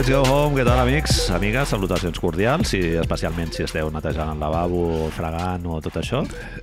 Let's 0.00 0.08
go 0.08 0.22
home, 0.24 0.54
què 0.56 0.62
tal 0.64 0.78
amics? 0.80 1.26
Amigues, 1.36 1.68
salutacions 1.74 2.16
cordials 2.22 2.70
i 2.72 2.78
especialment 3.02 3.50
si 3.52 3.66
esteu 3.66 3.90
netejant 3.92 4.30
el 4.32 4.38
lavabo, 4.40 5.10
fregant 5.12 5.66
o 5.68 5.74
tot 5.84 5.98
això. 6.00 6.22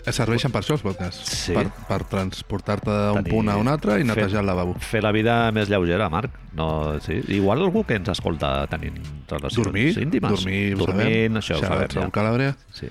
Serveixen 0.10 0.50
per 0.50 0.64
això 0.64 0.74
els 0.74 0.82
podcasts, 0.82 1.36
Sí. 1.44 1.54
per, 1.54 1.68
per 1.86 2.00
transportar-te 2.10 2.90
d'un 2.90 3.28
punt 3.30 3.52
a 3.54 3.58
un 3.62 3.68
altre 3.70 4.00
i 4.00 4.02
fer- 4.02 4.08
netejar 4.10 4.40
el 4.42 4.48
lavabo. 4.50 4.74
Fer 4.82 5.04
la 5.06 5.12
vida 5.14 5.52
més 5.52 5.70
lleugera, 5.70 6.08
Marc. 6.10 6.32
No, 6.58 7.00
sí. 7.00 7.20
Igual 7.28 7.62
algú 7.62 7.84
que 7.86 8.00
ens 8.00 8.10
escolta 8.10 8.66
tenint 8.72 8.98
relacions 9.30 9.68
Dormir, 9.68 9.94
íntimes. 10.02 10.32
dormir, 10.32 10.78
sabem. 10.80 11.34
això 11.38 11.58
ho 11.58 11.62
sabem. 11.62 11.88
Ja. 11.94 12.10
Calàbria. 12.10 12.56
Sí. 12.74 12.88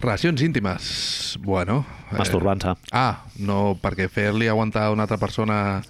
Relacions 0.00 0.40
íntimes, 0.40 1.36
bueno... 1.42 1.84
eh, 2.10 2.16
Masturbant-se. 2.16 2.72
Ah, 2.92 3.26
no, 3.36 3.76
perquè 3.76 4.08
fer-li 4.08 4.48
aguantar 4.48 4.84
a 4.86 4.90
una 4.96 5.02
altra 5.04 5.18
persona 5.18 5.82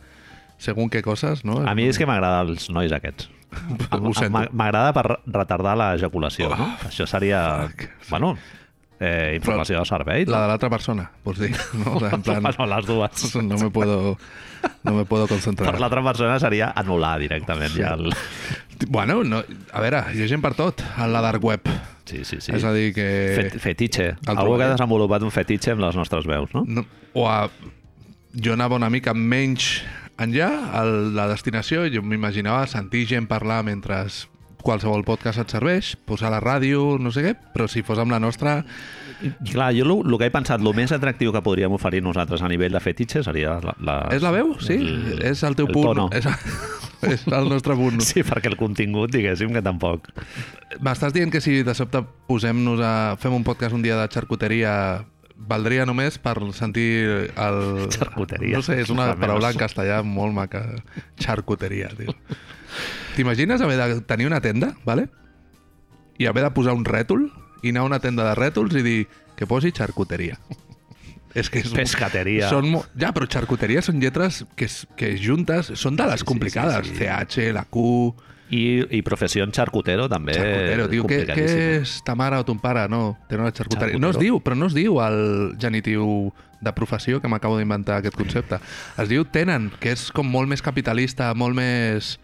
segon 0.58 0.90
què 0.90 1.02
coses, 1.02 1.44
no? 1.44 1.60
A 1.64 1.72
mi 1.76 1.86
és 1.86 1.96
que 1.98 2.04
m'agrada 2.04 2.42
els 2.42 2.68
nois 2.68 2.90
aquests. 2.90 3.28
M'a- 4.30 4.48
M'agrada 4.52 4.92
per 4.96 5.04
retardar 5.26 5.76
l'ejaculació, 5.78 6.50
no? 6.56 6.72
Això 6.88 7.06
seria... 7.10 7.42
Bueno, 8.08 8.36
eh, 9.02 9.34
informació 9.36 9.80
de 9.80 9.84
servei. 9.88 10.24
La 10.30 10.44
de 10.44 10.52
l'altra 10.52 10.70
persona, 10.70 11.08
vols 11.24 11.40
dir? 11.42 11.52
No? 11.74 11.98
En 12.12 12.22
plan, 12.22 12.42
Bueno, 12.42 12.66
les 12.76 12.86
dues. 12.86 13.34
no 13.42 13.58
me 13.58 13.70
puedo, 13.70 14.16
no 14.84 14.92
me 14.94 15.04
puedo 15.04 15.26
concentrar. 15.28 15.72
Per 15.72 15.80
l'altra 15.82 16.02
persona 16.06 16.38
seria 16.42 16.72
anul·lar 16.78 17.16
directament 17.22 17.74
ja 17.76 17.94
el... 17.98 18.12
Bueno, 18.88 19.20
no, 19.22 19.42
a 19.42 19.80
veure, 19.82 20.00
hi 20.14 20.24
ha 20.24 20.28
gent 20.30 20.42
per 20.42 20.54
tot 20.58 20.82
a 20.98 21.06
la 21.10 21.20
dark 21.22 21.44
web. 21.44 21.68
Sí, 22.04 22.24
sí, 22.26 22.40
sí. 22.42 22.50
És 22.54 22.64
a 22.66 22.72
dir 22.74 22.90
que... 22.96 23.06
Fet, 23.38 23.60
fetitxe. 23.62 24.08
el 24.26 24.38
Algú 24.38 24.56
que 24.58 24.66
ha 24.66 24.72
desenvolupat 24.72 25.22
un 25.22 25.30
fetitxe 25.30 25.74
amb 25.76 25.84
les 25.84 25.94
nostres 25.98 26.26
veus, 26.26 26.50
no? 26.56 26.64
no, 26.66 26.82
o 27.14 27.28
a, 27.30 27.44
jo 28.34 28.56
anava 28.56 28.78
una 28.80 28.90
mica 28.90 29.14
menys 29.14 29.82
enllà 30.20 30.50
a 30.76 30.84
la 30.84 31.28
destinació, 31.30 31.86
jo 31.92 32.02
m'imaginava 32.04 32.66
sentir 32.70 33.06
gent 33.10 33.28
parlar 33.30 33.62
mentre 33.66 34.04
qualsevol 34.62 35.04
podcast 35.04 35.42
et 35.42 35.52
serveix, 35.52 35.94
posar 36.06 36.30
la 36.32 36.40
ràdio, 36.42 36.96
no 37.02 37.12
sé 37.14 37.24
què, 37.24 37.32
però 37.54 37.68
si 37.70 37.82
fos 37.86 38.00
amb 38.02 38.14
la 38.14 38.20
nostra... 38.22 38.60
Clar, 39.46 39.68
jo 39.76 39.84
el 39.86 40.16
que 40.18 40.26
he 40.26 40.34
pensat, 40.34 40.62
el 40.62 40.74
més 40.74 40.90
atractiu 40.94 41.30
que 41.34 41.42
podríem 41.46 41.70
oferir 41.76 42.00
nosaltres 42.02 42.42
a 42.42 42.48
nivell 42.50 42.74
de 42.74 42.80
fetitxe 42.82 43.22
seria 43.22 43.58
la... 43.62 43.74
la 43.78 43.96
És 44.14 44.22
la 44.24 44.32
veu? 44.34 44.56
Sí? 44.58 44.80
El, 44.80 45.20
és 45.30 45.44
el 45.46 45.54
teu 45.58 45.68
el 45.68 45.76
punt? 45.76 45.86
tono. 45.92 46.08
És, 46.10 46.26
és 47.12 47.26
el 47.30 47.50
nostre 47.52 47.76
punt. 47.78 48.02
Sí, 48.02 48.24
perquè 48.26 48.50
el 48.50 48.58
contingut, 48.58 49.12
diguéssim, 49.14 49.54
que 49.54 49.62
tampoc. 49.62 50.10
M'estàs 50.82 51.14
dient 51.14 51.30
que 51.30 51.42
si 51.44 51.60
de 51.62 51.76
sobte 51.78 52.02
posem-nos 52.30 52.82
a... 52.82 52.92
fem 53.22 53.38
un 53.38 53.46
podcast 53.46 53.78
un 53.78 53.86
dia 53.86 53.98
de 54.00 54.10
xarcuteria 54.10 54.74
valdria 55.48 55.84
només 55.88 56.18
per 56.22 56.36
sentir 56.54 56.88
el... 57.34 57.88
Xarcuteria. 57.92 58.56
No 58.56 58.62
sé, 58.66 58.78
és 58.82 58.90
una 58.94 59.10
paraula 59.18 59.50
en 59.52 59.58
castellà 59.60 60.02
molt 60.06 60.34
maca. 60.36 60.62
Xarcuteria, 61.20 61.90
tio. 61.98 62.14
T'imagines 63.16 63.60
haver 63.60 63.76
de 63.80 64.00
tenir 64.08 64.26
una 64.30 64.40
tenda, 64.40 64.74
vale? 64.84 65.08
i 66.20 66.26
haver 66.28 66.44
de 66.44 66.50
posar 66.54 66.74
un 66.76 66.84
rètol 66.86 67.24
i 67.64 67.70
anar 67.72 67.82
a 67.82 67.88
una 67.88 67.98
tenda 67.98 68.22
de 68.28 68.34
rètols 68.38 68.74
i 68.78 68.82
dir 68.84 68.98
que 69.34 69.46
posi 69.48 69.72
xarcuteria. 69.74 70.36
És 71.34 71.48
que 71.50 71.62
és, 71.64 71.70
Pescateria. 71.72 72.50
Són, 72.52 72.68
mo- 72.70 72.84
ja, 73.00 73.08
però 73.16 73.26
xarcuteria 73.26 73.80
són 73.82 73.98
lletres 73.98 74.42
que, 74.54 74.68
que 75.00 75.14
juntes 75.18 75.72
són 75.80 75.96
de 75.96 76.04
les 76.06 76.20
Sí, 76.20 76.26
sí, 76.26 76.28
complicades. 76.28 76.86
sí, 76.92 76.98
sí. 77.00 77.08
CH, 77.08 77.48
la 77.56 77.64
Q... 77.64 77.86
I, 78.52 78.62
i 78.98 79.00
professió 79.00 79.46
en 79.46 79.52
xarcutero 79.56 80.10
també 80.12 80.34
Xarcutero, 80.36 80.86
tio, 80.92 81.06
què, 81.08 81.22
què 81.30 81.44
és 81.80 81.94
ta 82.04 82.12
mare 82.18 82.36
o 82.36 82.44
ton 82.44 82.58
pare? 82.60 82.84
No, 82.92 83.14
tenen 83.30 83.46
una. 83.46 83.52
Xarcutero. 83.56 83.98
No 84.02 84.10
es 84.12 84.18
diu, 84.20 84.42
però 84.44 84.58
no 84.60 84.68
es 84.68 84.74
diu 84.76 84.98
el 85.00 85.54
genitiu 85.62 86.28
de 86.62 86.72
professió, 86.76 87.18
que 87.22 87.30
m'acabo 87.32 87.56
d'inventar 87.58 87.96
aquest 88.02 88.14
concepte. 88.14 88.58
Es 89.00 89.08
diu 89.10 89.24
tenen, 89.24 89.70
que 89.80 89.94
és 89.96 90.10
com 90.14 90.28
molt 90.30 90.52
més 90.52 90.60
capitalista, 90.62 91.32
molt 91.34 91.56
més 91.56 92.18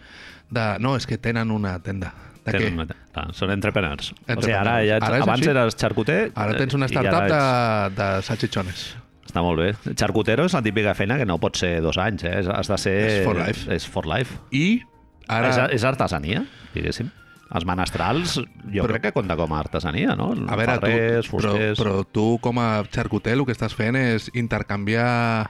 de... 0.53 0.67
No, 0.85 0.93
és 1.01 1.09
que 1.09 1.17
tenen 1.19 1.51
una 1.51 1.79
tenda. 1.83 2.13
De 2.45 2.53
què? 2.53 2.61
Tenen 2.69 2.85
una- 2.85 2.95
clar, 3.17 3.25
són 3.35 3.51
entrepreneurs. 3.57 4.13
O 4.13 4.15
sigui, 4.15 4.29
Entrepreneurs. 4.37 4.61
ara, 4.69 4.77
ja, 4.87 5.01
Ara 5.01 5.23
abans 5.25 5.41
així. 5.41 5.51
eres 5.51 5.77
xarcuter... 5.81 6.21
Ara 6.37 6.55
tens 6.61 6.77
una 6.79 6.87
startup 6.93 7.25
de, 7.25 7.41
ets- 7.41 7.97
de 7.99 8.11
salchichones. 8.29 8.85
Està 9.29 9.43
molt 9.45 9.61
bé. 9.65 9.73
Xarcutero 9.99 10.45
és 10.49 10.55
la 10.57 10.63
típica 10.65 10.95
feina 10.97 11.19
que 11.21 11.27
no 11.29 11.41
pot 11.43 11.57
ser 11.61 11.81
dos 11.85 11.99
anys, 12.01 12.23
eh? 12.29 12.37
Has 12.53 12.69
de 12.71 12.79
ser... 12.81 12.95
És 13.09 13.27
for 13.27 13.37
life. 13.43 13.67
És 13.75 13.89
for 13.89 14.07
life. 14.09 14.39
I 14.57 14.81
ara... 15.29 15.53
És, 15.53 15.79
és 15.79 15.87
artesania, 15.89 16.45
diguéssim. 16.75 17.11
Els 17.49 17.65
menestrals, 17.65 18.35
jo 18.37 18.43
Però- 18.45 18.83
però, 18.85 18.89
crec 18.91 19.07
que 19.07 19.13
compta 19.17 19.37
com 19.41 19.55
a 19.57 19.61
artesania, 19.63 20.13
no? 20.19 20.33
A 20.35 20.57
veure, 20.61 20.75
Ferrers, 20.83 21.31
tu, 21.31 21.39
però, 21.39 21.55
fusters... 21.55 21.79
però 21.81 21.95
tu 22.05 22.27
com 22.45 22.59
a 22.61 22.83
xarcuter 22.93 23.33
el 23.39 23.47
que 23.49 23.57
estàs 23.57 23.73
fent 23.77 23.97
és 23.97 24.29
intercanviar 24.37 25.49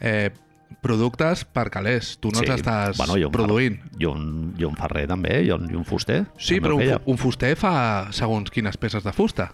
eh, 0.00 0.28
productes 0.84 1.46
per 1.48 1.70
calés. 1.72 2.16
Tu 2.20 2.32
no 2.34 2.42
els 2.42 2.52
estàs 2.58 2.98
bueno, 2.98 3.16
un 3.16 3.32
produint. 3.32 3.78
Ferrer, 3.80 4.02
i, 4.02 4.10
un, 4.10 4.26
I 4.60 4.68
un 4.68 4.76
ferrer 4.76 5.06
també, 5.08 5.38
i 5.46 5.50
un, 5.54 5.64
i 5.72 5.78
un 5.78 5.86
fuster. 5.88 6.26
Sí, 6.36 6.60
però 6.60 6.76
un, 6.76 6.84
feia. 6.84 7.00
un 7.08 7.16
fuster 7.20 7.54
fa 7.56 7.72
segons 8.12 8.52
quines 8.52 8.76
peces 8.76 9.06
de 9.06 9.14
fusta. 9.16 9.48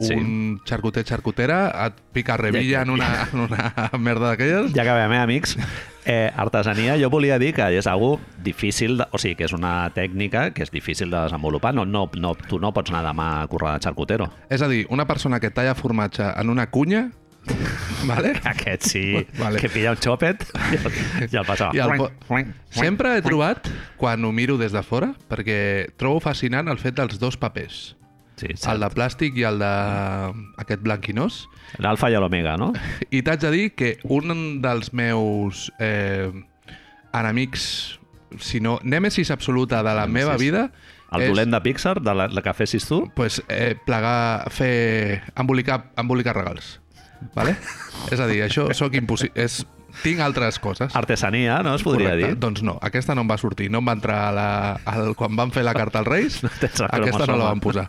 Sí. 0.00 0.14
Un 0.18 0.60
xarcuter 0.66 1.04
xarcutera 1.06 1.68
et 1.86 2.00
pica 2.12 2.36
revilla 2.36 2.82
en 2.82 2.90
una, 2.90 3.28
en 3.32 3.40
una 3.46 3.68
merda 3.98 4.32
d'aquelles. 4.32 4.72
Ja 4.74 4.82
acabem, 4.82 5.12
eh, 5.12 5.20
amics? 5.22 5.56
Eh, 6.04 6.30
artesania, 6.36 6.96
jo 7.00 7.08
volia 7.08 7.38
dir 7.38 7.54
que 7.54 7.64
és 7.78 7.86
algo 7.86 8.18
difícil, 8.42 8.98
de, 8.98 9.06
o 9.14 9.18
sigui, 9.22 9.36
que 9.38 9.46
és 9.46 9.54
una 9.56 9.88
tècnica 9.94 10.50
que 10.52 10.62
és 10.66 10.70
difícil 10.74 11.10
de 11.14 11.16
desenvolupar. 11.22 11.72
No, 11.74 11.86
no, 11.86 12.10
no, 12.18 12.34
tu 12.34 12.58
no 12.58 12.72
pots 12.74 12.90
anar 12.90 13.04
demà 13.06 13.28
a 13.42 13.46
currar 13.48 13.76
de 13.78 13.84
xarcutero. 13.86 14.28
És 14.50 14.60
a 14.60 14.68
dir, 14.68 14.84
una 14.90 15.06
persona 15.06 15.38
que 15.40 15.50
talla 15.54 15.74
formatge 15.78 16.26
en 16.34 16.50
una 16.50 16.66
cunya, 16.74 17.06
vale? 18.04 18.34
Aquest 18.44 18.82
sí, 18.90 19.26
Vale. 19.38 19.60
que 19.60 19.68
pilla 19.72 19.92
un 19.94 19.98
xòpet 20.02 20.44
i 20.72 20.76
el, 20.76 20.92
i 21.30 21.36
el 21.38 21.44
passa. 21.46 21.70
I 21.72 21.80
el 21.86 21.96
po- 22.00 22.10
Sempre 22.74 23.16
he 23.16 23.22
trobat, 23.24 23.68
quan 23.96 24.24
ho 24.24 24.32
miro 24.32 24.58
des 24.58 24.72
de 24.74 24.82
fora, 24.82 25.12
perquè 25.30 25.92
trobo 25.96 26.20
fascinant 26.20 26.68
el 26.68 26.78
fet 26.82 26.98
dels 26.98 27.18
dos 27.22 27.36
papers. 27.38 27.94
Sí, 28.36 28.48
sí. 28.54 28.66
El 28.70 28.82
de 28.82 28.88
plàstic 28.90 29.36
i 29.38 29.44
el 29.46 29.60
de 29.62 29.72
aquest 30.58 30.82
blanquinós. 30.82 31.44
L'alfa 31.82 32.10
i 32.10 32.18
l'omega, 32.18 32.56
no? 32.60 32.72
I 33.10 33.22
t'haig 33.22 33.44
de 33.44 33.52
dir 33.54 33.68
que 33.78 33.94
un 34.10 34.60
dels 34.64 34.90
meus 34.92 35.68
eh, 35.78 36.32
enemics, 37.14 37.66
si 38.42 38.58
no, 38.60 38.80
nèmesis 38.82 39.30
absoluta 39.30 39.84
de 39.86 39.94
la 39.94 40.08
meva 40.10 40.34
vida 40.40 40.68
El 41.14 41.22
és 41.22 41.30
dolent 41.30 41.52
de 41.54 41.60
Pixar, 41.62 42.00
de 42.02 42.14
la, 42.16 42.26
la 42.26 42.42
que 42.42 42.54
fessis 42.58 42.86
tu. 42.88 43.04
pues, 43.14 43.42
eh, 43.48 43.76
plegar, 43.86 44.50
fer, 44.50 45.22
embolicar, 45.38 45.92
embolicar 45.96 46.34
regals. 46.34 46.80
Vale? 47.34 47.54
és 48.12 48.20
a 48.20 48.26
dir, 48.28 48.42
això 48.44 48.66
sóc 48.74 48.96
impossible. 48.98 49.32
És, 49.40 49.62
tinc 50.02 50.20
altres 50.24 50.58
coses. 50.58 50.94
Artesania, 50.96 51.60
no 51.62 51.74
es 51.76 51.82
podria 51.86 52.10
Correcte. 52.10 52.28
dir? 52.34 52.38
Doncs 52.40 52.62
no, 52.66 52.78
aquesta 52.82 53.14
no 53.14 53.22
em 53.24 53.30
va 53.30 53.38
sortir. 53.38 53.70
No 53.70 53.78
em 53.82 53.88
va 53.88 53.94
entrar 53.96 54.20
a 54.28 54.32
la, 54.34 54.48
al, 54.90 55.14
quan 55.18 55.36
van 55.36 55.52
fer 55.54 55.64
la 55.64 55.74
carta 55.76 56.00
als 56.02 56.08
Reis, 56.08 56.40
la 56.44 56.50
aquesta 56.90 57.26
no 57.26 57.36
la 57.38 57.50
van 57.52 57.60
posar. 57.60 57.88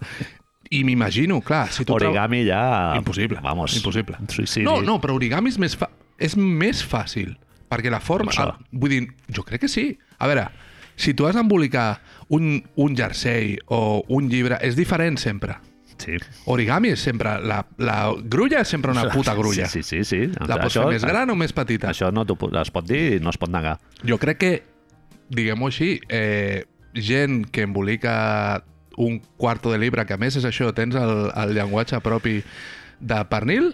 I 0.69 0.83
m'imagino, 0.83 1.41
clar, 1.45 1.67
si 1.71 1.85
tu 1.85 1.93
trau- 1.93 2.09
Origami 2.09 2.43
ja... 2.47 2.95
Impossible. 2.97 3.39
Vamos. 3.43 3.75
Impossible. 3.77 4.17
Suïcidi. 4.27 4.65
No, 4.65 4.79
no, 4.81 4.99
però 5.01 5.13
origami 5.15 5.49
és 5.53 5.59
més, 5.61 5.75
fa... 5.77 5.89
és 6.17 6.35
més 6.37 6.81
fàcil. 6.83 7.35
Perquè 7.69 7.91
la 7.93 7.99
forma... 8.01 8.31
Això? 8.33 8.49
Ah, 8.53 8.57
vull 8.71 8.89
dir, 8.93 9.03
jo 9.29 9.43
crec 9.45 9.61
que 9.65 9.69
sí. 9.69 9.91
A 10.17 10.27
veure, 10.29 10.47
si 10.97 11.13
tu 11.13 11.27
has 11.27 11.35
d'embolicar 11.37 11.99
un, 12.33 12.63
un 12.81 12.95
jersei 12.97 13.57
o 13.67 14.01
un 14.09 14.29
llibre, 14.31 14.57
és 14.65 14.75
diferent 14.77 15.17
sempre. 15.21 15.57
Sí. 16.01 16.17
Origami 16.51 16.91
és 16.95 17.01
sempre... 17.07 17.37
La, 17.45 17.61
la 17.77 17.97
grulla 18.19 18.61
és 18.65 18.71
sempre 18.71 18.93
una 18.93 19.07
puta 19.13 19.35
grulla. 19.37 19.67
Sí, 19.71 19.83
sí, 19.83 20.03
sí. 20.03 20.25
sí. 20.27 20.45
La 20.49 20.59
pots 20.61 20.77
fer 20.77 20.85
més 20.91 21.05
gran 21.07 21.31
o 21.31 21.37
més 21.39 21.55
petita? 21.55 21.91
Això 21.93 22.11
no 22.13 22.25
es 22.61 22.71
pot 22.73 22.87
dir 22.87 23.03
i 23.17 23.19
no 23.23 23.33
es 23.33 23.39
pot 23.41 23.51
negar. 23.53 23.77
Jo 24.05 24.19
crec 24.21 24.41
que, 24.41 24.53
diguem-ho 25.33 25.71
així, 25.71 25.95
eh, 26.09 26.65
gent 26.95 27.45
que 27.51 27.65
embolica 27.67 28.63
un 28.97 29.19
quarto 29.37 29.71
de 29.71 29.79
llibre, 29.79 30.05
que 30.07 30.15
a 30.15 30.19
més 30.21 30.37
és 30.39 30.45
això, 30.47 30.71
tens 30.75 30.95
el, 30.99 31.15
el 31.35 31.55
llenguatge 31.57 31.99
propi 32.03 32.39
de 32.99 33.23
pernil, 33.31 33.73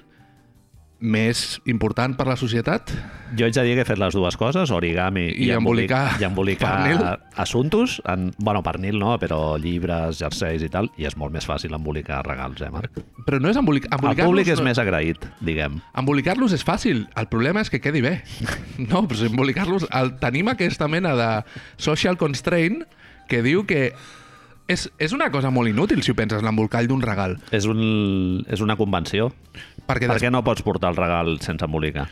més 1.01 1.59
important 1.65 2.13
per 2.15 2.27
la 2.29 2.37
societat, 2.37 2.93
Jo 3.31 3.45
haig 3.47 3.55
de 3.55 3.63
dir 3.63 3.75
que 3.77 3.83
he 3.85 3.87
fet 3.87 3.99
les 3.99 4.13
dues 4.13 4.35
coses, 4.37 4.69
origami 4.75 5.23
i, 5.31 5.47
I 5.47 5.53
embolicar 5.55 6.17
i 6.19 6.25
embolicar 6.27 6.71
pernil. 6.83 7.01
assuntos, 7.39 8.01
en, 8.05 8.29
bueno, 8.37 8.61
pernil 8.61 8.99
no, 8.99 9.13
però 9.21 9.57
llibres, 9.57 10.19
jerseis 10.19 10.61
i 10.67 10.69
tal, 10.69 10.91
i 10.99 11.07
és 11.07 11.15
molt 11.17 11.31
més 11.33 11.47
fàcil 11.47 11.73
embolicar 11.73 12.21
regals, 12.27 12.61
eh, 12.61 12.69
Marc? 12.69 12.99
però 13.25 13.39
no 13.39 13.49
és 13.49 13.57
embolic 13.57 13.87
El 13.87 13.95
embolicar-los... 13.97 14.29
públic 14.33 14.51
és 14.51 14.59
no, 14.59 14.67
més 14.67 14.81
agraït, 14.83 15.25
diguem. 15.39 15.79
Embolicar-los 15.97 16.53
és 16.57 16.65
fàcil, 16.67 17.05
el 17.15 17.29
problema 17.31 17.63
és 17.63 17.71
que 17.71 17.81
quedi 17.81 18.03
bé. 18.03 18.17
No, 18.91 19.05
però 19.07 19.19
si 19.19 19.29
embolicar-los... 19.31 19.87
El, 19.95 20.17
tenim 20.19 20.49
aquesta 20.51 20.87
mena 20.91 21.15
de 21.15 21.29
social 21.79 22.17
constraint 22.19 22.81
que 23.31 23.39
diu 23.45 23.63
que 23.69 23.93
és, 24.71 24.87
és 25.01 25.13
una 25.15 25.29
cosa 25.31 25.51
molt 25.53 25.69
inútil 25.71 26.01
si 26.03 26.13
ho 26.13 26.17
penses, 26.17 26.43
l'embolcall 26.43 26.87
d'un 26.89 27.01
regal. 27.03 27.37
És, 27.51 27.67
un, 27.69 28.43
és 28.51 28.61
una 28.63 28.77
convenció. 28.79 29.31
Perquè 29.91 30.07
Per 30.09 30.17
des... 30.17 30.23
què 30.25 30.31
no 30.33 30.43
pots 30.43 30.63
portar 30.65 30.91
el 30.95 30.99
regal 30.99 31.37
sense 31.43 31.65
embolicar? 31.67 32.07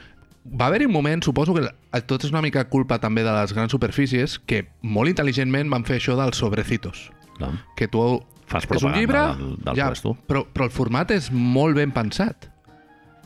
va 0.49 0.65
haver-hi 0.69 0.85
un 0.87 0.93
moment, 0.95 1.21
suposo 1.21 1.53
que 1.53 1.61
tot 2.07 2.23
és 2.25 2.31
una 2.31 2.41
mica 2.41 2.63
culpa 2.71 2.97
també 2.97 3.21
de 3.25 3.31
les 3.35 3.51
grans 3.53 3.69
superfícies, 3.75 4.37
que 4.49 4.63
molt 4.81 5.11
intel·ligentment 5.11 5.69
van 5.69 5.83
fer 5.85 5.99
això 5.99 6.15
dels 6.17 6.39
sobrecitos. 6.41 7.09
No? 7.39 7.51
Que 7.77 7.87
tu... 7.91 8.01
Fas 8.49 8.65
és 8.65 8.81
un 8.81 8.95
llibre, 8.95 9.19
del- 9.37 9.57
del 9.61 9.75
ja, 9.77 9.89
puesto. 9.91 10.15
però, 10.25 10.41
però 10.49 10.65
el 10.65 10.71
format 10.73 11.11
és 11.13 11.27
molt 11.31 11.75
ben 11.77 11.91
pensat. 11.93 12.47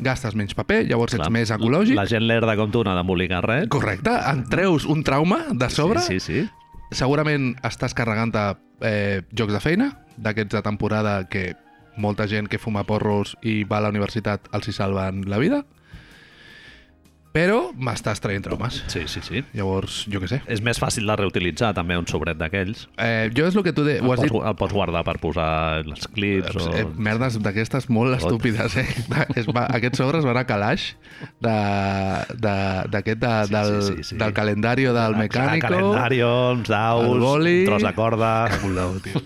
Gastes 0.03 0.35
menys 0.35 0.55
paper, 0.57 0.81
llavors 0.89 1.13
Clar. 1.13 1.27
ets 1.29 1.31
més 1.31 1.51
ecològic. 1.53 1.95
La 1.95 2.07
gent 2.09 2.25
lerda 2.27 2.57
com 2.59 2.71
tu 2.73 2.81
no 2.83 2.91
ha 2.91 2.97
d'embolicar 2.97 3.39
res. 3.45 3.69
Correcte, 3.71 4.09
en 4.33 4.43
treus 4.49 4.83
un 4.89 5.03
trauma 5.07 5.45
de 5.53 5.69
sobre 5.69 6.01
Sí, 6.03 6.19
sí, 6.19 6.41
sí. 6.41 6.49
segurament 6.91 7.53
estàs 7.63 7.93
carregant 7.95 8.33
eh, 8.81 9.21
jocs 9.31 9.53
de 9.53 9.61
feina, 9.63 9.91
d'aquests 10.17 10.57
de 10.57 10.61
temporada 10.65 11.21
que 11.29 11.53
molta 11.95 12.27
gent 12.27 12.49
que 12.49 12.59
fuma 12.61 12.85
porros 12.87 13.35
i 13.41 13.63
va 13.63 13.79
a 13.79 13.85
la 13.85 13.93
universitat 13.93 14.49
els 14.53 14.67
hi 14.67 14.75
salven 14.75 15.23
la 15.29 15.39
vida, 15.41 15.63
però 17.33 17.71
m'estàs 17.73 18.21
traient 18.21 18.43
traumes. 18.45 18.79
Sí, 18.93 19.03
sí, 19.09 19.23
sí. 19.25 19.41
Llavors, 19.57 20.03
jo 20.11 20.21
què 20.21 20.29
sé. 20.29 20.39
És 20.53 20.61
més 20.65 20.77
fàcil 20.81 21.07
de 21.09 21.15
reutilitzar 21.17 21.71
també 21.73 21.97
un 21.97 22.05
sobret 22.09 22.37
d'aquells. 22.37 22.85
Eh, 23.01 23.31
jo 23.33 23.47
és 23.49 23.57
el 23.57 23.65
que 23.65 23.73
tu 23.73 23.85
de... 23.87 23.97
El, 24.03 24.07
pots, 24.07 24.21
dit... 24.21 24.35
el 24.37 24.57
pots 24.59 24.75
guardar 24.75 25.01
per 25.07 25.17
posar 25.21 25.49
els 25.81 26.05
clips 26.13 26.57
o... 26.61 26.67
Eh, 26.77 26.85
merdes 26.93 27.39
d'aquestes 27.41 27.89
molt 27.89 28.13
Tot. 28.13 28.27
estúpides, 28.27 28.77
eh? 28.77 28.87
Es 29.39 29.47
va, 29.49 29.65
aquests 29.73 30.03
sobres 30.03 30.25
van 30.27 30.37
a 30.37 30.45
calaix 30.45 30.91
d'aquest 31.43 32.37
de, 32.43 32.55
de, 32.93 33.01
de, 33.15 33.33
del, 33.49 33.73
sí, 33.81 33.95
sí, 33.97 34.07
sí. 34.11 34.19
del 34.21 34.33
calendari 34.37 34.85
del 34.93 35.17
mecànico. 35.17 35.67
Calendario, 35.67 36.29
uns 36.53 36.69
daus, 36.69 37.17
boli. 37.19 37.59
un 37.63 37.71
tros 37.71 37.87
de 37.87 37.93
corda... 37.97 38.33
Tio. 39.03 39.19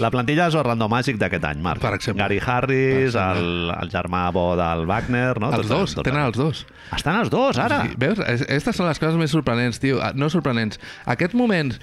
La 0.00 0.10
plantilla 0.12 0.48
és 0.48 0.56
el 0.56 0.64
random 0.64 0.90
màgic 0.92 1.18
d'aquest 1.20 1.44
any, 1.50 1.60
Marc. 1.62 1.82
Per 1.82 1.92
exemple. 1.98 2.22
Gary 2.22 2.40
Harris, 2.40 3.16
el, 3.18 3.70
el 3.76 3.92
germà 3.92 4.26
bo 4.34 4.52
del 4.58 4.86
Wagner... 4.88 5.34
No? 5.40 5.52
Els 5.56 5.68
dos, 5.70 5.96
tenen 6.00 6.22
els 6.24 6.38
dos. 6.38 6.64
Estan 6.96 7.09
els 7.20 7.30
dos, 7.32 7.58
ara! 7.58 7.82
Sí, 7.88 7.96
veus? 7.98 8.20
Es- 8.22 8.42
Aquestes 8.46 8.76
són 8.78 8.86
les 8.88 8.98
coses 9.02 9.16
més 9.20 9.30
sorprenents, 9.34 9.80
tio. 9.82 9.98
Ah, 10.02 10.12
No 10.14 10.30
sorprenents. 10.30 10.78
Aquests 11.06 11.34
moments... 11.34 11.80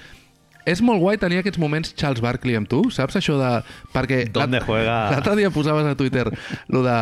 És 0.68 0.82
molt 0.84 1.00
guai 1.00 1.16
tenir 1.16 1.38
aquests 1.40 1.60
moments 1.64 1.94
Charles 1.96 2.20
Barkley 2.20 2.58
amb 2.60 2.68
tu, 2.68 2.82
saps 2.92 3.16
això 3.16 3.38
de... 3.40 3.52
Perquè... 3.94 4.26
¿Dónde 4.36 4.60
juega? 4.66 4.98
L'altre 5.14 5.38
dia 5.40 5.52
posaves 5.56 5.86
a 5.88 5.94
Twitter 5.96 6.26
lo 6.68 6.82
de... 6.84 6.96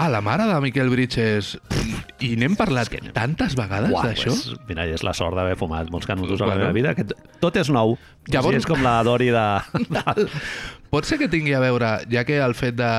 Ah, 0.00 0.08
la 0.12 0.20
mare 0.20 0.44
de 0.48 0.58
Miquel 0.60 0.88
Bridges... 0.92 1.54
I 2.20 2.34
n'hem 2.36 2.52
parlat 2.60 2.88
És 2.88 2.92
que- 3.00 3.12
tantes 3.16 3.56
vegades 3.56 3.88
d'això. 3.96 4.28
Pues, 4.28 4.52
mira, 4.68 4.84
és 4.92 5.00
la 5.04 5.14
sort 5.16 5.36
d'haver 5.40 5.56
fumat 5.56 5.88
molts 5.92 6.04
canutos 6.08 6.40
a 6.44 6.50
la 6.52 6.58
meva 6.60 6.72
vida. 6.76 6.92
Que 6.94 7.06
tot 7.40 7.56
és 7.56 7.72
nou. 7.72 7.96
Llavors- 8.28 8.34
Llavors... 8.34 8.60
és 8.60 8.68
com 8.68 8.84
la 8.84 8.98
Dori 9.08 9.30
de... 9.32 9.46
Pot 10.92 11.06
ser 11.08 11.16
que 11.20 11.28
tingui 11.32 11.52
a 11.56 11.60
veure, 11.62 11.90
ja 12.12 12.24
que 12.28 12.36
el 12.44 12.52
fet 12.58 12.74
de 12.76 12.90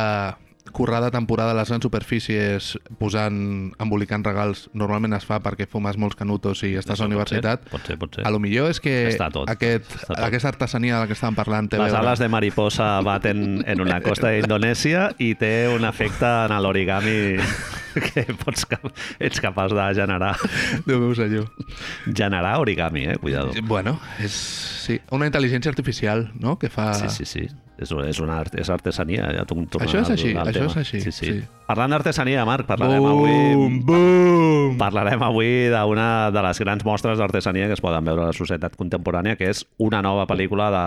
currar 0.71 1.01
de 1.03 1.09
temporada 1.11 1.51
a 1.51 1.55
les 1.57 1.69
grans 1.69 1.83
superfícies 1.83 2.77
posant, 2.99 3.73
embolicant 3.81 4.23
regals, 4.23 4.67
normalment 4.77 5.15
es 5.17 5.25
fa 5.25 5.39
perquè 5.43 5.65
fumes 5.67 5.97
molts 5.97 6.15
canutos 6.19 6.61
i 6.67 6.75
estàs 6.79 7.01
a 7.01 7.05
la 7.07 7.09
universitat, 7.11 7.65
Pot 7.71 7.87
ser, 7.89 7.97
pot 7.99 8.15
ser. 8.15 8.25
a 8.27 8.31
lo 8.31 8.39
millor 8.39 8.69
és 8.71 8.79
que 8.79 8.93
Està 9.09 9.31
tot. 9.33 9.49
Aquest, 9.51 9.89
Està 9.97 10.13
tot. 10.13 10.23
aquesta 10.27 10.51
artesania 10.53 10.95
de 10.95 11.01
la 11.01 11.09
que 11.09 11.17
estàvem 11.17 11.35
parlant 11.39 11.67
té 11.71 11.79
Les 11.81 11.91
veure... 11.91 12.05
ales 12.05 12.19
de 12.21 12.29
mariposa 12.29 12.91
baten 13.01 13.63
en 13.65 13.81
una 13.81 13.99
costa 14.05 14.29
d'Indonèsia 14.31 15.09
i 15.19 15.33
té 15.35 15.67
un 15.73 15.83
efecte 15.89 16.29
en 16.45 16.55
l'origami 16.61 17.17
que 18.13 18.23
pots, 18.39 18.67
ets 19.19 19.41
capaç 19.43 19.73
de 19.75 19.87
generar. 19.97 20.35
Déu 20.85 21.01
meu 21.01 21.15
senyor. 21.17 21.49
Generar 22.07 22.59
origami, 22.61 23.03
eh? 23.09 23.17
Cuidado. 23.17 23.51
Bueno, 23.67 23.97
és 24.23 24.31
sí, 24.85 24.99
una 25.11 25.27
intel·ligència 25.27 25.69
artificial, 25.73 26.29
no?, 26.39 26.57
que 26.61 26.69
fa... 26.69 26.93
Sí, 26.93 27.09
sí, 27.09 27.25
sí. 27.25 27.49
És, 27.81 27.89
és, 27.89 28.19
una 28.21 28.35
art, 28.43 28.53
és 28.61 28.69
artesania. 28.69 29.31
Ja 29.33 29.43
Això 29.43 30.01
és 30.03 30.09
així, 30.13 30.35
això 30.35 30.53
tema. 30.53 30.67
és 30.69 30.77
així, 30.77 30.99
Sí, 31.01 31.11
sí. 31.11 31.25
sí. 31.25 31.41
Parlant 31.65 31.95
d'artesania, 31.95 32.43
Marc, 32.45 32.67
parlarem 32.69 33.01
Boom, 33.01 33.11
avui... 33.15 33.79
boom! 33.87 34.77
Parlarem 34.77 35.23
avui 35.25 35.69
d'una 35.71 36.07
de 36.31 36.43
les 36.45 36.59
grans 36.61 36.85
mostres 36.85 37.17
d'artesania 37.17 37.65
que 37.67 37.73
es 37.77 37.81
poden 37.81 38.05
veure 38.05 38.27
a 38.27 38.29
la 38.29 38.37
societat 38.37 38.75
contemporània, 38.77 39.37
que 39.39 39.49
és 39.49 39.63
una 39.81 40.01
nova 40.05 40.27
pel·lícula 40.29 40.69
de 40.73 40.83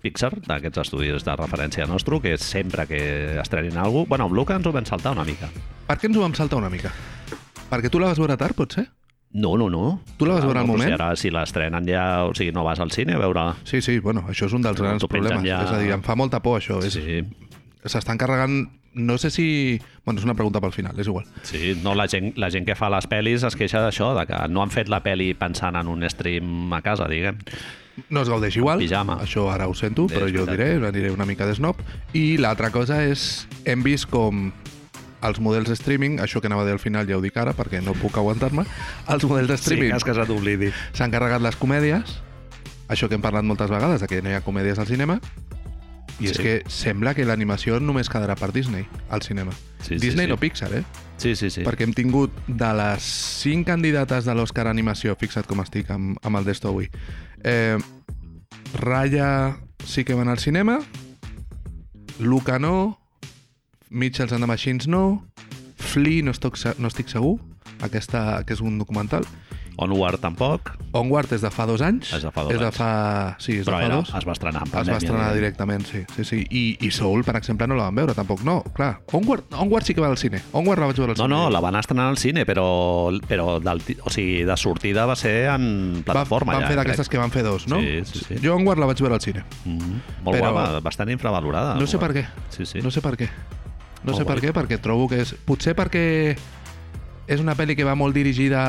Pixar, 0.00 0.32
d'aquests 0.46 0.84
estudis 0.86 1.26
de 1.26 1.36
referència 1.36 1.86
nostre, 1.90 2.20
que 2.24 2.36
sempre 2.38 2.86
que 2.86 3.02
estrenin 3.40 3.76
alguna 3.76 4.04
cosa... 4.06 4.08
Bueno, 4.14 4.30
amb 4.30 4.34
Luca 4.40 4.56
ens 4.56 4.66
ho 4.66 4.72
vam 4.72 4.86
saltar 4.88 5.12
una 5.12 5.26
mica. 5.28 5.50
Per 5.90 5.98
què 5.98 6.08
ens 6.08 6.16
ho 6.16 6.24
vam 6.24 6.34
saltar 6.38 6.62
una 6.62 6.70
mica? 6.72 6.92
Perquè 7.70 7.90
tu 7.90 8.00
la 8.00 8.10
vas 8.10 8.18
veure 8.18 8.36
tard, 8.40 8.56
potser? 8.58 8.88
No, 9.32 9.56
no, 9.56 9.68
no. 9.70 10.00
Tu 10.18 10.26
la 10.26 10.34
vas 10.34 10.44
veure 10.44 10.58
al 10.58 10.66
no, 10.66 10.72
moment? 10.72 10.88
Si 10.88 10.94
ara, 10.96 11.10
si 11.16 11.30
l'estrenen 11.30 11.86
ja... 11.86 12.24
O 12.26 12.34
sigui, 12.34 12.50
no 12.52 12.64
vas 12.66 12.80
al 12.82 12.90
cine 12.90 13.14
a 13.14 13.18
veure... 13.22 13.44
Sí, 13.64 13.80
sí, 13.80 14.00
bueno, 14.00 14.24
això 14.28 14.48
és 14.48 14.52
un 14.56 14.62
dels 14.62 14.80
grans 14.80 15.04
problemes. 15.06 15.44
ja- 15.46 15.62
És 15.62 15.70
a 15.70 15.78
dir, 15.78 15.92
em 15.94 16.02
fa 16.02 16.16
molta 16.18 16.40
por 16.42 16.58
això. 16.60 16.80
És, 16.84 16.94
Sí, 16.98 17.22
S'estan 17.84 18.18
carregant... 18.18 18.68
No 18.92 19.18
sé 19.22 19.30
si... 19.30 19.80
Bueno, 20.04 20.18
és 20.18 20.24
una 20.26 20.34
pregunta 20.34 20.58
pel 20.60 20.72
final, 20.74 20.98
és 20.98 21.06
igual. 21.06 21.24
sí. 21.46 21.76
No, 21.84 21.94
la 21.94 22.08
gent, 22.10 22.32
la 22.36 22.50
gent 22.50 22.66
que 22.66 22.74
fa 22.74 22.88
les 22.90 23.06
pel·lis 23.08 23.44
es 23.46 23.54
queixa 23.54 23.78
d'això, 23.84 24.10
de 24.18 24.24
que 24.26 24.40
no 24.50 24.64
han 24.64 24.70
fet 24.74 24.88
la 24.90 24.98
pel·li 25.04 25.30
pensant 25.38 25.76
en 25.78 25.86
un 25.86 26.02
stream 26.10 26.72
a 26.74 26.82
casa, 26.82 27.06
diguem. 27.06 27.38
No 28.10 28.22
es 28.22 28.28
gaudeix 28.28 28.56
igual, 28.58 28.80
Pijama. 28.82 29.20
això 29.22 29.46
ara 29.52 29.68
ho 29.70 29.74
sento, 29.78 30.06
És 30.10 30.16
però 30.18 30.26
jo 30.26 30.42
ho 30.42 30.46
veritat. 30.46 30.56
diré, 30.80 30.88
aniré 30.88 31.10
una 31.14 31.24
mica 31.24 31.46
de 31.46 31.54
snob. 31.54 31.76
I 32.18 32.36
l'altra 32.42 32.72
cosa 32.74 32.98
és, 33.06 33.46
hem 33.64 33.82
vist 33.86 34.10
com 34.10 34.50
els 35.22 35.40
models 35.40 35.68
de 35.68 35.76
streaming, 35.76 36.18
això 36.20 36.40
que 36.40 36.48
anava 36.48 36.62
a 36.62 36.64
dir 36.64 36.72
al 36.72 36.78
final 36.82 37.06
ja 37.08 37.16
ho 37.18 37.20
dic 37.20 37.36
ara 37.36 37.52
perquè 37.52 37.82
no 37.84 37.92
puc 37.94 38.16
aguantar-me, 38.16 38.64
els 39.08 39.24
models 39.24 39.48
de 39.48 39.56
streaming 39.60 39.98
que 40.00 40.14
se 40.14 40.26
t'oblidi. 40.26 40.72
s'han 40.92 41.10
carregat 41.10 41.42
les 41.42 41.56
comèdies, 41.56 42.20
això 42.88 43.08
que 43.08 43.14
hem 43.14 43.22
parlat 43.22 43.44
moltes 43.44 43.70
vegades, 43.70 44.00
de 44.00 44.06
que 44.08 44.22
no 44.22 44.30
hi 44.30 44.34
ha 44.34 44.40
comèdies 44.40 44.78
al 44.78 44.86
cinema, 44.86 45.20
i 46.20 46.26
és 46.28 46.36
Sí. 46.36 46.42
que 46.42 46.62
sembla 46.68 47.14
que 47.14 47.24
l'animació 47.24 47.80
només 47.80 48.10
quedarà 48.10 48.36
per 48.36 48.52
Disney 48.52 48.86
al 49.08 49.22
cinema. 49.22 49.52
Sí, 49.80 49.94
sí, 49.98 50.06
Disney 50.06 50.26
sí. 50.26 50.30
no 50.30 50.36
Pixar, 50.36 50.74
eh? 50.74 50.84
Sí, 51.16 51.34
sí, 51.34 51.48
sí. 51.50 51.62
Perquè 51.62 51.82
hem 51.84 51.94
tingut 51.94 52.30
de 52.46 52.72
les 52.74 53.02
cinc 53.02 53.66
candidates 53.66 54.24
de 54.24 54.34
l'Oscar 54.34 54.66
Animació, 54.68 55.16
fixa't 55.16 55.46
com 55.46 55.60
estic 55.60 55.90
amb, 55.90 56.18
amb 56.22 56.36
el 56.36 56.44
d'esto 56.44 56.68
avui, 56.68 56.90
eh, 57.42 57.78
Raya 58.74 59.56
sí 59.84 60.04
que 60.04 60.14
van 60.14 60.28
al 60.28 60.38
cinema, 60.38 60.78
Luca 62.18 62.58
no, 62.58 62.99
Mitchells 63.90 64.32
and 64.32 64.40
the 64.42 64.46
Machines 64.46 64.86
no, 64.88 65.24
Flea 65.76 66.22
no 66.22 66.30
estic, 66.30 66.56
no 66.78 66.88
estic 66.88 67.08
segur, 67.08 67.38
aquesta, 67.82 68.42
que 68.46 68.54
és 68.54 68.60
un 68.62 68.78
documental, 68.78 69.24
Onward 69.80 70.20
tampoc, 70.20 70.74
Onward 70.92 71.30
és 71.32 71.40
de 71.40 71.48
fa 71.48 71.64
dos 71.64 71.80
anys. 71.80 72.10
És 72.12 72.20
de 72.26 72.30
fa 72.34 72.42
dos 72.44 72.52
és 72.52 72.58
de 72.60 72.66
anys. 72.66 72.76
fa... 72.76 72.88
Sí, 73.40 73.54
és 73.62 73.64
però 73.64 73.78
de 73.78 73.80
fa 73.80 73.86
era, 73.86 73.96
dos. 74.02 74.10
es 74.18 74.26
va 74.28 74.34
estrenar 74.34 74.60
en 74.60 74.66
Es 74.68 74.72
pandèmia. 74.74 74.92
va 74.92 74.98
estrenar 75.00 75.28
directament, 75.32 75.86
sí. 75.88 76.02
sí, 76.16 76.24
sí. 76.28 76.40
I, 76.50 76.62
I 76.84 76.90
Soul, 76.92 77.22
per 77.24 77.36
exemple, 77.38 77.64
no 77.70 77.78
la 77.78 77.86
van 77.86 77.94
veure, 77.96 78.12
tampoc. 78.18 78.42
No, 78.44 78.58
clar. 78.76 78.98
Onward, 79.16 79.46
Onward 79.56 79.86
sí 79.88 79.94
que 79.96 80.02
va 80.04 80.10
al 80.10 80.18
cine. 80.20 80.42
Onward 80.52 80.82
la 80.84 80.90
vaig 80.90 80.98
veure 81.00 81.14
al 81.14 81.16
No, 81.16 81.24
cine. 81.24 81.34
no, 81.38 81.48
la 81.54 81.62
van 81.64 81.78
estrenar 81.80 82.10
al 82.10 82.18
cine, 82.20 82.44
però, 82.44 82.66
però 83.30 83.46
del, 83.64 83.80
o 84.04 84.12
sigui, 84.12 84.42
de 84.44 84.56
sortida 84.60 85.06
va 85.08 85.16
ser 85.16 85.46
en 85.54 86.02
plataforma. 86.04 86.58
van 86.58 86.66
ja, 86.66 86.68
fer 86.74 86.76
d'aquestes 86.82 87.08
que 87.08 87.22
van 87.22 87.30
fer 87.32 87.46
dos, 87.46 87.64
no? 87.70 87.80
Sí, 87.80 88.02
sí, 88.04 88.20
sí. 88.26 88.40
Jo 88.44 88.56
Onward 88.58 88.82
la 88.84 88.90
vaig 88.90 89.00
veure 89.00 89.16
al 89.16 89.24
cine. 89.24 89.46
Mm, 89.64 90.02
molt 90.26 90.36
Però- 90.36 90.50
guapa, 90.52 90.80
bastant 90.84 91.08
infravalorada. 91.14 91.78
No 91.80 91.86
sé 91.88 91.96
per 92.02 92.12
què. 92.18 92.26
Sí, 92.50 92.66
sí. 92.66 92.82
No 92.84 92.90
sé 92.92 93.00
per 93.00 93.16
què. 93.16 93.30
No 94.00 94.12
Molt 94.14 94.22
sé 94.22 94.26
per 94.28 94.38
què, 94.40 94.54
perquè 94.56 94.80
trobo 94.80 95.08
que 95.10 95.20
és... 95.24 95.34
Potser 95.46 95.76
perquè 95.76 96.02
és 97.30 97.40
una 97.42 97.54
pel·li 97.54 97.76
que 97.78 97.86
va 97.86 97.94
molt 97.98 98.16
dirigida 98.16 98.62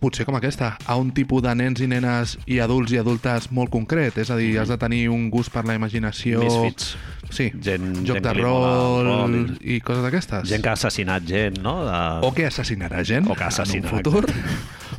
potser 0.00 0.26
com 0.28 0.36
aquesta, 0.36 0.74
a 0.84 0.96
un 1.00 1.10
tipus 1.16 1.42
de 1.42 1.52
nens 1.56 1.80
i 1.80 1.88
nenes 1.88 2.36
i 2.46 2.58
adults 2.60 2.92
i 2.92 3.00
adultes 3.00 3.48
molt 3.54 3.72
concret. 3.72 4.18
És 4.20 4.30
a 4.30 4.36
dir, 4.38 4.52
has 4.60 4.70
de 4.70 4.76
tenir 4.80 5.06
un 5.12 5.28
gust 5.32 5.52
per 5.54 5.64
la 5.68 5.76
imaginació... 5.78 6.42
Misfits. 6.44 6.96
Sí, 7.26 7.48
Gent, 7.58 8.04
joc 8.06 8.20
gent 8.20 8.26
de 8.28 8.34
mola 8.38 8.68
rol 8.76 9.08
rol 9.08 9.32
i 9.66 9.80
coses 9.82 10.04
d'aquestes. 10.04 10.46
Gent 10.46 10.62
que 10.62 10.70
ha 10.70 10.76
assassinat 10.78 11.24
gent, 11.26 11.58
no? 11.64 11.80
De... 11.82 11.96
O 12.28 12.30
que 12.36 12.46
assassinarà 12.46 13.02
gent 13.08 13.26
O 13.26 13.34
que 13.34 13.48
assassinarà, 13.48 13.96
en 13.98 13.98
un 13.98 14.04
futur. 14.04 14.30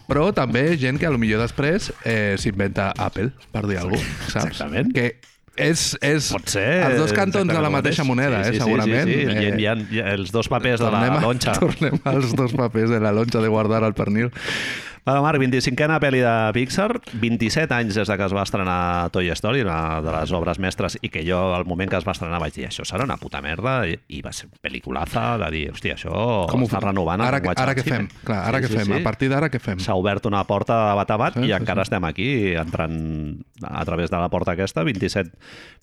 Però 0.10 0.27
també 0.36 0.65
gent 0.82 1.00
que 1.00 1.08
a 1.08 1.13
lo 1.13 1.22
millor 1.22 1.39
després 1.46 1.91
eh, 2.03 2.36
s'inventa 2.39 2.89
Apple, 2.98 3.32
per 3.53 3.63
dir 3.70 3.79
alguna 3.79 4.03
cosa, 4.03 4.41
saps? 4.41 4.51
exactament. 4.51 4.91
Que 4.96 5.37
és, 5.57 5.97
és 6.01 6.29
Pot 6.31 6.47
ser. 6.53 6.65
els 6.87 6.99
dos 7.01 7.13
cantons 7.17 7.49
de 7.49 7.57
la 7.59 7.67
el 7.67 7.73
mateixa 7.73 8.03
mateix. 8.03 8.07
moneda, 8.07 8.43
sí, 8.43 8.49
eh, 8.49 8.53
sí, 8.53 8.63
segurament. 8.63 9.07
Sí, 9.09 9.13
sí, 9.13 9.25
sí. 9.31 9.45
Eh, 9.47 9.55
Hi, 9.57 9.65
ha, 9.65 9.75
hi 9.91 9.99
ha 10.03 10.13
els 10.15 10.31
dos 10.31 10.47
papers 10.53 10.79
de 10.79 10.91
la 10.93 11.19
lonxa. 11.21 11.57
Tornem 11.59 11.99
als 12.05 12.33
dos 12.37 12.53
papers 12.53 12.89
de 12.93 12.99
la 13.03 13.11
lonxa 13.11 13.41
de 13.41 13.47
guardar 13.51 13.83
al 13.83 13.93
pernil. 13.97 14.31
Va, 15.07 15.21
Marc, 15.23 15.39
25a 15.39 15.97
pel·li 16.03 16.19
de 16.19 16.31
Pixar, 16.51 16.89
27 17.21 17.71
anys 17.77 17.95
des 17.95 18.09
de 18.09 18.15
que 18.19 18.25
es 18.27 18.33
va 18.35 18.41
estrenar 18.43 19.07
Toy 19.15 19.29
Story, 19.31 19.61
una 19.63 20.01
de 20.03 20.11
les 20.11 20.33
obres 20.35 20.59
mestres, 20.59 20.97
i 20.99 21.07
que 21.07 21.21
jo, 21.23 21.37
al 21.55 21.63
moment 21.69 21.87
que 21.93 21.95
es 22.01 22.03
va 22.03 22.11
estrenar, 22.11 22.41
vaig 22.43 22.51
dir, 22.57 22.65
això 22.67 22.83
serà 22.83 23.05
una 23.07 23.15
puta 23.21 23.39
merda, 23.45 23.77
i, 23.87 23.95
i 24.11 24.19
va 24.25 24.33
ser 24.35 24.49
pel·liculaza 24.59 25.37
de 25.45 25.47
dir, 25.55 25.61
hòstia, 25.71 25.95
això 25.95 26.11
Com 26.51 26.65
està 26.67 26.81
renovant 26.83 27.23
Ara, 27.23 27.39
llenguatge 27.39 27.63
ara 27.63 27.77
què 27.79 27.87
fem? 27.87 28.09
Clar, 28.27 28.41
ara 28.49 28.59
Sí, 28.59 28.65
què 28.65 28.73
sí, 28.73 28.79
fem? 28.81 28.91
sí. 28.91 28.99
A 28.99 29.03
partir 29.07 29.31
d'ara 29.31 29.47
què 29.53 29.63
fem? 29.63 29.79
S'ha 29.87 29.95
obert 29.95 30.27
una 30.27 30.43
porta 30.49 30.81
de 30.89 30.99
bat 30.99 31.15
a 31.15 31.19
bat 31.23 31.39
Sí, 31.39 31.45
i 31.47 31.53
sí, 31.53 31.55
encara 31.55 31.85
sí. 31.85 31.87
estem 31.87 32.09
aquí, 32.11 32.29
entrant 32.59 32.99
a 33.63 33.87
través 33.87 34.11
de 34.11 34.19
la 34.19 34.27
porta 34.33 34.57
aquesta, 34.59 34.83
27, 34.83 35.31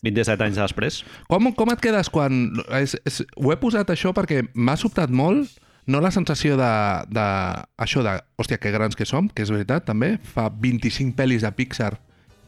27 0.05 0.51
anys 0.51 0.61
després. 0.67 1.01
Com, 1.33 1.49
com 1.57 1.73
et 1.73 1.81
quedes 1.81 2.13
quan... 2.13 2.51
És, 2.77 2.99
és, 3.09 3.23
ho 3.41 3.57
he 3.57 3.57
posat 3.57 3.89
això 3.97 4.13
perquè 4.13 4.45
m'ha 4.53 4.77
sobtat 4.77 5.09
molt 5.09 5.49
no 5.87 6.01
la 6.01 6.11
sensació 6.15 6.57
de, 6.57 6.73
de 7.13 7.27
això 7.85 8.03
de, 8.07 8.17
hòstia, 8.41 8.59
que 8.61 8.73
grans 8.75 8.97
que 8.97 9.07
som, 9.09 9.29
que 9.29 9.45
és 9.45 9.53
veritat, 9.53 9.87
també. 9.89 10.17
Fa 10.35 10.49
25 10.49 11.17
pel·lis 11.19 11.45
de 11.45 11.53
Pixar 11.57 11.95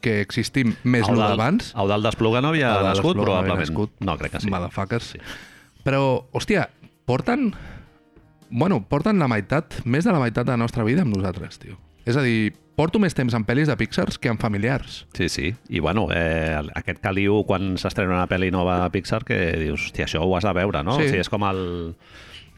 que 0.05 0.21
existim 0.23 0.75
més 0.85 1.09
no 1.09 1.19
d'abans. 1.19 1.73
Eudald 1.75 2.07
d'Espluga 2.07 2.43
no 2.45 2.53
havia 2.53 2.71
Eudald 2.75 2.93
nascut, 2.93 3.17
Espluga 3.17 3.33
no 3.33 3.39
havia 3.41 3.55
probablement. 3.55 3.73
nascut. 3.73 4.05
No, 4.07 4.19
crec 4.21 4.37
que 4.37 4.43
sí. 4.45 4.53
Motherfuckers. 4.53 5.15
Sí. 5.17 5.25
Però, 5.87 6.03
hòstia, 6.33 6.69
porten... 7.09 7.51
Bueno, 8.47 8.79
porten 8.87 9.19
la 9.19 9.27
meitat, 9.27 9.81
més 9.85 10.07
de 10.07 10.13
la 10.15 10.21
meitat 10.23 10.47
de 10.47 10.55
la 10.55 10.61
nostra 10.61 10.85
vida 10.87 11.03
amb 11.03 11.17
nosaltres, 11.17 11.59
tio. 11.59 11.81
És 12.07 12.15
a 12.15 12.23
dir, 12.23 12.53
porto 12.79 13.01
més 13.03 13.17
temps 13.19 13.35
en 13.35 13.43
pel·lis 13.49 13.67
de 13.67 13.75
Pixar 13.81 14.07
que 14.23 14.31
en 14.31 14.39
familiars. 14.39 15.01
Sí, 15.17 15.27
sí. 15.33 15.51
I 15.69 15.83
bueno, 15.83 16.07
eh, 16.15 16.55
aquest 16.79 17.01
caliu 17.03 17.41
quan 17.49 17.75
s'estrena 17.81 18.15
una 18.15 18.29
pel·li 18.31 18.53
nova 18.55 18.85
a 18.85 18.93
Pixar 18.95 19.25
que 19.27 19.41
dius, 19.59 19.89
hòstia, 19.89 20.07
això 20.07 20.23
ho 20.23 20.37
has 20.39 20.47
de 20.47 20.55
veure, 20.55 20.85
no? 20.87 20.95
Sí. 21.01 21.09
O 21.09 21.11
sigui, 21.11 21.25
és 21.25 21.33
com 21.33 21.47
el... 21.49 21.61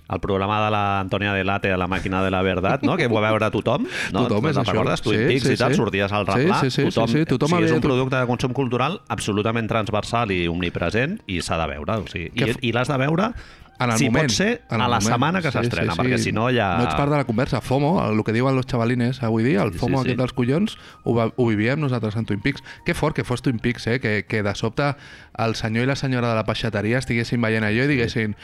el 0.08 0.20
programa 0.20 0.64
de 0.64 0.70
l'Antònia 0.72 1.34
de 1.36 1.44
Late 1.44 1.72
a 1.72 1.76
la 1.76 1.86
màquina 1.86 2.22
de 2.24 2.30
la 2.30 2.40
veritat, 2.42 2.82
no? 2.82 2.96
que 2.96 3.06
ho 3.06 3.12
va 3.14 3.20
veure 3.30 3.50
tothom. 3.52 3.84
No? 4.12 4.24
Tothom 4.26 4.46
és 4.48 4.56
Te'n 4.56 4.64
això. 4.64 4.72
recordes? 4.72 5.02
Twin 5.04 5.18
Sí, 5.20 5.26
Peaks 5.28 5.46
sí, 5.46 5.52
i 5.52 5.56
tal, 5.60 5.72
sí. 5.74 5.76
sorties 5.82 6.12
al 6.12 6.26
Sí, 6.26 6.32
replà. 6.32 6.60
sí, 6.60 6.70
sí, 6.70 6.82
sí, 6.82 6.88
tothom, 6.88 7.08
sí, 7.12 7.24
tothom 7.28 7.52
o 7.52 7.56
sigui, 7.56 7.68
és 7.68 7.76
un 7.76 7.80
producte 7.84 8.16
de 8.16 8.26
consum 8.26 8.52
cultural 8.56 9.00
absolutament 9.08 9.68
transversal 9.68 10.30
i 10.32 10.46
omnipresent 10.48 11.20
i 11.26 11.40
s'ha 11.42 11.58
de 11.60 11.66
veure. 11.74 12.00
O 12.02 12.06
sigui, 12.08 12.30
i, 12.34 12.54
I 12.70 12.72
l'has 12.72 12.88
de 12.88 12.96
veure 12.98 13.32
En 13.80 13.92
el 13.92 13.98
si 14.00 14.06
moment. 14.08 14.24
pot 14.26 14.34
ser 14.34 14.62
en 14.70 14.80
a 14.80 14.88
la 14.88 14.96
moment. 14.98 15.02
setmana 15.12 15.40
que 15.40 15.52
Sí, 15.52 15.58
s'estrena, 15.58 15.92
sí, 15.94 16.00
perquè 16.00 16.16
sí. 16.18 16.24
si 16.24 16.32
no 16.32 16.48
ja... 16.50 16.78
No 16.80 16.88
ets 16.88 16.96
part 16.98 17.12
de 17.12 17.16
la 17.20 17.22
conversa. 17.28 17.60
FOMO, 17.60 18.10
el 18.10 18.24
que 18.24 18.32
diuen 18.32 18.56
los 18.56 18.66
chavalines 18.66 19.22
avui 19.22 19.44
dia, 19.44 19.62
el 19.62 19.68
Sí, 19.70 19.74
sí, 19.74 19.78
FOMO 19.84 19.98
sí. 20.02 20.08
aquest 20.08 20.18
dels 20.18 20.32
collons, 20.32 20.78
ho, 21.04 21.14
va, 21.14 21.28
ho 21.36 21.46
vivíem 21.46 21.78
nosaltres 21.78 22.16
en 22.16 22.24
Twin 22.26 22.40
Peaks. 22.40 22.64
Que 22.84 22.94
fort 22.94 23.14
que 23.14 23.22
fos 23.22 23.40
Twin 23.40 23.60
Peaks, 23.60 23.86
eh? 23.86 24.00
Que, 24.00 24.24
que 24.26 24.42
de 24.42 24.54
sobte 24.56 24.96
el 25.38 25.54
senyor 25.54 25.84
i 25.84 25.86
la 25.86 25.94
senyora 25.94 26.28
de 26.30 26.34
la 26.34 26.44
peixateria 26.44 26.98
estiguessin 26.98 27.40
veient 27.40 27.62
allò 27.62 27.84
i 27.84 27.86
diguessin 27.86 28.34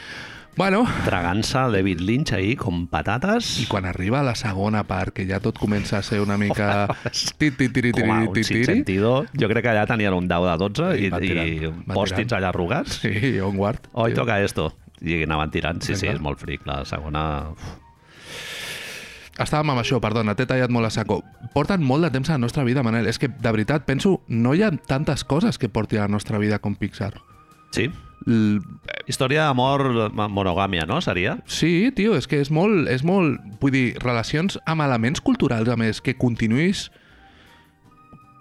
bueno, 0.57 0.85
Tragant-se 1.05 1.57
David 1.71 1.99
Lynch 1.99 2.31
ahí 2.33 2.55
com 2.55 2.87
patates. 2.87 3.59
i 3.61 3.65
quan 3.67 3.85
arriba 3.85 4.21
la 4.23 4.35
segona 4.35 4.83
part, 4.87 5.13
que 5.13 5.25
ja 5.27 5.39
tot 5.39 5.57
comença 5.59 5.97
a 5.97 6.03
ser 6.03 6.21
una 6.21 6.37
mica... 6.37 6.87
Ti, 7.37 7.51
ti, 7.51 7.69
tiri, 7.69 7.89
a 7.89 7.93
tiri, 7.93 8.09
un 8.09 8.33
tiri. 8.33 8.63
sentido. 8.65 9.25
Jo 9.35 9.49
crec 9.51 9.63
que 9.65 9.69
allà 9.73 9.85
tenien 9.85 10.13
un 10.13 10.27
dau 10.27 10.45
de 10.47 10.55
12 10.57 10.91
I 10.99 11.09
i, 11.11 11.71
pòstits 11.91 12.33
allà 12.33 12.49
arrugats. 12.53 13.01
Sí, 13.03 13.39
Onward. 13.39 13.89
Hoy 13.93 14.11
Sí. 14.11 14.15
toca 14.15 14.41
esto. 14.41 14.73
I 15.01 15.23
anaven 15.23 15.51
tirant. 15.51 15.81
Sí, 15.83 15.95
sí, 15.95 16.07
és 16.07 16.19
molt 16.21 16.39
fric. 16.39 16.65
La 16.65 16.83
segona... 16.85 17.49
Uf. 17.51 17.73
Estàvem 19.35 19.73
amb 19.73 19.81
això, 19.81 19.97
perdona, 19.99 20.31
t'he 20.39 20.45
tallat 20.47 20.71
molt 20.71 20.87
a 20.87 20.89
saco. 20.95 21.17
Porten 21.53 21.83
molt 21.83 22.05
de 22.07 22.09
temps 22.13 22.29
a 22.29 22.37
la 22.37 22.43
nostra 22.45 22.63
vida, 22.63 22.83
Manel. 22.87 23.09
És 23.11 23.19
que, 23.19 23.27
de 23.27 23.51
veritat, 23.51 23.83
penso, 23.83 24.21
no 24.31 24.53
hi 24.55 24.63
ha 24.63 24.71
tantes 24.71 25.25
coses 25.27 25.57
que 25.59 25.67
porti 25.67 25.97
a 25.99 26.05
la 26.05 26.07
nostra 26.07 26.39
vida 26.39 26.59
com 26.63 26.77
Pixar. 26.79 27.11
Sí. 27.75 27.89
L 28.25 28.61
Història 29.05 29.43
d'amor 29.51 29.83
monogàmia, 30.33 30.87
no? 30.89 30.97
Seria? 31.03 31.35
Sí, 31.45 31.91
tio, 31.93 32.15
és 32.17 32.25
que 32.25 32.39
és 32.41 32.49
molt, 32.49 32.87
és 32.89 33.03
molt... 33.05 33.37
Vull 33.61 33.73
dir, 33.75 33.83
relacions 34.01 34.55
amb 34.65 34.81
elements 34.81 35.21
culturals, 35.21 35.69
a 35.69 35.75
més, 35.77 35.99
que 36.01 36.15
continuïs... 36.17 36.87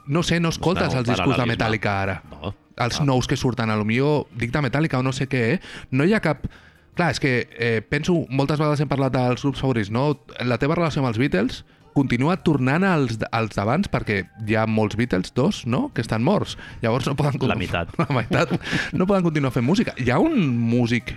No 0.07 0.23
sé, 0.25 0.39
no 0.41 0.51
escoltes 0.53 0.93
No, 0.93 1.01
els 1.01 1.09
discos 1.09 1.37
de. 1.37 1.47
Metallica 1.49 1.99
ara. 2.03 2.19
No. 2.31 2.55
Els 2.77 3.01
Ah. 3.01 3.05
nous 3.05 3.27
que 3.29 3.37
surten, 3.37 3.71
a 3.71 3.77
lo 3.77 3.85
millor 3.85 4.27
dic 4.37 4.51
de 4.53 4.61
Metallica 4.65 4.99
o 4.99 5.03
no 5.03 5.13
sé 5.13 5.29
què, 5.29 5.43
eh? 5.55 5.61
No 5.91 6.05
hi 6.05 6.13
ha 6.17 6.21
cap... 6.25 6.47
Clar, 6.95 7.11
és 7.11 7.19
que 7.21 7.49
eh, 7.59 7.81
penso, 7.83 8.15
moltes 8.31 8.59
vegades 8.61 8.81
hem 8.81 8.89
parlat 8.89 9.13
dels 9.13 9.43
grups 9.43 9.61
favorits, 9.61 9.91
no? 9.91 10.21
La 10.47 10.59
teva 10.63 10.77
relació 10.79 11.03
amb 11.03 11.09
els 11.11 11.19
Beatles 11.19 11.65
continua 11.95 12.37
tornant 12.43 12.85
als, 12.85 13.19
als 13.31 13.55
d'abans 13.57 13.89
perquè 13.93 14.25
hi 14.47 14.57
ha 14.59 14.67
molts 14.67 14.99
Beatles, 14.99 15.33
dos, 15.35 15.63
no?, 15.67 15.89
que 15.95 16.03
estan 16.05 16.25
morts. 16.27 16.57
Llavors 16.83 17.07
no 17.09 17.15
poden... 17.17 17.39
La 17.49 17.57
meitat. 17.59 17.95
La 18.03 18.09
meitat. 18.13 18.53
No 18.93 19.07
poden 19.07 19.25
continuar 19.27 19.55
fent 19.55 19.67
música. 19.67 19.95
Hi 19.99 20.11
ha 20.11 20.19
un 20.23 20.43
músic 20.59 21.15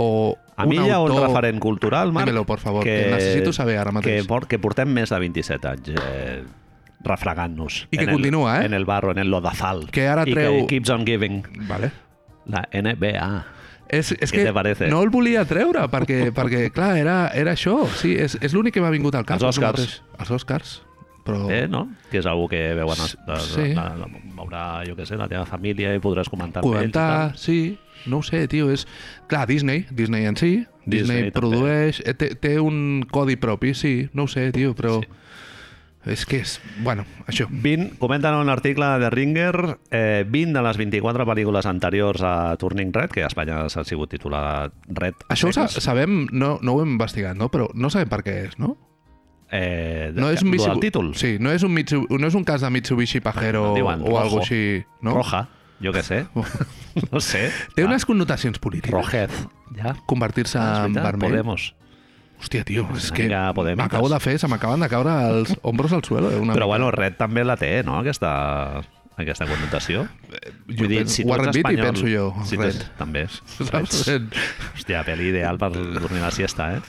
o 0.00 0.36
A 0.56 0.64
mi 0.70 0.78
hi 0.78 0.90
ha 0.92 1.00
un 1.02 1.12
referent 1.16 1.58
cultural, 1.60 2.12
Marc, 2.12 2.28
Dímelo, 2.28 2.46
por 2.46 2.60
favor, 2.60 2.84
que 2.84 3.10
necessito 3.10 3.52
saber 3.52 3.78
ara 3.80 3.92
mateix. 3.92 4.22
Que, 4.22 4.28
por, 4.28 4.46
que 4.46 4.58
portem 4.62 4.88
més 4.92 5.10
de 5.10 5.18
27 5.18 5.68
anys 5.70 5.88
eh, 5.96 6.42
refregant-nos. 7.04 7.86
I 7.90 7.96
que 7.98 8.04
en 8.04 8.12
continua, 8.12 8.58
el, 8.58 8.62
eh? 8.62 8.66
En 8.66 8.74
el 8.74 8.84
barro, 8.84 9.10
en 9.10 9.18
el 9.18 9.30
lodazal. 9.32 9.88
Que 9.90 10.06
ara 10.08 10.26
I 10.28 10.34
treu- 10.36 10.60
que 10.62 10.66
keeps 10.76 10.92
on 10.94 11.06
giving. 11.08 11.42
Vale. 11.68 11.90
La 12.46 12.66
NBA. 12.72 13.30
És, 13.90 14.12
és 14.14 14.30
Què 14.30 14.38
que 14.38 14.44
te 14.46 14.52
parece? 14.54 14.86
no 14.92 15.00
el 15.02 15.10
volia 15.10 15.42
treure, 15.50 15.82
perquè, 15.90 16.28
perquè 16.38 16.68
clar, 16.74 16.92
era, 17.00 17.16
era 17.34 17.56
això. 17.58 17.82
Sí, 17.98 18.14
és, 18.14 18.38
és 18.40 18.54
l'únic 18.54 18.76
que 18.76 18.84
m'ha 18.84 18.92
vingut 18.94 19.18
al 19.18 19.26
cap. 19.26 19.40
Els 19.40 19.50
Oscars. 19.50 20.00
Els 20.18 20.32
Oscars. 20.38 20.78
Però... 21.26 21.44
Eh, 21.52 21.66
no? 21.68 21.84
Que 22.10 22.20
és 22.22 22.26
algú 22.26 22.48
que 22.50 22.60
veuen... 22.78 23.02
Oh. 23.02 23.38
Sí. 23.44 23.70
la, 23.76 23.90
la, 23.98 24.08
veurà, 24.38 24.64
jo 24.88 24.96
què 24.98 25.06
sé, 25.08 25.18
la 25.20 25.28
teva 25.30 25.44
família 25.48 25.92
i 25.94 26.02
podràs 26.02 26.30
comentar 26.32 26.62
amb 26.62 26.70
ells 26.70 26.76
i 26.76 26.80
Comentar, 26.80 27.36
sí, 27.38 27.60
no 28.10 28.20
ho 28.20 28.26
sé, 28.26 28.46
tio, 28.50 28.70
és... 28.72 28.86
Clar, 29.30 29.44
Disney, 29.50 29.84
Disney 29.90 30.26
en 30.30 30.38
si, 30.40 30.52
Disney, 30.86 31.26
Disney 31.26 31.34
produeix, 31.34 32.00
eh, 32.06 32.14
té, 32.16 32.32
té 32.40 32.56
un 32.62 33.04
codi 33.12 33.36
propi, 33.40 33.74
sí, 33.76 33.94
no 34.14 34.26
ho 34.26 34.32
sé, 34.32 34.48
tio, 34.56 34.74
però... 34.78 35.00
Sí. 35.02 35.16
És 36.08 36.22
que 36.24 36.38
és... 36.40 36.54
Bueno, 36.80 37.04
això. 37.28 37.44
20, 37.50 37.98
comenten 38.00 38.32
en 38.32 38.40
un 38.40 38.48
article 38.48 38.86
de 39.02 39.10
Ringer 39.12 39.76
eh, 39.90 40.24
20 40.26 40.54
de 40.56 40.62
les 40.64 40.78
24 40.80 41.26
pel·lícules 41.28 41.66
anteriors 41.68 42.22
a 42.24 42.56
Turning 42.56 42.92
Red, 42.94 43.10
que 43.12 43.22
a 43.22 43.28
Espanya 43.28 43.66
s'ha 43.68 43.84
sigut 43.84 44.08
titulat 44.14 44.72
Red. 44.88 45.14
Això 45.28 45.50
ho 45.50 45.52
sa 45.52 45.66
sabem, 45.68 46.22
no, 46.32 46.54
no 46.62 46.72
ho 46.72 46.80
hem 46.82 46.94
investigat, 46.96 47.36
no? 47.36 47.50
Però 47.52 47.68
no 47.74 47.90
sabem 47.92 48.08
per 48.08 48.22
què 48.24 48.36
és, 48.48 48.56
no? 48.58 48.78
Eh, 49.52 50.12
No 50.14 50.30
és 50.30 50.40
un 50.42 50.48
lo 50.48 50.52
Mitsubishi... 50.54 50.80
títol. 50.80 51.12
Sí, 51.18 51.36
no 51.42 51.50
és 51.52 51.62
un, 51.66 51.72
Mitsu... 51.74 52.06
no 52.08 52.26
és 52.26 52.34
un 52.38 52.44
cas 52.48 52.62
de 52.62 52.70
Mitsubishi 52.70 53.20
Pajero 53.20 53.64
No 53.68 53.74
diuen 53.74 54.00
o 54.00 54.06
rojo. 54.06 54.18
algo 54.20 54.40
així, 54.40 54.84
no? 55.02 55.14
Roja, 55.18 55.48
jo 55.82 55.92
què 55.92 56.02
sé. 56.06 56.22
no 57.12 57.20
sé. 57.20 57.50
Té 57.74 57.82
Ah, 57.84 57.90
unes 57.90 58.06
connotacions 58.06 58.58
polítiques. 58.62 58.94
Rojez. 58.94 59.34
Ja. 59.76 59.96
Convertir-se 60.06 60.56
Ah, 60.58 60.86
és 60.86 60.86
en 60.86 60.94
vermell. 61.02 61.32
Podemos. 61.34 61.74
Hòstia, 62.40 62.64
tio, 62.64 62.86
és 62.96 63.10
que 63.12 63.28
podemites. 63.54 63.84
m'acabo 63.84 64.08
de 64.08 64.18
fer, 64.20 64.38
se 64.38 64.48
m'acaben 64.48 64.80
de 64.80 64.88
caure 64.88 65.12
els 65.28 65.54
ombros 65.62 65.92
al 65.92 66.02
suelo. 66.04 66.30
eh, 66.30 66.36
Una 66.40 66.54
Però 66.54 66.64
mica. 66.66 66.72
bueno, 66.72 66.90
Red 66.90 67.16
també 67.18 67.44
la 67.44 67.56
té, 67.56 67.82
no?, 67.84 67.98
aquesta, 68.00 68.80
aquesta 69.16 69.46
connotació. 69.46 70.06
jo 70.66 70.88
penso, 70.88 71.22
Warren 71.26 71.52
Beatty 71.52 71.76
penso 71.76 72.06
jo, 72.08 72.34
Si 72.44 72.56
Red. 72.56 72.78
tu, 72.78 72.84
també. 72.98 73.26
Saps? 73.68 74.08
Hòstia, 74.08 75.04
pel·li 75.04 75.28
ideal 75.34 75.58
per 75.58 75.70
dormir 75.74 76.22
la 76.22 76.30
siesta, 76.30 76.74
eh? 76.76 76.80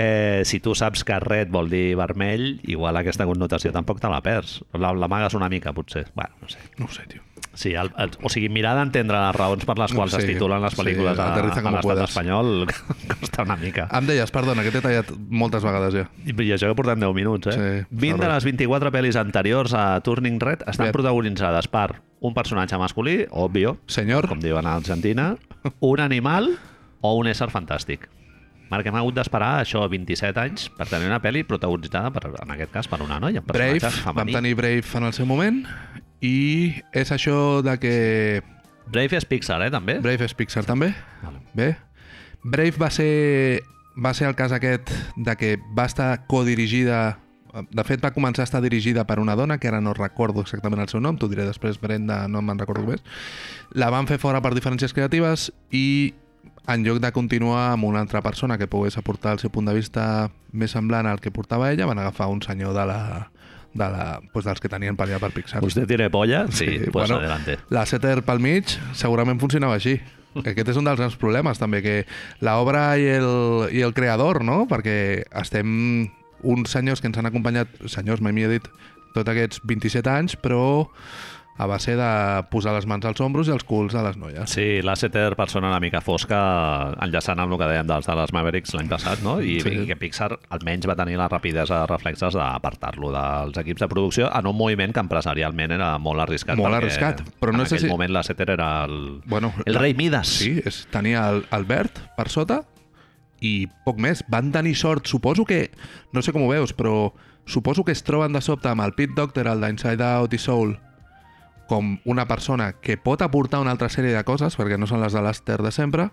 Eh, 0.00 0.42
si 0.44 0.60
tu 0.60 0.76
saps 0.76 1.02
que 1.02 1.16
red 1.18 1.48
vol 1.50 1.68
dir 1.68 1.96
vermell, 1.98 2.60
igual 2.62 2.94
aquesta 3.00 3.24
connotació 3.26 3.72
tampoc 3.74 3.98
te 3.98 4.06
la 4.08 4.20
perds. 4.22 4.60
La- 4.74 4.92
L'amagues 4.94 5.34
una 5.34 5.48
mica, 5.48 5.72
potser. 5.72 6.06
Bueno, 6.14 6.36
no 6.40 6.48
sé. 6.48 6.58
No 6.76 6.84
ho 6.86 6.88
sé, 6.88 7.02
tio. 7.08 7.22
Sí, 7.58 7.72
el, 7.74 7.90
el, 7.98 8.12
o 8.22 8.30
sigui, 8.30 8.46
mirar 8.54 8.76
d'entendre 8.78 9.18
les 9.18 9.34
raons 9.34 9.64
per 9.66 9.74
les 9.80 9.90
quals 9.90 10.12
sé, 10.14 10.20
es 10.22 10.28
titulen 10.30 10.62
les 10.62 10.76
sí, 10.76 10.78
pel·lícules 10.78 11.18
a, 11.18 11.24
aterriza 11.32 11.58
a 11.58 11.64
como 11.66 11.80
l'estat 11.80 12.02
espanyol 12.04 12.50
costa 13.18 13.42
una 13.48 13.56
mica. 13.58 13.88
Em 13.98 14.06
deies, 14.06 14.30
perdona, 14.30 14.62
que 14.62 14.70
t'he 14.70 14.82
tallat 14.84 15.10
moltes 15.26 15.66
vegades 15.66 15.96
ja. 15.96 16.04
I, 16.22 16.36
I 16.36 16.52
això 16.54 16.70
que 16.70 16.76
portem 16.78 17.02
10 17.02 17.16
minuts, 17.16 17.50
eh? 17.50 17.56
Sí, 17.58 17.98
20 18.04 18.22
de 18.22 18.28
les 18.30 18.46
24 18.46 18.92
pel·lis 18.94 19.18
anteriors 19.18 19.74
a 19.74 19.88
Turning 20.06 20.38
Red 20.38 20.62
estan 20.70 20.92
Bé. 20.92 20.94
protagonitzades 20.94 21.66
per 21.72 21.88
un 22.22 22.34
personatge 22.38 22.78
masculí, 22.78 23.24
òbvio, 23.30 23.74
Senyor, 23.90 24.30
com 24.30 24.38
diuen 24.42 24.66
a 24.66 24.76
Argentina, 24.78 25.32
un 25.90 26.06
animal 26.06 26.52
o 27.02 27.16
un 27.18 27.26
ésser 27.26 27.50
fantàstic. 27.50 28.06
Marc, 28.70 28.86
hem 28.86 28.98
hagut 29.00 29.16
d'esperar 29.16 29.54
això 29.64 29.82
27 29.88 30.38
anys 30.44 30.68
per 30.76 30.86
tenir 30.90 31.08
una 31.08 31.18
pel·li 31.24 31.42
protagonitzada, 31.48 32.12
per, 32.14 32.28
en 32.38 32.54
aquest 32.54 32.70
cas, 32.74 32.86
per 32.90 33.00
una 33.02 33.18
noia, 33.18 33.42
un 33.42 33.50
Brave, 33.50 33.80
personatge 33.80 34.04
vam 34.04 34.20
femení. 34.20 34.36
tenir 34.36 34.58
Brave 34.60 34.98
en 35.00 35.08
el 35.08 35.16
seu 35.16 35.26
moment, 35.26 35.64
i 36.20 36.74
és 36.92 37.12
això 37.14 37.60
de 37.62 37.76
que 37.78 37.96
Brave 38.88 39.18
és 39.18 39.26
Pixar, 39.28 39.60
eh, 39.62 39.70
també? 39.70 39.98
Brave 40.00 40.24
és 40.24 40.34
Pixar 40.34 40.64
també. 40.66 40.92
Vale. 41.22 41.40
Bé. 41.54 41.76
Brave 42.42 42.78
va 42.80 42.90
ser, 42.90 43.62
va 43.96 44.14
ser 44.14 44.28
el 44.28 44.36
cas 44.38 44.52
aquest 44.52 44.90
de 45.16 45.36
que 45.36 45.56
va 45.76 45.86
estar 45.86 46.26
codirigida... 46.26 47.18
De 47.72 47.82
fet, 47.82 47.98
va 48.04 48.12
començar 48.12 48.44
a 48.44 48.46
estar 48.46 48.60
dirigida 48.62 49.06
per 49.08 49.18
una 49.18 49.34
dona, 49.34 49.56
que 49.58 49.70
ara 49.70 49.80
no 49.80 49.94
recordo 49.96 50.42
exactament 50.44 50.82
el 50.84 50.90
seu 50.92 51.00
nom, 51.00 51.16
t'ho 51.16 51.30
diré 51.32 51.46
després, 51.48 51.80
Brenda, 51.80 52.26
no 52.28 52.42
me'n 52.44 52.60
recordo 52.60 52.84
més. 52.86 53.00
La 53.72 53.88
van 53.90 54.06
fer 54.06 54.18
fora 54.20 54.42
per 54.44 54.52
diferències 54.54 54.92
creatives 54.94 55.48
i 55.72 56.12
en 56.68 56.84
lloc 56.84 57.00
de 57.00 57.10
continuar 57.16 57.72
amb 57.72 57.88
una 57.88 58.02
altra 58.04 58.20
persona 58.22 58.58
que 58.60 58.68
pogués 58.68 58.98
aportar 59.00 59.32
el 59.32 59.40
seu 59.40 59.50
punt 59.50 59.66
de 59.66 59.74
vista 59.74 60.28
més 60.52 60.76
semblant 60.76 61.08
al 61.08 61.24
que 61.24 61.32
portava 61.32 61.72
ella, 61.72 61.88
van 61.88 61.98
agafar 61.98 62.28
un 62.28 62.44
senyor 62.44 62.76
de 62.76 62.84
la, 62.86 63.00
de 63.74 63.88
la, 63.92 64.20
pues 64.32 64.44
dels 64.48 64.60
que 64.60 64.68
tenien 64.72 64.96
per 64.96 65.06
allà 65.08 65.18
per 65.22 65.30
Pixar. 65.34 65.60
Vostè 65.62 65.84
tiene 65.86 66.08
polla? 66.10 66.46
Sí, 66.50 66.64
Sí, 66.66 66.78
pues 66.90 67.08
bueno. 67.08 67.18
adelante. 67.20 67.58
La 67.70 67.84
Setter 67.86 68.22
pel 68.24 68.40
mig 68.40 68.64
segurament 68.94 69.38
funcionava 69.40 69.74
així. 69.76 69.98
Aquest 70.38 70.68
és 70.68 70.76
un 70.76 70.84
dels 70.86 70.98
grans 71.00 71.16
problemes, 71.16 71.58
també, 71.58 71.80
que 71.82 71.94
l'obra 72.44 72.96
i, 73.00 73.06
el, 73.16 73.68
i 73.74 73.80
el 73.82 73.94
creador, 73.96 74.42
no? 74.44 74.66
Perquè 74.70 75.24
estem 75.40 76.08
uns 76.42 76.70
senyors 76.70 77.00
que 77.00 77.08
ens 77.10 77.18
han 77.18 77.26
acompanyat, 77.26 77.68
senyors, 77.90 78.20
mai 78.22 78.32
millor 78.36 78.52
dit, 78.54 78.68
tots 79.16 79.28
aquests 79.32 79.60
27 79.66 80.10
anys, 80.12 80.36
però 80.38 80.86
a 81.58 81.66
base 81.66 81.96
de 81.98 82.08
posar 82.52 82.72
les 82.76 82.86
mans 82.86 83.02
als 83.08 83.18
ombros 83.20 83.48
i 83.48 83.50
els 83.50 83.64
culs 83.66 83.94
a 83.98 84.02
les 84.06 84.16
noies. 84.16 84.48
Sí, 84.48 84.78
Lasseter, 84.86 85.34
persona 85.34 85.66
una 85.72 85.80
mica 85.82 86.00
fosca, 86.00 86.38
enllaçant 87.02 87.40
amb 87.42 87.52
el 87.52 87.58
que 87.58 87.66
dèiem 87.72 87.88
dels 87.88 88.06
Dallas 88.06 88.30
Mavericks 88.32 88.76
l'any 88.78 88.86
passat, 88.88 89.24
no? 89.26 89.40
I, 89.42 89.56
Sí. 89.60 89.72
i 89.82 89.86
que 89.88 89.96
Pixar 89.98 90.30
almenys 90.54 90.86
va 90.86 90.94
tenir 90.94 91.16
la 91.18 91.26
rapidesa 91.28 91.80
de 91.80 91.86
reflexes 91.90 92.34
d'apartar-lo 92.38 93.10
dels 93.10 93.58
equips 93.58 93.80
de 93.82 93.88
producció 93.90 94.30
en 94.32 94.46
un 94.46 94.56
moviment 94.56 94.92
que 94.94 95.00
empresarialment 95.02 95.72
era 95.74 95.98
molt 95.98 96.20
arriscat. 96.20 96.56
Molt 96.56 96.78
arriscat, 96.78 97.22
però 97.40 97.50
no 97.52 97.60
en 97.64 97.66
aquell 97.66 97.80
si- 97.80 97.88
moment 97.90 98.12
Lasseter 98.14 98.50
era 98.50 98.84
el, 98.84 99.20
Bueno, 99.26 99.52
el 99.66 99.74
rei 99.74 99.94
Midas. 99.94 100.28
Sí, 100.28 100.60
és, 100.64 100.86
tenia 100.92 101.28
el, 101.30 101.44
el 101.50 101.64
verd 101.64 101.98
per 102.16 102.28
sota 102.30 102.62
i 103.40 103.66
poc 103.84 103.98
més. 103.98 104.22
Van 104.28 104.52
tenir 104.52 104.76
sort. 104.76 105.06
Suposo 105.06 105.44
que, 105.44 105.70
no 106.12 106.22
sé 106.22 106.32
com 106.32 106.42
ho 106.46 106.48
veus, 106.48 106.72
però 106.74 107.12
suposo 107.46 107.84
que 107.84 107.92
es 107.92 108.02
troben 108.04 108.32
de 108.32 108.40
sobte 108.42 108.68
amb 108.68 108.82
el 108.82 108.94
Pete 108.94 109.14
Doctor, 109.16 109.46
el 109.48 109.60
d'Inside 109.62 110.04
Out 110.04 110.34
i 110.34 110.38
Soul, 110.38 110.78
com 111.68 111.98
una 112.08 112.26
persona 112.26 112.72
que 112.80 112.96
pot 112.96 113.22
aportar 113.22 113.60
una 113.60 113.74
altra 113.74 113.90
sèrie 113.92 114.16
de 114.16 114.24
coses, 114.24 114.56
perquè 114.56 114.78
no 114.80 114.88
són 114.88 115.02
les 115.04 115.12
de 115.12 115.22
l'Aster 115.22 115.60
de 115.62 115.72
sempre, 115.74 116.08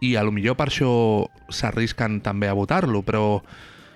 i 0.00 0.14
a 0.16 0.22
lo 0.24 0.32
millor 0.32 0.56
per 0.56 0.70
això 0.70 0.90
s'arrisquen 1.52 2.20
també 2.24 2.48
a 2.48 2.56
votar-lo, 2.56 3.02
però 3.02 3.42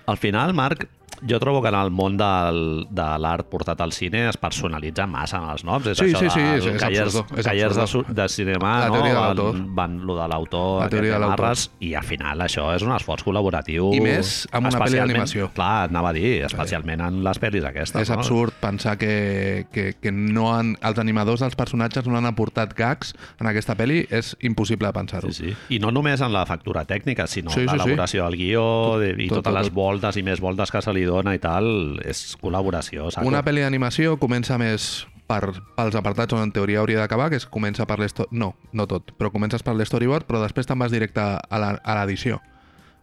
Al 0.05 0.17
final, 0.17 0.53
Marc, 0.53 0.87
jo 1.27 1.39
trobo 1.39 1.61
que 1.61 1.69
en 1.69 1.75
el 1.75 1.91
món 1.91 2.17
del, 2.17 2.87
de 2.89 3.05
l'art 3.19 3.47
portat 3.49 3.79
al 3.81 3.91
cine 3.93 4.27
es 4.29 4.37
personalitza 4.37 5.05
massa 5.07 5.37
en 5.37 5.49
els 5.49 5.63
noms. 5.63 5.87
És 5.87 5.97
Sí, 5.97 6.05
això 6.11 6.19
sí, 6.19 6.29
sí, 6.29 6.41
del 6.41 6.57
és- 6.59 6.65
és 6.65 6.81
callers, 6.81 7.15
absurdo, 7.15 7.37
és 7.39 7.45
callers 7.45 7.75
de, 7.75 7.81
absurdo. 7.81 8.07
su- 8.07 8.13
de 8.13 8.29
cinema, 8.29 8.79
La 8.79 8.87
no? 8.87 8.93
teoria 8.93 9.13
de 9.13 9.19
l'autor. 9.21 9.55
van 9.75 10.05
lo 10.05 10.15
de 10.21 10.27
l'autor, 10.27 10.81
La 10.83 10.89
teoria 10.89 11.13
de 11.13 11.19
l'autor. 11.19 11.57
i 11.79 11.93
al 11.93 12.03
final 12.03 12.39
això 12.41 12.75
és 12.75 12.81
un 12.81 12.91
esforç 12.91 13.23
col·laboratiu. 13.23 13.93
I 13.95 14.01
més 14.01 14.47
amb 14.51 14.67
una 14.67 14.79
pel·li 14.79 14.97
d'animació. 14.97 15.51
Clar, 15.53 15.89
anava 15.89 16.09
a 16.09 16.13
dir, 16.13 16.43
especialment 16.45 17.01
en 17.01 17.23
les 17.23 17.39
pel·lis 17.41 17.63
aquestes. 17.65 18.01
És 18.01 18.09
no? 18.09 18.15
absurd 18.15 18.53
pensar 18.59 18.97
que, 18.97 19.67
que, 19.71 19.93
que 20.01 20.11
no 20.11 20.53
han, 20.55 20.77
els 20.81 20.99
animadors 20.99 21.39
dels 21.41 21.55
personatges 21.55 22.05
no 22.07 22.17
han 22.17 22.25
aportat 22.25 22.73
gags 22.75 23.13
en 23.39 23.47
aquesta 23.47 23.75
pel·li. 23.75 24.05
És 24.09 24.35
impossible 24.41 24.87
de 24.87 24.93
pensar-ho. 24.93 25.31
Sí, 25.31 25.51
sí. 25.51 25.75
I 25.75 25.79
no 25.79 25.91
només 25.91 26.21
en 26.21 26.33
la 26.33 26.45
factura 26.45 26.85
tècnica, 26.85 27.27
sinó 27.27 27.49
Sí, 27.51 27.61
sí, 27.61 27.65
sí, 27.67 27.69
sí. 27.71 27.77
l'elaboració 27.77 28.25
del 28.25 28.35
guió 28.37 28.99
de- 28.99 29.15
i 29.23 29.27
tot, 29.27 29.37
totes 29.37 29.53
tot, 29.53 29.53
les 29.59 29.67
tot. 29.69 29.73
voltes 29.75 30.17
i 30.17 30.23
més 30.23 30.39
voltes 30.41 30.71
que 30.71 30.81
se 30.81 30.93
li 30.93 31.04
dona 31.09 31.35
i 31.35 31.41
tal, 31.41 31.99
és 32.05 32.35
col·laboració. 32.41 33.09
Saco. 33.13 33.27
Una 33.27 33.43
pel·li 33.45 33.63
d'animació 33.63 34.15
comença 34.21 34.57
més 34.61 35.05
per, 35.27 35.41
pels 35.77 35.97
apartats 35.97 36.35
on 36.37 36.43
en 36.45 36.53
teoria 36.53 36.81
hauria 36.81 37.01
d'acabar, 37.01 37.29
que 37.31 37.39
és 37.41 37.47
comença 37.49 37.87
per 37.89 37.97
l'story... 38.01 38.29
No, 38.35 38.53
no 38.73 38.85
tot, 38.89 39.13
però 39.19 39.31
comences 39.33 39.65
per 39.65 39.75
l'storyboard, 39.75 40.27
però 40.29 40.43
després 40.43 40.69
te'n 40.69 40.81
vas 40.81 40.93
directe 40.93 41.21
a 41.21 41.95
l'edició. 41.97 42.41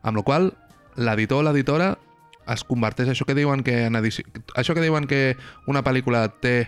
Amb 0.02 0.18
la 0.18 0.26
qual 0.26 0.52
l'editor 0.97 1.42
o 1.42 1.47
l'editora 1.47 1.94
es 2.52 2.64
converteix 2.66 3.12
això 3.12 3.26
que 3.26 3.37
diuen 3.38 3.62
que 3.62 3.85
en 3.87 3.97
edició, 3.97 4.26
això 4.59 4.75
que 4.75 4.82
diuen 4.82 5.06
que 5.06 5.37
una 5.71 5.85
pel·lícula 5.87 6.26
té 6.42 6.66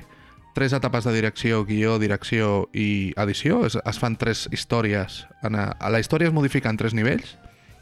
tres 0.54 0.72
etapes 0.72 1.04
de 1.04 1.12
direcció, 1.12 1.64
guió, 1.66 1.98
direcció 1.98 2.68
i 2.72 3.12
edició, 3.18 3.64
es, 3.66 3.76
es 3.76 3.98
fan 3.98 4.16
tres 4.16 4.46
històries. 4.54 5.24
En 5.42 5.58
a, 5.58 5.72
a 5.74 5.90
la 5.90 6.00
història 6.00 6.30
es 6.30 6.36
modifica 6.36 6.70
en 6.70 6.78
tres 6.78 6.94
nivells. 6.94 7.34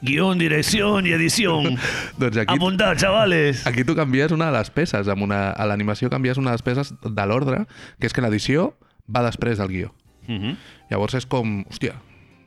Guión, 0.02 0.38
dirección 0.38 1.06
y 1.06 1.12
edición. 1.12 1.78
Doncs 2.18 2.36
aquí, 2.36 2.54
Apuntar, 2.54 2.96
chavales. 2.96 3.64
Aquí 3.66 3.84
tu 3.84 3.94
canvies 3.94 4.32
una 4.32 4.50
de 4.50 4.58
les 4.58 4.70
peces. 4.70 5.06
Amb 5.06 5.22
una, 5.22 5.50
a 5.50 5.66
l'animació 5.70 6.10
canvies 6.10 6.38
una 6.42 6.50
de 6.50 6.58
les 6.58 6.66
peces 6.66 6.94
de 7.00 7.26
l'ordre, 7.26 7.64
que 8.02 8.10
és 8.10 8.12
que 8.12 8.24
l'edició 8.24 8.72
va 9.06 9.22
després 9.22 9.62
del 9.62 9.70
guió. 9.70 9.92
Uh 10.26 10.34
-huh. 10.34 10.56
Llavors 10.90 11.14
és 11.14 11.26
com, 11.26 11.62
hòstia, 11.70 11.94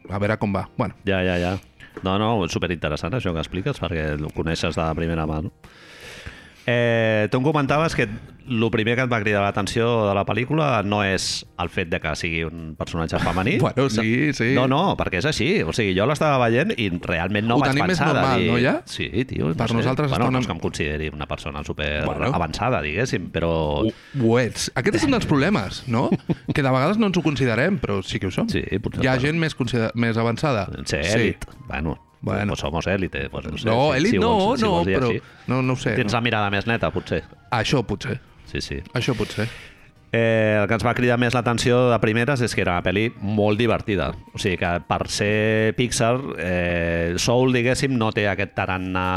a 0.09 0.19
veure 0.19 0.37
com 0.37 0.53
va. 0.53 0.69
Bueno, 0.77 0.95
Ja, 1.05 1.23
ja, 1.23 1.39
ja. 1.39 1.57
No, 2.03 2.19
no, 2.19 2.47
superinteressant 2.49 3.13
això 3.13 3.31
que 3.31 3.39
expliques, 3.39 3.79
perquè 3.81 4.21
ho 4.21 4.29
coneixes 4.35 4.75
de 4.75 4.95
primera 4.95 5.25
mà. 5.25 5.41
No? 5.41 5.51
Eh, 6.67 7.27
tu 7.31 7.37
em 7.37 7.43
comentaves 7.45 7.93
que 7.95 8.07
el 8.47 8.69
primer 8.69 8.93
que 8.95 9.01
et 9.05 9.09
va 9.11 9.17
cridar 9.23 9.41
l'atenció 9.41 9.85
de 10.05 10.13
la 10.13 10.21
pel·lícula 10.25 10.67
no 10.85 10.99
és 11.05 11.43
el 11.61 11.69
fet 11.73 11.89
de 11.89 11.97
que 12.01 12.11
sigui 12.17 12.43
un 12.45 12.75
personatge 12.77 13.17
femení. 13.21 13.55
Bueno, 13.65 13.87
sí, 13.89 14.33
sí. 14.37 14.51
No, 14.53 14.67
no, 14.69 14.93
perquè 14.97 15.17
és 15.17 15.25
així. 15.25 15.47
O 15.65 15.73
sigui, 15.73 15.95
jo 15.97 16.05
l'estava 16.05 16.37
veient 16.45 16.73
i 16.77 16.87
realment 17.01 17.47
no 17.49 17.57
Ho 17.57 17.63
vaig 17.63 17.73
tenim 17.73 17.87
més 17.89 17.97
pensar 17.97 18.11
de 18.13 18.19
normal, 18.21 18.41
dir... 18.43 18.51
no, 18.51 18.59
ja? 18.61 18.75
Sí, 18.85 19.09
tio. 19.25 19.49
Per 19.57 19.65
no 19.65 19.73
sé. 19.73 19.79
nosaltres 19.81 20.09
bueno, 20.13 20.25
està 20.25 20.29
una- 20.29 20.37
no 20.37 20.43
és 20.43 20.47
que 20.49 20.53
em 20.53 20.61
consideri 20.61 21.09
una 21.09 21.25
persona 21.29 21.63
super 21.65 21.89
Bueno. 22.05 22.29
avançada, 22.33 22.81
diguéssim, 22.85 23.29
però... 23.33 23.51
ho, 23.85 23.93
ho 24.21 24.39
ets. 24.39 24.69
Aquest 24.75 25.01
és 25.01 25.07
un 25.09 25.17
dels 25.17 25.25
problemes, 25.25 25.83
no? 25.87 26.09
Que 26.53 26.61
de 26.61 26.69
vegades 26.69 26.97
no 27.01 27.09
ens 27.09 27.17
ho 27.17 27.25
considerem, 27.25 27.79
però 27.81 28.01
sí 28.05 28.19
que 28.21 28.29
ho 28.29 28.31
som. 28.33 28.49
Sí, 28.49 28.61
potser, 28.81 29.01
Hi 29.05 29.09
ha 29.09 29.17
gent 29.21 29.41
més, 29.41 29.57
consider... 29.57 29.89
més 29.95 30.17
avançada? 30.21 30.67
Ser 30.85 31.01
èlit. 31.17 31.49
Bueno, 31.65 31.97
Bueno. 32.25 32.47
pues 32.53 32.59
somos 32.59 32.87
élite. 32.87 33.29
Pues 33.29 33.45
no, 33.45 33.57
sé, 33.57 33.65
No, 33.69 33.91
si- 33.93 33.99
èlit 33.99 34.11
si 34.11 34.19
no, 34.19 34.33
vols- 34.39 34.57
si 34.57 34.63
no, 34.63 34.69
vols 34.71 34.85
dir 34.87 34.97
però... 34.97 35.09
així. 35.09 35.21
No, 35.47 35.61
no 35.61 35.73
ho 35.73 35.75
sé. 35.77 35.95
Tens 35.95 36.11
No. 36.11 36.17
la 36.17 36.21
mirada 36.21 36.49
més 36.49 36.65
neta, 36.67 36.89
potser. 36.91 37.23
Això 37.51 37.83
potser. 37.85 38.19
Sí, 38.51 38.61
sí. 38.61 38.81
Això 38.93 39.13
potser. 39.15 39.47
Eh, 40.15 40.59
el 40.61 40.67
que 40.69 40.77
ens 40.77 40.85
va 40.85 40.93
cridar 40.95 41.17
més 41.19 41.35
l'atenció 41.35 41.89
de 41.89 41.95
primeres 41.99 42.39
és 42.45 42.53
que 42.55 42.63
era 42.63 42.77
una 42.77 42.83
pel·li 42.85 43.09
molt 43.19 43.59
divertida. 43.59 44.11
O 44.31 44.39
sigui 44.39 44.55
que 44.61 44.69
per 44.87 45.09
ser 45.11 45.73
Pixar, 45.75 46.13
eh, 46.39 47.15
Soul, 47.19 47.51
diguéssim, 47.55 47.97
no 47.99 48.13
té 48.15 48.23
aquest 48.31 48.53
tarannà 48.55 49.07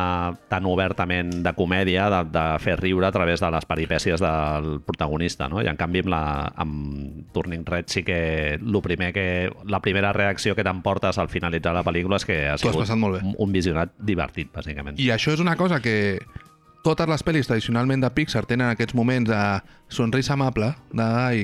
tan 0.50 0.66
obertament 0.66 1.30
de 1.44 1.52
comèdia, 1.54 2.08
de, 2.10 2.22
de 2.34 2.44
fer 2.64 2.78
riure 2.80 3.06
a 3.06 3.12
través 3.14 3.44
de 3.44 3.52
les 3.54 3.68
peripècies 3.68 4.24
del 4.24 4.80
protagonista, 4.88 5.46
no? 5.52 5.62
I 5.62 5.70
en 5.70 5.78
canvi 5.78 6.02
amb, 6.02 6.10
la, 6.16 6.24
amb 6.64 7.30
Turning 7.36 7.62
Red 7.68 7.92
sí 7.94 8.02
que, 8.02 8.58
lo 8.58 8.82
primer 8.82 9.12
que 9.14 9.28
la 9.70 9.82
primera 9.84 10.12
reacció 10.16 10.56
que 10.58 10.66
t'emportes 10.66 11.22
al 11.22 11.30
finalitzar 11.30 11.76
la 11.76 11.86
pel·lícula 11.86 12.18
és 12.18 12.26
que 12.26 12.42
has 12.50 12.64
sigut 12.64 12.90
molt 12.98 13.20
bé. 13.20 13.22
un, 13.22 13.38
un 13.38 13.54
visionat 13.54 13.94
divertit, 14.02 14.50
bàsicament. 14.50 14.98
I 14.98 15.12
això 15.14 15.36
és 15.36 15.44
una 15.44 15.54
cosa 15.60 15.78
que 15.84 16.18
totes 16.88 17.08
les 17.10 17.24
pel·lis 17.26 17.48
tradicionalment 17.50 18.00
de 18.02 18.10
Pixar 18.16 18.46
tenen 18.48 18.72
aquests 18.72 18.96
moments 18.96 19.28
de 19.28 19.42
sonrisa 19.92 20.34
amable, 20.34 20.72
de 20.96 21.04
ai, 21.04 21.42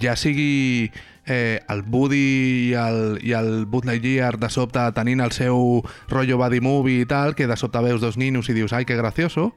ja 0.00 0.14
sigui 0.16 0.90
eh, 1.26 1.60
el 1.68 1.82
Woody 1.92 2.70
i 2.70 2.72
el, 2.80 3.18
i 3.20 3.34
el 3.36 3.66
Buzz 3.68 3.84
Lightyear 3.88 4.38
de 4.40 4.48
sobte 4.52 4.80
tenint 4.96 5.20
el 5.20 5.32
seu 5.36 5.82
rotllo 6.08 6.38
buddy 6.40 6.62
movie 6.64 7.04
i 7.04 7.08
tal, 7.10 7.36
que 7.36 7.46
de 7.50 7.56
sobte 7.60 7.82
veus 7.84 8.00
dos 8.00 8.16
ninos 8.16 8.48
i 8.48 8.56
dius, 8.56 8.72
ai, 8.72 8.86
que 8.88 8.96
gracioso, 8.96 9.52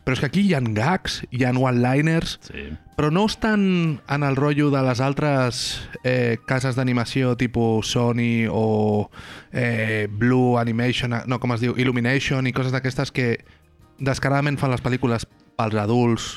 però 0.00 0.16
és 0.16 0.22
que 0.22 0.30
aquí 0.30 0.46
hi 0.48 0.54
ha 0.56 0.62
gags, 0.64 1.20
hi 1.30 1.44
ha 1.44 1.52
one-liners, 1.52 2.38
Sí. 2.48 2.70
però 2.96 3.10
no 3.12 3.26
estan 3.28 4.00
en 4.08 4.22
el 4.24 4.36
rotllo 4.36 4.70
de 4.72 4.80
les 4.82 5.00
altres 5.00 5.88
eh, 6.04 6.38
cases 6.48 6.76
d'animació 6.76 7.36
tipus 7.36 7.92
Sony 7.92 8.48
o 8.48 9.10
eh, 9.52 10.08
Blue 10.10 10.56
Animation, 10.58 11.20
no, 11.26 11.38
com 11.38 11.52
es 11.52 11.60
diu, 11.60 11.76
Illumination 11.76 12.48
i 12.48 12.52
coses 12.56 12.72
d'aquestes 12.72 13.12
que 13.12 13.44
descaradament 14.00 14.58
fan 14.60 14.72
les 14.72 14.82
pel·lícules 14.82 15.26
pels 15.60 15.76
adults 15.76 16.30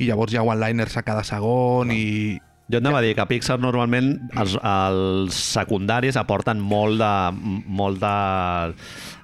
i 0.00 0.08
llavors 0.08 0.32
hi 0.32 0.38
ha 0.40 0.46
one-liners 0.46 0.96
a 1.00 1.04
cada 1.06 1.24
segon 1.26 1.92
i... 1.94 2.38
Jo 2.70 2.78
et 2.78 2.84
anava 2.84 3.00
a 3.00 3.04
dir 3.04 3.14
que 3.18 3.26
Pixar 3.26 3.58
normalment 3.58 4.12
els, 4.38 4.54
els 4.56 5.38
secundaris 5.56 6.18
aporten 6.20 6.60
molt 6.62 7.00
de, 7.00 7.14
molt 7.66 7.98
de 8.02 8.16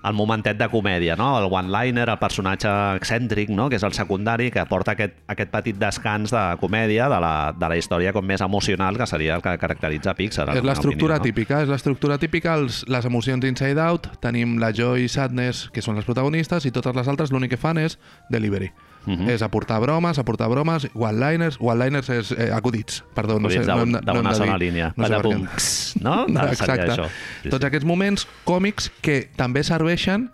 el 0.07 0.15
momentet 0.15 0.59
de 0.59 0.69
comèdia, 0.71 1.17
no? 1.19 1.33
El 1.41 1.49
one-liner, 1.51 2.07
el 2.13 2.19
personatge 2.21 2.71
excèntric, 2.99 3.51
no? 3.51 3.69
que 3.71 3.79
és 3.79 3.87
el 3.87 3.95
secundari, 3.97 4.51
que 4.55 4.63
aporta 4.63 4.95
aquest, 4.95 5.17
aquest 5.33 5.51
petit 5.51 5.79
descans 5.81 6.35
de 6.35 6.43
comèdia 6.63 7.09
de 7.11 7.21
la, 7.23 7.35
de 7.57 7.71
la 7.73 7.79
història 7.79 8.15
com 8.15 8.27
més 8.27 8.45
emocional, 8.45 8.99
que 8.99 9.09
seria 9.11 9.39
el 9.39 9.45
que 9.45 9.57
caracteritza 9.63 10.15
Pixar. 10.19 10.49
És 10.55 10.63
la 10.63 10.71
l'estructura 10.71 11.19
no? 11.19 11.27
típica, 11.27 11.63
és 11.65 11.71
l'estructura 11.73 12.21
típica, 12.23 12.55
els, 12.61 12.85
les 12.91 13.09
emocions 13.09 13.47
inside 13.49 13.83
out, 13.83 14.11
tenim 14.23 14.61
la 14.63 14.73
joy 14.75 15.07
i 15.07 15.11
sadness, 15.11 15.67
que 15.75 15.83
són 15.83 15.99
les 15.99 16.07
protagonistes, 16.07 16.67
i 16.67 16.75
totes 16.75 16.95
les 16.97 17.11
altres 17.11 17.35
l'únic 17.35 17.57
que 17.57 17.61
fan 17.61 17.83
és 17.83 17.99
delivery. 18.31 18.71
Mhm. 19.07 19.29
És 19.31 19.43
aportar 19.43 19.81
bromes, 19.81 20.19
aportar 20.19 20.49
bromes, 20.51 20.89
one-liners, 20.95 21.57
one-liners 21.61 22.09
és 22.11 22.33
eh, 22.33 22.51
acudits, 22.53 23.05
perdó, 23.15 23.39
no 23.39 23.49
sé, 23.49 23.61
no 23.61 23.81
hem, 23.83 23.93
de- 23.93 24.01
no 24.05 24.17
hem 24.19 24.25
de 24.25 24.45
dir. 24.45 24.59
línia. 24.59 24.93
No 24.97 25.07
sé 25.07 25.19
bum, 25.23 25.45
què. 25.45 25.57
cs, 25.57 25.95
no? 26.03 26.27
No, 26.29 26.47
Exacte. 26.49 26.91
això. 26.91 27.07
Sí, 27.43 27.49
Tots 27.51 27.63
sí. 27.63 27.67
aquests 27.67 27.87
moments 27.87 28.27
còmics 28.45 28.91
que 29.01 29.31
també 29.37 29.63
serveixen 29.63 30.31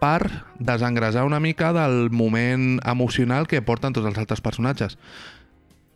per 0.00 0.44
desengrasar 0.58 1.24
una 1.24 1.40
mica 1.40 1.72
del 1.72 2.08
moment 2.10 2.80
emocional 2.86 3.46
que 3.46 3.60
porten 3.62 3.92
tots 3.92 4.06
els 4.06 4.16
altres 4.16 4.40
personatges. 4.40 4.96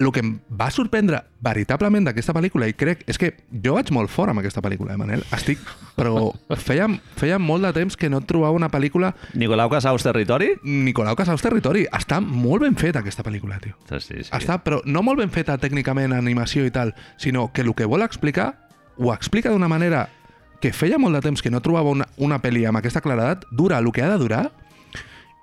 El 0.03 0.11
que 0.15 0.23
em 0.25 0.33
va 0.59 0.69
sorprendre 0.75 1.21
veritablement 1.43 2.09
d'aquesta 2.09 2.35
pel·lícula, 2.35 2.67
i 2.71 2.75
crec, 2.79 3.05
és 3.11 3.19
que 3.21 3.33
jo 3.53 3.77
vaig 3.77 3.93
molt 3.95 4.11
fort 4.11 4.33
amb 4.33 4.43
aquesta 4.43 4.63
pel·lícula, 4.65 4.97
eh, 4.97 5.01
Manel? 5.01 5.23
Estic... 5.35 5.63
Però 5.93 6.31
feia, 6.57 6.87
feia 7.21 7.37
molt 7.39 7.67
de 7.67 7.71
temps 7.77 7.99
que 8.01 8.09
no 8.11 8.23
trobava 8.25 8.57
una 8.57 8.71
pel·lícula 8.73 9.13
Nicolau 9.39 9.69
Casaus 9.71 10.03
Territori? 10.07 10.55
Nicolau 10.65 11.15
Casaus 11.19 11.45
Territori. 11.45 11.85
Està 11.93 12.19
molt 12.25 12.65
ben 12.65 12.79
feta, 12.81 13.03
aquesta 13.05 13.25
pel·lícula, 13.27 13.61
tio. 13.63 13.77
Sí, 13.91 14.01
sí, 14.01 14.25
sí. 14.25 14.33
Està, 14.33 14.59
però 14.65 14.81
no 14.89 15.05
molt 15.05 15.21
ben 15.21 15.31
feta 15.31 15.59
tècnicament, 15.61 16.17
animació 16.17 16.65
i 16.67 16.73
tal, 16.75 16.95
sinó 17.21 17.51
que 17.53 17.63
el 17.63 17.75
que 17.77 17.87
vol 17.87 18.03
explicar 18.03 18.55
ho 18.97 19.13
explica 19.13 19.53
d'una 19.53 19.69
manera 19.69 20.09
que 20.63 20.73
feia 20.73 20.99
molt 20.99 21.19
de 21.19 21.23
temps 21.25 21.43
que 21.43 21.51
no 21.51 21.61
trobava 21.61 21.91
una, 21.91 22.07
una 22.23 22.39
pel·li 22.43 22.65
amb 22.69 22.79
aquesta 22.79 23.03
claredat, 23.03 23.45
dura 23.51 23.81
el 23.83 23.91
que 23.93 24.05
ha 24.05 24.11
de 24.13 24.19
durar 24.21 24.45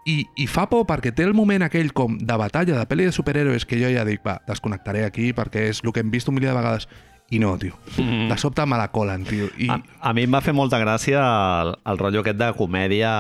i, 0.06 0.24
i 0.40 0.48
fa 0.48 0.66
por 0.72 0.86
perquè 0.90 1.12
té 1.16 1.26
el 1.28 1.36
moment 1.38 1.66
aquell 1.66 1.92
com 1.96 2.18
de 2.18 2.40
batalla, 2.40 2.78
de 2.80 2.88
pel·li 2.90 3.10
de 3.10 3.16
superhéroes 3.16 3.66
que 3.68 3.80
jo 3.82 3.92
ja 3.92 4.06
dic, 4.08 4.24
va, 4.26 4.40
desconnectaré 4.48 5.06
aquí 5.06 5.32
perquè 5.36 5.70
és 5.74 5.84
el 5.84 5.94
que 5.94 6.04
hem 6.04 6.12
vist 6.14 6.30
un 6.32 6.40
milió 6.40 6.54
de 6.54 6.58
vegades 6.60 6.88
i 7.30 7.38
no, 7.38 7.54
tio. 7.62 7.76
Mm. 7.98 8.28
De 8.32 8.38
sobte 8.42 8.66
me 8.66 8.78
la 8.80 8.88
colen, 8.90 9.26
tio. 9.28 9.52
I, 9.58 9.70
A, 9.70 9.78
a 10.10 10.14
mi 10.18 10.26
em 10.26 10.34
va 10.34 10.42
fer 10.42 10.56
molta 10.58 10.80
gràcia 10.82 11.22
el, 11.62 11.76
el 11.86 12.00
rotllo 12.02 12.24
aquest 12.24 12.40
de 12.40 12.50
comèdia 12.58 13.12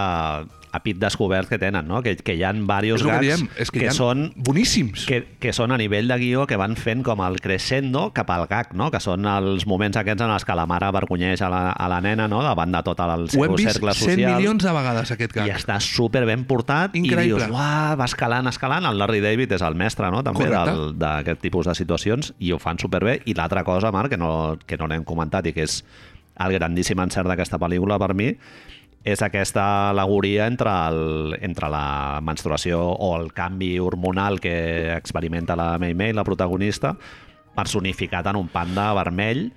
a 0.71 0.79
pit 0.83 0.97
descobert 1.01 1.49
que 1.49 1.57
tenen, 1.57 1.87
no? 1.87 2.01
Que, 2.05 2.15
que 2.15 2.35
hi 2.37 2.43
ha 2.43 2.51
diversos 2.53 3.01
que 3.01 3.09
gags 3.09 3.25
diem, 3.25 3.47
és 3.57 3.71
que, 3.71 3.79
que 3.85 3.91
són 3.95 4.27
boníssims. 4.35 5.05
que, 5.09 5.23
que 5.41 5.53
són 5.55 5.71
a 5.73 5.77
nivell 5.81 6.07
de 6.11 6.17
guió 6.21 6.45
que 6.49 6.57
van 6.59 6.75
fent 6.77 7.01
com 7.03 7.23
el 7.25 7.39
crescendo 7.41 8.11
cap 8.13 8.29
al 8.35 8.45
gag, 8.51 8.75
no? 8.77 8.91
que 8.93 8.99
són 9.01 9.25
els 9.25 9.65
moments 9.69 9.97
aquests 9.97 10.21
en 10.25 10.33
els 10.35 10.45
que 10.45 10.55
la 10.57 10.67
mare 10.69 10.91
vergonyeix 10.93 11.41
a 11.41 11.49
la, 11.49 11.61
a 11.73 11.87
la 11.89 11.99
nena 12.05 12.27
no? 12.29 12.43
davant 12.45 12.71
de 12.71 12.83
tot 12.85 12.99
el 13.05 13.25
Ho 13.25 13.31
seu 13.33 13.45
hem 13.47 13.55
vist 13.57 13.71
cercle 13.73 13.95
100 13.97 14.09
social. 14.13 14.35
milions 14.37 14.63
de 14.63 14.75
vegades, 14.77 15.11
aquest 15.15 15.35
i 15.35 15.39
gag. 15.41 15.55
està 15.57 15.79
super 15.81 16.25
ben 16.29 16.45
portat 16.49 16.95
Increïble. 16.99 17.25
i 17.25 17.47
dius, 17.47 17.49
uah, 17.49 17.95
va 17.99 18.05
escalant, 18.05 18.47
escalant. 18.53 18.85
El 18.89 19.01
Larry 19.01 19.23
David 19.25 19.57
és 19.57 19.65
el 19.65 19.75
mestre, 19.79 20.11
no?, 20.13 20.21
també 20.23 20.47
d'aquest 20.49 21.41
tipus 21.41 21.65
de 21.69 21.75
situacions 21.77 22.33
i 22.39 22.53
ho 22.53 22.59
fan 22.61 22.77
superbé. 22.79 23.19
I 23.25 23.33
l'altra 23.37 23.63
cosa, 23.67 23.91
Marc, 23.91 24.13
que 24.13 24.17
no, 24.21 24.57
que 24.65 24.77
no 24.77 24.87
l'hem 24.89 25.03
comentat 25.07 25.47
i 25.49 25.53
que 25.55 25.65
és 25.65 25.81
el 26.39 26.53
grandíssim 26.55 26.99
encert 27.03 27.27
d'aquesta 27.27 27.59
pel·lícula 27.59 27.97
per 27.99 28.13
mi, 28.15 28.29
és 29.07 29.21
aquesta 29.23 29.89
alegoria 29.91 30.47
entre, 30.49 30.69
el, 30.89 31.37
entre 31.41 31.69
la 31.71 32.19
menstruació 32.25 32.81
o 32.83 33.13
el 33.19 33.31
canvi 33.33 33.77
hormonal 33.79 34.39
que 34.43 34.93
experimenta 34.95 35.55
la 35.55 35.77
Mei 35.79 35.95
Mei, 35.95 36.13
la 36.13 36.25
protagonista, 36.27 36.95
personificat 37.55 38.27
en 38.27 38.35
un 38.39 38.47
panda 38.51 38.91
vermell 38.97 39.49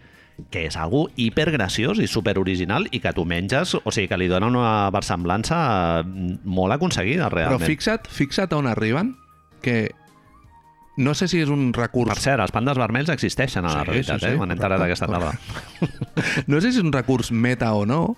que 0.50 0.64
és 0.66 0.76
algo 0.80 1.04
hipergraciós 1.20 2.00
i 2.02 2.06
superoriginal 2.08 2.86
i 2.90 3.02
que 3.04 3.12
tu 3.14 3.26
menges, 3.28 3.74
o 3.76 3.90
sigui, 3.92 4.08
que 4.08 4.16
li 4.18 4.30
dona 4.30 4.48
una 4.48 4.90
versemblança 4.90 6.02
molt 6.06 6.72
aconseguida, 6.74 7.28
Però 7.28 7.36
realment. 7.36 7.66
fixa't, 7.68 8.08
fixa't 8.10 8.54
on 8.56 8.66
arriben, 8.66 9.12
que 9.62 9.92
no 10.96 11.14
sé 11.14 11.28
si 11.28 11.40
és 11.44 11.52
un 11.52 11.70
recurs... 11.76 12.10
Per 12.10 12.18
cert, 12.20 12.42
els 12.42 12.52
pandes 12.52 12.80
vermells 12.80 13.12
existeixen 13.12 13.64
a 13.64 13.74
la 13.76 13.84
Sí, 13.84 13.90
realitat, 13.90 14.20
sí, 14.20 14.26
sí, 14.26 14.32
eh? 14.32 14.40
M'han 14.40 14.56
enterat 14.56 14.82
aquesta 14.82 15.06
tarda. 15.08 15.34
No 16.50 16.60
sé 16.60 16.72
si 16.72 16.80
és 16.80 16.84
un 16.84 16.92
recurs 16.92 17.30
meta 17.32 17.72
o 17.76 17.84
no, 17.86 18.16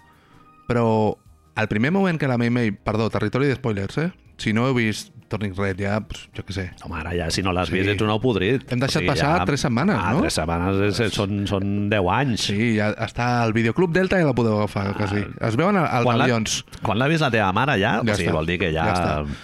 però 0.69 1.17
al 1.55 1.69
primer 1.71 1.93
moment 1.95 2.19
que 2.19 2.29
la 2.29 2.39
Mei 2.39 2.51
Mei... 2.51 2.71
Perdó, 2.73 3.11
territori 3.11 3.47
de 3.51 3.57
spoilers, 3.59 3.99
eh? 3.99 4.11
Si 4.39 4.53
no 4.53 4.65
heu 4.67 4.75
vist 4.75 5.13
Turning 5.31 5.55
Red 5.57 5.79
ja, 5.81 6.01
pues, 6.05 6.25
jo 6.37 6.43
què 6.47 6.53
sé. 6.55 6.65
Home, 6.85 6.97
ara 6.99 7.13
ja, 7.15 7.29
si 7.31 7.43
no 7.43 7.53
l'has 7.55 7.69
Sí. 7.71 7.77
vist, 7.79 7.89
ets 7.95 8.03
un 8.03 8.11
ou 8.11 8.19
podrit. 8.21 8.65
Hem 8.73 8.81
deixat 8.83 9.07
passar 9.07 9.45
tres 9.47 9.63
setmanes, 9.63 9.97
ah, 9.99 10.13
no? 10.13 10.21
tres 10.25 10.35
setmanes 10.41 10.81
és, 10.89 11.01
és, 11.07 11.15
són, 11.15 11.45
són 11.47 11.89
10 11.91 12.11
anys. 12.17 12.49
Sí, 12.51 12.75
ja 12.77 12.91
està 13.07 13.29
al 13.45 13.55
videoclub 13.57 13.95
Delta 13.95 14.19
i 14.21 14.27
la 14.27 14.35
podeu 14.37 14.59
agafar, 14.59 14.89
ah, 14.91 14.97
quasi. 14.99 15.23
Es 15.49 15.57
veuen 15.57 15.79
al, 15.81 15.87
al 15.87 16.05
Quan 16.09 16.19
l'ha 16.19 16.27
avions. 16.29 16.59
quan 16.83 16.99
l'ha 16.99 17.09
vist 17.09 17.23
la 17.25 17.31
teva 17.35 17.53
mare 17.57 17.79
ja, 17.79 17.95
Ja 18.03 18.03
o 18.03 18.15
sigui, 18.19 18.29
està. 18.29 18.35
vol 18.37 18.47
dir 18.51 18.59
que 18.61 18.73
ja... 18.75 18.85
Ja 18.91 18.95
està. 18.99 19.41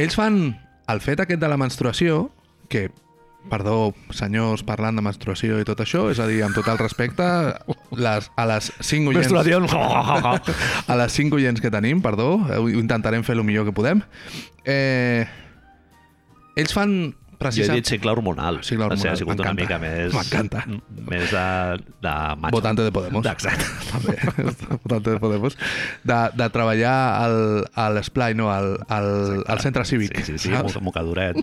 Ells 0.00 0.16
fan 0.16 0.40
el 0.94 1.00
fet 1.04 1.20
aquest 1.26 1.40
de 1.42 1.48
la 1.50 1.58
menstruació, 1.60 2.30
que, 2.70 2.88
perdó, 3.48 3.92
senyors 4.14 4.62
parlant 4.66 4.98
de 4.98 5.04
menstruació 5.04 5.60
i 5.60 5.66
tot 5.66 5.80
això, 5.82 6.04
és 6.12 6.20
a 6.20 6.26
dir, 6.28 6.42
amb 6.44 6.56
tot 6.56 6.68
el 6.70 6.78
respecte, 6.80 7.26
les, 7.96 8.30
a 8.36 8.46
les 8.50 8.70
5 8.78 9.14
oients... 9.14 9.32
Menstruació. 9.32 9.62
a 10.92 10.98
les 11.00 11.16
5 11.16 11.38
oients 11.38 11.62
que 11.62 11.72
tenim, 11.72 12.02
perdó, 12.04 12.34
ho 12.58 12.68
intentarem 12.70 13.24
fer 13.26 13.38
el 13.38 13.44
millor 13.46 13.68
que 13.68 13.76
podem. 13.76 14.04
Eh, 14.68 15.24
ells 16.60 16.76
fan 16.76 17.14
Jo 17.40 17.46
he 17.46 17.48
precisament... 17.48 17.78
dit 17.80 17.88
cicle 17.88 18.12
hormonal. 18.12 18.58
Cicle 18.62 18.84
hormonal, 18.84 18.98
O 18.98 19.00
sigui, 19.00 19.12
ha 19.14 19.16
sigut 19.16 19.40
una 19.40 19.54
mica 19.56 19.78
més... 19.80 20.12
M'encanta. 20.12 20.64
Més 21.08 21.30
de, 21.32 21.44
de 22.04 22.14
macho. 22.36 22.52
Votante 22.58 22.84
de 22.84 22.92
Podemos. 22.92 23.24
Exacte. 23.26 23.64
també, 23.92 24.16
votante 24.84 25.10
de 25.14 25.18
Podemos, 25.22 25.56
de, 26.04 26.18
de 26.36 26.48
treballar 26.52 26.94
al, 27.24 27.36
a 27.74 27.88
l'Esplai, 27.96 28.34
no, 28.36 28.50
al, 28.52 28.74
al, 28.92 29.10
al 29.48 29.60
centre 29.64 29.86
cívic. 29.88 30.12
Sí, 30.20 30.34
sí, 30.34 30.38
sí, 30.38 30.52
saps? 30.52 30.74
moca- 30.76 30.84
mocaduret. 30.90 31.40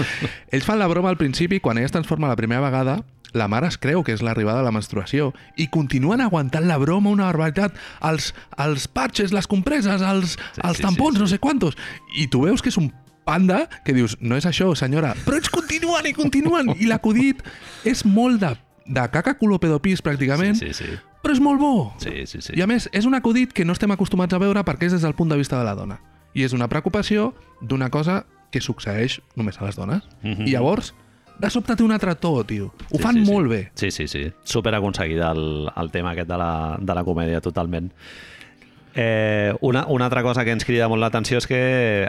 Ells 0.54 0.64
fan 0.66 0.78
la 0.78 0.86
broma 0.86 1.10
al 1.10 1.18
principi, 1.18 1.58
quan 1.60 1.78
ella 1.78 1.90
es 1.90 1.92
transforma 1.98 2.28
la 2.30 2.36
primera 2.38 2.60
vegada, 2.62 3.00
la 3.32 3.46
mare 3.46 3.68
es 3.70 3.76
creu 3.78 4.02
que 4.02 4.10
és 4.14 4.22
l'arribada 4.26 4.58
de 4.58 4.66
la 4.66 4.72
menstruació 4.74 5.28
i 5.54 5.68
continuen 5.70 6.18
aguantant 6.24 6.64
la 6.66 6.78
broma, 6.82 7.10
una 7.14 7.28
barbaritat, 7.28 7.76
els, 8.06 8.32
els 8.58 8.88
patches, 8.90 9.30
les 9.34 9.46
compreses, 9.46 10.02
els, 10.02 10.32
Sí, 10.34 10.62
els 10.66 10.78
sí, 10.80 10.82
tampons, 10.82 11.14
sí, 11.14 11.20
sí. 11.20 11.22
no 11.26 11.28
sé 11.30 11.38
quantos. 11.38 11.76
I 12.18 12.26
tu 12.30 12.42
veus 12.46 12.62
que 12.62 12.70
és 12.74 12.78
un 12.80 12.88
panda 13.24 13.68
que 13.84 13.92
dius, 13.94 14.16
no 14.20 14.36
és 14.36 14.46
això, 14.46 14.70
senyora, 14.76 15.14
però 15.24 15.36
ells 15.38 15.50
continuen 15.52 16.06
i 16.06 16.12
continuen. 16.16 16.72
I 16.78 16.86
l'acudit 16.90 17.42
és 17.84 18.04
molt 18.04 18.40
de, 18.42 18.54
de 18.86 19.04
caca 19.12 19.36
culo 19.38 19.58
pedopis, 19.62 20.02
pràcticament, 20.02 20.56
Sí, 20.58 20.72
sí, 20.74 20.84
sí. 20.84 20.98
però 21.22 21.34
és 21.36 21.40
molt 21.40 21.60
bo. 21.60 21.92
Sí, 22.02 22.26
sí, 22.26 22.40
sí. 22.40 22.54
I 22.58 22.62
a 22.62 22.66
més, 22.66 22.88
és 22.92 23.06
un 23.06 23.14
acudit 23.14 23.52
que 23.52 23.64
no 23.64 23.72
estem 23.76 23.90
acostumats 23.92 24.34
a 24.34 24.38
veure 24.42 24.64
perquè 24.64 24.88
és 24.88 24.92
des 24.96 25.02
del 25.06 25.14
punt 25.14 25.30
de 25.30 25.36
vista 25.38 25.58
de 25.58 25.64
la 25.64 25.74
dona. 25.74 26.00
I 26.34 26.44
és 26.46 26.52
una 26.54 26.68
preocupació 26.68 27.34
d'una 27.60 27.90
cosa 27.90 28.24
que 28.50 28.60
succeeix 28.60 29.20
només 29.36 29.60
a 29.60 29.64
les 29.66 29.76
dones. 29.76 30.02
Mhm. 30.22 30.46
I 30.48 30.52
llavors, 30.56 30.94
de 31.40 31.48
sobte 31.50 31.76
té 31.76 31.82
un 31.82 31.92
altre 31.92 32.14
to, 32.16 32.44
tio. 32.44 32.72
Ho 32.90 32.96
Sí, 32.98 33.02
fan 33.02 33.14
sí, 33.16 33.24
sí. 33.24 33.30
molt 33.32 33.48
bé. 33.48 33.70
Sí, 33.74 33.90
sí, 33.90 34.08
sí. 34.08 34.32
Super 34.44 34.74
aconseguida 34.74 35.30
el, 35.32 35.68
el 35.76 35.90
tema 35.90 36.10
aquest 36.12 36.28
de 36.28 36.36
la, 36.36 36.76
de 36.80 36.94
la 36.94 37.04
comèdia, 37.04 37.40
totalment. 37.40 37.92
Eh, 38.94 39.54
una, 39.60 39.86
una 39.86 40.06
altra 40.06 40.22
cosa 40.22 40.44
que 40.44 40.50
ens 40.50 40.66
crida 40.66 40.88
molt 40.90 41.02
l'atenció 41.04 41.38
és 41.38 41.46
que 41.46 41.60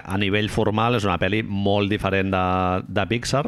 a 0.02 0.18
nivell 0.18 0.50
formal 0.50 0.98
és 0.98 1.06
una 1.06 1.20
pel·li 1.22 1.44
molt 1.46 1.92
diferent 1.92 2.32
de, 2.34 2.46
de 2.90 3.06
Pixar 3.10 3.46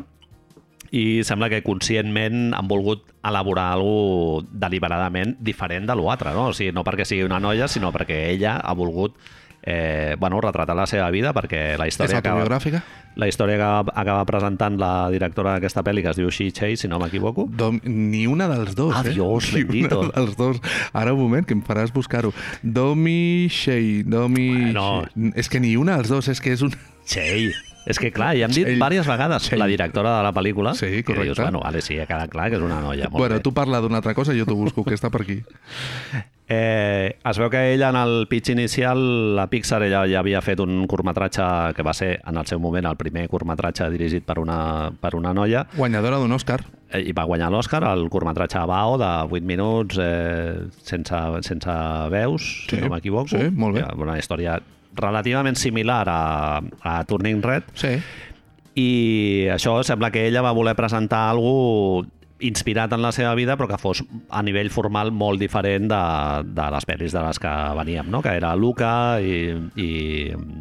i 0.93 1.23
sembla 1.25 1.49
que 1.49 1.63
conscientment 1.65 2.51
han 2.53 2.67
volgut 2.69 3.07
elaborar 3.25 3.71
alguna 3.73 4.45
deliberadament 4.65 5.33
diferent 5.41 5.87
de 5.89 5.95
l'altre, 5.97 6.35
no? 6.35 6.51
O 6.51 6.53
sigui, 6.53 6.75
no 6.75 6.83
perquè 6.85 7.07
sigui 7.09 7.25
una 7.25 7.41
noia, 7.41 7.65
sinó 7.67 7.89
perquè 7.95 8.19
ella 8.35 8.59
ha 8.61 8.75
volgut 8.77 9.17
eh, 9.65 10.15
bueno, 10.19 10.41
retratar 10.41 10.75
la 10.75 10.85
seva 10.87 11.09
vida 11.11 11.31
perquè 11.33 11.77
la 11.79 11.87
És 11.87 11.93
història 11.95 12.17
acaba, 12.19 12.41
autobiogràfica. 12.41 12.83
la 13.15 13.27
història 13.29 13.57
que 13.57 13.91
acaba 14.01 14.25
presentant 14.25 14.77
la 14.79 15.09
directora 15.09 15.53
d'aquesta 15.55 15.83
pel·li, 15.83 16.01
que 16.03 16.09
es 16.11 16.17
diu 16.17 16.29
Shi 16.31 16.51
Chei, 16.51 16.75
si 16.77 16.87
no 16.87 16.99
m'equivoco, 16.99 17.47
ni 17.83 18.27
una 18.27 18.47
dels 18.49 18.75
dos, 18.75 18.93
Ah, 18.95 19.03
eh? 19.05 19.13
Dios 19.13 19.53
ni 19.53 19.63
bendito. 19.63 19.99
una 20.01 20.11
dels 20.15 20.35
dos. 20.37 20.61
Ara 20.93 21.13
un 21.13 21.19
moment, 21.21 21.45
que 21.45 21.53
em 21.53 21.61
faràs 21.63 21.93
buscar-ho. 21.93 22.33
Domi 22.61 23.47
Shea, 23.49 24.03
Domi... 24.05 24.49
Bueno. 24.73 25.05
Shea. 25.15 25.31
És 25.35 25.47
que 25.49 25.59
ni 25.59 25.75
una 25.77 25.95
dels 25.97 26.09
dos, 26.09 26.27
és 26.27 26.41
que 26.41 26.51
és 26.53 26.61
un... 26.61 26.73
Chei. 27.05 27.51
És 27.85 27.99
que, 27.99 28.11
clar, 28.15 28.33
ja 28.39 28.45
hem 28.47 28.51
dit 28.55 28.63
Chei. 28.63 28.75
diverses 28.75 29.05
vegades 29.07 29.43
Chei. 29.49 29.59
la 29.59 29.67
directora 29.67 30.17
de 30.17 30.23
la 30.23 30.31
pel·lícula 30.33 30.73
Sí, 30.73 30.85
que 31.03 31.13
dius, 31.13 31.17
correcte. 31.35 31.41
bueno, 31.41 31.59
vale, 31.59 31.81
sí, 31.81 31.99
ha 31.99 32.05
quedat 32.07 32.29
clar 32.31 32.49
que 32.49 32.55
és 32.55 32.61
una 32.63 32.79
noia. 32.79 33.09
Molt 33.09 33.19
bueno, 33.19 33.35
bé. 33.35 33.41
tu 33.41 33.53
parla 33.53 33.81
d'una 33.81 33.97
altra 33.99 34.13
cosa 34.13 34.33
i 34.33 34.39
jo 34.39 34.45
t'ho 34.45 34.55
busco, 34.55 34.83
que 34.85 34.95
està 34.95 35.09
per 35.11 35.21
aquí. 35.23 35.41
Eh, 36.49 37.15
es 37.23 37.37
veu 37.39 37.47
que 37.49 37.61
ella 37.73 37.87
en 37.89 37.95
el 37.95 38.27
pitch 38.27 38.49
inicial, 38.51 38.99
la 39.37 39.45
Pixar, 39.47 39.81
ella 39.85 40.01
ja 40.11 40.19
havia 40.19 40.41
fet 40.43 40.59
un 40.59 40.83
curtmetratge 40.91 41.71
que 41.73 41.85
va 41.87 41.93
ser 41.95 42.17
en 42.27 42.35
el 42.37 42.45
seu 42.45 42.59
moment 42.59 42.85
el 42.89 42.97
primer 42.99 43.29
curtmetratge 43.31 43.87
dirigit 43.93 44.25
per 44.27 44.35
una, 44.41 44.91
per 44.91 45.13
una 45.15 45.31
noia 45.33 45.63
Guanyadora 45.77 46.19
d'un 46.19 46.35
Òscar. 46.35 46.59
eh, 46.91 46.99
i 46.99 47.13
va 47.15 47.23
guanyar 47.23 47.47
l'Oscar, 47.49 47.81
el 47.93 48.09
curtmetratge 48.11 48.59
Bao 48.67 48.97
de 48.99 49.07
8 49.31 49.41
minuts 49.47 49.97
eh, 50.03 50.67
sense, 50.83 51.15
sense 51.47 51.77
veus, 52.11 52.49
Sí, 52.69 52.75
si 52.75 52.81
no 52.83 52.89
m'equivoco. 52.91 53.29
sí, 53.31 53.47
molt 53.49 53.79
bé. 53.79 53.85
Una 53.97 54.19
història 54.19 54.59
relativament 54.93 55.55
similar 55.55 56.03
a, 56.11 56.61
a 56.83 57.03
Turning 57.05 57.41
Red, 57.41 57.63
Sí. 57.73 57.95
i 58.75 59.47
això 59.53 59.79
sembla 59.83 60.11
que 60.11 60.27
ella 60.27 60.41
va 60.41 60.51
voler 60.51 60.75
presentar 60.75 61.29
algú 61.31 62.05
inspirat 62.43 62.93
en 62.95 63.01
la 63.03 63.11
seva 63.15 63.33
vida 63.39 63.55
però 63.59 63.69
que 63.71 63.79
fos 63.81 64.03
a 64.29 64.43
nivell 64.45 64.71
formal 64.73 65.11
molt 65.15 65.41
diferent 65.41 65.89
de, 65.91 66.03
de 66.51 66.67
les 66.75 66.87
pel·lis 66.89 67.15
de 67.15 67.23
les 67.23 67.39
que 67.39 67.53
veníem, 67.79 68.11
no? 68.11 68.21
que 68.25 68.35
era 68.37 68.53
Luca 68.55 68.93
i, 69.23 69.53
i 69.79 69.89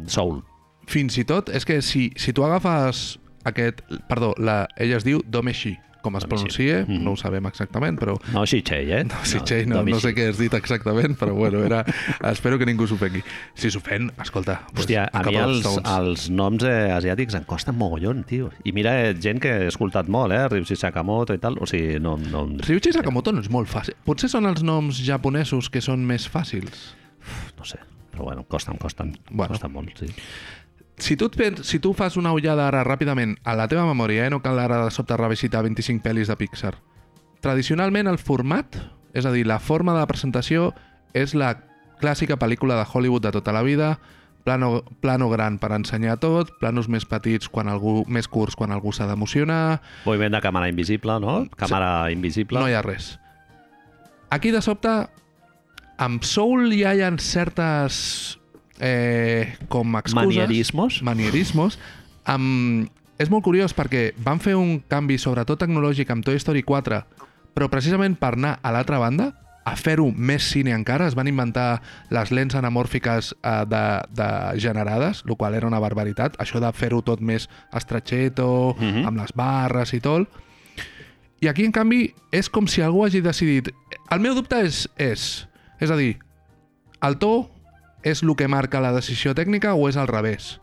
Soul. 0.07 0.41
Fins 0.89 1.17
i 1.19 1.23
tot, 1.27 1.49
és 1.53 1.65
que 1.67 1.81
si, 1.81 2.09
si 2.19 2.33
tu 2.35 2.43
agafes 2.43 3.17
aquest... 3.47 3.83
Perdó, 4.09 4.33
la, 4.39 4.63
ella 4.81 4.99
es 4.99 5.07
diu 5.07 5.21
Domeshi, 5.27 5.77
com 6.03 6.17
es 6.19 6.25
pronuncia, 6.27 6.83
Mhm. 6.83 6.99
no 7.03 7.13
ho 7.13 7.17
sabem 7.17 7.45
exactament, 7.47 7.97
però... 7.99 8.17
No 8.33 8.43
Shichei, 8.45 8.91
eh? 8.91 9.03
No, 9.07 9.15
si 9.23 9.37
no, 9.65 9.79
no, 9.79 9.83
no 9.95 9.99
sé 10.03 10.11
què 10.13 10.27
has 10.29 10.37
dit 10.37 10.53
exactament, 10.53 11.15
però 11.17 11.33
bueno, 11.33 11.63
era... 11.63 11.85
espero 12.29 12.59
que 12.59 12.67
ningú 12.67 12.85
s'ofengui. 12.87 13.23
Si 13.55 13.71
s'ofèn, 13.71 14.11
escolta... 14.21 14.59
pues, 14.73 14.83
Hòstia, 14.85 15.07
a 15.13 15.23
mi 15.23 15.37
els, 15.39 15.61
Stones. 15.63 15.89
els 15.97 16.27
noms 16.29 16.63
eh, 16.67 16.91
asiàtics 16.93 17.39
em 17.39 17.45
costen 17.49 17.77
mogollon, 17.79 18.25
tio. 18.27 18.51
I 18.67 18.73
mira, 18.75 18.93
eh, 19.07 19.15
gent 19.15 19.39
que 19.41 19.49
he 19.63 19.67
escoltat 19.71 20.09
molt, 20.11 20.35
eh? 20.35 20.43
Ryuichi 20.51 20.75
Sakamoto 20.75 21.33
i 21.33 21.39
tal. 21.39 21.57
O 21.63 21.65
sigui, 21.69 21.99
no... 22.03 22.17
no... 22.17 22.45
Ryuichi 22.67 22.91
Sakamoto 22.93 23.31
no 23.31 23.39
és 23.41 23.49
molt 23.49 23.71
fàcil. 23.71 23.95
Potser 24.03 24.29
són 24.29 24.45
els 24.51 24.61
noms 24.67 24.99
japonesos 25.05 25.69
que 25.71 25.81
són 25.81 26.03
més 26.05 26.27
fàcils. 26.29 26.91
No 27.57 27.63
sé. 27.63 27.79
Però 28.11 28.27
bueno, 28.27 28.43
costen, 28.45 28.75
costen. 28.77 29.15
Bueno. 29.31 29.55
Costen 29.55 29.71
molt, 29.73 29.95
sí. 29.97 30.11
Si 30.97 31.17
tu, 31.17 31.29
et 31.41 31.63
si 31.65 31.79
tu 31.79 31.93
fas 31.97 32.17
una 32.17 32.31
ullada 32.33 32.67
ara 32.67 32.83
ràpidament 32.85 33.35
a 33.43 33.55
la 33.57 33.67
teva 33.67 33.85
memòria, 33.89 34.27
eh? 34.27 34.29
no 34.29 34.41
cal 34.43 34.59
ara 34.61 34.83
de 34.85 34.91
sobte 34.93 35.17
revisitar 35.17 35.63
25 35.65 36.03
pel·lis 36.05 36.29
de 36.29 36.37
Pixar. 36.37 36.75
Tradicionalment 37.41 38.07
el 38.07 38.19
format, 38.21 38.77
és 39.13 39.25
a 39.25 39.31
dir, 39.33 39.45
la 39.49 39.59
forma 39.59 39.95
de 39.95 40.03
la 40.03 40.07
presentació 40.07 40.71
és 41.17 41.33
la 41.35 41.55
clàssica 41.99 42.37
pel·lícula 42.37 42.77
de 42.79 42.85
Hollywood 42.85 43.25
de 43.25 43.31
tota 43.35 43.51
la 43.55 43.63
vida, 43.65 43.97
plano, 44.43 44.83
plano 45.01 45.29
gran 45.31 45.57
per 45.59 45.71
ensenyar 45.75 46.19
tot, 46.21 46.53
planos 46.59 46.89
més 46.91 47.07
petits 47.09 47.49
quan 47.49 47.71
algú, 47.71 48.03
més 48.07 48.27
curts 48.27 48.55
quan 48.59 48.71
algú 48.75 48.93
s'ha 48.93 49.07
d'emocionar, 49.09 49.81
Moviment 50.05 50.37
de 50.37 50.43
càmera 50.43 50.69
invisible, 50.71 51.17
no? 51.23 51.43
Càmera 51.57 52.11
invisible. 52.13 52.59
no 52.59 52.69
hi 52.69 52.77
ha 52.77 52.83
res. 52.85 53.17
Aquí, 54.29 54.51
de 54.51 54.61
sobte, 54.65 54.93
amb 55.97 56.23
Soul 56.25 56.71
ja 56.73 56.93
hi 56.93 57.03
ha 57.05 57.11
certes 57.21 58.39
eh, 58.79 59.55
com 59.69 59.95
excuses... 59.97 60.27
Manierismos. 60.37 61.01
manierismos. 61.03 61.79
Amb... 62.25 62.89
És 63.21 63.29
molt 63.29 63.43
curiós 63.45 63.75
perquè 63.77 64.11
van 64.25 64.39
fer 64.41 64.55
un 64.57 64.79
canvi, 64.89 65.19
sobretot 65.21 65.59
tecnològic, 65.61 66.09
amb 66.11 66.25
Toy 66.25 66.39
Story 66.41 66.63
4, 66.65 67.03
però 67.53 67.69
precisament 67.69 68.15
per 68.19 68.33
anar 68.33 68.57
a 68.65 68.71
l'altra 68.73 68.97
banda, 68.99 69.29
a 69.63 69.77
fer-ho 69.79 70.09
més 70.11 70.43
cine 70.51 70.73
encara, 70.75 71.05
es 71.07 71.13
van 71.15 71.29
inventar 71.29 71.81
les 72.11 72.31
lents 72.35 72.55
anamòrfiques 72.59 73.29
eh, 73.37 73.51
de, 73.69 73.83
de 74.11 74.27
generades, 74.59 75.21
el 75.29 75.37
qual 75.37 75.53
era 75.55 75.69
una 75.69 75.79
barbaritat, 75.79 76.35
això 76.41 76.59
de 76.59 76.71
fer-ho 76.75 76.99
tot 77.05 77.21
més 77.21 77.47
estretxeto, 77.71 78.75
Mhm. 78.79 79.05
amb 79.07 79.21
les 79.21 79.31
barres 79.37 79.93
i 79.93 80.01
tot. 80.03 80.27
I 81.39 81.47
aquí, 81.47 81.63
en 81.65 81.71
canvi, 81.71 82.13
és 82.31 82.49
com 82.49 82.67
si 82.67 82.81
algú 82.81 83.05
hagi 83.05 83.21
decidit... 83.21 83.69
El 84.09 84.19
meu 84.19 84.33
dubte 84.35 84.59
és, 84.65 84.89
és, 84.97 85.47
és 85.79 85.91
a 85.91 85.95
dir, 85.95 86.17
el 87.03 87.17
to 87.19 87.49
és 88.03 88.23
el 88.23 88.35
que 88.35 88.47
marca 88.47 88.81
la 88.83 88.93
decisió 88.93 89.33
tècnica 89.33 89.73
o 89.75 89.87
és 89.89 89.97
al 89.97 90.07
revés? 90.07 90.59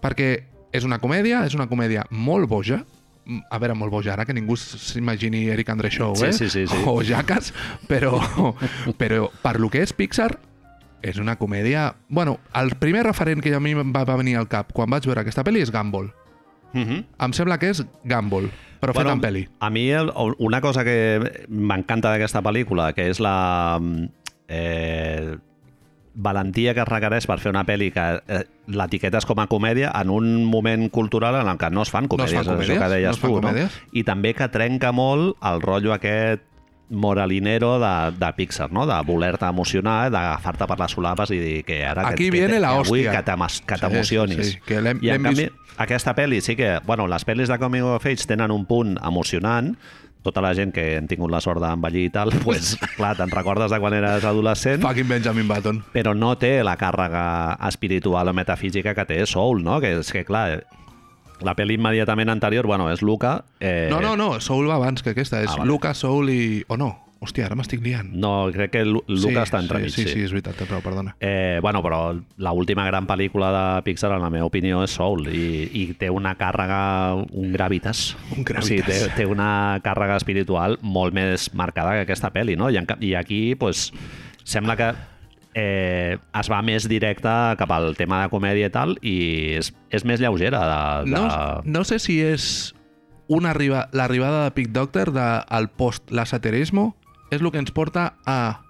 Perquè 0.00 0.44
és 0.72 0.84
una 0.84 0.98
comèdia, 0.98 1.44
és 1.46 1.54
una 1.54 1.68
comèdia 1.68 2.06
molt 2.10 2.48
boja, 2.48 2.84
Mm, 3.26 3.44
a 3.50 3.58
veure, 3.60 3.74
molt 3.76 3.92
boja, 3.92 4.14
ara 4.14 4.24
que 4.26 4.34
ningú 4.34 4.56
s'imagini 4.56 5.44
Eric 5.52 5.68
Andre 5.70 5.90
Show, 5.90 6.16
Sí, 6.16 6.26
eh? 6.26 6.32
sí, 6.32 6.48
sí, 6.50 6.66
sí. 6.66 6.76
O 6.86 7.02
Jackass, 7.02 7.52
però, 7.86 8.18
però 9.00 9.28
per 9.42 9.60
lo 9.60 9.68
que 9.70 9.84
és 9.84 9.92
Pixar, 9.92 10.32
és 11.02 11.20
una 11.20 11.36
comèdia... 11.36 11.94
Bueno, 12.08 12.38
el 12.54 12.74
primer 12.80 13.04
referent 13.06 13.40
que 13.40 13.54
a 13.54 13.60
mi 13.60 13.72
em 13.76 13.92
va 13.94 14.04
va 14.08 14.16
venir 14.20 14.36
al 14.36 14.48
cap 14.48 14.72
quan 14.72 14.90
vaig 14.90 15.06
veure 15.06 15.22
aquesta 15.22 15.44
pel·li 15.44 15.62
és 15.62 15.70
Gumball. 15.72 16.10
Mhm. 16.72 17.04
Em 17.18 17.32
sembla 17.36 17.58
que 17.58 17.70
és 17.70 17.84
Gumball. 18.04 18.50
Però 18.80 18.94
fet 18.96 19.08
en 19.12 19.20
peli. 19.20 19.44
A 19.60 19.68
mi 19.70 19.90
el, 19.92 20.10
una 20.38 20.60
cosa 20.64 20.84
que 20.84 21.46
m'encanta 21.48 22.10
d'aquesta 22.14 22.40
pel·lícula, 22.42 22.94
que 22.96 23.10
és 23.12 23.20
la 23.20 23.78
eh, 24.48 25.36
valentia 26.14 26.74
que 26.74 26.80
es 26.82 26.88
requereix 26.88 27.26
per 27.30 27.38
fer 27.38 27.52
una 27.52 27.62
pel·li 27.64 27.92
que 27.94 28.04
eh, 28.26 28.42
l'etiquetes 28.66 29.24
com 29.26 29.38
a 29.38 29.46
comèdia 29.46 29.92
en 30.00 30.10
un 30.10 30.44
moment 30.44 30.88
cultural 30.90 31.36
en 31.40 31.48
el 31.48 31.58
que 31.58 31.70
no 31.70 31.82
es 31.82 31.90
fan 31.90 32.08
comèdies, 32.08 32.34
No 32.34 32.40
es 32.40 32.46
fan 32.48 32.60
és 32.60 32.68
això 32.68 32.74
que 32.74 32.78
comèdies, 32.80 32.94
deies 32.96 33.06
no 33.06 33.10
es 33.14 33.18
fan 33.20 33.30
tu, 33.30 33.40
no? 33.40 33.48
comèdies. 33.48 33.80
I 33.92 34.04
també 34.04 34.34
que 34.34 34.48
trenca 34.48 34.90
molt 34.92 35.36
el 35.42 35.62
rotllo 35.62 35.92
aquest 35.94 36.42
moralinero 36.90 37.78
de, 37.78 37.92
de 38.18 38.32
Pixar, 38.34 38.72
no? 38.72 38.84
de 38.86 38.96
voler-te 39.06 39.46
emocionar, 39.46 40.10
d'agafar-te 40.10 40.66
per 40.66 40.78
les 40.80 40.90
solapes 40.96 41.30
i 41.30 41.38
dir 41.38 41.60
que 41.64 41.84
ara 41.86 42.08
Aquí 42.08 42.24
que, 42.26 42.30
viene 42.34 42.54
que, 42.54 42.60
la 42.60 42.72
hòstia. 42.80 43.12
que 43.12 43.22
que 43.66 43.76
Sí, 43.76 43.80
t'emocionis. 43.80 44.36
sí, 44.46 44.52
sí, 44.52 44.58
que 44.66 44.74
I 44.74 45.10
en 45.14 45.22
canvi, 45.22 45.44
vist- 45.44 45.52
aquesta 45.78 46.14
pel·li 46.16 46.40
sí 46.42 46.56
que... 46.56 46.80
Bueno, 46.84 47.06
les 47.06 47.24
pel·lis 47.24 47.46
de 47.48 47.58
Coming 47.58 47.82
of 47.94 48.04
Age 48.04 48.26
tenen 48.26 48.50
un 48.50 48.66
punt 48.66 48.98
emocionant, 49.06 49.76
tota 50.22 50.42
la 50.44 50.50
gent 50.54 50.72
que 50.74 50.96
hem 50.98 51.06
tingut 51.08 51.30
la 51.32 51.40
sort 51.40 51.60
d'envellir 51.62 52.06
i 52.08 52.10
tal, 52.12 52.30
pues, 52.44 52.74
clar, 52.98 53.14
te'n 53.16 53.30
recordes 53.32 53.70
de 53.72 53.78
quan 53.80 53.94
eres 53.96 54.24
adolescent, 54.24 54.82
Fucking 54.82 55.08
Benjamin 55.08 55.48
Button. 55.48 55.82
però 55.94 56.12
no 56.16 56.34
té 56.38 56.62
la 56.64 56.76
càrrega 56.76 57.56
espiritual 57.68 58.28
o 58.28 58.34
metafísica 58.36 58.94
que 58.94 59.04
té 59.08 59.24
Soul, 59.26 59.62
no? 59.64 59.80
Que 59.80 59.94
és 59.98 60.12
que, 60.12 60.24
clar, 60.28 60.62
la 61.40 61.54
pel·li 61.56 61.78
immediatament 61.80 62.28
anterior, 62.28 62.66
bueno, 62.68 62.90
és 62.92 63.00
Luca... 63.00 63.44
Eh, 63.60 63.88
No, 63.90 64.00
no, 64.00 64.14
no, 64.16 64.40
Soul 64.40 64.68
va 64.68 64.74
abans 64.76 65.02
que 65.02 65.10
aquesta. 65.14 65.40
És 65.40 65.50
Ah, 65.54 65.56
vale. 65.62 65.68
Lucas, 65.72 65.96
Soul 66.04 66.28
i... 66.30 66.64
O 66.68 66.76
no? 66.76 66.90
Hòstia, 67.20 67.44
ara 67.50 67.56
m'estic 67.58 67.82
liant. 67.84 68.08
No, 68.16 68.48
crec 68.48 68.70
que 68.72 68.80
Lu- 68.86 69.02
Luca 69.06 69.28
sí, 69.28 69.36
està 69.42 69.58
entremig, 69.60 69.90
sí, 69.92 70.06
sí, 70.06 70.14
sí, 70.14 70.22
és 70.24 70.32
veritat, 70.32 70.56
té 70.56 70.64
prou, 70.64 70.80
perdona. 70.80 71.12
Eh, 71.20 71.58
bueno, 71.60 71.82
però 71.84 72.14
l'última 72.40 72.86
gran 72.88 73.04
pel·lícula 73.06 73.50
de 73.52 73.64
Pixar, 73.84 74.14
en 74.16 74.24
la 74.24 74.30
meva 74.32 74.48
opinió, 74.48 74.80
és 74.86 74.94
Soul 74.96 75.28
i, 75.28 75.44
i 75.82 75.84
té 76.00 76.08
una 76.08 76.32
càrrega, 76.40 76.80
un 77.20 77.52
gravitas. 77.52 78.14
Un 78.32 78.40
gravitas. 78.48 78.64
O 78.64 78.68
sigui, 78.70 78.82
té, 78.88 79.12
té 79.18 79.26
una 79.28 79.80
càrrega 79.84 80.16
espiritual 80.16 80.78
molt 80.80 81.12
més 81.12 81.50
marcada 81.52 81.98
que 81.98 82.06
aquesta 82.08 82.32
pel·li, 82.32 82.56
no? 82.56 82.70
I, 82.72 82.80
en, 82.80 82.88
i 83.04 83.12
aquí, 83.20 83.54
pues, 83.60 83.90
sembla 84.48 84.78
que 84.80 84.88
eh, 85.60 86.16
es 86.40 86.48
va 86.50 86.62
més 86.64 86.88
directe 86.88 87.28
cap 87.60 87.70
al 87.76 87.92
tema 88.00 88.22
de 88.24 88.30
comèdia 88.32 88.70
i 88.70 88.72
tal 88.72 88.96
i 89.02 89.16
és, 89.60 89.74
és 89.92 90.06
més 90.08 90.20
lleugera 90.24 90.60
de, 91.04 91.10
de... 91.10 91.18
No, 91.20 91.60
no 91.68 91.84
sé 91.84 91.98
si 92.00 92.20
és 92.24 92.72
una 93.28 93.50
arriba, 93.52 93.88
l'arribada 93.92 94.44
de 94.48 94.54
Pic 94.56 94.70
Doctor 94.74 95.12
de, 95.12 95.26
al 95.46 95.68
post-lasaterismo 95.70 96.94
és 97.30 97.40
el 97.40 97.50
que 97.50 97.62
ens 97.62 97.72
porta 97.72 98.14
a 98.26 98.62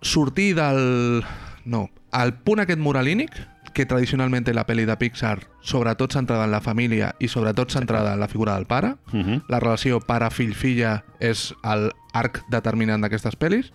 sortir 0.00 0.54
del... 0.56 1.24
No, 1.68 1.88
al 2.10 2.34
punt 2.40 2.62
aquest 2.64 2.80
moralínic 2.80 3.34
que 3.76 3.86
tradicionalment 3.86 4.46
té 4.46 4.54
la 4.56 4.64
pel·li 4.66 4.86
de 4.88 4.96
Pixar, 4.98 5.36
sobretot 5.62 6.14
centrada 6.16 6.48
en 6.48 6.50
la 6.50 6.62
família 6.64 7.12
i 7.22 7.28
sobretot 7.28 7.70
centrada 7.70 8.14
en 8.16 8.20
la 8.20 8.28
figura 8.28 8.56
del 8.56 8.66
pare. 8.66 8.96
Uh 9.12 9.20
-huh. 9.20 9.42
La 9.48 9.60
relació 9.60 10.00
pare-fill-filla 10.00 11.04
és 11.20 11.54
el 11.62 11.92
arc 12.12 12.42
determinant 12.50 13.02
d'aquestes 13.02 13.38
pel·lis. 13.38 13.72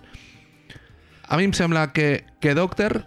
A 1.27 1.37
mi 1.37 1.45
em 1.45 1.53
sembla 1.53 1.93
que, 1.93 2.25
que 2.41 2.53
Doctor, 2.53 3.05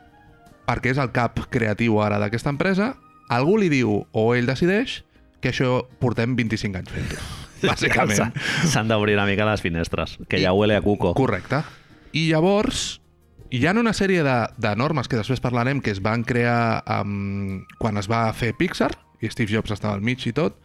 perquè 0.67 0.91
és 0.91 0.99
el 0.99 1.13
cap 1.13 1.39
creatiu 1.51 2.01
ara 2.03 2.19
d'aquesta 2.19 2.51
empresa, 2.51 2.97
algú 3.29 3.59
li 3.59 3.69
diu, 3.69 4.07
o 4.13 4.35
ell 4.35 4.47
decideix, 4.47 5.05
que 5.41 5.51
això 5.51 5.87
portem 6.01 6.35
25 6.37 6.79
anys 6.79 6.91
fent-ho. 6.91 7.46
Bàsicament. 7.71 8.33
S'han- 8.69 8.89
d'obrir 8.89 9.17
una 9.17 9.27
mica 9.27 9.47
les 9.49 9.63
finestres, 9.65 10.19
que 10.29 10.41
ja 10.43 10.53
huele 10.53 10.77
a 10.77 10.83
cuco. 10.85 11.15
Correcte. 11.15 11.63
I 12.13 12.29
llavors, 12.31 13.01
hi 13.51 13.65
ha 13.67 13.73
una 13.79 13.93
sèrie 13.97 14.23
de, 14.27 14.37
de 14.57 14.77
normes 14.77 15.09
que 15.09 15.17
després 15.19 15.41
parlarem 15.41 15.81
que 15.81 15.91
es 15.95 16.01
van 16.03 16.25
crear 16.25 16.83
um, 17.01 17.65
quan 17.79 17.97
es 17.97 18.09
va 18.11 18.27
fer 18.35 18.55
Pixar, 18.59 18.93
i 19.21 19.31
Steve 19.33 19.53
Jobs 19.53 19.73
estava 19.73 19.95
al 19.97 20.03
mig 20.05 20.21
i 20.27 20.33
tot, 20.37 20.59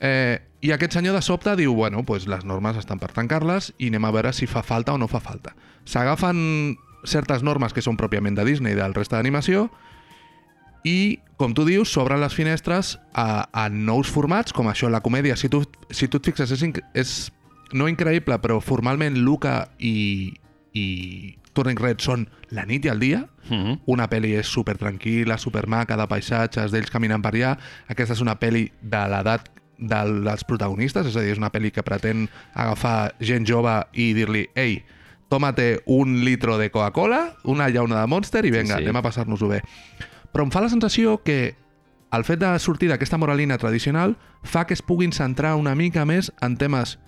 eh, 0.00 0.40
i 0.60 0.72
aquest 0.74 0.92
senyor 0.98 1.14
de 1.16 1.22
sobte 1.22 1.54
diu, 1.56 1.74
bueno, 1.74 2.02
pues 2.04 2.26
les 2.28 2.44
normes 2.44 2.76
estan 2.76 2.98
per 3.00 3.12
tancar-les 3.16 3.72
i 3.78 3.88
anem 3.88 4.04
a 4.04 4.10
veure 4.12 4.32
si 4.36 4.46
fa 4.50 4.62
falta 4.62 4.92
o 4.92 4.98
no 4.98 5.08
fa 5.08 5.20
falta. 5.20 5.54
S'agafen 5.88 6.76
certes 7.08 7.42
normes 7.42 7.72
que 7.72 7.80
són 7.80 7.96
pròpiament 7.96 8.36
de 8.36 8.44
Disney 8.44 8.74
i 8.74 8.76
del 8.76 8.92
resta 8.92 9.16
d'animació 9.16 9.70
i, 10.84 11.20
com 11.40 11.54
tu 11.56 11.64
dius, 11.68 11.92
s'obren 11.92 12.20
les 12.20 12.34
finestres 12.36 12.98
a, 13.12 13.46
a 13.52 13.68
nous 13.72 14.08
formats, 14.12 14.52
com 14.52 14.68
això, 14.68 14.88
la 14.92 15.00
comèdia. 15.04 15.36
Si 15.36 15.48
tu, 15.52 15.62
si 15.90 16.08
tu 16.08 16.18
et 16.20 16.30
fixes, 16.30 16.50
és, 16.54 16.64
és 16.94 17.32
no 17.72 17.88
increïble, 17.88 18.38
però 18.42 18.60
formalment 18.62 19.18
Luca 19.22 19.70
i, 19.78 20.32
i 20.74 20.86
Turning 21.54 21.78
Red 21.80 22.02
són 22.02 22.26
la 22.54 22.64
nit 22.66 22.84
i 22.86 22.92
el 22.92 23.00
dia. 23.02 23.24
Uh 23.48 23.56
-huh. 23.56 23.78
Una 23.86 24.08
pel·li 24.08 24.36
és 24.38 24.46
super 24.46 24.76
tranquil·la, 24.78 25.38
super 25.38 25.66
maca, 25.66 25.96
de 25.96 26.06
paisatges, 26.06 26.70
d'ells 26.70 26.90
caminant 26.90 27.22
per 27.22 27.34
allà. 27.34 27.58
Aquesta 27.88 28.14
és 28.14 28.20
una 28.20 28.38
pel·li 28.38 28.70
de 28.80 29.08
l'edat 29.08 29.50
del, 29.78 30.24
dels 30.24 30.44
protagonistes, 30.44 31.06
és 31.06 31.16
a 31.16 31.20
dir, 31.20 31.32
és 31.32 31.38
una 31.38 31.50
pel·li 31.50 31.70
que 31.70 31.82
pretén 31.82 32.28
agafar 32.54 33.14
gent 33.20 33.46
jove 33.46 33.82
i 33.92 34.12
dir-li 34.12 34.48
«Ei, 34.54 34.84
tómate 35.28 35.82
un 35.86 36.24
litro 36.24 36.58
de 36.58 36.70
Coca-Cola, 36.70 37.36
una 37.44 37.68
llauna 37.68 38.00
de 38.00 38.06
Monster 38.06 38.44
i 38.44 38.50
vinga, 38.50 38.76
Sí, 38.76 38.82
sí. 38.82 38.84
anem 38.84 38.96
a 38.96 39.02
passar-nos-ho 39.02 39.48
bé». 39.48 39.62
Però 40.32 40.44
em 40.44 40.50
fa 40.50 40.60
la 40.60 40.68
sensació 40.68 41.22
que 41.24 41.56
el 42.12 42.24
fet 42.26 42.40
de 42.42 42.50
sortir 42.58 42.88
d'aquesta 42.90 43.18
moralina 43.18 43.58
tradicional 43.58 44.16
fa 44.42 44.66
que 44.66 44.74
es 44.74 44.82
puguin 44.82 45.12
centrar 45.12 45.54
una 45.56 45.74
mica 45.78 46.04
més 46.04 46.32
en 46.42 46.56
temes 46.58 46.98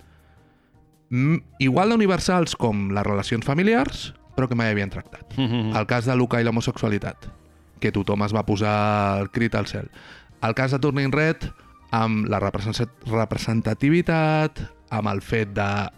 mm, 1.09 1.59
igual 1.59 1.91
d'universals 1.91 2.55
com 2.55 2.89
les 2.95 3.05
relacions 3.05 3.45
familiars, 3.45 4.13
però 4.35 4.47
que 4.49 4.55
mai 4.55 4.71
havien 4.71 4.89
tractat. 4.89 5.25
Uh 5.37 5.43
-huh. 5.43 5.79
El 5.79 5.85
cas 5.85 6.05
de 6.05 6.15
Luca 6.15 6.41
i 6.41 6.43
l'homosexualitat, 6.43 7.27
que 7.79 7.91
tothom 7.91 8.23
es 8.23 8.33
va 8.33 8.45
posar 8.45 9.19
el 9.19 9.29
crit 9.31 9.55
al 9.55 9.67
cel. 9.67 9.89
El 10.41 10.53
cas 10.53 10.71
de 10.71 10.79
Turning 10.79 11.11
Red, 11.11 11.51
amb 11.91 12.27
la 12.27 12.39
represent- 12.39 12.89
representativitat, 13.05 14.59
amb 14.89 15.07
el 15.07 15.21
fet 15.21 15.53
de 15.53 15.89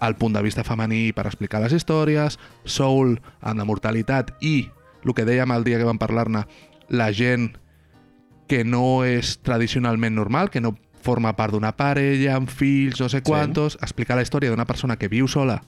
el 0.00 0.16
punt 0.16 0.34
de 0.34 0.42
vista 0.42 0.64
femení 0.64 1.12
per 1.12 1.26
explicar 1.26 1.60
les 1.60 1.72
històries, 1.72 2.38
Soul 2.64 3.20
amb 3.40 3.58
la 3.58 3.64
mortalitat 3.64 4.32
i 4.40 4.70
el 5.04 5.14
que 5.14 5.26
dèiem 5.26 5.52
el 5.52 5.64
dia 5.64 5.78
que 5.78 5.84
vam 5.84 5.98
parlar-ne, 5.98 6.46
la 6.88 7.12
gent 7.12 7.58
que 8.50 8.64
no 8.66 9.04
és 9.06 9.36
tradicionalment 9.46 10.16
normal, 10.18 10.50
que 10.50 10.60
no 10.60 10.74
forma 11.00 11.32
part 11.38 11.54
d'una 11.54 11.70
parella, 11.78 12.34
amb 12.34 12.50
fills, 12.50 12.98
no 13.00 13.06
sé 13.08 13.22
quantos, 13.22 13.78
explicar 13.80 14.18
la 14.18 14.24
història 14.26 14.50
d'una 14.50 14.66
persona 14.66 14.98
que 14.98 15.08
viu 15.08 15.28
sola 15.30 15.60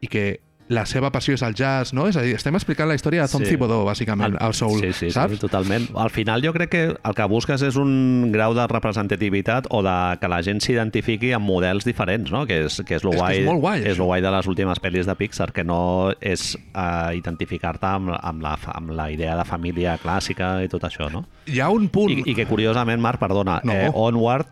i 0.00 0.08
que 0.08 0.40
la 0.68 0.82
seva 0.86 1.12
passió 1.14 1.34
és 1.36 1.42
el 1.46 1.54
jazz, 1.54 1.92
no? 1.94 2.08
És 2.10 2.16
a 2.18 2.22
dir, 2.24 2.32
estem 2.34 2.54
explicant 2.58 2.88
la 2.90 2.96
història 2.98 3.22
de 3.22 3.30
Tom 3.30 3.42
Sí. 3.44 3.50
Thibodeau, 3.52 3.84
bàsicament, 3.86 4.34
al 4.42 4.54
Soul, 4.54 4.80
sí, 4.80 4.92
sí, 4.92 5.10
saps? 5.14 5.34
Sí, 5.36 5.38
totalment. 5.38 5.84
Al 5.94 6.10
final 6.10 6.42
jo 6.42 6.52
crec 6.52 6.70
que 6.70 6.82
el 6.96 7.14
que 7.14 7.24
busques 7.30 7.62
és 7.62 7.76
un 7.78 8.32
grau 8.32 8.52
de 8.54 8.64
representativitat 8.66 9.68
o 9.70 9.82
de 9.86 9.94
que 10.20 10.28
la 10.28 10.40
gent 10.42 10.58
s'identifiqui 10.60 11.30
amb 11.36 11.46
models 11.46 11.84
diferents, 11.86 12.32
no? 12.34 12.44
Que 12.46 12.64
és, 12.66 12.80
que 12.86 12.96
és 12.98 13.04
lo 13.06 13.12
És 13.14 13.16
que 13.16 13.22
guai, 13.22 13.38
és 13.38 13.46
molt 13.46 13.60
guai, 13.62 13.80
és 13.84 13.92
això. 13.94 13.98
lo 14.02 14.04
guai 14.10 14.20
de 14.26 14.30
les 14.34 14.46
últimes 14.50 14.80
pel·lis 14.82 15.06
de 15.06 15.14
Pixar, 15.14 15.52
que 15.52 15.62
no 15.64 16.10
és 16.20 16.56
uh, 16.74 17.14
identificar-te 17.14 17.86
amb, 17.86 18.10
amb, 18.20 18.42
la, 18.42 18.56
amb 18.74 18.90
la 18.90 19.10
idea 19.12 19.36
de 19.38 19.44
família 19.44 19.98
clàssica 20.02 20.56
i 20.64 20.68
tot 20.68 20.82
això, 20.88 21.10
no? 21.12 21.26
Hi 21.46 21.60
ha 21.60 21.70
un 21.70 21.88
punt... 21.88 22.10
I, 22.10 22.22
I 22.32 22.34
que 22.34 22.46
curiosament, 22.46 23.00
Marc, 23.00 23.20
perdona, 23.22 23.60
No. 23.62 23.72
eh, 23.72 23.90
Onward 23.94 24.46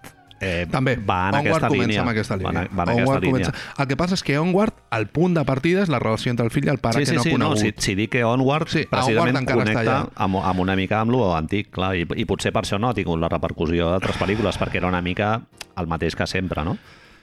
eh, 0.45 0.67
També, 0.71 0.95
va 0.97 1.29
en 1.29 1.35
Onward 1.35 1.47
aquesta 1.47 1.69
comença 1.69 1.87
línia. 1.89 2.01
amb 2.03 2.11
aquesta 2.13 2.37
Va 2.37 2.43
línia. 2.43 2.63
en, 2.63 2.79
va 2.79 2.83
en 2.85 2.89
aquesta 2.91 3.21
línia. 3.21 3.33
comença- 3.49 3.55
El 3.83 3.87
que 3.89 3.97
passa 3.97 4.15
és 4.15 4.23
que 4.23 4.39
Onward, 4.39 4.75
el 4.99 5.07
punt 5.09 5.35
de 5.39 5.45
partida 5.45 5.83
és 5.83 5.89
la 5.89 5.99
relació 5.99 6.31
entre 6.31 6.45
el 6.45 6.51
fill 6.51 6.67
i 6.67 6.69
el 6.71 6.79
pare 6.79 6.95
Sí, 6.95 7.01
que 7.01 7.07
sí, 7.07 7.15
no 7.15 7.21
ha 7.21 7.25
sí, 7.25 7.33
no, 7.33 7.49
conegut. 7.51 7.81
si, 7.81 7.87
si 7.91 7.95
dic 7.95 8.11
que 8.13 8.25
Onward 8.25 8.69
Sí, 8.69 8.85
precisament 8.91 9.37
Onward 9.37 9.59
connecta 9.59 10.09
amb, 10.15 10.37
amb 10.37 10.61
una 10.61 10.77
mica 10.77 11.01
amb 11.01 11.11
lo 11.13 11.35
antic, 11.37 11.71
clar, 11.71 11.95
i, 11.97 12.07
i 12.17 12.25
potser 12.25 12.53
per 12.53 12.63
això 12.65 12.79
no 12.79 12.91
ha 12.91 12.95
tingut 12.95 13.19
la 13.21 13.29
repercussió 13.29 13.91
d'altres 13.91 14.17
pel·lícules, 14.21 14.59
perquè 14.59 14.77
era 14.77 14.89
una 14.89 15.01
mica 15.03 15.43
el 15.77 15.87
mateix 15.87 16.15
que 16.15 16.27
sempre, 16.27 16.63
no? 16.65 16.77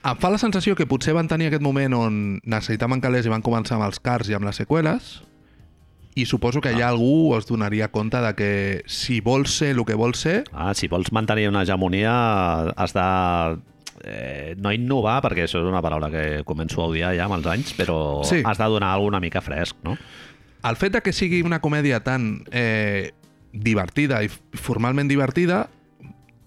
Em 0.04 0.16
fa 0.18 0.30
la 0.30 0.38
sensació 0.38 0.74
que 0.74 0.84
potser 0.84 1.14
van 1.14 1.28
tenir 1.28 1.46
aquest 1.46 1.62
moment 1.62 1.94
on 1.94 2.40
necessitaven 2.44 3.00
calés 3.00 3.24
i 3.24 3.28
van 3.30 3.40
començar 3.42 3.76
amb 3.76 3.84
els 3.86 4.00
cars 4.00 4.28
i 4.28 4.34
amb 4.34 4.44
les 4.44 4.56
seqüeles 4.56 5.22
i 6.14 6.26
suposo 6.26 6.60
que 6.60 6.68
allà 6.74 6.88
algú 6.92 7.34
es 7.38 7.46
donaria 7.48 7.88
compte 7.88 8.20
de 8.20 8.34
que 8.36 8.50
si 8.86 9.20
vols 9.24 9.54
ser 9.56 9.70
el 9.76 9.84
que 9.88 9.94
vols 9.96 10.18
ser, 10.20 10.44
Ah, 10.52 10.74
si 10.74 10.88
vols 10.88 11.12
mantenir 11.12 11.48
una 11.48 11.62
hegemonia 11.62 12.12
has 12.76 12.92
de 12.92 13.58
eh, 14.04 14.54
no 14.58 14.72
innovar, 14.72 15.20
perquè 15.22 15.44
això 15.46 15.60
és 15.62 15.68
una 15.68 15.80
paraula 15.80 16.10
que 16.10 16.42
començo 16.44 16.82
a 16.82 16.88
odiar 16.90 17.14
ja 17.16 17.24
amb 17.28 17.36
els 17.38 17.46
anys, 17.46 17.72
però 17.78 18.24
Sí. 18.24 18.42
has 18.44 18.58
de 18.58 18.64
donar 18.64 18.92
alguna 18.92 19.20
mica 19.20 19.40
fresc, 19.40 19.76
no? 19.84 19.96
el 20.64 20.76
fet 20.76 20.92
de 20.92 21.00
que 21.02 21.12
sigui 21.12 21.42
una 21.42 21.60
comèdia 21.60 22.00
tan 22.04 22.44
eh, 22.52 23.12
divertida 23.52 24.22
i 24.22 24.28
formalment 24.54 25.08
divertida 25.08 25.68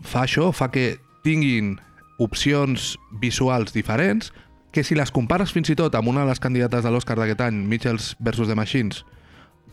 fa 0.02 0.24
això, 0.24 0.52
fa 0.54 0.70
que 0.72 0.98
tinguin 1.24 1.80
opcions 2.20 2.98
visuals 3.20 3.74
diferents 3.74 4.32
que 4.72 4.84
si 4.84 4.96
les 4.96 5.12
compares 5.12 5.52
fins 5.52 5.70
i 5.70 5.76
tot 5.76 5.96
amb 5.96 6.08
una 6.08 6.22
de 6.24 6.28
les 6.30 6.40
candidates 6.40 6.84
de 6.84 6.92
l'Oscar 6.92 7.18
d'aquest 7.18 7.42
any, 7.42 7.56
Mitchells 7.68 8.16
versus 8.20 8.48
The 8.48 8.56
Machines, 8.56 9.04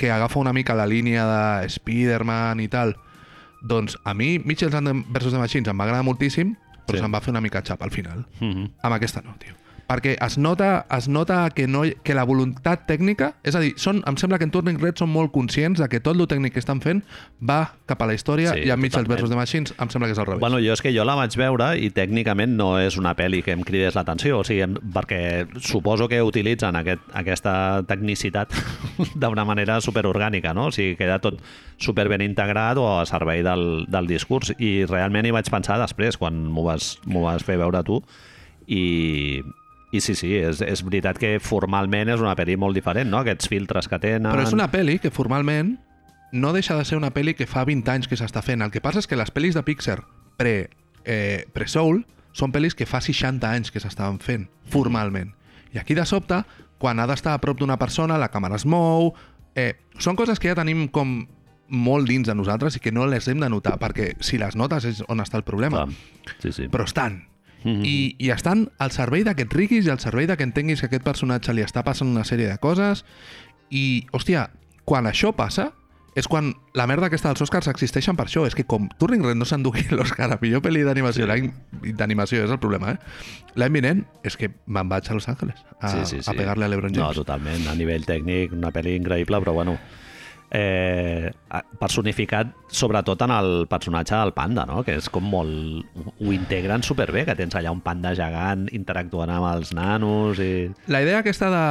que 0.03 0.11
agafa 0.11 0.41
una 0.41 0.53
mica 0.53 0.75
la 0.75 0.85
línia 0.91 1.23
de 1.31 1.67
Spider-Man 1.71 2.59
i 2.59 2.67
tal, 2.67 2.97
doncs 3.62 3.95
a 4.03 4.15
mi 4.19 4.41
the- 4.83 5.05
versus 5.15 5.31
The 5.33 5.38
Machines 5.38 5.69
em 5.71 5.79
va 5.79 5.85
agradar 5.87 6.03
moltíssim, 6.03 6.57
però 6.87 6.97
Sí. 6.97 6.99
sí. 6.99 7.03
se'm 7.05 7.15
va 7.15 7.21
fer 7.23 7.31
una 7.31 7.41
mica 7.41 7.62
xap 7.62 7.81
al 7.87 7.93
final. 7.95 8.27
Mm 8.41 8.51
-hmm. 8.53 8.71
Amb 8.83 8.95
aquesta 8.97 9.23
no, 9.23 9.37
tio. 9.38 9.55
Perquè 9.93 10.17
es 10.25 10.39
nota, 10.39 10.87
es 10.97 11.09
nota 11.09 11.51
que, 11.51 11.67
no, 11.69 11.85
que 12.03 12.17
la 12.17 12.25
voluntat 12.25 12.87
tècnica... 12.89 13.33
És 13.45 13.57
a 13.59 13.63
dir, 13.63 13.75
són, 13.81 14.01
em 14.09 14.17
sembla 14.21 14.39
que 14.41 14.47
en 14.49 14.53
Turning 14.55 14.81
Red 14.81 15.01
són 15.01 15.11
molt 15.13 15.33
conscients 15.35 15.83
de 15.83 15.89
que 15.93 16.01
tot 16.01 16.17
el 16.17 16.29
tècnic 16.31 16.57
que 16.57 16.63
estan 16.63 16.81
fent 16.85 17.03
va 17.45 17.75
cap 17.91 18.03
a 18.03 18.09
la 18.09 18.17
història 18.17 18.55
Sí, 18.57 18.65
i 18.69 18.73
enmig 18.73 18.95
dels 18.95 19.11
versos 19.11 19.33
de 19.33 19.39
Machines 19.39 19.75
em 19.77 19.93
sembla 19.93 20.09
que 20.09 20.17
és 20.17 20.23
al 20.23 20.29
revés. 20.29 20.41
Bueno, 20.43 20.61
jo 20.65 20.75
és 20.77 20.83
que 20.85 20.95
jo 20.95 21.05
la 21.09 21.17
vaig 21.19 21.37
veure 21.39 21.73
i 21.77 21.91
tècnicament 21.95 22.57
no 22.57 22.73
és 22.81 22.97
una 23.01 23.15
pel·li 23.19 23.43
que 23.45 23.55
em 23.57 23.65
cridés 23.67 23.99
l'atenció, 23.99 24.41
o 24.41 24.47
sigui, 24.47 24.81
perquè 24.95 25.21
suposo 25.61 26.09
que 26.09 26.23
utilitzen 26.25 26.79
aquest, 26.81 27.05
aquesta 27.19 27.55
tecnicitat 27.89 28.55
d'una 29.23 29.47
manera 29.49 29.81
superorgànica, 29.85 30.55
no? 30.57 30.71
O 30.71 30.75
sigui, 30.75 30.97
queda 31.01 31.21
tot 31.23 31.41
super 31.83 32.09
ben 32.09 32.25
integrat 32.25 32.79
o 32.81 32.89
a 33.01 33.07
servei 33.09 33.43
del, 33.45 33.85
del 33.91 34.09
discurs 34.09 34.55
i 34.59 34.85
realment 34.89 35.27
hi 35.27 35.35
vaig 35.35 35.51
pensar 35.53 35.81
després 35.83 36.17
quan 36.21 36.47
m'ho 36.49 36.65
vas, 36.69 36.95
vas 37.05 37.45
fer 37.45 37.59
veure 37.61 37.83
tu 37.85 38.01
i, 38.67 39.43
i 39.93 40.01
sí, 40.01 40.15
sí, 40.17 40.33
és, 40.41 40.63
és 40.65 40.81
veritat 40.87 41.19
que 41.21 41.35
formalment 41.45 42.09
és 42.15 42.23
una 42.23 42.33
pel·li 42.39 42.57
molt 42.57 42.77
diferent, 42.79 43.11
no? 43.13 43.21
Aquests 43.21 43.51
filtres 43.53 43.91
que 43.93 43.99
tenen... 44.01 44.31
Però 44.33 44.47
és 44.47 44.55
una 44.57 44.71
pel·li 44.73 44.97
que 45.03 45.13
formalment 45.13 45.75
no 46.33 46.55
deixa 46.57 46.79
de 46.79 46.87
ser 46.89 46.97
una 46.97 47.13
pel·li 47.13 47.35
que 47.37 47.47
fa 47.47 47.67
20 47.69 47.93
anys 47.93 48.09
que 48.09 48.17
s'està 48.17 48.41
fent. 48.41 48.65
El 48.65 48.73
que 48.73 48.81
passa 48.81 49.03
és 49.03 49.09
que 49.09 49.19
les 49.21 49.29
pel·lis 49.35 49.59
de 49.59 49.63
Pixar 49.67 49.99
pre, 50.41 50.71
eh, 51.05 51.45
pre-Soul 51.53 52.01
són 52.33 52.55
pel·lis 52.55 52.73
que 52.75 52.89
fa 52.89 53.03
60 53.05 53.45
anys 53.45 53.71
que 53.71 53.83
s'estaven 53.85 54.17
fent, 54.25 54.49
formalment. 54.73 55.35
I 55.77 55.81
aquí 55.83 55.93
de 55.95 56.07
sobte, 56.09 56.41
quan 56.81 56.99
ha 56.99 57.07
d'estar 57.07 57.37
a 57.37 57.43
prop 57.45 57.61
d'una 57.61 57.77
persona, 57.77 58.17
la 58.19 58.33
càmera 58.33 58.57
es 58.57 58.65
mou... 58.65 59.13
Eh, 59.53 59.75
són 60.01 60.17
coses 60.17 60.41
que 60.41 60.49
ja 60.49 60.57
tenim 60.57 60.87
com 60.89 61.27
molt 61.69 62.09
dins 62.09 62.25
de 62.25 62.35
nosaltres 62.37 62.79
i 62.79 62.81
que 62.81 62.93
no 62.93 63.05
les 63.05 63.29
hem 63.29 63.45
de 63.45 63.51
notar, 63.53 63.77
perquè 63.81 64.15
si 64.25 64.41
les 64.41 64.57
notes 64.57 64.89
és 64.89 65.03
on 65.13 65.21
està 65.21 65.37
el 65.37 65.45
problema. 65.45 65.85
Clar. 65.85 66.33
Sí, 66.41 66.53
sí. 66.57 66.71
Però 66.73 66.89
estan. 66.89 67.21
Mhm. 67.64 67.85
I, 67.85 68.16
I 68.18 68.31
estan 68.35 68.68
al 68.79 68.90
servei 68.90 69.22
d'aquests 69.25 69.55
riquis 69.57 69.87
i 69.87 69.90
al 69.90 70.01
servei 70.01 70.27
de 70.27 70.37
que 70.37 70.42
entenguis 70.44 70.81
que 70.81 70.87
aquest 70.90 71.05
personatge 71.05 71.53
li 71.55 71.62
està 71.62 71.85
passant 71.85 72.09
una 72.09 72.25
sèrie 72.25 72.48
de 72.48 72.59
coses 72.59 73.05
i, 73.70 74.07
hòstia, 74.12 74.51
quan 74.85 75.07
això 75.07 75.33
passa 75.37 75.72
és 76.14 76.27
quan 76.29 76.51
la 76.77 76.85
merda 76.87 77.07
aquesta 77.09 77.31
dels 77.31 77.40
Oscars 77.40 77.68
existeixen 77.72 78.16
per 78.18 78.27
això. 78.27 78.42
És 78.46 78.53
que 78.55 78.66
com 78.68 78.90
Turning 79.01 79.22
Red 79.25 79.38
no 79.40 79.46
s'endugui 79.48 79.87
l'Oscar 79.96 80.29
a 80.31 80.38
millor 80.42 80.61
pel·li 80.61 80.83
d'animació, 80.85 81.25
l'any 81.27 81.48
d'animació 81.96 82.44
és 82.44 82.51
el 82.53 82.59
problema, 82.61 82.92
eh? 82.92 82.98
L'any 83.57 83.72
vinent 83.72 84.03
és 84.22 84.37
que 84.37 84.51
me'n 84.66 84.90
vaig 84.92 85.09
a 85.09 85.14
Los 85.16 85.29
Angeles 85.33 85.64
a, 85.81 85.88
sí, 85.88 86.05
sí, 86.05 86.20
sí. 86.22 86.29
a 86.29 86.35
pegar-li 86.37 86.64
a 86.64 86.68
l'Ebron 86.68 86.92
No, 86.92 87.07
James. 87.07 87.16
totalment. 87.22 87.64
A 87.68 87.75
nivell 87.79 88.05
tècnic, 88.05 88.53
una 88.53 88.72
pel·li 88.75 88.92
increïble, 89.01 89.40
però 89.40 89.55
bueno, 89.57 89.79
eh, 90.55 91.33
personificat 91.81 92.53
sobretot 92.69 93.23
en 93.25 93.31
el 93.33 93.67
personatge 93.69 94.15
del 94.15 94.33
panda, 94.37 94.67
no? 94.69 94.83
que 94.85 94.99
és 95.01 95.09
com 95.12 95.25
molt... 95.33 95.87
ho 95.97 96.33
integren 96.35 96.85
superbé, 96.85 97.25
que 97.25 97.37
tens 97.38 97.57
allà 97.57 97.73
un 97.73 97.81
panda 97.85 98.12
gegant 98.17 98.67
interactuant 98.77 99.33
amb 99.33 99.49
els 99.55 99.73
nanos 99.77 100.41
i... 100.45 100.69
La 100.93 101.01
idea 101.05 101.23
aquesta 101.23 101.49
de, 101.53 101.67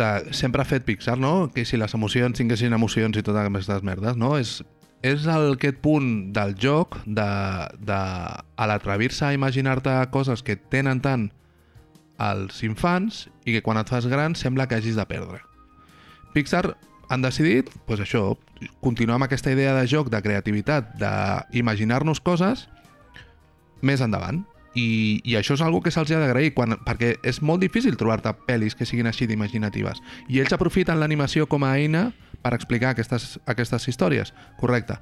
de 0.00 0.36
sempre 0.36 0.64
ha 0.64 0.68
fet 0.68 0.86
Pixar, 0.88 1.18
no? 1.20 1.50
Que 1.52 1.66
si 1.68 1.76
les 1.80 1.92
emocions 1.94 2.40
tinguessin 2.40 2.72
emocions 2.72 3.18
i 3.18 3.24
totes 3.24 3.44
aquestes 3.44 3.84
merdes, 3.84 4.16
no? 4.16 4.34
És, 4.40 4.62
és 5.04 5.26
el, 5.28 5.52
aquest 5.58 5.82
punt 5.84 6.08
del 6.32 6.56
joc 6.56 6.96
de, 7.04 7.28
de 7.84 8.00
a 8.00 8.70
l'atrevir-se 8.70 9.28
a 9.28 9.36
imaginar-te 9.36 9.98
coses 10.14 10.44
que 10.46 10.56
tenen 10.56 11.04
tant 11.04 11.28
els 12.22 12.62
infants 12.64 13.26
i 13.44 13.56
que 13.56 13.62
quan 13.66 13.80
et 13.80 13.92
fas 13.92 14.08
gran 14.08 14.38
sembla 14.38 14.68
que 14.70 14.80
hagis 14.80 14.96
de 14.96 15.04
perdre. 15.10 15.42
Pixar 16.32 16.64
han 17.12 17.22
decidit, 17.22 17.68
pues 17.84 18.00
això, 18.00 18.38
continuar 18.80 19.18
amb 19.18 19.26
aquesta 19.26 19.52
idea 19.52 19.74
de 19.76 19.84
joc, 19.90 20.08
de 20.08 20.22
creativitat, 20.24 20.94
d'imaginar-nos 20.96 22.22
coses 22.24 22.68
més 23.82 24.00
endavant. 24.00 24.46
I, 24.72 25.20
i 25.28 25.34
això 25.36 25.52
és 25.52 25.60
algo 25.60 25.82
que 25.84 25.90
se'ls 25.92 26.08
ha 26.16 26.22
d'agrair, 26.22 26.54
perquè 26.56 27.18
és 27.28 27.42
molt 27.44 27.60
difícil 27.60 27.98
trobar-te 28.00 28.32
pel·lis 28.46 28.72
que 28.72 28.88
siguin 28.88 29.10
així 29.10 29.28
d'imaginatives. 29.28 30.00
I 30.32 30.40
ells 30.40 30.56
aprofiten 30.56 30.96
l'animació 31.02 31.44
com 31.44 31.66
a 31.68 31.74
eina 31.76 32.06
per 32.40 32.54
explicar 32.56 32.94
aquestes, 32.94 33.36
aquestes 33.44 33.84
històries. 33.92 34.32
Correcte. 34.56 34.96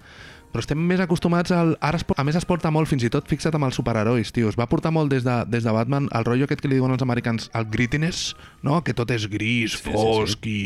Però 0.50 0.64
estem 0.64 0.80
més 0.82 0.98
acostumats 0.98 1.54
al... 1.54 1.76
Ara, 1.78 2.00
es, 2.00 2.04
a 2.18 2.24
més, 2.26 2.34
es 2.34 2.46
porta 2.48 2.72
molt, 2.74 2.90
fins 2.90 3.06
i 3.06 3.12
tot 3.14 3.30
fixa't 3.30 3.54
amb 3.54 3.68
els 3.68 3.78
superherois, 3.78 4.34
tio. 4.34 4.50
Es 4.50 4.58
va 4.58 4.66
portar 4.66 4.90
molt 4.90 5.14
des 5.14 5.22
de, 5.22 5.36
des 5.46 5.62
de 5.62 5.74
Batman 5.74 6.10
el 6.10 6.26
rotllo 6.26 6.48
aquest 6.48 6.64
que 6.64 6.72
li 6.72 6.80
diuen 6.80 6.90
els 6.90 7.06
americans, 7.06 7.46
el 7.54 7.70
grittiness, 7.70 8.34
no? 8.66 8.80
Que 8.82 8.96
tot 8.98 9.14
és 9.14 9.30
gris, 9.30 9.78
sí, 9.78 9.94
fosc 9.94 10.50
i... 10.50 10.58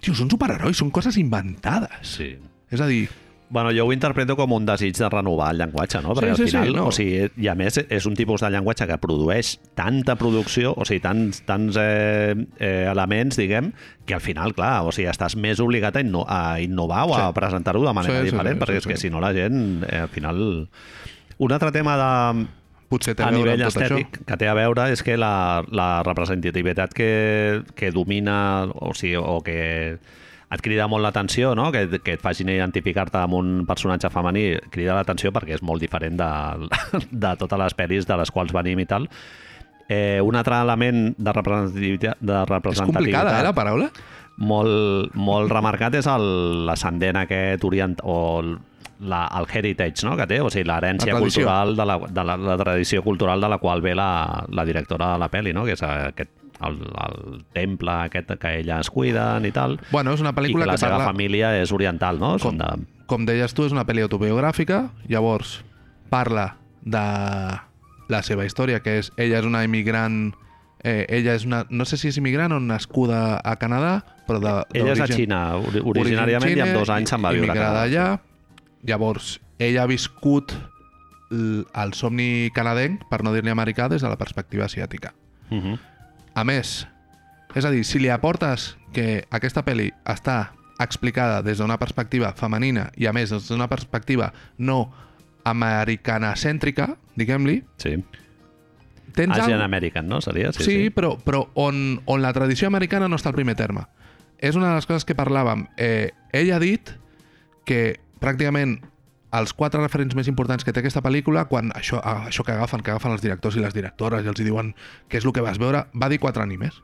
Tio, 0.00 0.14
són 0.14 0.30
superherois, 0.30 0.76
són 0.78 0.90
coses 0.94 1.16
inventades. 1.18 2.14
Sí. 2.16 2.36
És 2.70 2.80
a 2.80 2.86
dir, 2.90 3.08
Bueno, 3.50 3.70
jo 3.72 3.86
ho 3.86 3.92
interpreto 3.94 4.34
com 4.36 4.52
un 4.52 4.66
desig 4.68 4.92
de 4.98 5.08
renovar 5.08 5.54
el 5.54 5.62
llenguatge, 5.62 6.02
no? 6.04 6.12
Perquè 6.12 6.34
Sí, 6.36 6.50
sí, 6.50 6.56
al 6.58 6.64
final, 6.64 6.66
sí, 6.68 6.74
no. 6.76 6.82
o 6.84 6.92
sigui, 6.92 7.30
i 7.40 7.46
a 7.48 7.54
més 7.56 7.78
és 7.80 8.04
un 8.04 8.12
tipus 8.14 8.42
de 8.44 8.50
llenguatge 8.52 8.84
que 8.90 8.98
produeix 9.00 9.54
tanta 9.74 10.16
producció, 10.20 10.74
o 10.76 10.84
sigui, 10.84 11.00
tants, 11.00 11.40
tants 11.48 11.78
eh, 11.80 12.34
eh, 12.60 12.84
elements, 12.92 13.38
diguem, 13.40 13.70
que 14.04 14.12
al 14.12 14.20
final, 14.20 14.52
clar, 14.52 14.82
o 14.84 14.92
sigui, 14.92 15.08
estàs 15.08 15.32
més 15.40 15.60
obligat 15.64 15.96
a, 15.96 16.02
inno 16.04 16.26
a 16.28 16.60
innovar 16.60 17.06
o 17.08 17.14
a 17.16 17.22
Sí. 17.30 17.32
presentar-ho 17.40 17.80
de 17.86 17.94
manera 17.96 18.20
Sí, 18.20 18.26
sí, 18.28 18.30
diferent, 18.34 18.58
sí, 18.58 18.60
perquè 18.66 18.76
sí, 18.76 18.84
és 18.84 18.86
que 18.92 18.96
sí. 19.00 19.06
si 19.08 19.10
no 19.16 19.24
la 19.24 19.32
gent, 19.32 19.82
eh, 19.88 19.96
al 20.04 20.08
final... 20.12 20.68
Un 21.38 21.52
altre 21.52 21.72
tema 21.72 21.96
de, 21.96 22.46
potser 22.88 23.14
té 23.16 23.24
a 23.24 23.28
a 23.28 23.32
veure 23.32 23.44
nivell 23.44 23.64
amb 23.64 23.72
tot 23.72 23.82
estètic 23.82 24.14
això. 24.16 24.28
que 24.28 24.38
té 24.40 24.48
a 24.48 24.54
veure 24.58 24.86
és 24.92 25.02
que 25.04 25.16
la, 25.20 25.64
la 25.70 25.88
representativitat 26.06 26.94
que, 26.96 27.10
que 27.76 27.92
domina 27.94 28.38
o, 28.68 28.94
sigui, 28.96 29.18
o 29.20 29.40
que 29.44 29.58
et 30.48 30.62
crida 30.64 30.86
molt 30.88 31.04
l'atenció, 31.04 31.52
no? 31.58 31.68
que, 31.74 32.00
que 32.00 32.16
et 32.16 32.22
facin 32.24 32.48
identificar-te 32.48 33.20
amb 33.20 33.36
un 33.36 33.50
personatge 33.68 34.08
femení, 34.12 34.46
crida 34.72 34.96
l'atenció 34.96 35.32
perquè 35.36 35.58
és 35.58 35.64
molt 35.64 35.84
diferent 35.84 36.16
de, 36.16 36.30
de 37.26 37.34
totes 37.40 37.60
les 37.60 37.76
pel·lis 37.76 38.08
de 38.08 38.16
les 38.16 38.32
quals 38.32 38.54
venim 38.56 38.80
i 38.80 38.88
tal. 38.88 39.08
Eh, 39.88 40.20
un 40.24 40.36
altre 40.36 40.56
element 40.60 41.12
de 41.16 41.32
representativitat, 41.32 42.20
de 42.20 42.40
És 42.40 42.48
representativitat 42.48 42.96
complicada, 42.96 43.36
eh, 43.40 43.44
la 43.44 43.54
paraula? 43.56 43.92
molt, 44.38 45.14
molt 45.18 45.50
remarcat 45.50 45.96
és 45.98 46.08
l'ascendent 46.68 47.18
aquest 47.24 47.64
orient 47.66 47.96
o 48.06 48.18
la, 49.00 49.28
el 49.38 49.46
heritage 49.52 50.04
no? 50.06 50.16
que 50.16 50.26
té, 50.26 50.40
o 50.42 50.50
sigui, 50.50 50.64
l'herència 50.68 51.14
La 51.14 51.20
cultural 51.20 51.76
de, 51.76 51.84
la, 51.86 51.98
de 52.08 52.24
la, 52.24 52.36
la 52.36 52.56
tradició 52.58 53.02
cultural 53.02 53.40
de 53.40 53.48
la 53.48 53.58
qual 53.58 53.80
ve 53.82 53.94
la, 53.94 54.44
la 54.50 54.64
directora 54.64 55.12
de 55.12 55.18
la 55.22 55.28
pel·li, 55.30 55.52
no? 55.54 55.64
que 55.64 55.76
és 55.76 55.82
aquest, 55.86 56.30
el, 56.66 56.80
el 56.82 57.44
temple 57.54 57.92
aquest 58.08 58.32
que 58.42 58.56
ella 58.58 58.80
es 58.80 58.90
cuiden 58.90 59.46
i 59.46 59.52
tal, 59.54 59.78
Bueno, 59.92 60.12
és 60.16 60.20
una 60.24 60.32
pel·lícula 60.34 60.64
que 60.66 60.72
la 60.72 60.74
que 60.74 60.82
seva 60.82 60.96
parla... 60.98 61.12
família 61.12 61.52
és 61.62 61.70
oriental, 61.72 62.18
no? 62.18 62.32
Com, 62.42 62.56
Són 62.56 62.58
de... 62.58 62.72
com 63.06 63.24
deies 63.28 63.54
tu, 63.54 63.68
és 63.68 63.72
una 63.76 63.86
pel·li 63.86 64.02
autobiogràfica, 64.02 64.88
llavors 65.06 65.60
parla 66.10 66.56
de 66.82 67.04
la 68.08 68.22
seva 68.24 68.44
història, 68.48 68.80
que 68.82 68.98
és 69.02 69.12
ella 69.20 69.38
és 69.42 69.46
una 69.46 69.62
immigrant 69.66 70.32
eh, 70.82 71.04
ella 71.08 71.34
és 71.36 71.44
una, 71.44 71.64
no 71.70 71.84
sé 71.84 71.98
si 72.00 72.08
és 72.08 72.16
immigrant 72.18 72.54
o 72.56 72.60
nascuda 72.62 73.36
a 73.44 73.54
Canadà, 73.60 73.98
però 74.28 74.38
de, 74.42 74.54
Ella 74.78 74.94
és 74.94 75.00
a 75.04 75.08
Xina, 75.10 75.40
ori- 75.58 75.82
originàriament, 75.84 76.56
i 76.56 76.62
amb 76.64 76.74
dos 76.78 76.90
anys 76.94 77.10
se'n 77.12 77.22
va 77.24 77.32
viure 77.36 77.50
a 77.52 77.56
Canadà. 77.56 77.82
allà. 77.86 78.06
Llavors, 78.82 79.40
ella 79.58 79.82
ha 79.82 79.90
viscut 79.90 80.52
el 81.30 81.92
somni 81.92 82.50
canadenc, 82.54 83.04
per 83.10 83.22
no 83.24 83.34
dir-li 83.34 83.50
americà, 83.52 83.88
des 83.88 84.02
de 84.02 84.08
la 84.08 84.16
perspectiva 84.16 84.64
asiàtica. 84.64 85.12
Uh 85.50 85.56
-huh. 85.56 85.78
A 86.34 86.44
més, 86.44 86.86
és 87.54 87.64
a 87.64 87.70
dir, 87.70 87.84
si 87.84 87.98
li 87.98 88.08
aportes 88.08 88.76
que 88.92 89.26
aquesta 89.30 89.64
pel·li 89.64 89.92
està 90.04 90.52
explicada 90.78 91.42
des 91.42 91.58
d'una 91.58 91.78
perspectiva 91.78 92.32
femenina 92.38 92.90
i 92.96 93.06
a 93.06 93.12
més 93.12 93.30
des 93.30 93.48
d'una 93.48 93.68
perspectiva 93.68 94.32
no 94.58 94.92
americana-cèntrica, 95.44 96.96
diguem-li, 97.16 97.64
Sí. 97.76 98.04
tens 99.14 99.38
Asian 99.38 99.62
American, 99.62 100.06
no? 100.08 100.20
Seria? 100.20 100.52
Sí, 100.52 100.64
sí, 100.64 100.90
però, 100.90 101.18
però 101.18 101.48
on, 101.54 102.00
on 102.06 102.22
la 102.22 102.32
tradició 102.32 102.68
americana 102.68 103.08
no 103.08 103.16
està 103.16 103.30
al 103.30 103.34
primer 103.34 103.56
terme. 103.56 103.86
És 104.38 104.54
una 104.54 104.68
de 104.68 104.74
les 104.76 104.86
coses 104.86 105.04
que 105.04 105.16
parlàvem. 105.16 105.68
Eh, 105.76 106.12
ell 106.32 106.52
ha 106.52 106.60
dit 106.60 106.92
que 107.64 107.98
pràcticament 108.20 108.78
els 109.38 109.52
quatre 109.52 109.80
referents 109.82 110.16
més 110.16 110.28
importants 110.30 110.64
que 110.64 110.72
té 110.72 110.80
aquesta 110.80 111.02
pel·lícula, 111.04 111.44
quan 111.50 111.72
això, 111.76 112.00
això 112.00 112.44
que 112.44 112.54
agafen, 112.54 112.82
que 112.84 112.94
agafen 112.94 113.12
els 113.12 113.24
directors 113.24 113.58
i 113.58 113.64
les 113.64 113.74
directores 113.76 114.24
i 114.24 114.30
els 114.30 114.40
diuen 114.40 114.72
què 115.08 115.20
és 115.20 115.26
el 115.26 115.34
que 115.36 115.44
vas 115.44 115.60
veure, 115.60 115.84
va 115.92 116.08
dir 116.08 116.20
quatre 116.22 116.42
animes. 116.42 116.80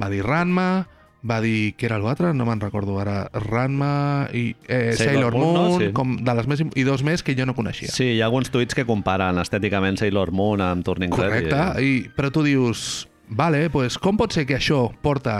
Va 0.00 0.08
dir 0.10 0.24
Ranma, 0.26 0.86
va 1.22 1.40
dir... 1.44 1.74
Què 1.78 1.86
era 1.86 1.98
l'altre? 2.00 2.32
No 2.34 2.46
me'n 2.48 2.62
recordo 2.62 2.96
ara. 3.00 3.28
Ranma 3.44 4.28
i 4.34 4.48
eh, 4.66 4.96
Sailor 4.96 4.96
Sailor, 4.96 5.36
Moon, 5.36 5.52
Moon, 5.54 5.70
no? 5.74 5.82
Sí. 5.82 5.90
com 5.96 6.16
de 6.24 6.34
les 6.40 6.48
més, 6.50 6.64
i 6.74 6.86
dos 6.86 7.04
més 7.06 7.22
que 7.22 7.36
jo 7.38 7.46
no 7.46 7.54
coneixia. 7.58 7.92
Sí, 7.92 8.14
hi 8.16 8.22
ha 8.22 8.30
alguns 8.30 8.50
tuits 8.50 8.76
que 8.76 8.86
comparen 8.88 9.38
estèticament 9.42 10.00
Sailor 10.00 10.32
Moon 10.34 10.64
amb 10.64 10.86
Turning 10.86 11.14
Red. 11.14 11.22
Correcte, 11.28 11.62
i, 11.84 11.92
però 12.16 12.32
tu 12.34 12.42
dius, 12.46 13.04
vale, 13.28 13.68
pues, 13.70 14.00
com 14.00 14.18
pot 14.18 14.34
ser 14.34 14.46
que 14.48 14.58
això 14.58 14.88
porta 15.04 15.38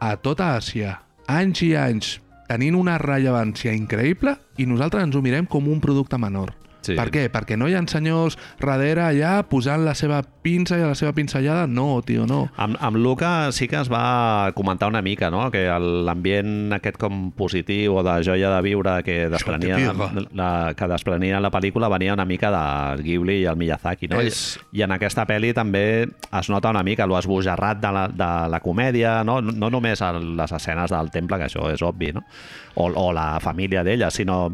a 0.00 0.16
tota 0.18 0.54
Àsia 0.56 0.96
anys 1.30 1.62
i 1.62 1.74
anys 1.78 2.16
tenint 2.50 2.74
una 2.74 2.96
rellevància 2.98 3.74
increïble 3.76 4.34
i 4.58 4.66
nosaltres 4.66 5.06
ens 5.06 5.14
ho 5.14 5.22
mirem 5.22 5.46
com 5.46 5.70
un 5.70 5.78
producte 5.84 6.18
menor? 6.18 6.56
Sí. 6.82 6.94
Per 6.96 7.08
què? 7.12 7.26
Perquè 7.32 7.56
no 7.60 7.68
hi 7.68 7.74
ha 7.76 7.82
senyors 7.90 8.36
darrere 8.60 9.02
allà 9.02 9.42
posant 9.48 9.84
la 9.84 9.94
seva 9.94 10.22
pinça 10.42 10.78
i 10.78 10.82
la 10.84 10.94
seva 10.94 11.12
pinzellada? 11.12 11.66
No, 11.66 12.00
tio, 12.06 12.26
no. 12.26 12.46
Amb, 12.56 12.76
amb 12.80 12.96
Luca 12.96 13.50
sí 13.52 13.68
que 13.68 13.76
es 13.80 13.90
va 13.92 14.52
comentar 14.56 14.88
una 14.88 15.02
mica, 15.02 15.30
no? 15.30 15.50
que 15.50 15.66
l'ambient 15.68 16.72
aquest 16.76 16.96
com 17.00 17.30
positiu 17.36 17.96
o 18.00 18.04
de 18.06 18.14
joia 18.24 18.50
de 18.54 18.62
viure 18.64 18.94
que 19.04 19.28
desprenia, 19.28 19.76
Joia. 19.78 20.24
la, 20.32 20.50
que 20.76 20.88
desprenia 20.88 21.40
la 21.40 21.50
pel·lícula 21.52 21.90
venia 21.92 22.14
una 22.14 22.24
mica 22.24 22.50
de 22.54 23.02
Ghibli 23.02 23.40
i 23.42 23.44
el 23.50 23.56
Miyazaki. 23.60 24.08
No? 24.08 24.20
És- 24.20 24.58
I, 24.72 24.80
I 24.80 24.86
en 24.88 24.92
aquesta 24.96 25.26
pel·li 25.28 25.52
també 25.56 25.84
es 26.08 26.50
nota 26.50 26.70
una 26.72 26.82
mica 26.86 27.06
l'esbojarrat 27.10 27.80
de, 27.82 27.92
la, 27.92 28.06
de 28.08 28.30
la 28.50 28.60
comèdia, 28.64 29.18
no, 29.24 29.40
no 29.42 29.70
només 29.70 30.00
les 30.00 30.52
escenes 30.56 30.90
del 30.90 31.10
temple, 31.10 31.38
que 31.38 31.48
això 31.50 31.68
és 31.72 31.82
obvi, 31.82 32.12
no? 32.16 32.24
o, 32.74 32.88
o 32.88 33.12
la 33.12 33.38
família 33.40 33.84
d'ella, 33.84 34.10
sinó 34.10 34.46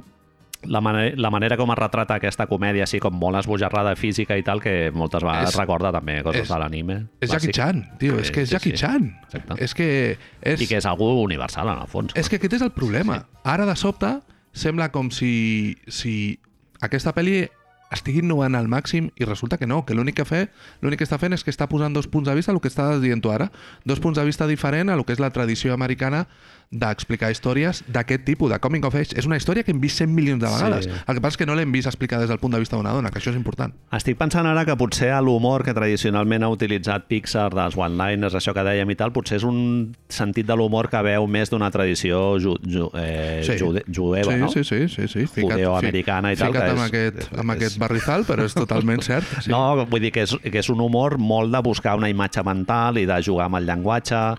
la, 0.68 0.80
mane 0.80 1.14
la 1.16 1.30
manera 1.30 1.56
com 1.56 1.70
es 1.72 1.78
retrata 1.78 2.16
aquesta 2.20 2.46
comèdia 2.46 2.84
així 2.84 2.98
com 3.00 3.14
molt 3.18 3.38
esbojarrada 3.40 3.94
física 3.96 4.36
i 4.38 4.42
tal, 4.42 4.60
que 4.60 4.90
moltes 4.94 5.22
vegades 5.22 5.50
És- 5.54 5.56
recorda 5.60 5.92
també 5.92 6.22
coses 6.22 6.42
és- 6.42 6.48
de 6.52 6.58
l'anime. 6.58 6.98
És 7.20 7.30
Jackie. 7.30 7.52
Chan, 7.52 7.84
tio, 7.98 8.18
és 8.18 8.26
Sí, 8.28 8.32
que 8.32 8.42
és 8.42 8.48
sí, 8.48 8.54
Jackie 8.54 8.70
sí. 8.72 8.76
Chan. 8.84 9.10
Exacte. 9.24 9.58
És 9.64 9.74
que... 9.74 10.18
És, 10.42 10.60
I 10.60 10.66
que 10.66 10.76
és 10.76 10.86
algú 10.86 11.10
universal, 11.22 11.68
en 11.68 11.78
el 11.82 11.86
fons. 11.88 12.12
És 12.14 12.28
que 12.28 12.36
aquest 12.36 12.54
és 12.54 12.62
el 12.62 12.72
problema. 12.72 13.26
Ara, 13.44 13.66
de 13.66 13.76
sobte, 13.76 14.18
sembla 14.52 14.90
com 14.92 15.10
si, 15.10 15.76
si 15.88 16.38
aquesta 16.80 17.12
pel·li 17.14 17.48
estigui 17.94 18.18
innovant 18.18 18.56
al 18.58 18.66
màxim 18.66 19.12
i 19.14 19.24
resulta 19.24 19.58
que 19.58 19.66
no, 19.70 19.84
que 19.86 19.94
l'únic 19.94 20.16
que 20.16 20.24
fe, 20.26 20.48
l'únic 20.82 20.98
que 20.98 21.04
està 21.06 21.20
fent 21.22 21.32
és 21.36 21.44
que 21.46 21.52
està 21.54 21.68
posant 21.70 21.94
dos 21.94 22.08
punts 22.10 22.26
de 22.28 22.34
vista, 22.34 22.50
el 22.50 22.58
que 22.60 22.66
estàs 22.66 22.98
dient 23.00 23.22
tu 23.22 23.30
ara, 23.30 23.52
dos 23.84 24.00
punts 24.02 24.18
de 24.18 24.24
vista 24.26 24.48
diferent 24.50 24.90
a 24.90 24.96
lo 24.96 25.04
que 25.06 25.12
és 25.14 25.20
la 25.22 25.30
tradició 25.30 25.72
americana 25.72 26.26
d'explicar 26.70 27.30
històries 27.30 27.84
d'aquest 27.86 28.24
tipus, 28.26 28.50
de 28.50 28.58
coming 28.58 28.84
of 28.84 28.94
age. 28.98 29.14
És 29.16 29.24
una 29.26 29.36
història 29.38 29.62
que 29.62 29.70
hem 29.70 29.80
vist 29.80 29.98
100 30.02 30.10
milions 30.12 30.40
de 30.42 30.48
vegades. 30.50 30.84
Sí. 30.84 30.90
El 31.06 31.14
que 31.14 31.20
passa 31.22 31.34
és 31.36 31.38
que 31.38 31.46
no 31.46 31.54
l'hem 31.54 31.70
vist 31.72 31.86
explicar 31.86 32.18
des 32.20 32.28
del 32.28 32.38
punt 32.42 32.52
de 32.52 32.58
vista 32.58 32.76
d'una 32.76 32.90
dona, 32.92 33.10
que 33.10 33.20
això 33.20 33.30
és 33.30 33.36
important. 33.38 33.72
Estic 33.94 34.18
pensant 34.18 34.46
ara 34.50 34.64
que 34.66 34.74
potser 34.76 35.12
l'humor 35.22 35.62
que 35.64 35.72
tradicionalment 35.74 36.42
ha 36.42 36.48
utilitzat 36.50 37.06
Pixar 37.06 37.52
dels 37.54 37.76
one-liners, 37.78 38.34
això 38.34 38.52
que 38.52 38.64
dèiem 38.66 38.90
i 38.90 38.96
tal, 38.98 39.12
potser 39.14 39.36
és 39.38 39.44
un 39.46 39.94
sentit 40.08 40.46
de 40.46 40.56
l'humor 40.58 40.90
que 40.90 41.00
veu 41.06 41.26
més 41.30 41.50
d'una 41.50 41.70
tradició 41.70 42.38
ju, 42.42 42.56
ju, 42.66 42.90
eh, 42.98 43.42
Sí. 43.46 43.56
jude, 43.58 43.84
jueva, 43.86 44.32
sí, 44.32 44.38
no? 44.40 44.48
sí, 44.48 44.64
sí, 44.64 44.88
sí, 44.88 45.06
sí. 45.08 45.26
Judeoamericana 45.40 46.32
i 46.32 46.36
tal, 46.36 46.52
Fica't 46.52 46.70
amb, 46.70 46.78
és- 46.80 46.90
aquest, 46.92 47.32
amb 47.38 47.50
és- 47.50 47.56
aquest 47.56 47.78
barrizal, 47.78 48.24
però 48.26 48.44
és 48.44 48.54
totalment 48.54 49.00
cert. 49.06 49.24
Sí. 49.42 49.50
No, 49.50 49.86
vull 49.86 50.00
dir 50.00 50.10
que 50.12 50.22
és, 50.22 50.36
que 50.42 50.58
és 50.58 50.68
un 50.68 50.80
humor 50.80 51.16
molt 51.18 51.52
de 51.54 51.62
buscar 51.62 51.96
una 51.96 52.08
imatge 52.10 52.42
mental 52.42 52.98
i 52.98 53.06
de 53.06 53.22
jugar 53.22 53.46
amb 53.46 53.56
el 53.56 53.66
llenguatge 53.66 54.36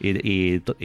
i, 0.00 0.14
i, 0.16 0.36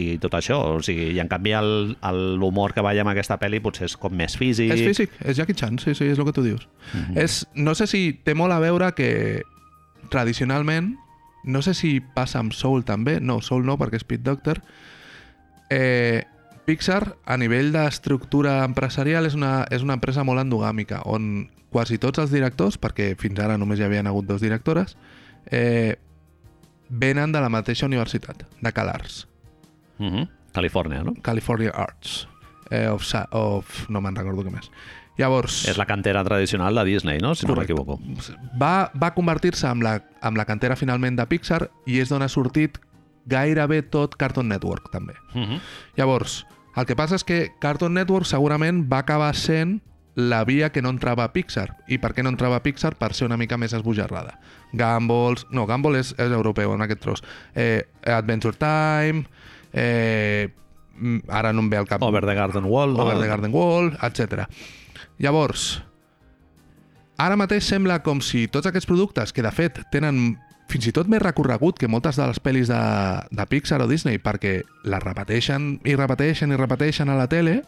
i 0.01 0.05
tot 0.22 0.36
això. 0.38 0.59
O 0.76 0.82
sigui, 0.86 1.09
I 1.16 1.22
en 1.24 1.32
canvi 1.32 1.55
l'humor 1.55 2.76
que 2.76 2.84
veiem 2.86 3.07
en 3.07 3.13
aquesta 3.13 3.39
pel·li 3.41 3.61
potser 3.63 3.89
és 3.89 3.97
com 3.99 4.13
més 4.16 4.38
físic. 4.39 4.72
És 4.76 4.84
físic, 4.84 5.16
és 5.24 5.39
Jackie 5.39 5.57
Chan, 5.57 5.80
sí, 5.82 5.95
sí, 5.97 6.11
és 6.11 6.20
el 6.20 6.28
que 6.28 6.36
tu 6.36 6.45
dius. 6.45 6.68
Mhm. 6.93 7.18
és, 7.18 7.45
no 7.55 7.76
sé 7.76 7.88
si 7.88 8.13
té 8.24 8.36
molt 8.36 8.53
a 8.53 8.59
veure 8.59 8.91
que 8.93 9.43
tradicionalment, 10.09 10.95
no 11.45 11.61
sé 11.61 11.74
si 11.74 11.99
passa 11.99 12.39
amb 12.39 12.53
Soul 12.53 12.84
també, 12.86 13.20
no, 13.22 13.41
Soul 13.41 13.66
no, 13.66 13.78
perquè 13.78 14.01
és 14.01 14.03
Pete 14.03 14.24
Doctor, 14.24 14.61
eh, 15.70 16.24
Pixar, 16.66 17.18
a 17.26 17.38
nivell 17.38 17.72
d'estructura 17.74 18.63
empresarial, 18.66 19.28
és 19.30 19.36
una, 19.38 19.66
és 19.70 19.84
una 19.86 19.93
empresa 19.93 20.24
molt 20.26 20.41
endogàmica, 20.41 21.03
on 21.05 21.49
quasi 21.70 21.99
tots 22.01 22.24
els 22.24 22.32
directors, 22.34 22.80
perquè 22.82 23.13
fins 23.20 23.39
ara 23.39 23.59
només 23.61 23.80
hi 23.80 23.86
havien 23.86 24.07
hagut 24.07 24.26
dos 24.26 24.41
directores, 24.41 24.95
eh, 25.51 25.97
venen 26.89 27.31
de 27.31 27.41
la 27.41 27.49
mateixa 27.49 27.86
universitat, 27.86 28.45
de 28.61 28.71
CalArts. 28.71 29.27
Uh 29.97 30.05
-huh. 30.05 30.29
Califòrnia, 30.53 31.03
no? 31.03 31.13
California 31.21 31.71
Arts 31.71 32.27
eh, 32.69 32.88
of, 32.88 33.03
of... 33.31 33.89
no 33.89 34.01
me'n 34.01 34.15
recordo 34.15 34.43
què 34.43 34.51
més. 34.51 34.71
Llavors, 35.17 35.63
És 35.69 35.77
la 35.77 35.86
cantera 35.86 36.23
tradicional 36.27 36.75
de 36.75 36.83
Disney, 36.83 37.19
no? 37.19 37.36
Si 37.36 37.45
Correcte. 37.45 37.73
no 37.73 37.86
m'equivoco. 37.86 38.36
va, 38.59 38.91
va 39.01 39.13
convertir-se 39.15 39.67
amb 39.67 39.83
la, 39.83 40.01
amb 40.21 40.36
la 40.36 40.45
cantera 40.45 40.75
finalment 40.75 41.15
de 41.15 41.25
Pixar 41.25 41.69
i 41.86 42.01
és 42.01 42.09
d'on 42.09 42.21
ha 42.21 42.27
sortit 42.27 42.79
gairebé 43.25 43.81
tot 43.81 44.15
Cartoon 44.15 44.49
Network, 44.49 44.91
també. 44.91 45.13
Uh 45.33 45.41
-huh. 45.41 45.61
Llavors, 45.95 46.45
el 46.75 46.86
que 46.86 46.95
passa 46.95 47.15
és 47.15 47.23
que 47.23 47.53
Cartoon 47.59 47.93
Network 47.93 48.25
segurament 48.25 48.91
va 48.91 48.99
acabar 48.99 49.33
sent 49.36 49.81
la 50.15 50.43
via 50.45 50.71
que 50.71 50.81
no 50.81 50.89
entrava 50.89 51.23
a 51.23 51.33
Pixar. 51.33 51.77
I 51.88 51.97
per 51.97 52.13
què 52.13 52.23
no 52.23 52.29
entrava 52.29 52.57
a 52.57 52.63
Pixar? 52.63 52.95
Per 52.95 53.13
ser 53.13 53.25
una 53.25 53.38
mica 53.38 53.57
més 53.57 53.73
esbojarrada. 53.73 54.39
Gumball... 54.78 55.39
No, 55.55 55.65
Gumball 55.69 55.99
és, 56.01 56.13
és 56.19 56.36
europeu 56.36 56.76
en 56.76 56.86
aquest 56.86 57.03
tros. 57.03 57.26
Eh, 57.55 57.82
Adventure 58.05 58.57
Time... 58.61 59.26
Eh, 59.76 60.47
mm, 60.95 61.26
ara 61.28 61.51
no 61.53 61.65
em 61.65 61.69
ve 61.73 61.82
al 61.82 61.89
cap... 61.89 62.03
Over 62.03 62.26
the 62.26 62.36
Garden 62.38 62.69
Wall. 62.71 62.95
no? 62.95 63.03
Over 63.03 63.19
the 63.19 63.28
Garden 63.28 63.53
Wall, 63.53 63.91
etc. 64.07 64.45
Llavors, 65.19 65.82
ara 67.17 67.38
mateix 67.39 67.67
sembla 67.67 68.01
com 68.03 68.21
si 68.23 68.47
tots 68.51 68.67
aquests 68.67 68.88
productes, 68.89 69.36
que 69.36 69.43
de 69.43 69.51
fet 69.55 69.84
tenen 69.91 70.36
fins 70.71 70.88
i 70.89 70.93
tot 70.95 71.09
més 71.11 71.21
recorregut 71.21 71.78
que 71.80 71.89
moltes 71.91 72.17
de 72.19 72.26
les 72.28 72.41
pel·lis 72.41 72.69
de, 72.71 72.82
de 73.32 73.45
Pixar 73.49 73.82
o 73.84 73.88
Disney, 73.89 74.19
perquè 74.21 74.57
les 74.88 75.03
repeteixen 75.03 75.76
i 75.86 75.95
repeteixen 75.97 76.51
i 76.51 76.59
repeteixen 76.59 77.11
a 77.11 77.17
la 77.19 77.28
tele, 77.32 77.59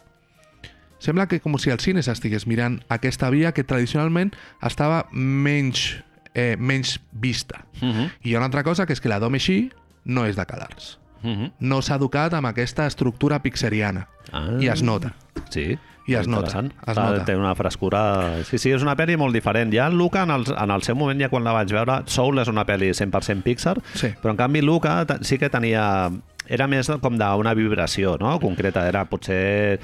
sembla 0.98 1.28
que 1.30 1.40
com 1.40 1.54
si 1.62 1.70
el 1.70 1.80
cine 1.82 2.02
s'estigués 2.02 2.48
mirant 2.50 2.80
aquesta 2.90 3.30
via 3.30 3.54
que 3.54 3.64
tradicionalment 3.64 4.34
estava 4.66 5.04
menys, 5.12 6.02
eh, 6.38 6.56
menys 6.58 7.00
vista. 7.12 7.64
Uh 7.80 7.88
-huh. 7.88 8.10
I 8.22 8.30
hi 8.30 8.34
ha 8.34 8.38
una 8.38 8.46
altra 8.46 8.62
cosa, 8.62 8.86
que 8.86 8.92
és 8.92 9.00
que 9.00 9.08
la 9.08 9.18
Dome 9.18 9.38
Shi 9.38 9.72
no 10.04 10.26
és 10.26 10.36
de 10.36 10.46
Calars. 10.46 10.98
Uh 11.22 11.30
-huh. 11.30 11.52
No 11.58 11.82
s'ha 11.82 11.96
educat 11.96 12.32
amb 12.34 12.46
aquesta 12.46 12.86
estructura 12.86 13.42
pixeriana. 13.42 14.08
Ah. 14.32 14.56
I 14.60 14.68
es 14.68 14.82
nota. 14.82 15.14
Sí. 15.50 15.78
I 16.06 16.14
es 16.14 16.26
nota, 16.26 16.48
es 16.86 16.96
nota. 16.96 17.24
Té 17.24 17.36
una 17.36 17.54
frescura... 17.54 18.42
Sí, 18.44 18.56
sí, 18.56 18.70
és 18.72 18.82
una 18.82 18.96
pel·li 18.96 19.18
molt 19.18 19.34
diferent. 19.34 19.70
Ja 19.74 19.90
Luca, 19.90 20.22
en 20.22 20.30
el, 20.30 20.44
en 20.56 20.70
el 20.70 20.82
seu 20.82 20.96
moment, 20.96 21.20
ja 21.20 21.28
quan 21.28 21.44
la 21.44 21.52
vaig 21.52 21.68
veure, 21.70 22.02
Soul 22.06 22.38
és 22.38 22.48
una 22.48 22.64
pel·li 22.64 22.94
100% 22.94 23.42
Pixar, 23.42 23.76
Sí. 23.92 24.14
però 24.22 24.30
en 24.30 24.36
canvi 24.36 24.62
Luca 24.62 25.04
sí 25.20 25.36
que 25.38 25.50
tenia... 25.50 26.10
Era 26.48 26.66
més 26.66 26.88
com 27.02 27.18
d'una 27.18 27.52
vibració, 27.54 28.16
no? 28.18 28.38
Concreta. 28.40 28.88
Era 28.88 29.04
potser 29.04 29.80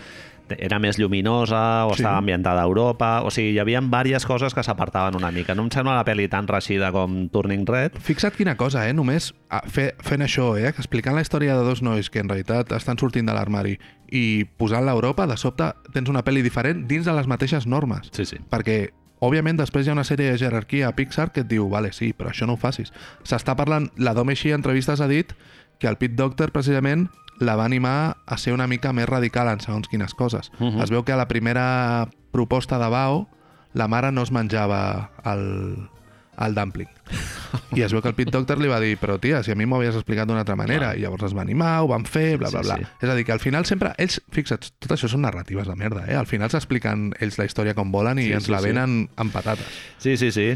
era 0.59 0.79
més 0.79 0.99
lluminosa 0.99 1.87
o 1.87 1.95
Sí. 1.95 2.03
estava 2.03 2.19
ambientada 2.19 2.61
a 2.63 2.65
Europa, 2.65 3.23
o 3.23 3.31
sigui, 3.31 3.55
hi 3.55 3.59
havia 3.59 3.81
diverses 3.81 4.27
coses 4.27 4.55
que 4.55 4.63
s'apartaven 4.63 5.17
una 5.17 5.31
mica. 5.31 5.55
No 5.55 5.63
em 5.63 5.71
sembla 5.71 5.93
una 5.93 6.05
pel·li 6.05 6.29
tan 6.29 6.47
reixida 6.47 6.93
com 6.93 7.29
Turning 7.29 7.67
Red, 7.67 7.99
Fixa't 7.99 8.37
quina 8.37 8.57
cosa, 8.57 8.89
eh? 8.89 8.93
Només 8.93 9.35
ah, 9.51 9.63
fe, 9.67 9.95
fent 10.01 10.23
això, 10.23 10.57
eh? 10.59 10.69
Explicant 10.69 11.15
la 11.15 11.23
història 11.23 11.57
de 11.57 11.65
dos 11.65 11.83
nois 11.83 12.11
que 12.11 12.21
en 12.21 12.29
realitat 12.29 12.73
estan 12.73 12.99
sortint 12.99 13.27
de 13.27 13.35
l'armari 13.35 13.79
i 14.11 14.45
posant-la 14.45 14.93
a 14.93 14.95
Europa, 14.95 15.27
de 15.27 15.37
sobte 15.37 15.73
tens 15.93 16.09
una 16.09 16.25
pel·li 16.25 16.43
diferent 16.43 16.87
dins 16.87 17.05
de 17.05 17.13
les 17.13 17.27
mateixes 17.27 17.67
normes. 17.67 18.11
Sí, 18.13 18.25
sí. 18.25 18.39
Perquè, 18.51 18.91
òbviament, 19.21 19.57
després 19.57 19.87
hi 19.87 19.91
ha 19.91 19.97
una 19.97 20.05
sèrie 20.05 20.31
de 20.31 20.39
jerarquia 20.39 20.89
a 20.89 20.97
Pixar 20.97 21.33
que 21.33 21.41
et 21.41 21.49
diu, 21.49 21.69
vale, 21.69 21.93
sí, 21.93 22.13
però 22.13 22.31
això 22.31 22.47
no 22.47 22.55
ho 22.55 22.61
facis. 22.61 22.93
S'està 23.25 23.57
parlant... 23.57 23.91
La 23.97 24.15
Dome 24.15 24.35
entrevistes 24.35 25.01
ha 25.01 25.09
dit 25.09 25.33
que 25.79 25.89
el 25.89 25.97
Pete 25.97 26.15
Doctor, 26.15 26.53
precisament, 26.53 27.09
la 27.41 27.57
va 27.57 27.65
animar 27.65 28.17
a 28.27 28.37
ser 28.39 28.53
una 28.55 28.67
mica 28.67 28.93
més 28.93 29.09
radical 29.09 29.49
en 29.51 29.61
segons 29.61 29.89
quines 29.89 30.15
coses. 30.15 30.53
Mhm. 30.61 30.81
Es 30.83 30.91
veu 30.91 31.03
que 31.05 31.13
a 31.13 31.17
la 31.17 31.29
primera 31.29 32.09
proposta 32.31 32.79
de 32.79 32.89
Bao 32.89 33.29
la 33.75 33.89
mare 33.89 34.13
no 34.13 34.23
es 34.23 34.31
menjava 34.31 35.11
el, 35.25 35.89
el 36.39 36.55
dumpling. 36.55 36.89
I 37.75 37.83
es 37.83 37.93
veu 37.93 38.01
que 38.03 38.09
el 38.09 38.15
Pete 38.15 38.31
Doctor 38.31 38.59
li 38.63 38.69
va 38.71 38.79
dir 38.81 38.95
però 39.03 39.17
tia, 39.21 39.43
si 39.43 39.51
a 39.51 39.57
mi 39.59 39.67
m'ho 39.67 39.81
havies 39.81 39.97
explicat 39.99 40.29
d'una 40.31 40.41
altra 40.45 40.55
manera 40.57 40.93
Clar. 40.93 40.99
i 40.99 41.03
llavors 41.03 41.25
es 41.27 41.35
va 41.35 41.43
animar, 41.43 41.81
ho 41.83 41.89
van 41.91 42.05
fer, 42.07 42.37
bla, 42.39 42.51
bla, 42.51 42.63
Sí, 42.63 42.69
bla. 42.69 42.77
sí. 42.79 42.87
És 43.03 43.11
a 43.11 43.15
dir, 43.19 43.25
que 43.27 43.33
al 43.35 43.41
final 43.43 43.67
sempre... 43.67 43.93
Ells, 43.99 44.21
fixa't, 44.31 44.71
tot 44.79 44.95
això 44.95 45.11
són 45.11 45.23
narratives 45.27 45.67
de 45.67 45.75
merda, 45.75 46.05
eh? 46.07 46.15
Al 46.15 46.27
final 46.31 46.51
s'expliquen 46.55 47.13
ells 47.21 47.39
la 47.39 47.45
història 47.51 47.75
com 47.75 47.91
volen 47.93 48.19
i 48.23 48.29
Sí, 48.31 48.33
ens 48.39 48.47
sí, 48.47 48.53
la 48.55 48.63
sí. 48.63 48.71
venen 48.71 49.09
amb 49.17 49.33
patates. 49.35 49.67
Sí, 49.99 50.17
sí, 50.17 50.31
sí. 50.33 50.49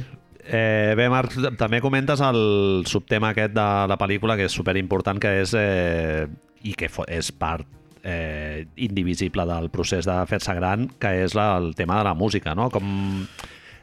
Eh, 0.51 0.95
bé, 0.97 1.09
Marc, 1.11 1.35
també 1.59 1.83
comentes 1.85 2.21
el 2.25 2.85
subtema 2.87 3.35
aquest 3.35 3.53
de 3.53 3.67
la 3.91 3.99
pel·lícula, 4.01 4.37
que 4.39 4.47
és 4.49 4.53
superimportant, 4.55 5.19
que 5.21 5.41
és... 5.43 5.53
Eh, 5.59 6.29
i 6.63 6.75
que 6.75 6.89
és 7.09 7.31
part 7.33 7.67
eh, 8.05 8.67
indivisible 8.77 9.45
del 9.47 9.71
procés 9.71 10.07
de 10.07 10.17
fer-se 10.27 10.55
gran, 10.55 10.89
que 10.99 11.13
és 11.25 11.35
la, 11.39 11.57
el 11.59 11.75
tema 11.75 11.99
de 11.99 12.05
la 12.09 12.15
música, 12.15 12.55
no? 12.55 12.71
Com 12.71 13.27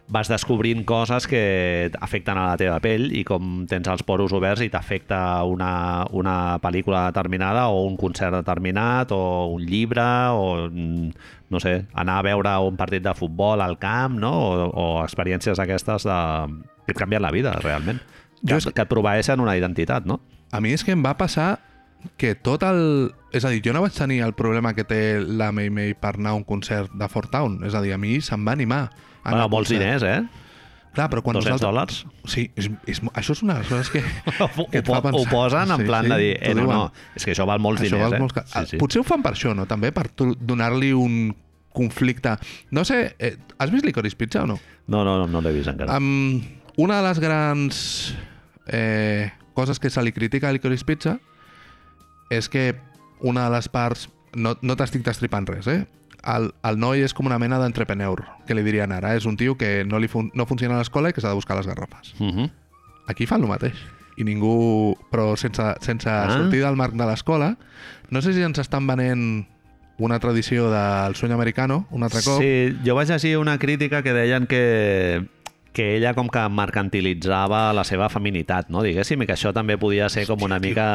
vas 0.08 0.30
descobrint 0.30 0.84
coses 0.86 1.26
que 1.26 1.90
afecten 2.00 2.38
a 2.38 2.44
la 2.52 2.58
teva 2.62 2.76
pell 2.80 3.08
i 3.18 3.24
com 3.26 3.64
tens 3.66 3.88
els 3.90 4.04
poros 4.06 4.36
oberts 4.38 4.62
i 4.62 4.68
t'afecta 4.70 5.42
una, 5.50 6.06
una 6.14 6.60
pel·lícula 6.62 7.08
determinada 7.08 7.64
o 7.74 7.88
un 7.88 7.96
concert 7.98 8.36
determinat 8.38 9.10
o 9.18 9.48
un 9.56 9.66
llibre 9.66 10.06
o 10.38 10.70
no 10.70 11.60
sé, 11.60 11.88
anar 11.98 12.20
a 12.20 12.26
veure 12.28 12.54
un 12.68 12.78
partit 12.78 13.02
de 13.02 13.16
futbol 13.18 13.62
al 13.66 13.80
camp 13.82 14.20
no? 14.22 14.32
o, 14.46 14.70
o 14.70 14.86
experiències 15.04 15.58
aquestes 15.58 16.06
de... 16.06 16.20
que 16.86 16.94
et 16.94 16.98
canvien 17.02 17.26
la 17.26 17.34
vida 17.34 17.56
realment 17.66 17.98
Jo 18.46 18.60
que, 18.60 18.62
és- 18.62 18.70
que 18.78 18.86
et 18.86 18.92
proveeixen 18.92 19.42
una 19.42 19.58
identitat 19.58 20.06
no? 20.06 20.20
A 20.54 20.62
mi 20.62 20.76
és 20.78 20.84
que 20.86 20.94
em 20.94 21.02
va 21.02 21.16
passar 21.18 21.56
que 22.18 22.36
tot 22.36 22.64
el... 22.68 23.12
És 23.36 23.44
a 23.46 23.52
dir, 23.52 23.62
jo 23.66 23.74
no 23.76 23.82
vaig 23.84 23.96
tenir 23.96 24.22
el 24.24 24.34
problema 24.38 24.74
que 24.78 24.86
té 24.88 25.20
la 25.20 25.52
Mei 25.52 25.70
Mei 25.74 25.94
per 26.00 26.16
anar 26.16 26.32
a 26.34 26.40
un 26.40 26.46
concert 26.48 26.94
de 26.96 27.10
Fort 27.12 27.32
Town. 27.34 27.60
És 27.68 27.76
a 27.76 27.82
dir, 27.84 27.94
a 27.96 28.00
mi 28.00 28.20
se'm 28.24 28.48
va 28.48 28.56
animar. 28.56 28.90
a 29.24 29.32
bueno, 29.32 29.50
molts 29.52 29.74
diners, 29.74 30.04
eh? 30.04 30.22
Clar, 30.96 31.10
però 31.12 31.22
quan 31.22 31.36
200 31.36 31.60
nosaltres... 31.60 31.98
dòlars 32.06 32.32
Sí, 32.32 32.46
és, 32.56 32.70
és, 32.88 33.02
això 33.14 33.36
és 33.36 33.42
una 33.44 33.58
de 33.58 33.66
les 33.66 33.72
coses 33.72 33.90
que, 33.92 34.02
que 34.72 34.84
ho, 34.88 35.00
ho 35.20 35.24
posen 35.28 35.74
en 35.76 35.82
Sí, 35.84 35.88
plan 35.90 36.08
sí, 36.08 36.12
de 36.14 36.20
dir 36.22 36.30
eh, 36.40 36.54
no, 36.56 36.68
no, 36.70 36.86
és 37.18 37.26
que 37.28 37.34
això 37.36 37.48
val 37.50 37.60
molts 37.60 37.84
això 37.84 37.98
diners 37.98 38.06
val 38.06 38.16
eh? 38.16 38.22
molts 38.24 38.54
sí, 38.54 38.64
sí. 38.72 38.80
Potser 38.80 39.02
ho 39.02 39.08
fan 39.08 39.26
per 39.26 39.34
això, 39.36 39.52
no? 39.58 39.68
També 39.68 39.92
per 39.96 40.08
donar-li 40.16 40.94
un 40.96 41.34
conflicte. 41.76 42.38
No 42.72 42.86
sé, 42.88 43.02
eh, 43.20 43.36
has 43.60 43.74
vist 43.74 43.84
Licorice 43.84 44.16
Pizza 44.16 44.46
o 44.46 44.48
no? 44.48 44.56
No, 44.88 45.04
no, 45.04 45.18
no, 45.20 45.28
no 45.28 45.44
l'he 45.44 45.52
vist 45.58 45.68
encara. 45.68 46.00
Um, 46.00 46.40
una 46.80 47.02
de 47.02 47.08
les 47.10 47.20
grans 47.20 47.82
eh, 48.68 49.34
coses 49.54 49.84
que 49.84 49.92
se 49.92 50.04
li 50.04 50.16
critica 50.16 50.48
a 50.48 50.56
Licorice 50.56 50.88
Pizza 50.88 51.18
és 52.30 52.50
que 52.50 52.76
una 53.22 53.46
de 53.50 53.56
les 53.56 53.70
parts... 53.70 54.10
No, 54.36 54.58
no 54.62 54.76
t'estic 54.76 55.06
destripant 55.06 55.48
res, 55.48 55.68
eh? 55.72 55.86
El, 56.26 56.50
el 56.68 56.80
noi 56.82 57.06
és 57.06 57.14
com 57.16 57.28
una 57.30 57.38
mena 57.40 57.60
d'entrepreneur, 57.62 58.24
que 58.48 58.58
li 58.58 58.66
dirien 58.66 58.92
ara. 58.92 59.14
És 59.16 59.28
un 59.30 59.38
tio 59.40 59.56
que 59.56 59.86
no, 59.88 60.02
li 60.02 60.10
fun 60.12 60.32
no 60.36 60.48
funciona 60.50 60.76
a 60.76 60.82
l'escola 60.82 61.12
i 61.12 61.16
que 61.16 61.24
s'ha 61.24 61.32
de 61.32 61.40
buscar 61.40 61.56
les 61.56 61.68
garrafes. 61.70 62.16
Uh 62.20 62.32
-huh. 62.32 62.52
Aquí 63.08 63.26
fan 63.26 63.42
el 63.42 63.48
mateix. 63.48 63.78
I 64.18 64.24
ningú... 64.24 64.98
Però 65.12 65.36
sense, 65.38 65.64
sense 65.82 66.10
ah. 66.10 66.30
sortir 66.30 66.62
del 66.62 66.76
marc 66.76 66.94
de 66.94 67.06
l'escola. 67.06 67.58
No 68.10 68.22
sé 68.22 68.34
si 68.34 68.42
ens 68.42 68.60
estan 68.60 68.88
venent 68.88 69.48
una 69.98 70.20
tradició 70.20 70.70
del 70.72 71.16
sueño 71.16 71.36
americano, 71.36 71.88
un 71.92 72.04
altre 72.04 72.22
cop. 72.22 72.42
Sí, 72.42 72.78
jo 72.86 72.96
vaig 72.96 73.08
llegir 73.08 73.38
una 73.38 73.58
crítica 73.58 74.04
que 74.04 74.14
deien 74.14 74.48
que 74.48 75.26
que 75.76 75.98
ella 75.98 76.14
com 76.16 76.30
que 76.32 76.42
mercantilitzava 76.50 77.74
la 77.76 77.84
seva 77.84 78.08
feminitat, 78.10 78.70
no? 78.72 78.82
diguéssim, 78.86 79.22
i 79.22 79.28
que 79.28 79.36
això 79.36 79.52
també 79.54 79.76
podia 79.82 80.08
ser 80.10 80.24
com 80.30 80.46
una 80.48 80.58
mica 80.64 80.86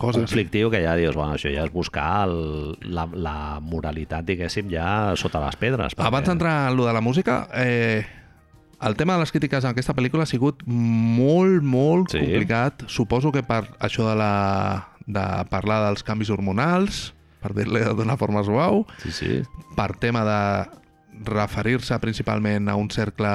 coses, 0.00 0.16
conflictiu, 0.16 0.70
que 0.72 0.80
ja 0.80 0.94
dius, 0.96 1.14
bueno, 1.18 1.36
això 1.36 1.52
ja 1.52 1.66
és 1.68 1.74
buscar 1.74 2.24
el, 2.24 2.78
la, 2.88 3.04
la 3.12 3.36
moralitat, 3.60 4.24
diguéssim, 4.24 4.72
ja 4.72 5.12
sota 5.20 5.44
les 5.44 5.60
pedres. 5.60 5.92
Perquè... 5.92 6.08
Abans 6.08 6.32
d'entrar 6.32 6.56
en 6.70 6.80
lo 6.80 6.88
de 6.88 6.96
la 6.96 7.04
música, 7.04 7.42
eh, 7.52 8.06
el 8.80 8.96
tema 8.96 9.14
de 9.14 9.26
les 9.26 9.32
crítiques 9.36 9.64
en 9.64 9.74
aquesta 9.74 9.94
pel·lícula 9.94 10.24
ha 10.24 10.30
sigut 10.30 10.64
molt, 10.64 11.60
molt 11.60 12.16
sí. 12.16 12.24
complicat. 12.24 12.86
Suposo 12.88 13.32
que 13.36 13.44
per 13.44 13.66
això 13.78 14.08
de, 14.08 14.16
la, 14.16 14.32
de 15.04 15.28
parlar 15.52 15.82
dels 15.90 16.02
canvis 16.06 16.32
hormonals, 16.32 17.10
per 17.44 17.52
dir-li 17.56 17.84
d'una 17.96 18.16
forma 18.20 18.40
suau, 18.44 18.86
Sí, 19.04 19.12
sí. 19.12 19.40
per 19.76 19.92
tema 20.00 20.24
de 20.24 20.40
referir-se 21.24 21.98
principalment 22.00 22.68
a 22.68 22.76
un 22.80 22.90
cercle 22.90 23.30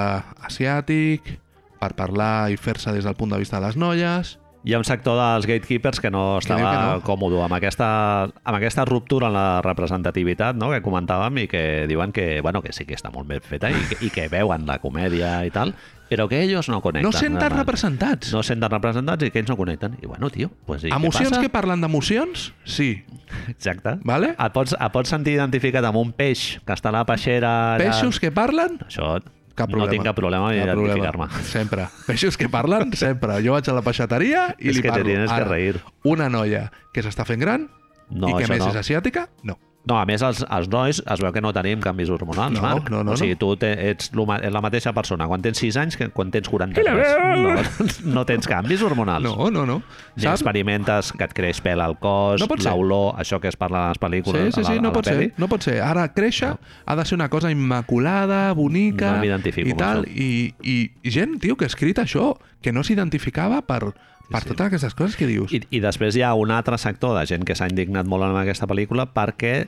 asiàtic, 0.45 1.35
per 1.79 1.93
parlar 1.97 2.49
i 2.51 2.57
fer-se 2.57 2.93
des 2.95 3.05
del 3.05 3.15
punt 3.19 3.33
de 3.35 3.41
vista 3.41 3.59
de 3.59 3.67
les 3.67 3.77
noies... 3.77 4.39
Hi 4.65 4.73
ha 4.73 4.79
un 4.81 4.85
sector 4.87 5.13
dels 5.13 5.45
gatekeepers 5.45 5.99
que 6.01 6.09
no 6.09 6.39
estava 6.39 6.71
que 6.73 6.77
no. 6.81 7.01
còmode 7.05 7.37
amb 7.45 7.53
aquesta, 7.53 7.87
amb 8.25 8.55
aquesta 8.57 8.81
ruptura 8.89 9.27
en 9.29 9.35
la 9.37 9.59
representativitat 9.61 10.57
no? 10.57 10.71
que 10.73 10.79
comentàvem 10.81 11.37
i 11.43 11.45
que 11.45 11.61
diuen 11.85 12.09
que, 12.09 12.41
bueno, 12.41 12.63
que 12.65 12.73
sí 12.73 12.87
que 12.89 12.97
està 12.97 13.11
molt 13.13 13.29
ben 13.29 13.45
feta 13.45 13.69
i 13.69 13.83
que, 13.91 13.99
i 14.07 14.09
que 14.09 14.25
veuen 14.33 14.65
la 14.65 14.79
comèdia 14.81 15.35
i 15.45 15.53
tal, 15.53 15.75
però 16.09 16.27
que 16.29 16.41
ells 16.43 16.69
no 16.69 16.81
connecten. 16.81 17.07
No 17.09 17.11
senten 17.15 17.51
representats. 17.55 18.31
No 18.33 18.43
senten 18.45 18.69
representats 18.71 19.23
i 19.25 19.31
que 19.31 19.39
ells 19.41 19.49
no 19.49 19.57
connecten. 19.57 19.97
I 20.01 20.05
bueno, 20.07 20.29
tio, 20.29 20.51
pues, 20.65 20.83
i 20.85 20.91
Emocions 20.93 21.37
que 21.39 21.49
parlen 21.49 21.81
d'emocions? 21.81 22.51
Sí. 22.63 23.03
Exacte. 23.49 23.97
Vale? 24.03 24.35
Et 24.37 24.53
pots, 24.53 24.75
et 24.77 24.91
pots 24.93 25.09
sentir 25.09 25.33
identificat 25.39 25.83
amb 25.85 25.97
un 26.01 26.11
peix 26.15 26.59
que 26.65 26.73
està 26.77 26.89
a 26.93 26.97
la 26.99 27.05
peixera... 27.09 27.75
Peixos 27.81 28.19
que 28.21 28.31
parlen? 28.31 28.79
Això 28.87 29.17
Cap 29.55 29.69
no 29.71 29.77
problema. 29.77 29.91
tinc 29.93 30.03
cap 30.03 30.15
problema 30.17 30.49
en 30.51 30.57
identificar-me. 30.59 31.29
Sempre. 31.47 31.85
Peixos 32.05 32.35
que 32.35 32.49
parlen, 32.51 32.91
sempre. 32.99 33.37
Jo 33.45 33.53
vaig 33.55 33.69
a 33.71 33.75
la 33.77 33.81
peixateria 33.85 34.49
i 34.59 34.67
És 34.67 34.75
li 34.75 34.81
que 34.83 34.89
te 34.89 34.97
parlo. 34.97 35.05
tienes 35.07 35.31
que 35.31 35.45
reír. 35.47 35.79
Una 36.03 36.27
noia 36.29 36.65
que 36.91 37.01
s'està 37.05 37.23
fent 37.25 37.39
gran 37.39 37.69
No, 38.09 38.27
i 38.29 38.33
que 38.35 38.49
més 38.51 38.59
no. 38.59 38.67
és 38.69 38.75
asiàtica, 38.83 39.29
no. 39.47 39.55
No, 39.85 39.99
a 40.01 40.05
més, 40.09 40.21
els, 40.25 40.39
els 40.49 40.67
nois 40.73 40.97
es 40.99 41.21
veu 41.21 41.31
que 41.31 41.41
no 41.45 41.51
tenim 41.53 41.79
canvis 41.83 42.09
hormonals, 42.09 42.55
No, 42.57 42.61
Marc. 42.63 42.87
no, 42.89 43.03
no, 43.05 43.11
o 43.13 43.17
sigui, 43.19 43.35
no. 43.35 43.39
tu 43.43 43.51
te, 43.61 43.69
ets 43.91 44.09
la 44.15 44.61
mateixa 44.65 44.93
persona 44.97 45.27
quan 45.29 45.43
tens 45.45 45.59
6 45.61 45.77
anys 45.77 45.97
que 45.99 46.07
quan 46.09 46.31
tens 46.33 46.49
40 46.49 46.81
I 46.81 46.85
la 46.87 46.95
veu! 46.97 47.43
no, 47.43 47.53
no 48.17 48.23
tens 48.25 48.47
canvis 48.49 48.81
hormonals. 48.81 49.23
No, 49.27 49.51
no, 49.53 49.65
no. 49.69 49.81
Ni 50.15 50.23
Saps? 50.23 50.41
experimentes 50.41 51.11
que 51.13 51.23
et 51.27 51.33
creix 51.37 51.61
pèl 51.61 51.81
al 51.85 51.97
cos, 52.01 52.41
No 52.41 52.47
pot 52.49 52.63
l'olor, 52.65 53.13
això 53.21 53.39
que 53.39 53.47
es 53.53 53.55
parla 53.61 53.85
a 53.85 53.93
les 53.93 53.99
Sí, 53.99 54.05
pel·lícules, 54.07 54.51
sí, 54.55 54.61
la, 54.63 54.67
sí, 54.73 54.79
no 54.81 54.89
a 54.89 54.91
la 54.91 54.93
pot 54.97 55.05
pel·li. 55.05 55.29
ser, 55.29 55.33
no 55.37 55.47
pot 55.51 55.61
ser. 55.69 55.77
Ara, 55.85 56.07
créixer 56.13 56.55
ha 56.85 56.95
de 56.95 57.05
ser 57.05 57.15
una 57.19 57.29
cosa 57.29 57.51
immaculada, 57.51 58.51
bonica 58.53 59.13
No 59.15 59.21
m'identifico 59.21 59.69
i 59.69 59.77
tal. 59.77 60.05
I, 60.09 60.53
i, 60.63 60.75
I 61.03 61.11
gent, 61.13 61.37
tio, 61.41 61.55
que 61.55 61.65
ha 61.65 61.71
escrit 61.71 61.99
això, 62.01 62.33
que 62.61 62.73
no 62.73 62.81
s'identificava 62.83 63.61
per, 63.61 63.93
per 64.29 64.41
sí. 64.43 64.49
totes 64.51 64.67
aquestes 64.67 64.95
coses 64.95 65.15
que 65.19 65.27
dius. 65.29 65.53
I, 65.53 65.61
I 65.69 65.79
després 65.83 66.15
hi 66.17 66.23
ha 66.25 66.33
un 66.35 66.51
altre 66.51 66.77
sector 66.81 67.17
de 67.19 67.25
gent 67.29 67.45
que 67.45 67.55
s'ha 67.55 67.67
indignat 67.71 68.05
molt 68.09 68.23
en 68.27 68.37
aquesta 68.41 68.67
pel·lícula 68.67 69.07
perquè 69.13 69.67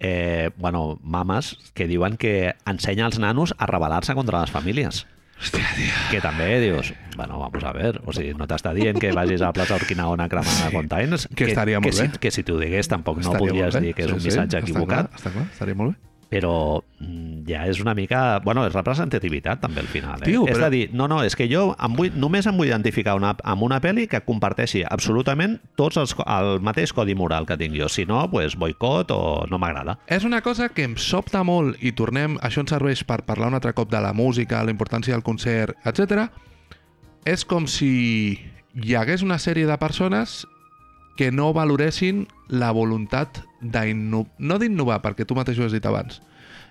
eh, 0.00 0.50
bueno, 0.56 0.98
mames 1.02 1.56
que 1.74 1.86
diuen 1.86 2.16
que 2.16 2.54
ensenya 2.66 3.06
als 3.06 3.18
nanos 3.22 3.54
a 3.58 3.66
rebel·lar-se 3.70 4.14
contra 4.18 4.40
les 4.42 4.50
famílies. 4.50 5.06
Hòstia, 5.42 5.66
tio. 5.74 5.90
Que 6.12 6.20
també 6.22 6.60
dius, 6.62 6.92
bueno, 7.16 7.38
vamos 7.40 7.64
a 7.64 7.72
ver, 7.74 7.96
o 8.06 8.12
sigui, 8.14 8.30
no 8.38 8.46
t'està 8.46 8.70
dient 8.76 8.98
que 9.02 9.10
vagis 9.16 9.40
a 9.42 9.48
la 9.50 9.56
plaça 9.56 9.74
Urquinaona 9.74 10.28
a 10.28 10.30
cremar 10.30 10.68
containers, 10.70 11.26
Que 11.34 11.48
estaria 11.50 11.80
molt 11.80 11.90
que, 11.96 12.02
bé. 12.02 12.10
Si, 12.12 12.18
que 12.22 12.30
si 12.30 12.44
t'ho 12.46 12.60
digués 12.60 12.86
tampoc 12.90 13.18
no 13.18 13.26
Estaria 13.32 13.40
podries 13.48 13.74
molt 13.74 13.80
bé. 13.80 13.86
dir 13.88 13.94
que 13.98 14.04
és 14.04 14.10
Sí, 14.10 14.14
un 14.14 14.20
sí, 14.20 14.28
missatge 14.30 14.58
està 14.58 14.62
equivocat, 14.62 15.08
Clar, 15.10 15.18
està 15.18 15.32
clar, 15.34 15.46
estaria 15.50 15.74
molt 15.74 15.96
bé. 15.96 16.11
Però 16.32 16.80
mm, 16.80 17.42
ja 17.44 17.66
és 17.68 17.80
una 17.82 17.92
mica... 17.92 18.40
Bueno, 18.44 18.64
és 18.64 18.72
representativitat 18.72 19.60
també 19.60 19.82
al 19.82 19.90
final. 19.92 20.22
Eh? 20.22 20.30
Tio, 20.30 20.46
És 20.48 20.56
però- 20.56 20.70
a 20.70 20.72
dir, 20.72 20.86
no, 20.96 21.04
no, 21.10 21.20
és 21.26 21.36
que 21.36 21.44
jo 21.50 21.74
em 21.76 21.96
vull, 21.98 22.14
només 22.16 22.46
em 22.48 22.56
vull 22.56 22.70
identificar 22.70 23.18
una, 23.18 23.34
amb 23.44 23.66
una 23.66 23.82
pel·li 23.84 24.06
que 24.08 24.22
comparteixi 24.24 24.80
absolutament 24.88 25.58
tots 25.76 26.00
els, 26.00 26.14
el 26.24 26.62
mateix 26.64 26.94
codi 26.96 27.14
moral 27.18 27.44
que 27.48 27.58
tinc 27.60 27.76
jo. 27.76 27.90
Si 27.92 28.06
no, 28.08 28.22
pues, 28.32 28.56
boicot 28.56 29.12
o 29.12 29.20
no 29.50 29.60
m'agrada. 29.60 29.98
És 30.08 30.24
una 30.24 30.40
cosa 30.40 30.70
que 30.72 30.86
em 30.88 30.96
sobta 30.96 31.44
molt 31.44 31.76
i 31.84 31.92
tornem, 31.92 32.38
això 32.40 32.64
ens 32.64 32.72
serveix 32.72 33.04
per 33.04 33.20
parlar 33.28 33.52
un 33.52 33.60
altre 33.60 33.74
cop 33.76 33.92
de 33.92 34.00
la 34.00 34.14
música, 34.16 34.64
la 34.64 34.72
importància 34.72 35.12
del 35.12 35.26
concert, 35.26 35.76
etc. 35.84 36.30
És 37.28 37.44
com 37.44 37.68
si 37.68 38.40
hi 38.72 38.96
hagués 38.96 39.20
una 39.20 39.36
sèrie 39.36 39.68
de 39.68 39.76
persones 39.76 40.46
que 41.20 41.28
no 41.30 41.52
valoressin 41.52 42.24
la 42.48 42.72
voluntat 42.72 43.42
no 43.62 44.58
d'innovar, 44.58 45.00
perquè 45.02 45.24
tu 45.26 45.34
mateix 45.38 45.58
ho 45.58 45.64
has 45.66 45.72
dit 45.72 45.86
abans. 45.86 46.20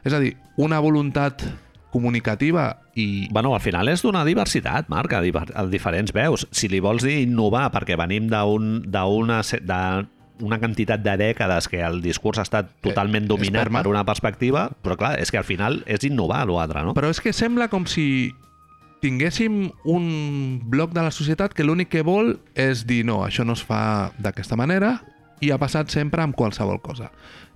És 0.03 0.13
a 0.13 0.19
dir, 0.19 0.35
una 0.57 0.79
voluntat 0.79 1.43
comunicativa 1.91 2.77
i... 2.95 3.27
Bueno, 3.31 3.53
al 3.53 3.61
final 3.61 3.89
és 3.91 4.01
donar 4.01 4.23
diversitat, 4.25 4.87
Marc, 4.89 5.11
a, 5.13 5.21
diver- 5.21 5.51
a 5.55 5.65
diferents 5.67 6.13
veus. 6.15 6.47
Si 6.55 6.69
li 6.71 6.79
vols 6.79 7.03
dir 7.03 7.19
innovar 7.25 7.69
perquè 7.73 7.97
venim 7.99 8.29
d'un- 8.31 8.81
d'una 8.87 9.41
de 9.61 9.81
una 10.41 10.57
quantitat 10.57 11.03
de 11.05 11.13
dècades 11.19 11.67
que 11.69 11.83
el 11.85 11.99
discurs 12.01 12.39
ha 12.39 12.45
estat 12.47 12.71
totalment 12.81 13.27
dominat 13.29 13.67
per 13.83 13.91
una 13.91 14.01
perspectiva, 14.07 14.71
però 14.81 14.95
clar, 14.97 15.19
és 15.21 15.29
que 15.29 15.37
al 15.37 15.43
final 15.45 15.83
és 15.85 16.01
innovar 16.07 16.47
l'altre, 16.49 16.81
no? 16.81 16.95
Però 16.97 17.11
és 17.13 17.19
que 17.21 17.29
sembla 17.31 17.67
com 17.69 17.85
si 17.85 18.31
tinguéssim 19.01 19.67
un 19.85 20.61
bloc 20.65 20.93
de 20.93 21.03
la 21.05 21.11
societat 21.13 21.53
que 21.53 21.63
l'únic 21.65 21.89
que 21.93 22.01
vol 22.05 22.39
és 22.55 22.85
dir 22.89 23.03
no, 23.05 23.19
això 23.25 23.45
no 23.45 23.53
es 23.53 23.61
fa 23.65 24.11
d'aquesta 24.17 24.57
manera 24.57 25.01
i 25.41 25.51
ha 25.51 25.57
passat 25.61 25.89
sempre 25.93 26.23
amb 26.23 26.37
qualsevol 26.37 26.79
cosa. 26.83 27.09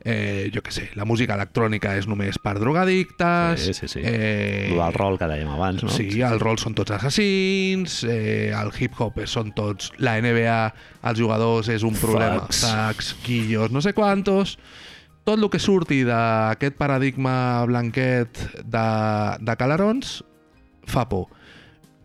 Eh, 0.05 0.51
jo 0.53 0.61
què 0.61 0.69
sé, 0.69 0.83
la 0.93 1.05
música 1.09 1.33
electrònica 1.33 1.95
és 1.97 2.05
només 2.05 2.37
per 2.41 2.55
drogadictes... 2.59 3.63
Sí, 3.63 3.73
sí, 3.73 3.89
sí. 3.89 4.01
Eh, 4.05 4.73
del 4.73 4.93
rol 4.93 5.17
que 5.17 5.29
dèiem 5.29 5.49
abans, 5.49 5.81
no? 5.85 5.89
Sí, 5.89 6.21
el 6.21 6.37
rol 6.41 6.59
són 6.61 6.77
tots 6.77 6.93
assassins, 6.93 8.03
eh, 8.05 8.51
el 8.53 8.69
hip-hop 8.69 9.17
són 9.29 9.53
tots... 9.57 9.89
La 9.97 10.17
NBA, 10.21 10.59
els 11.09 11.21
jugadors, 11.21 11.71
és 11.73 11.85
un 11.87 11.97
problema. 11.97 12.43
Fax. 12.45 12.61
Sacs, 12.65 13.13
quillos, 13.25 13.73
no 13.73 13.81
sé 13.85 13.95
quantos... 13.97 14.59
Tot 15.25 15.41
el 15.41 15.49
que 15.49 15.57
surti 15.57 16.03
d'aquest 16.05 16.75
paradigma 16.77 17.65
blanquet 17.65 18.37
de, 18.61 18.83
de 19.41 19.55
calarons 19.57 20.19
fa 20.85 21.07
por. 21.09 21.31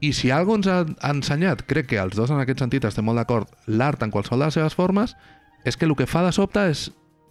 I 0.00 0.14
si 0.16 0.30
algú 0.32 0.56
ens 0.56 0.70
ha 0.72 0.78
ensenyat, 1.10 1.66
crec 1.68 1.90
que 1.90 1.98
els 2.00 2.16
dos 2.16 2.32
en 2.32 2.40
aquest 2.40 2.64
sentit 2.64 2.86
estem 2.88 3.04
molt 3.04 3.20
d'acord, 3.20 3.52
l'art 3.68 4.00
en 4.00 4.14
qualsevol 4.14 4.40
de 4.40 4.48
les 4.48 4.56
seves 4.56 4.76
formes, 4.78 5.12
és 5.64 5.76
que 5.76 5.84
el 5.86 5.94
que 5.96 6.06
fa 6.06 6.22
de 6.24 6.32
sobte 6.32 6.62
és 6.70 6.90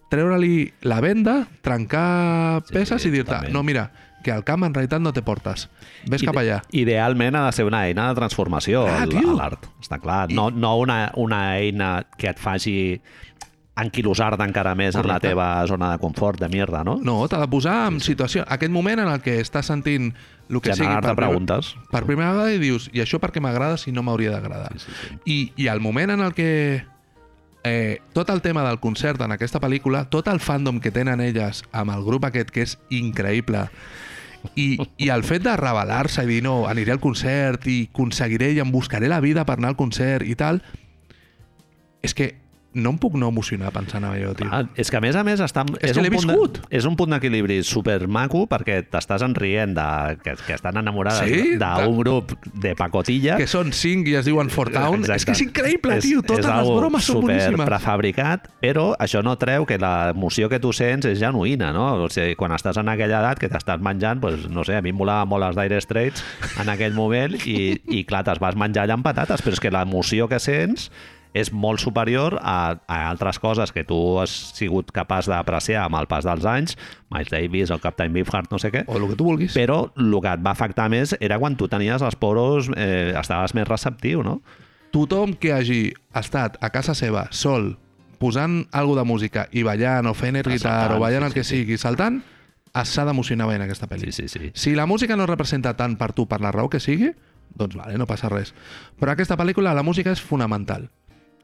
treure-li 0.10 0.72
la 0.82 1.00
venda, 1.02 1.48
trencar 1.62 2.64
Sí, 2.66 2.74
peces 2.74 3.06
i 3.06 3.12
dir-te, 3.14 3.50
no, 3.54 3.62
mira, 3.64 3.92
que 4.24 4.32
al 4.34 4.44
camp 4.44 4.64
en 4.66 4.74
realitat 4.74 5.00
no 5.02 5.14
te 5.14 5.22
portes. 5.22 5.68
Ves 6.10 6.24
cap 6.26 6.36
allà. 6.42 6.64
Idealment 6.76 7.36
ha 7.38 7.46
de 7.46 7.52
ser 7.56 7.66
una 7.66 7.86
eina 7.88 8.10
de 8.10 8.16
transformació, 8.18 8.88
Ah, 8.88 9.06
l'art. 9.06 9.68
Està 9.80 10.00
clar. 10.02 10.28
No, 10.34 10.50
no 10.52 10.76
una, 10.82 11.12
una 11.16 11.58
eina 11.60 12.08
que 12.18 12.28
et 12.34 12.40
faci 12.42 13.02
anquilosar-te 13.80 14.44
encara 14.44 14.74
més 14.76 14.96
en 14.96 15.06
la 15.08 15.14
Correcte. 15.16 15.30
teva 15.30 15.66
zona 15.68 15.92
de 15.94 16.00
confort, 16.02 16.40
de 16.42 16.50
mierda, 16.52 16.84
no? 16.84 16.98
No, 17.02 17.22
t'ha 17.32 17.40
de 17.40 17.48
posar 17.48 17.78
en 17.88 18.02
situació... 18.04 18.44
Aquest 18.52 18.74
moment 18.76 19.00
en 19.00 19.08
el 19.08 19.22
que 19.24 19.38
estàs 19.40 19.70
sentint 19.72 20.10
el 20.50 20.60
que 20.60 20.74
sigui 20.76 20.90
primer- 20.98 21.16
preguntes. 21.16 21.76
per 21.94 22.04
primera 22.04 22.34
vegada 22.34 22.52
i 22.52 22.60
dius, 22.60 22.90
i 22.92 23.00
això 23.00 23.22
perquè 23.24 23.40
m'agrada 23.40 23.78
si 23.78 23.94
no 23.96 24.04
m'hauria 24.04 24.32
d'agradar. 24.36 24.74
Sí, 24.76 24.84
sí, 24.90 24.92
sí. 25.08 25.20
I, 25.32 25.64
I 25.64 25.68
el 25.72 25.80
moment 25.80 26.12
en 26.12 26.20
el 26.28 26.34
que 26.34 26.84
eh, 27.64 28.01
tot 28.14 28.30
el 28.30 28.41
tema 28.41 28.64
del 28.68 28.80
concert 28.80 29.22
en 29.22 29.34
aquesta 29.36 29.60
pel·lícula, 29.60 30.05
tot 30.10 30.28
el 30.28 30.39
fandom 30.39 30.80
que 30.80 30.91
tenen 30.91 31.22
elles 31.22 31.64
amb 31.72 31.93
el 31.95 32.05
grup 32.05 32.26
aquest, 32.30 32.51
que 32.51 32.66
és 32.66 32.78
increïble, 32.89 33.68
i, 34.55 34.80
i 34.97 35.10
el 35.12 35.26
fet 35.28 35.43
de 35.43 35.55
rebel·lar-se 35.60 36.24
i 36.24 36.30
dir 36.30 36.43
no, 36.45 36.64
aniré 36.72 36.93
al 36.95 37.03
concert 37.03 37.68
i 37.68 37.89
aconseguiré 37.91 38.53
i 38.55 38.62
em 38.64 38.72
buscaré 38.72 39.10
la 39.12 39.20
vida 39.20 39.43
per 39.45 39.57
anar 39.60 39.74
al 39.74 39.80
concert 39.80 40.24
i 40.24 40.36
tal, 40.39 40.62
és 42.01 42.16
que 42.16 42.32
no 42.74 42.91
em 42.93 42.97
puc 43.01 43.15
no 43.17 43.28
emocionar 43.34 43.72
pensant 43.74 44.03
en 44.05 44.11
allò, 44.13 44.36
tio. 44.38 44.45
Ah, 44.53 44.61
és 44.78 44.91
que 44.93 44.97
a 44.97 45.01
més 45.01 45.15
a 45.17 45.24
més 45.26 45.39
està, 45.41 45.63
És 45.82 45.95
que 45.97 46.03
un 46.03 46.09
punt. 46.13 46.53
De, 46.53 46.61
és 46.78 46.86
un 46.86 46.95
punt 46.95 47.09
d'equilibri 47.15 47.63
super 47.65 48.07
maco 48.07 48.43
perquè 48.51 48.84
t'estàs 48.86 49.24
enrient 49.26 49.74
de, 49.74 49.88
que, 50.22 50.36
que 50.45 50.53
estan 50.53 50.78
enamorades 50.78 51.26
Sí, 51.26 51.55
d'un 51.57 51.89
de- 51.89 51.97
grup 51.97 52.36
de 52.53 52.76
pacotilla 52.78 53.38
que 53.41 53.47
són 53.49 53.74
cinc 53.74 54.07
i 54.11 54.15
es 54.20 54.26
diuen 54.30 54.51
Fort 54.53 54.74
Town. 54.78 55.01
És 55.09 55.26
que 55.26 55.34
és 55.34 55.41
increïble, 55.47 55.97
tio. 56.05 56.22
Totes 56.22 56.45
les 56.45 56.70
bromes 56.78 57.03
són 57.09 57.22
super 57.24 57.34
boníssimes. 57.39 57.65
prefabricat, 57.74 58.47
però 58.61 58.91
això 59.01 59.24
no 59.26 59.34
treu 59.41 59.65
que 59.65 59.80
l'emoció 59.82 60.47
que 60.49 60.59
tu 60.61 60.72
sents 60.72 61.09
és 61.09 61.17
genuïna, 61.20 61.74
no? 61.74 61.88
O 62.05 62.09
sigui, 62.13 62.36
quan 62.38 62.53
estàs 62.53 62.78
en 62.78 62.89
aquella 62.93 63.20
edat 63.24 63.39
que 63.41 63.49
t'estàs 63.49 63.82
menjant, 63.82 64.22
doncs, 64.22 64.45
no 64.49 64.63
sé, 64.63 64.78
a 64.78 64.82
mi 64.86 64.93
em 64.93 64.99
molava 65.01 65.26
molt 65.26 65.49
els 65.49 65.57
Dire 65.57 65.82
Straits 65.82 66.24
en 66.61 66.70
aquell 66.70 66.93
moment 66.93 67.34
i, 67.45 67.80
i 67.89 68.03
clar, 68.05 68.22
te'ls 68.30 68.39
vas 68.39 68.55
menjar 68.59 68.86
allà 68.86 68.93
amb 68.99 69.03
patates, 69.09 69.41
però 69.41 69.57
és 69.57 69.59
que 69.63 69.72
l'emoció 69.74 70.28
que 70.30 70.38
sents 70.39 70.91
és 71.34 71.52
molt 71.54 71.80
superior 71.80 72.40
a, 72.42 72.80
a 72.88 72.98
altres 73.10 73.38
coses 73.40 73.72
que 73.72 73.84
tu 73.86 74.18
has 74.20 74.32
sigut 74.58 74.90
capaç 74.92 75.30
d'apreciar 75.30 75.84
amb 75.86 76.00
el 76.00 76.08
pas 76.10 76.26
dels 76.26 76.46
anys, 76.50 76.78
Miles 77.14 77.30
Davis, 77.30 77.70
el 77.70 77.82
Captain 77.84 78.14
Beefheart, 78.14 78.50
no 78.52 78.60
sé 78.62 78.72
què, 78.74 78.86
O 78.88 78.98
el 78.98 79.08
que 79.12 79.20
tu 79.20 79.28
vulguis. 79.28 79.54
però 79.54 79.92
el 79.96 80.16
que 80.22 80.34
et 80.34 80.46
va 80.46 80.56
afectar 80.56 80.90
més 80.90 81.16
era 81.20 81.38
quan 81.38 81.56
tu 81.56 81.68
tenies 81.70 82.02
els 82.02 82.18
poros, 82.18 82.72
eh, 82.76 83.14
estaves 83.20 83.54
més 83.54 83.68
receptiu, 83.68 84.24
no? 84.24 84.42
tothom 84.92 85.36
que 85.38 85.54
hagi 85.54 85.94
estat 86.18 86.58
a 86.66 86.72
casa 86.74 86.96
seva, 86.98 87.28
sol, 87.30 87.78
posant 88.20 88.66
alguna 88.72 89.04
de 89.04 89.08
música 89.08 89.48
i 89.54 89.64
ballant 89.64 90.10
o 90.10 90.16
fent 90.18 90.40
air 90.40 90.48
guitar 90.50 90.74
saltant, 90.90 90.98
o 90.98 91.00
ballant 91.04 91.24
sí, 91.24 91.28
el 91.28 91.34
que 91.34 91.44
sí, 91.44 91.50
sí. 91.50 91.62
sigui, 91.62 91.78
saltant, 91.78 92.22
s'ha 92.74 93.06
d'emocionar 93.06 93.48
veient 93.50 93.64
aquesta 93.66 93.88
pel·li. 93.90 94.12
Sí, 94.12 94.28
sí, 94.28 94.40
sí. 94.40 94.52
Si 94.54 94.76
la 94.76 94.86
música 94.86 95.16
no 95.18 95.28
representa 95.30 95.76
tant 95.78 95.98
per 95.98 96.12
tu 96.14 96.28
per 96.28 96.42
la 96.42 96.52
raó 96.52 96.70
que 96.70 96.82
sigui, 96.82 97.14
doncs 97.56 97.76
vale, 97.76 97.98
no 97.98 98.08
passa 98.10 98.30
res. 98.30 98.54
Però 99.00 99.14
aquesta 99.14 99.38
pel·lícula, 99.38 99.74
la 99.74 99.84
música 99.84 100.12
és 100.12 100.22
fonamental. 100.22 100.90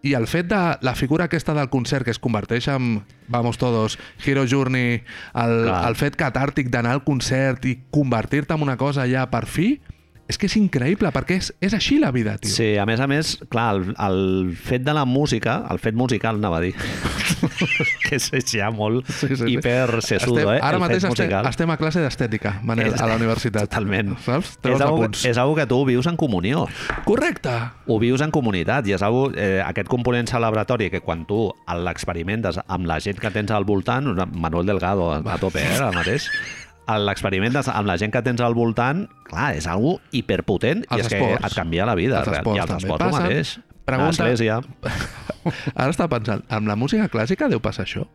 I 0.06 0.14
el 0.14 0.28
fet 0.30 0.45
de 0.51 0.62
la 0.86 0.93
figura 0.93 1.26
aquesta 1.26 1.56
del 1.58 1.72
concert 1.74 2.06
que 2.06 2.14
es 2.14 2.22
converteix 2.22 2.68
en 2.70 2.99
Vamos 3.28 3.58
Todos, 3.58 3.97
Hero 4.24 4.45
Journey, 4.45 5.01
el, 5.34 5.56
Clar. 5.66 5.80
el 5.89 5.97
fet 5.97 6.18
catàrtic 6.20 6.70
d'anar 6.70 6.93
al 6.93 7.03
concert 7.08 7.66
i 7.66 7.80
convertir-te 7.89 8.53
en 8.53 8.62
una 8.62 8.78
cosa 8.78 9.08
ja 9.10 9.26
per 9.34 9.47
fi, 9.49 9.80
és 10.28 10.38
que 10.41 10.47
és 10.49 10.55
increïble, 10.57 11.11
perquè 11.13 11.36
és, 11.38 11.51
és 11.61 11.73
així 11.78 11.99
la 12.01 12.09
vida, 12.11 12.38
tio. 12.41 12.49
Sí, 12.49 12.71
a 12.82 12.86
més 12.89 12.99
a 12.99 13.05
més, 13.07 13.36
clar, 13.49 13.76
el, 13.76 13.91
el 14.01 14.55
fet 14.57 14.82
de 14.82 14.93
la 14.97 15.03
música, 15.05 15.59
el 15.69 15.78
fet 15.80 15.93
musical, 15.93 16.39
anava 16.41 16.57
a 16.57 16.61
dir, 16.63 16.73
que 18.07 18.17
és 18.17 18.32
ja 18.49 18.71
molt 18.73 19.05
Sí, 19.11 19.28
sí, 19.30 19.36
sí. 19.38 19.51
hiper 19.53 20.01
sesudo, 20.01 20.39
Estem- 20.39 20.55
eh? 20.55 20.59
Ara 20.63 20.78
el 20.78 20.82
mateix 20.82 21.03
estem, 21.05 21.32
estem 21.49 21.69
a 21.73 21.78
classe 21.78 22.01
d'estètica, 22.01 22.55
Manel, 22.65 22.93
És- 22.93 23.01
a 23.01 23.07
la 23.09 23.15
universitat. 23.19 23.69
Totalment. 23.69 24.15
Saps? 24.26 24.55
És 24.55 24.61
Treus 24.65 24.82
algo, 24.82 25.03
apunts. 25.03 25.26
és 25.30 25.38
algo 25.38 25.55
que 25.55 25.67
tu 25.69 25.84
vius 25.86 26.07
en 26.07 26.17
comunió. 26.17 26.65
Correcte! 27.05 27.53
Ho 27.88 27.99
vius 28.01 28.21
en 28.26 28.32
comunitat 28.32 28.88
i 28.88 28.93
és 28.97 29.01
algo, 29.05 29.30
eh, 29.36 29.61
aquest 29.65 29.88
component 29.88 30.28
celebratori 30.30 30.89
que 30.89 31.01
quan 31.01 31.26
tu 31.30 31.51
l'experimentes 31.86 32.59
amb 32.67 32.86
la 32.89 32.99
gent 32.99 33.19
que 33.21 33.32
tens 33.32 33.51
al 33.51 33.65
voltant, 33.65 34.07
Manuel 34.34 34.65
Delgado 34.65 35.11
a 35.13 35.38
tope, 35.38 35.61
eh, 35.61 35.76
ara 35.78 35.91
mateix, 35.93 36.30
l'experimentes 36.88 37.68
amb 37.72 37.88
la 37.90 37.96
gent 37.98 38.12
que 38.14 38.22
tens 38.22 38.42
al 38.46 38.54
voltant, 38.54 39.08
clar, 39.30 39.54
és 39.58 39.66
algo 39.68 40.00
hiperpotent 40.12 40.84
i 40.86 40.94
Els 41.00 41.06
és 41.06 41.14
que 41.14 41.18
esports. 41.22 41.46
et 41.50 41.56
canvia 41.58 41.86
la 41.86 41.96
vida. 41.96 42.20
Els 42.22 42.28
esports 42.38 42.58
I 42.58 42.62
els 42.62 42.76
esports 42.84 43.06
el 43.06 43.12
passen. 43.12 43.24
mateix. 43.24 43.60
Pregunta- 43.86 44.26
l'església. 44.26 44.60
Ara 45.76 45.92
està 45.92 46.08
pensant, 46.10 46.44
amb 46.50 46.68
la 46.68 46.76
música 46.76 47.08
clàssica 47.10 47.50
deu 47.50 47.60
passar 47.62 47.86
això? 47.86 48.06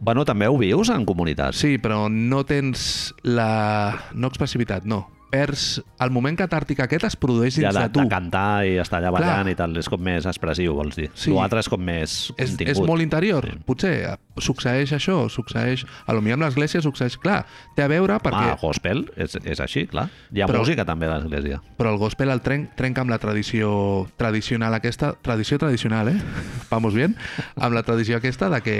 Bueno, 0.00 0.24
també 0.24 0.46
ho 0.46 0.56
vius 0.58 0.90
en 0.94 1.04
comunitat. 1.04 1.54
Sí, 1.58 1.76
però 1.82 2.06
no 2.08 2.44
tens 2.46 3.14
la... 3.22 4.10
no 4.14 4.28
expressivitat, 4.30 4.84
no. 4.86 5.08
Perds... 5.30 5.82
El 6.00 6.12
moment 6.14 6.36
catàrtic 6.38 6.78
aquest 6.84 7.04
es 7.08 7.16
produeix 7.18 7.56
ja 7.58 7.68
dins 7.68 7.76
de, 7.76 7.82
de 7.88 7.92
tu. 7.94 8.00
de 8.04 8.10
cantar 8.12 8.64
i 8.68 8.76
estar 8.80 9.00
allà 9.00 9.10
Clar. 9.10 9.20
ballant 9.20 9.50
i 9.50 9.54
tal, 9.58 9.74
és 9.80 9.88
com 9.90 10.00
més 10.02 10.26
expressiu, 10.30 10.76
vols 10.78 10.96
dir. 10.96 11.08
Sí. 11.18 11.32
L'altre 11.34 11.60
és 11.64 11.68
com 11.68 11.82
més 11.82 12.14
És, 12.36 12.52
contingut. 12.52 12.70
és 12.72 12.80
molt 12.86 13.04
interior. 13.04 13.48
Sí. 13.50 13.58
Potser 13.66 13.92
succeeix 14.38 14.92
això, 14.96 15.18
succeeix... 15.32 15.82
A 16.06 16.14
lo 16.16 16.22
millor 16.22 16.38
amb 16.38 16.46
l'església 16.46 16.82
succeeix... 16.84 17.18
Clar, 17.18 17.40
té 17.76 17.82
a 17.84 17.90
veure 17.90 18.20
perquè... 18.22 18.52
Ah, 18.54 18.58
gospel 18.60 19.04
és, 19.16 19.34
és 19.42 19.60
així, 19.64 19.86
clar. 19.90 20.06
Hi 20.32 20.44
ha 20.44 20.48
Però- 20.50 20.62
música 20.62 20.86
també 20.88 21.10
a 21.10 21.16
l'església. 21.18 21.60
Però 21.78 21.92
el 21.92 21.98
gospel 22.00 22.30
el 22.32 22.40
tren, 22.46 22.68
trenca 22.78 23.02
amb 23.02 23.10
la 23.12 23.18
tradició 23.22 24.06
tradicional 24.16 24.78
aquesta, 24.78 25.12
tradició 25.22 25.58
tradicional, 25.58 26.12
eh? 26.14 26.18
Vamos 26.72 26.94
bien, 26.94 27.18
amb 27.56 27.74
la 27.74 27.82
tradició 27.82 28.16
aquesta 28.22 28.48
de 28.54 28.62
que 28.62 28.78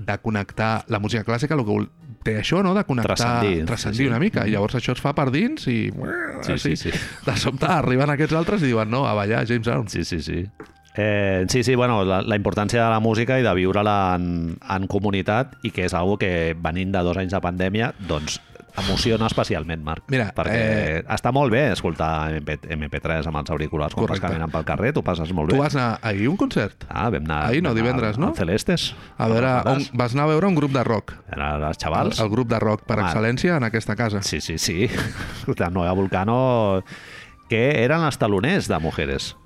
de 0.00 0.16
connectar 0.22 0.84
la 0.88 0.98
música 0.98 1.24
clàssica, 1.26 1.56
el 1.58 1.64
que 1.66 1.88
té 2.24 2.36
això, 2.40 2.62
no?, 2.64 2.74
de 2.76 2.84
connectar, 2.84 3.16
Transcendir, 3.16 3.64
transcendir 3.68 4.02
sí, 4.02 4.04
sí. 4.04 4.10
una 4.10 4.20
mica, 4.22 4.46
i 4.46 4.54
llavors 4.54 4.76
això 4.78 4.94
es 4.96 5.00
fa 5.02 5.14
per 5.16 5.30
dins 5.34 5.66
i... 5.70 5.78
Sí, 6.46 6.58
sí, 6.58 6.76
sí. 6.76 6.92
De 7.26 7.36
sobte 7.40 7.68
arriben 7.70 8.12
aquests 8.12 8.36
altres 8.36 8.64
i 8.64 8.70
diuen, 8.72 8.90
no, 8.92 9.06
a 9.08 9.14
ballar, 9.16 9.46
James 9.48 9.66
Brown. 9.66 9.88
Sí, 9.88 10.04
sí, 10.04 10.20
sí. 10.24 10.44
Eh, 10.96 11.46
sí, 11.48 11.62
sí, 11.62 11.74
bueno, 11.74 12.04
la, 12.04 12.20
la 12.22 12.36
importància 12.36 12.82
de 12.82 12.90
la 12.90 13.00
música 13.00 13.38
i 13.38 13.46
de 13.46 13.54
viure-la 13.54 14.16
en, 14.18 14.56
en 14.58 14.86
comunitat 14.90 15.54
i 15.62 15.70
que 15.70 15.86
és 15.86 15.94
algo 15.94 16.18
que 16.18 16.56
venint 16.58 16.92
de 16.92 17.02
dos 17.06 17.20
anys 17.20 17.36
de 17.36 17.40
pandèmia, 17.44 17.92
doncs 18.08 18.40
emociona 18.78 19.26
especialment, 19.26 19.82
Marc. 19.82 20.04
Mira, 20.08 20.30
perquè 20.36 20.56
eh, 20.56 21.04
està 21.08 21.32
molt 21.32 21.50
bé 21.52 21.72
escoltar 21.72 22.30
MP, 22.38 22.58
MP3 22.76 23.26
amb 23.26 23.36
els 23.42 23.50
auriculars 23.50 23.94
quan 23.94 24.06
vas 24.06 24.18
Correcte. 24.18 24.26
caminant 24.28 24.52
pel 24.52 24.64
carrer, 24.64 24.92
tu 24.92 25.02
passes 25.02 25.32
molt 25.32 25.50
Tu 25.50 25.56
bé. 25.56 25.62
vas 25.62 25.74
anar 25.76 25.98
ahir 26.02 26.26
a 26.26 26.30
un 26.30 26.36
concert? 26.36 26.84
Ah, 26.88 27.08
vam 27.10 27.24
anar... 27.24 27.40
Ahir 27.50 27.62
no, 27.62 27.74
divendres, 27.74 28.16
al- 28.16 28.20
no? 28.20 28.28
al 28.28 28.36
Celestes. 28.36 28.94
A 29.18 29.28
veure, 29.28 29.46
on, 29.46 29.58
Aleshores, 29.76 29.90
vas 29.94 30.14
anar 30.14 30.24
a 30.24 30.32
veure 30.34 30.46
un 30.46 30.54
grup 30.54 30.72
de 30.72 30.84
rock. 30.84 31.14
Eren 31.32 31.46
els 31.64 31.76
El, 31.76 31.80
xavals. 31.82 32.20
el 32.20 32.30
grup 32.30 32.48
de 32.48 32.58
rock 32.58 32.84
per 32.86 33.00
Ah. 33.00 33.08
excel·lència 33.10 33.56
en 33.56 33.64
aquesta 33.64 33.96
casa. 33.96 34.22
Sí, 34.22 34.40
sí, 34.40 34.58
sí. 34.58 34.88
La 35.58 35.70
Noia 35.70 35.92
Volcano 35.92 36.84
que 37.48 37.82
eren 37.84 38.04
els 38.06 38.16
taloners 38.18 38.68
de 38.68 38.78
Mujeres. 38.78 39.36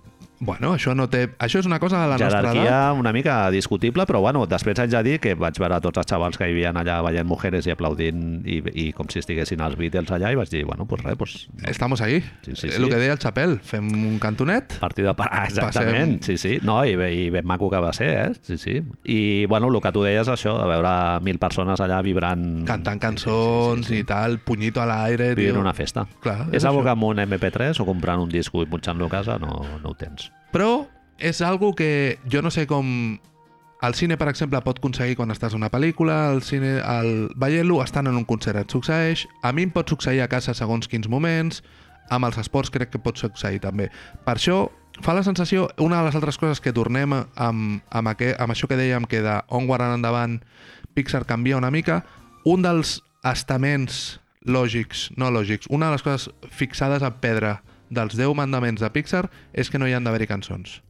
Bueno, 0.45 0.74
això 0.76 0.92
no 0.95 1.07
té... 1.09 1.22
Això 1.40 1.61
és 1.62 1.66
una 1.66 1.78
cosa 1.80 2.03
de 2.03 2.09
la 2.11 2.18
nostra 2.18 2.40
edat. 2.42 2.53
Jerarquia 2.53 2.92
una 3.01 3.12
mica 3.16 3.36
discutible, 3.55 4.05
però 4.07 4.20
bueno, 4.20 4.42
després 4.51 4.78
haig 4.82 4.90
de 4.92 5.01
dir 5.07 5.14
que 5.24 5.32
vaig 5.40 5.57
veure 5.62 5.78
tots 5.80 6.03
els 6.03 6.11
xavals 6.11 6.36
que 6.36 6.49
hi 6.51 6.53
havia 6.53 6.72
allà 6.76 6.99
veient 7.07 7.26
mujeres 7.28 7.66
i 7.66 7.72
aplaudint 7.72 8.42
i, 8.45 8.59
i 8.84 8.86
com 8.92 9.09
si 9.09 9.22
estiguessin 9.22 9.62
els 9.64 9.78
Beatles 9.80 10.11
allà 10.12 10.32
i 10.34 10.38
vaig 10.38 10.51
dir, 10.53 10.64
bueno, 10.68 10.84
pues 10.90 11.03
res, 11.03 11.16
pues, 11.16 11.34
Estamos 11.66 12.03
ahí. 12.05 12.20
Sí, 12.42 12.53
sí, 12.57 12.66
Eh, 12.68 12.72
sí. 12.76 12.82
El 12.82 12.88
que 12.90 12.97
deia 13.01 13.12
el 13.16 13.18
Chapel, 13.18 13.59
fem 13.64 13.88
un 13.88 14.18
cantonet, 14.20 14.76
partit 14.80 15.07
de 15.09 15.14
parar, 15.14 15.47
exactament. 15.49 16.20
Passem- 16.20 16.24
Sí, 16.24 16.36
sí. 16.38 16.59
No, 16.62 16.84
i, 16.84 16.92
i 16.92 17.30
ben 17.30 17.47
maco 17.47 17.70
que 17.70 17.80
va 17.80 17.92
ser, 17.97 18.11
eh? 18.26 18.32
Sí, 18.42 18.59
sí. 18.59 18.76
I, 19.05 19.47
bueno, 19.47 19.68
el 19.72 19.80
que 19.80 19.92
tu 19.92 20.03
deies, 20.05 20.28
això, 20.28 20.59
de 20.61 20.68
veure 20.68 20.95
mil 21.24 21.38
persones 21.38 21.80
allà 21.80 22.03
vibrant... 22.05 22.64
cantant 22.68 23.01
cançons 23.01 23.90
i 23.95 24.03
tal, 24.05 24.38
punyito 24.45 24.82
a 24.82 24.86
l'aire... 24.86 25.32
Vivint 25.34 25.57
una 25.61 25.72
festa. 25.72 26.05
Clar, 26.20 26.49
és 26.51 26.61
és 26.61 26.68
algo 26.68 26.82
que 26.84 26.90
amb 26.92 27.05
un 27.05 27.18
MP3 27.24 27.80
o 27.80 27.86
comprant 27.88 28.20
un 28.20 28.28
disc 28.32 28.53
i 28.55 28.66
punxant-lo 28.66 29.07
a 29.07 29.12
casa 29.12 29.38
no, 29.38 29.61
no 29.82 29.90
ho 29.92 29.95
tens. 29.95 30.30
Però 30.55 30.87
és 31.18 31.41
algo 31.43 31.74
que 31.74 32.18
jo 32.30 32.43
no 32.43 32.51
sé 32.51 32.66
com... 32.66 33.18
El 33.85 33.93
cine, 33.93 34.16
per 34.16 34.30
exemple, 34.30 34.57
pot 34.64 34.78
aconseguir 34.80 35.16
quan 35.18 35.28
estàs 35.35 35.53
a 35.53 35.59
una 35.59 35.68
pel·lícula, 35.68 36.30
el 36.32 36.41
cine, 36.47 36.78
el... 36.80 37.28
veient-lo 37.37 37.82
en 37.85 38.16
un 38.16 38.24
concert 38.24 38.57
et 38.57 38.70
succeeix, 38.70 39.26
a 39.43 39.53
mi 39.53 39.66
em 39.66 39.70
pot 39.70 39.89
succeir 39.89 40.22
a 40.22 40.28
casa 40.28 40.55
segons 40.55 40.89
quins 40.89 41.09
moments, 41.09 41.62
amb 42.09 42.24
els 42.24 42.39
esports 42.39 42.70
crec 42.70 42.91
que 42.91 42.99
pot 42.99 43.18
succeir 43.18 43.61
també. 43.61 43.91
Per 44.24 44.37
això 44.39 44.70
fa 45.03 45.12
la 45.12 45.22
sensació, 45.22 45.68
una 45.78 45.99
de 45.99 46.07
les 46.09 46.14
altres 46.14 46.39
coses 46.39 46.61
que 46.61 46.72
tornem 46.72 47.12
amb, 47.12 47.82
amb, 47.91 48.09
aquest, 48.09 48.41
amb 48.41 48.55
això 48.55 48.70
que 48.70 48.78
dèiem 48.78 49.05
que 49.05 49.20
de 49.20 49.41
Onward 49.49 49.85
en 49.85 49.99
endavant 49.99 50.41
Pixar 50.95 51.24
canvia 51.26 51.59
una 51.59 51.72
mica, 51.74 52.05
un 52.45 52.62
dels 52.62 53.03
estaments 53.24 54.20
lògics, 54.45 55.11
no 55.16 55.30
lògics, 55.32 55.66
una 55.70 55.91
de 55.91 55.97
les 55.97 56.05
coses 56.05 56.30
fixades 56.53 57.03
a 57.03 57.11
pedra 57.20 57.59
dels 57.95 58.16
10 58.18 58.34
mandaments 58.36 58.82
de 58.82 58.90
Pixar 58.90 59.28
és 59.53 59.70
que 59.70 59.78
no 59.78 59.86
hi 59.88 59.95
han 59.97 60.05
d'haver-hi 60.05 60.26
cançons. 60.30 60.80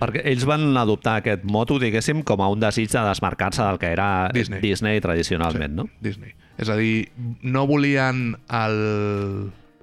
Perquè 0.00 0.22
ells 0.24 0.46
van 0.48 0.70
adoptar 0.80 1.18
aquest 1.20 1.42
moto, 1.44 1.76
diguéssim, 1.78 2.22
com 2.24 2.40
a 2.40 2.48
un 2.48 2.60
desig 2.62 2.88
de 2.90 3.02
desmarcar-se 3.04 3.60
del 3.62 3.78
que 3.78 3.90
era 3.92 4.30
Disney. 4.32 4.62
Disney 4.64 5.00
tradicionalment, 5.04 5.74
no? 5.76 5.88
Disney. 6.00 6.32
És 6.56 6.70
a 6.72 6.76
dir, 6.80 7.10
no 7.44 7.66
volien 7.68 8.32
el, 8.48 8.78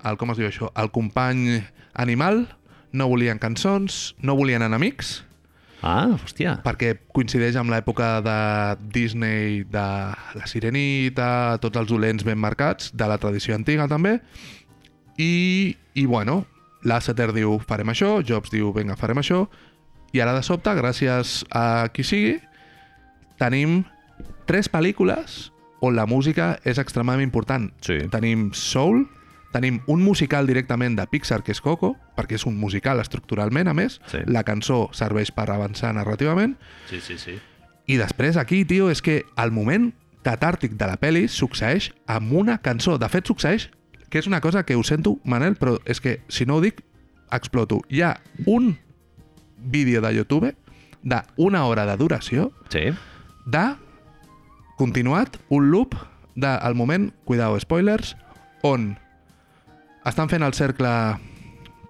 el 0.04 0.18
com 0.18 0.34
es 0.34 0.40
diu 0.42 0.50
això, 0.50 0.72
el 0.82 0.90
company 0.96 1.60
animal, 1.94 2.48
no 2.92 3.06
volien 3.12 3.38
cançons, 3.38 4.16
no 4.26 4.36
volien 4.40 4.66
enemics, 4.66 5.20
Ah, 5.82 6.10
hòstia. 6.12 6.58
perquè 6.60 6.98
coincideix 7.16 7.56
amb 7.56 7.72
l'època 7.72 8.18
de 8.26 8.34
Disney, 8.92 9.62
de 9.64 9.86
la 10.36 10.48
Sirenita, 10.50 11.58
tots 11.64 11.80
els 11.80 11.88
dolents 11.88 12.26
ben 12.28 12.36
marcats, 12.38 12.90
de 12.92 13.08
la 13.08 13.16
tradició 13.18 13.56
antiga 13.56 13.88
també, 13.88 14.18
i, 15.20 15.76
i 16.00 16.06
bueno, 16.08 16.46
Lasseter 16.88 17.34
diu 17.36 17.58
farem 17.68 17.92
això, 17.92 18.20
Jobs 18.24 18.54
diu 18.54 18.72
vinga 18.76 18.96
farem 19.00 19.20
això, 19.20 19.44
i 20.16 20.24
ara 20.24 20.34
de 20.34 20.44
sobte, 20.46 20.72
gràcies 20.78 21.44
a 21.54 21.90
qui 21.94 22.06
sigui, 22.08 22.38
tenim 23.40 23.84
tres 24.50 24.72
pel·lícules 24.72 25.50
on 25.86 25.96
la 25.96 26.08
música 26.10 26.58
és 26.68 26.80
extremadament 26.82 27.28
important. 27.28 27.70
Sí. 27.86 28.00
Tenim 28.12 28.50
Soul, 28.58 29.06
tenim 29.54 29.80
un 29.88 30.02
musical 30.04 30.48
directament 30.50 30.98
de 30.98 31.06
Pixar, 31.08 31.42
que 31.44 31.54
és 31.56 31.62
Coco, 31.62 31.94
perquè 32.18 32.40
és 32.40 32.46
un 32.50 32.58
musical 32.60 33.00
estructuralment, 33.04 33.70
a 33.70 33.76
més. 33.78 34.00
Sí. 34.12 34.24
La 34.28 34.44
cançó 34.48 34.88
serveix 34.96 35.32
per 35.36 35.50
avançar 35.52 35.94
narrativament. 35.96 36.58
Sí, 36.90 37.02
sí, 37.06 37.20
sí. 37.22 37.38
I 37.90 37.98
després 38.02 38.38
aquí, 38.38 38.64
tio, 38.70 38.90
és 38.92 39.02
que 39.02 39.24
el 39.40 39.52
moment 39.56 39.92
catàrtic 40.26 40.76
de 40.78 40.90
la 40.90 41.00
pel·li 41.00 41.28
succeeix 41.32 41.92
amb 42.08 42.34
una 42.42 42.60
cançó. 42.62 42.98
De 43.02 43.08
fet, 43.10 43.30
succeeix, 43.30 43.70
que 44.10 44.20
és 44.20 44.28
una 44.28 44.42
cosa 44.42 44.64
que 44.66 44.76
ho 44.76 44.84
sento, 44.84 45.18
Manel, 45.24 45.56
però 45.58 45.80
és 45.86 46.02
que 46.02 46.22
si 46.28 46.46
no 46.46 46.56
ho 46.58 46.62
dic, 46.62 46.82
exploto. 47.32 47.82
Hi 47.90 48.02
ha 48.02 48.20
un 48.46 48.78
vídeo 49.58 50.02
de 50.02 50.14
YouTube 50.16 50.56
d'una 51.04 51.66
hora 51.66 51.86
de 51.86 51.96
duració 51.98 52.52
Sí. 52.70 52.90
de 53.46 53.76
continuat 54.78 55.38
un 55.50 55.70
loop 55.72 55.96
del 56.36 56.76
moment, 56.76 57.12
cuidao, 57.26 57.60
spoilers, 57.60 58.16
on 58.64 58.98
estan 60.06 60.30
fent 60.32 60.44
el 60.44 60.54
cercle 60.54 60.90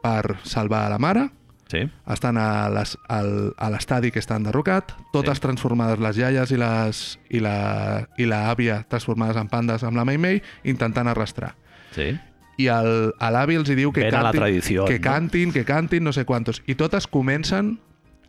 per 0.01 0.37
salvar 0.43 0.89
la 0.89 0.97
mare, 0.97 1.29
Sí. 1.69 1.83
estan 2.09 2.37
a 2.37 2.65
a 2.65 3.69
l'estadi 3.69 4.09
que 4.11 4.19
està 4.19 4.35
enderrocat, 4.37 4.91
totes 5.13 5.37
Sí. 5.37 5.41
transformades, 5.41 5.99
les 5.99 6.17
iaies 6.17 6.51
i 6.51 6.57
les 6.57 7.19
i 7.29 7.39
la, 7.39 8.07
i 8.17 8.25
la 8.25 8.49
àvia 8.51 8.85
transformades 8.89 9.37
en 9.37 9.47
pandes 9.47 9.83
amb 9.83 9.95
la 9.95 10.03
Mei 10.05 10.17
Mei, 10.17 10.41
intentant 10.63 11.07
arrastrar. 11.07 11.55
Sí. 11.95 12.11
I 12.59 12.67
el, 12.67 13.13
a 13.23 13.29
l'avi 13.31 13.55
els 13.55 13.69
hi 13.71 13.77
diu 13.79 13.93
que 13.95 14.09
la 14.09 14.25
cantin, 14.25 14.41
tradició, 14.41 14.85
que 14.85 14.97
no? 14.99 15.03
cantin, 15.05 15.53
que 15.55 15.63
cantin, 15.65 16.03
no 16.03 16.11
sé 16.11 16.25
quantos. 16.27 16.61
I 16.67 16.75
totes 16.75 17.07
comencen 17.07 17.77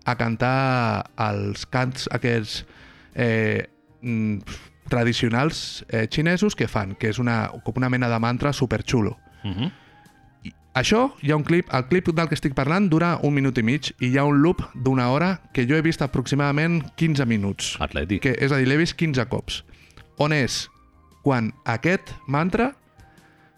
a 0.06 0.14
cantar 0.16 1.10
els 1.18 1.66
cants 1.66 2.06
aquests 2.14 2.62
eh, 3.14 3.66
mm, 4.00 4.38
tradicionals 4.90 5.84
eh, 5.88 6.06
xinesos 6.10 6.56
que 6.56 6.68
fan, 6.68 6.94
que 6.98 7.10
és 7.10 7.18
una, 7.22 7.48
com 7.64 7.78
una 7.78 7.90
mena 7.90 8.10
de 8.10 8.18
mantra 8.22 8.52
superxulo. 8.52 9.16
Uh 9.42 9.50
-huh. 9.50 9.70
I 10.44 10.52
això, 10.74 11.12
hi 11.22 11.30
ha 11.30 11.36
un 11.36 11.44
clip, 11.44 11.66
el 11.72 11.86
clip 11.88 12.08
del 12.08 12.28
que 12.28 12.34
estic 12.34 12.54
parlant 12.54 12.88
dura 12.88 13.18
un 13.22 13.34
minut 13.34 13.58
i 13.58 13.62
mig 13.62 13.92
i 14.00 14.10
hi 14.10 14.18
ha 14.18 14.24
un 14.24 14.42
loop 14.42 14.62
d'una 14.74 15.10
hora 15.10 15.40
que 15.52 15.66
jo 15.66 15.76
he 15.76 15.82
vist 15.82 16.02
aproximadament 16.02 16.84
15 16.96 17.26
minuts. 17.26 17.76
Atlètic. 17.80 18.20
Que, 18.20 18.36
és 18.38 18.52
a 18.52 18.56
dir, 18.56 18.68
l'he 18.68 18.76
vist 18.76 18.96
15 18.96 19.26
cops. 19.26 19.64
On 20.18 20.32
és 20.32 20.68
quan 21.22 21.52
aquest 21.64 22.14
mantra 22.26 22.76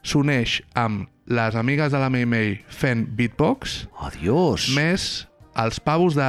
s'uneix 0.03 0.61
amb 0.75 1.09
les 1.27 1.55
amigues 1.57 1.93
de 1.93 1.99
la 2.03 2.11
Mei 2.11 2.27
Mei 2.27 2.57
fent 2.69 3.07
beatbox, 3.17 3.87
Adiós. 4.01 4.69
més 4.75 5.29
els 5.57 5.79
pavos 5.81 6.15
de 6.19 6.27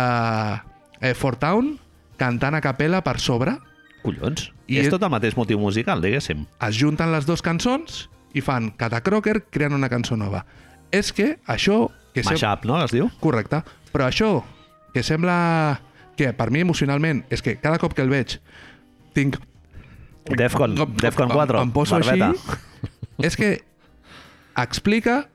eh, 1.02 1.14
Fort 1.18 1.40
Town 1.42 1.78
cantant 2.18 2.56
a 2.56 2.62
capella 2.62 3.02
per 3.04 3.20
sobre, 3.20 3.58
Collons. 4.04 4.50
I 4.68 4.78
és 4.82 4.86
és- 4.88 4.92
tot 4.92 5.02
el 5.04 5.10
mateix 5.10 5.36
motiu 5.38 5.58
musical, 5.60 6.02
diguéssim. 6.04 6.46
es 6.68 6.76
junten 6.78 7.12
les 7.12 7.26
dues 7.26 7.42
cançons 7.42 8.10
i 8.34 8.42
fan 8.42 8.72
Catacroker 8.76 9.46
creant 9.50 9.74
una 9.74 9.88
cançó 9.90 10.18
nova. 10.18 10.46
És 10.92 11.14
que 11.14 11.40
això... 11.48 11.90
Que 12.14 12.22
sem- 12.24 12.34
Mashup, 12.36 12.66
no, 12.66 12.78
es 12.84 12.92
diu? 12.92 13.10
Correcte. 13.20 13.64
Però 13.94 14.06
això, 14.06 14.44
que 14.94 15.02
sembla 15.04 15.80
que 16.18 16.34
per 16.34 16.52
mi 16.52 16.60
emocionalment 16.62 17.24
és 17.34 17.42
que 17.42 17.56
cada 17.58 17.80
cop 17.80 17.94
que 17.96 18.04
el 18.04 18.10
veig 18.12 18.38
tinc... 19.14 19.40
Defcon, 20.30 20.78
Em- 20.78 20.96
Defcon 21.02 21.30
em- 21.32 21.36
4, 21.36 21.62
em 21.64 21.72
poso 21.72 21.96
barbeta. 21.98 22.30
així. 22.30 22.92
És 23.22 23.38
que 23.38 23.64
explica 24.57 25.28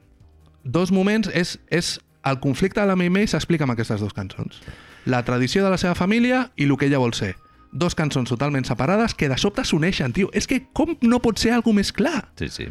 dos 0.64 0.92
moments, 0.92 1.30
és, 1.34 1.58
és 1.70 1.98
el 2.24 2.40
conflicte 2.40 2.80
de 2.80 2.86
la 2.90 2.96
Mei 2.96 3.10
Mei 3.10 3.28
s'explica 3.30 3.64
amb 3.66 3.76
aquestes 3.76 4.02
dues 4.02 4.16
cançons. 4.16 4.60
La 5.08 5.22
tradició 5.24 5.64
de 5.64 5.70
la 5.72 5.78
seva 5.80 5.94
família 5.94 6.48
i 6.56 6.66
el 6.68 6.76
que 6.76 6.90
ella 6.90 7.00
vol 7.00 7.14
ser. 7.16 7.36
Dos 7.72 7.94
cançons 7.94 8.28
totalment 8.28 8.64
separades 8.64 9.14
que 9.14 9.28
de 9.28 9.36
sobte 9.38 9.64
s'uneixen, 9.64 10.12
tio. 10.12 10.30
És 10.32 10.48
que 10.48 10.66
com 10.72 10.96
no 11.02 11.20
pot 11.24 11.40
ser 11.40 11.54
alguna 11.56 11.82
més 11.82 11.92
clar? 11.92 12.28
Sí, 12.40 12.48
sí. 12.48 12.68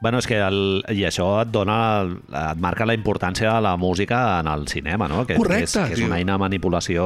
Bueno, 0.00 0.16
és 0.16 0.24
que 0.24 0.38
el, 0.40 0.80
i 0.96 1.02
això 1.04 1.26
et 1.42 1.50
dona, 1.52 1.76
et 2.08 2.60
marca 2.62 2.86
la 2.88 2.94
importància 2.96 3.50
de 3.52 3.60
la 3.66 3.74
música 3.76 4.40
en 4.40 4.48
el 4.48 4.64
cinema, 4.66 5.10
no? 5.12 5.26
Que, 5.28 5.36
Correcte, 5.36 5.74
que 5.74 5.82
és, 5.82 5.90
que 5.90 5.98
és 5.98 6.06
una 6.06 6.16
eina 6.16 6.38
de 6.38 6.40
manipulació 6.40 7.04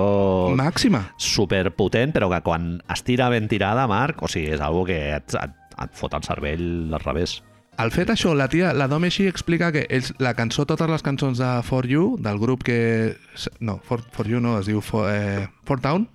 Màxima. 0.54 1.00
superpotent, 1.18 2.14
però 2.14 2.30
que 2.30 2.40
quan 2.46 2.76
es 2.94 3.02
tira 3.02 3.26
ben 3.34 3.50
tirada, 3.50 3.88
Marc, 3.90 4.22
o 4.22 4.30
sigui, 4.30 4.52
és 4.54 4.62
algo 4.62 4.84
que 4.86 5.00
et, 5.16 5.34
et, 5.34 5.58
et 5.82 5.98
fot 5.98 6.14
el 6.14 6.24
cervell 6.26 6.94
al 6.94 7.02
revés. 7.02 7.40
Al 7.76 7.90
fet 7.90 8.12
això, 8.12 8.36
la 8.38 8.46
tia, 8.46 8.70
la 8.76 8.86
Domeshi 8.86 9.26
explica 9.26 9.72
que 9.74 9.82
ells, 9.90 10.12
la 10.22 10.36
cançó, 10.38 10.62
totes 10.68 10.90
les 10.90 11.02
cançons 11.02 11.40
de 11.42 11.50
For 11.66 11.88
You, 11.90 12.14
del 12.22 12.38
grup 12.38 12.62
que... 12.62 13.16
No, 13.58 13.80
For, 13.82 14.04
For 14.14 14.30
You 14.30 14.38
no, 14.40 14.60
es 14.60 14.70
diu 14.70 14.78
For, 14.84 15.10
eh, 15.10 15.48
For 15.66 15.82
Town, 15.82 16.06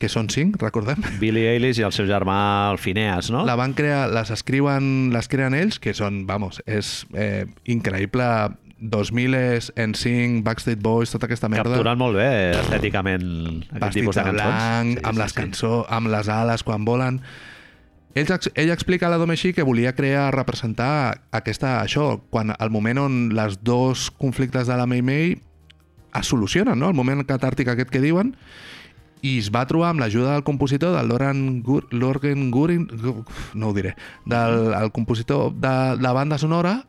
que 0.00 0.08
són 0.08 0.30
cinc, 0.32 0.56
recordem. 0.62 1.04
Billie 1.20 1.52
Eilish 1.52 1.82
i 1.82 1.86
el 1.86 1.92
seu 1.94 2.08
germà 2.08 2.72
el 2.72 2.80
Phineas, 2.80 3.28
no? 3.34 3.44
La 3.46 3.58
van 3.60 3.76
crear, 3.76 4.06
les 4.10 4.32
escriuen, 4.34 5.12
les 5.12 5.28
creen 5.28 5.54
ells, 5.58 5.78
que 5.82 5.92
són, 5.94 6.24
vamos, 6.26 6.62
és 6.64 7.02
eh, 7.12 7.44
increïble 7.70 8.26
2000 8.82 9.36
és 9.38 9.70
NSYNC, 9.78 10.42
Backstreet 10.42 10.80
Boys, 10.82 11.12
tota 11.14 11.28
aquesta 11.28 11.48
merda. 11.52 11.76
Capturen 11.76 12.00
molt 12.00 12.18
bé 12.18 12.32
estèticament 12.58 13.28
aquest 13.68 13.78
Vestits 13.78 14.00
tipus 14.00 14.18
de 14.18 14.24
cançons. 14.26 14.42
blanc, 14.42 15.02
amb 15.06 15.22
les 15.22 15.36
cançons, 15.38 15.86
amb 16.00 16.10
les 16.10 16.30
ales 16.40 16.66
quan 16.66 16.88
volen. 16.88 17.20
Ells, 18.14 18.30
ex- 18.30 18.50
ella 18.54 18.74
explica 18.74 19.06
a 19.06 19.10
la 19.10 19.16
Domeshi 19.16 19.52
que 19.54 19.62
volia 19.62 19.94
crear, 19.94 20.34
representar 20.34 21.22
aquesta, 21.32 21.80
això, 21.82 22.20
quan 22.30 22.52
el 22.58 22.70
moment 22.70 22.98
on 22.98 23.14
les 23.34 23.62
dos 23.64 24.10
conflictes 24.10 24.66
de 24.68 24.76
la 24.76 24.86
Mei 24.86 25.00
Mei 25.02 25.40
es 26.14 26.26
solucionen, 26.28 26.78
no? 26.78 26.90
el 26.90 26.94
moment 26.94 27.24
catàrtic 27.24 27.68
aquest 27.72 27.88
que 27.90 28.02
diuen, 28.04 28.34
i 29.22 29.38
es 29.38 29.48
va 29.54 29.62
trobar 29.70 29.92
amb 29.94 30.02
l'ajuda 30.02 30.34
del 30.34 30.42
compositor, 30.44 30.92
del 30.96 31.08
Loran 31.08 31.62
Gur, 31.62 31.86
Lorgen 31.94 32.50
Gurin, 32.50 32.88
gu- 32.90 33.24
no 33.54 33.68
ho 33.70 33.72
diré, 33.72 33.94
del 34.26 34.74
el 34.74 34.90
compositor 34.92 35.54
de 35.54 35.96
la 36.02 36.12
banda 36.12 36.36
sonora, 36.42 36.82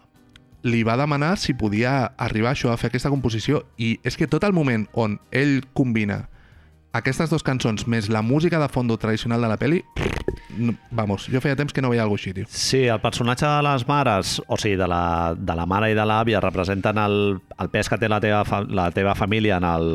li 0.64 0.84
va 0.84 0.98
demanar 0.98 1.38
si 1.38 1.54
podia 1.54 2.06
arribar 2.18 2.52
això, 2.52 2.72
a 2.74 2.78
fer 2.78 2.90
aquesta 2.92 3.12
composició, 3.14 3.64
i 3.78 4.00
és 4.04 4.18
que 4.18 4.28
tot 4.28 4.44
el 4.44 4.52
moment 4.56 4.88
on 4.94 5.20
ell 5.32 5.62
combina 5.74 6.26
aquestes 6.94 7.32
dues 7.32 7.44
cançons 7.44 7.88
més 7.90 8.08
la 8.14 8.22
música 8.22 8.60
de 8.62 8.70
fondo 8.70 8.98
tradicional 9.02 9.42
de 9.42 9.50
la 9.50 9.58
peli, 9.58 9.82
vamos, 10.92 11.26
jo 11.34 11.42
feia 11.42 11.58
temps 11.58 11.74
que 11.74 11.82
no 11.82 11.90
veia 11.90 12.04
alguna 12.06 12.22
així, 12.22 12.34
tio. 12.38 12.46
Sí, 12.50 12.84
el 12.86 13.02
personatge 13.02 13.50
de 13.50 13.64
les 13.66 13.88
mares, 13.90 14.36
o 14.46 14.58
sigui, 14.62 14.78
de 14.78 14.88
la, 14.88 15.34
de 15.34 15.56
la 15.58 15.66
mare 15.66 15.90
i 15.92 15.98
de 15.98 16.06
l'àvia, 16.06 16.42
representen 16.44 17.02
el, 17.02 17.18
el 17.58 17.72
pes 17.74 17.90
que 17.90 17.98
té 17.98 18.10
la 18.12 18.22
teva, 18.24 18.44
fa, 18.46 18.62
la 18.70 18.92
teva 18.94 19.16
família 19.18 19.58
en 19.58 19.68
el, 19.68 19.90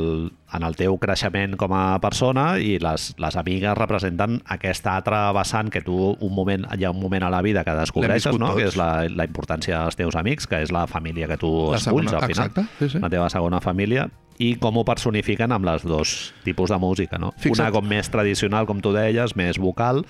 en 0.57 0.65
el 0.65 0.77
teu 0.79 0.97
creixement 1.01 1.57
com 1.61 1.73
a 1.77 1.99
persona 2.01 2.59
i 2.59 2.79
les, 2.81 3.11
les 3.21 3.37
amigues 3.37 3.77
representen 3.77 4.39
aquesta 4.49 4.95
altra 4.97 5.27
vessant 5.37 5.69
que 5.69 5.83
tu 5.85 5.99
un 6.15 6.33
moment, 6.35 6.65
hi 6.79 6.87
ha 6.89 6.93
un 6.95 7.01
moment 7.03 7.27
a 7.27 7.31
la 7.31 7.43
vida 7.45 7.65
que 7.65 7.75
descobreixes, 7.77 8.39
no? 8.39 8.55
tots. 8.55 8.63
que 8.63 8.71
és 8.71 8.79
la, 8.81 9.05
la 9.13 9.27
importància 9.29 9.83
dels 9.83 9.99
teus 10.01 10.17
amics, 10.17 10.49
que 10.49 10.63
és 10.65 10.73
la 10.73 10.87
família 10.89 11.29
que 11.29 11.37
tu 11.37 11.53
La 11.73 11.77
esculls 11.77 12.09
segona, 12.09 12.17
al 12.25 12.33
final, 12.33 12.49
exacte, 12.49 12.67
sí, 12.79 12.95
sí. 12.97 13.03
la 13.05 13.11
teva 13.13 13.29
segona 13.29 13.61
família, 13.61 14.09
i 14.39 14.55
com 14.63 14.77
ho 14.79 14.85
personifiquen 14.87 15.53
amb 15.53 15.67
les 15.67 15.83
dos 15.83 16.33
tipus 16.45 16.71
de 16.71 16.79
música, 16.79 17.19
no? 17.19 17.33
Fixa't. 17.43 17.59
Una 17.67 17.73
com 17.75 17.89
més 17.91 18.09
tradicional, 18.09 18.69
com 18.71 18.81
tu 18.81 18.93
deies, 18.95 19.35
més 19.37 19.59
vocal, 19.59 20.05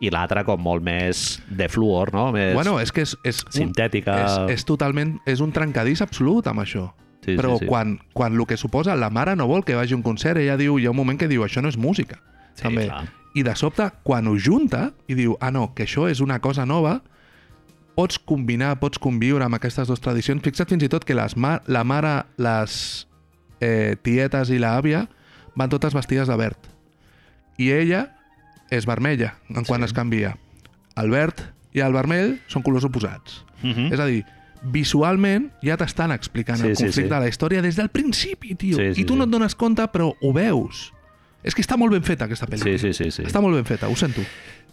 i 0.00 0.10
l'altra 0.14 0.44
com 0.46 0.60
molt 0.62 0.84
més 0.86 1.40
de 1.50 1.68
fluor, 1.68 2.12
no? 2.14 2.28
Més... 2.32 2.54
Bueno, 2.54 2.78
és 2.80 2.92
que 2.94 3.02
és... 3.02 3.16
és 3.26 3.42
un- 3.44 3.52
Sintètica. 3.52 4.14
És, 4.24 4.60
és 4.60 4.64
totalment... 4.68 5.16
És 5.26 5.42
un 5.44 5.52
trencadís 5.52 6.00
absolut 6.06 6.46
amb 6.50 6.62
això. 6.64 6.88
Sí, 7.24 7.36
Però 7.36 7.54
sí, 7.58 7.64
sí. 7.64 7.66
Quan, 7.70 7.98
quan 8.12 8.34
el 8.34 8.46
que 8.46 8.56
suposa 8.56 8.94
la 8.96 9.10
mare 9.10 9.34
no 9.36 9.46
vol 9.48 9.64
que 9.64 9.74
vagi 9.74 9.94
a 9.94 9.96
un 9.96 10.02
concert, 10.02 10.38
ella 10.38 10.56
diu, 10.60 10.78
hi 10.78 10.86
ha 10.86 10.90
un 10.92 10.96
moment 10.96 11.18
que 11.18 11.28
diu, 11.28 11.42
això 11.44 11.62
no 11.62 11.68
és 11.72 11.76
música. 11.78 12.20
Sí, 12.54 12.62
també. 12.62 12.86
clar. 12.86 13.08
I 13.34 13.42
de 13.42 13.54
sobte, 13.56 13.88
quan 14.04 14.28
ho 14.28 14.36
junta 14.38 14.92
i 15.08 15.14
diu, 15.18 15.36
ah 15.40 15.50
no, 15.50 15.72
que 15.74 15.84
això 15.88 16.08
és 16.10 16.20
una 16.20 16.38
cosa 16.40 16.64
nova, 16.66 17.00
pots 17.96 18.18
combinar, 18.18 18.76
pots 18.80 18.98
conviure 18.98 19.44
amb 19.46 19.54
aquestes 19.58 19.88
dues 19.88 20.00
tradicions. 20.02 20.42
Fixa't 20.42 20.68
fins 20.70 20.82
i 20.86 20.88
tot 20.90 21.04
que 21.06 21.14
les 21.14 21.36
ma 21.36 21.60
la 21.66 21.82
mare, 21.86 22.24
les 22.36 23.06
eh, 23.60 23.96
tietes 24.02 24.50
i 24.50 24.58
l'àvia 24.62 25.06
van 25.56 25.70
totes 25.70 25.94
vestides 25.94 26.28
de 26.30 26.36
verd. 26.36 26.58
I 27.58 27.70
ella 27.70 28.04
és 28.70 28.86
vermella, 28.86 29.36
en 29.48 29.64
quan 29.64 29.80
Sí. 29.80 29.84
es 29.86 29.92
canvia. 29.92 30.36
El 30.96 31.10
verd 31.10 31.40
i 31.74 31.80
el 31.80 31.92
vermell 31.92 32.40
són 32.48 32.62
colors 32.62 32.84
oposats. 32.84 33.44
Mhm. 33.62 33.92
És 33.92 34.00
a 34.00 34.06
dir, 34.06 34.24
visualment 34.64 35.50
ja 35.64 35.76
t'estan 35.80 36.12
explicant 36.14 36.58
Sí, 36.60 36.70
el 36.72 36.76
sí, 36.76 36.84
conflicte 36.88 37.08
sí. 37.10 37.14
de 37.14 37.20
la 37.20 37.28
història 37.28 37.62
des 37.62 37.76
del 37.76 37.90
principi, 37.92 38.54
tio. 38.54 38.76
Sí, 38.78 38.94
sí, 38.94 39.02
I 39.02 39.04
tu 39.04 39.14
sí. 39.14 39.18
no 39.18 39.28
et 39.28 39.32
dones 39.32 39.54
compte, 39.54 39.86
però 39.92 40.12
ho 40.20 40.32
veus. 40.32 40.90
És 41.44 41.52
que 41.54 41.60
està 41.60 41.76
molt 41.76 41.92
ben 41.92 42.02
feta, 42.02 42.24
aquesta 42.24 42.46
pel·lícula. 42.48 42.78
Sí, 42.80 42.92
sí, 42.92 42.96
sí, 42.96 43.10
sí. 43.12 43.24
Està 43.28 43.42
molt 43.44 43.58
ben 43.58 43.66
feta, 43.68 43.90
ho 43.92 43.96
sento. 43.96 44.22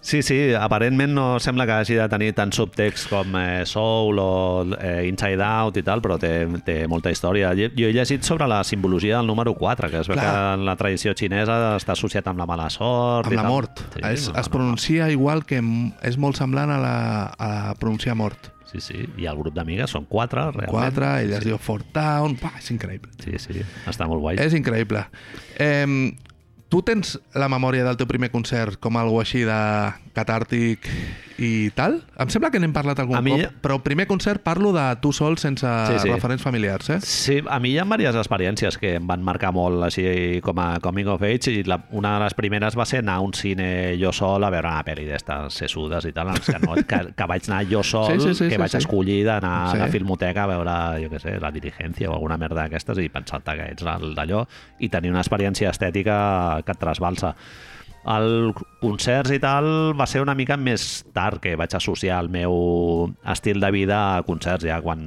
Sí, 0.01 0.23
sí, 0.25 0.53
aparentment 0.57 1.11
no 1.13 1.25
sembla 1.39 1.67
que 1.67 1.73
hagi 1.75 1.93
de 1.93 2.07
tenir 2.09 2.31
tant 2.33 2.49
subtext 2.55 3.05
com 3.11 3.35
eh, 3.37 3.67
Soul 3.69 4.17
o 4.17 4.63
eh, 4.79 5.03
Inside 5.05 5.43
Out 5.45 5.77
i 5.77 5.83
tal, 5.85 6.01
però 6.01 6.15
té, 6.17 6.31
té 6.65 6.87
molta 6.89 7.11
història. 7.13 7.51
Jo 7.53 7.67
he 7.69 7.91
llegit 7.93 8.25
sobre 8.25 8.47
la 8.49 8.63
simbologia 8.65 9.19
del 9.19 9.27
número 9.29 9.53
4, 9.53 9.91
que 9.91 9.99
es 10.01 10.09
veu 10.09 10.17
Clar. 10.17 10.25
que 10.25 10.55
en 10.55 10.65
la 10.65 10.75
tradició 10.79 11.13
xinesa 11.13 11.75
està 11.75 11.93
associat 11.93 12.31
amb 12.31 12.41
la 12.41 12.47
mala 12.49 12.71
sort. 12.73 13.27
Amb 13.29 13.35
i 13.35 13.37
la 13.37 13.43
tal. 13.45 13.51
mort. 13.53 13.83
Sí, 13.93 14.01
es, 14.09 14.25
la 14.33 14.41
es 14.41 14.49
pronuncia 14.49 15.11
igual 15.13 15.45
que 15.45 15.61
és 16.01 16.17
molt 16.17 16.39
semblant 16.41 16.73
a 16.73 16.79
la, 16.81 16.95
a 17.37 17.51
la 17.51 17.75
pronunciar 17.77 18.17
mort. 18.17 18.49
Sí, 18.71 18.79
sí, 18.79 19.05
i 19.19 19.27
el 19.27 19.35
grup 19.35 19.55
d'amigues 19.57 19.91
són 19.91 20.05
quatre, 20.07 20.45
realment. 20.55 20.71
Quatre, 20.71 21.07
ella 21.25 21.39
es 21.41 21.43
sí, 21.43 21.51
diu 21.51 21.59
Fort 21.59 21.89
Town, 21.91 22.37
pa, 22.39 22.53
és 22.59 22.71
increïble. 22.71 23.11
Sí, 23.19 23.35
sí, 23.41 23.65
està 23.89 24.07
molt 24.07 24.23
guai. 24.23 24.39
És 24.39 24.55
increïble. 24.55 25.03
Eh, 25.59 26.13
tu 26.71 26.79
tens 26.87 27.17
la 27.35 27.49
memòria 27.51 27.83
del 27.83 27.99
teu 27.99 28.07
primer 28.07 28.31
concert 28.31 28.79
com 28.79 28.95
algo 28.95 29.19
així 29.19 29.43
de 29.43 29.59
catàrtic 30.13 30.85
i 31.41 31.71
tal. 31.73 32.01
Em 32.21 32.29
sembla 32.29 32.51
que 32.53 32.59
n'hem 32.61 32.73
parlat 32.73 32.99
algun 33.01 33.17
A 33.17 33.21
mi- 33.25 33.31
cop, 33.41 33.55
però 33.63 33.75
el 33.79 33.81
primer 33.81 34.05
concert 34.05 34.43
parlo 34.45 34.71
de 34.75 34.83
tu 35.01 35.11
sol 35.11 35.37
sense 35.41 35.65
Sí, 35.87 35.97
sí. 36.03 36.09
referents 36.11 36.43
familiars, 36.43 36.89
eh? 36.91 36.99
Sí, 37.01 37.39
a 37.49 37.59
mi 37.59 37.71
hi 37.71 37.77
ha 37.79 37.85
diverses 37.85 38.19
experiències 38.21 38.77
que 38.77 38.95
em 38.99 39.07
van 39.07 39.23
marcar 39.23 39.51
molt 39.51 39.81
així 39.83 40.39
com 40.43 40.59
a 40.59 40.79
coming 40.79 41.07
of 41.07 41.23
age 41.23 41.51
i 41.51 41.63
la, 41.63 41.79
una 41.91 42.13
de 42.19 42.23
les 42.25 42.33
primeres 42.37 42.77
va 42.77 42.85
ser 42.85 42.99
anar 42.99 43.15
a 43.15 43.21
un 43.25 43.33
cine 43.33 43.97
jo 43.99 44.11
sol 44.13 44.43
a 44.43 44.49
veure 44.53 44.67
una 44.69 44.83
pel·li 44.85 45.07
d'estes 45.09 45.53
sessudes 45.63 46.05
i 46.05 46.11
tal, 46.13 46.29
que, 46.39 46.59
no, 46.61 46.75
que, 46.75 47.01
que 47.17 47.25
vaig 47.27 47.49
anar 47.49 47.65
jo 47.71 47.81
sol, 47.83 48.11
Sí, 48.11 48.19
sí, 48.19 48.33
sí, 48.35 48.43
que 48.49 48.55
sí, 48.55 48.61
vaig 48.61 48.71
sí. 48.71 48.77
escollir 48.77 49.25
d'anar 49.25 49.71
Sí. 49.71 49.77
a 49.77 49.85
la 49.85 49.87
filmoteca 49.87 50.43
a 50.43 50.47
veure, 50.47 50.77
jo 51.03 51.09
què 51.09 51.19
sé, 51.19 51.39
la 51.39 51.51
dirigència 51.51 52.09
o 52.09 52.13
alguna 52.13 52.37
merda 52.37 52.63
d'aquestes 52.67 52.97
i 52.99 53.09
pensar-te 53.09 53.55
que 53.57 53.71
ets 53.71 53.83
d'allò 53.83 54.45
i 54.79 54.89
tenir 54.89 55.09
una 55.11 55.21
experiència 55.21 55.69
estètica 55.71 56.61
que 56.65 56.71
et 56.71 56.77
trasbalsa. 56.77 57.35
El 58.01 58.55
concerts 58.81 59.29
i 59.35 59.37
tal 59.41 59.93
va 59.97 60.07
ser 60.09 60.23
una 60.23 60.33
mica 60.33 60.57
més 60.57 61.03
tard 61.13 61.37
que 61.43 61.53
vaig 61.59 61.75
associar 61.77 62.17
el 62.23 62.31
meu 62.33 62.55
estil 63.29 63.61
de 63.61 63.69
vida 63.73 63.99
a 64.15 64.23
concerts, 64.25 64.65
ja 64.65 64.79
quan 64.81 65.03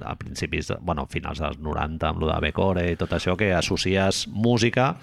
a 0.00 0.14
principis, 0.16 0.72
bueno, 0.80 1.04
finals 1.12 1.42
dels 1.44 1.60
90 1.60 2.08
amb 2.08 2.22
lo 2.24 2.30
de 2.32 2.38
Becore 2.46 2.86
i 2.92 2.96
tot 2.96 3.12
això, 3.12 3.36
que 3.36 3.52
associes 3.52 4.24
música 4.32 4.94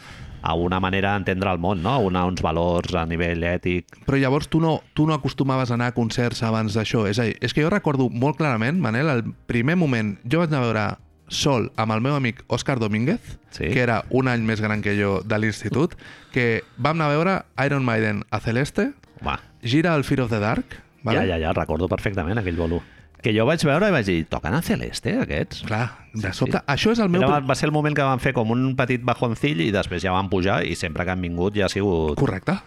a 0.45 0.53
una 0.53 0.79
manera 0.79 1.13
d'entendre 1.13 1.51
el 1.53 1.61
món, 1.61 1.81
no? 1.81 1.95
a 1.95 2.01
una, 2.05 2.25
uns 2.29 2.43
valors 2.45 2.93
a 2.93 3.05
nivell 3.09 3.41
ètic. 3.49 3.97
Però 4.05 4.17
llavors 4.21 4.49
tu 4.49 4.61
no, 4.61 4.75
tu 4.93 5.07
no 5.09 5.15
acostumaves 5.17 5.71
a 5.71 5.77
anar 5.77 5.89
a 5.89 5.95
concerts 5.95 6.43
abans 6.45 6.77
d'això. 6.77 7.07
És 7.09 7.21
a 7.21 7.25
dir, 7.25 7.33
és 7.41 7.53
que 7.53 7.63
jo 7.65 7.71
recordo 7.73 8.11
molt 8.13 8.37
clarament, 8.37 8.77
Manel, 8.81 9.09
el 9.09 9.25
primer 9.49 9.77
moment... 9.81 10.15
Jo 10.29 10.43
vaig 10.43 10.53
anar 10.53 10.61
a 10.61 10.65
veure 10.67 10.85
sol 11.27 11.71
amb 11.75 11.91
el 11.95 12.01
meu 12.01 12.15
amic 12.15 12.43
Òscar 12.47 12.77
Domínguez, 12.79 13.21
Sí. 13.51 13.69
que 13.71 13.79
era 13.81 14.03
un 14.09 14.27
any 14.27 14.41
més 14.43 14.59
gran 14.61 14.81
que 14.81 14.97
jo 14.99 15.21
de 15.23 15.37
l'institut, 15.39 15.95
que 16.33 16.63
vam 16.77 16.97
anar 16.99 17.05
a 17.05 17.13
veure 17.15 17.35
Iron 17.65 17.85
Maiden 17.85 18.23
a 18.31 18.39
Celeste, 18.39 18.91
Va, 19.25 19.39
gira 19.63 19.95
el 19.95 20.03
Fear 20.03 20.21
of 20.21 20.29
the 20.29 20.39
Dark, 20.39 20.81
vale? 21.03 21.19
ja, 21.19 21.25
ja, 21.25 21.39
ja, 21.39 21.53
recordo 21.53 21.87
perfectament 21.87 22.37
aquell 22.37 22.57
bolo. 22.57 22.81
Que 23.23 23.31
jo 23.33 23.45
vaig 23.47 23.63
veure 23.65 23.87
i 23.87 23.91
vaig 23.91 24.05
dir, 24.05 24.25
toquen 24.29 24.53
a 24.53 24.61
Celeste, 24.61 25.15
aquests? 25.23 25.63
Clar, 25.65 25.87
de 26.13 26.27
Sí, 26.31 26.37
sobte... 26.43 26.59
sí. 26.59 26.63
Això 26.67 26.91
és 26.91 26.99
el 26.99 27.09
meu... 27.09 27.23
Era, 27.23 27.39
va 27.39 27.55
ser 27.55 27.65
el 27.69 27.71
moment 27.73 27.95
que 27.95 28.03
van 28.05 28.19
fer 28.19 28.33
com 28.33 28.51
un 28.51 28.75
petit 28.75 29.01
bajoncill 29.01 29.61
i 29.65 29.71
després 29.73 30.03
ja 30.03 30.11
van 30.13 30.29
pujar 30.29 30.63
i 30.67 30.75
sempre 30.75 31.05
que 31.05 31.11
han 31.15 31.21
vingut 31.21 31.55
ja 31.55 31.65
ha 31.65 31.69
sigut... 31.69 32.19
Correcte. 32.19 32.59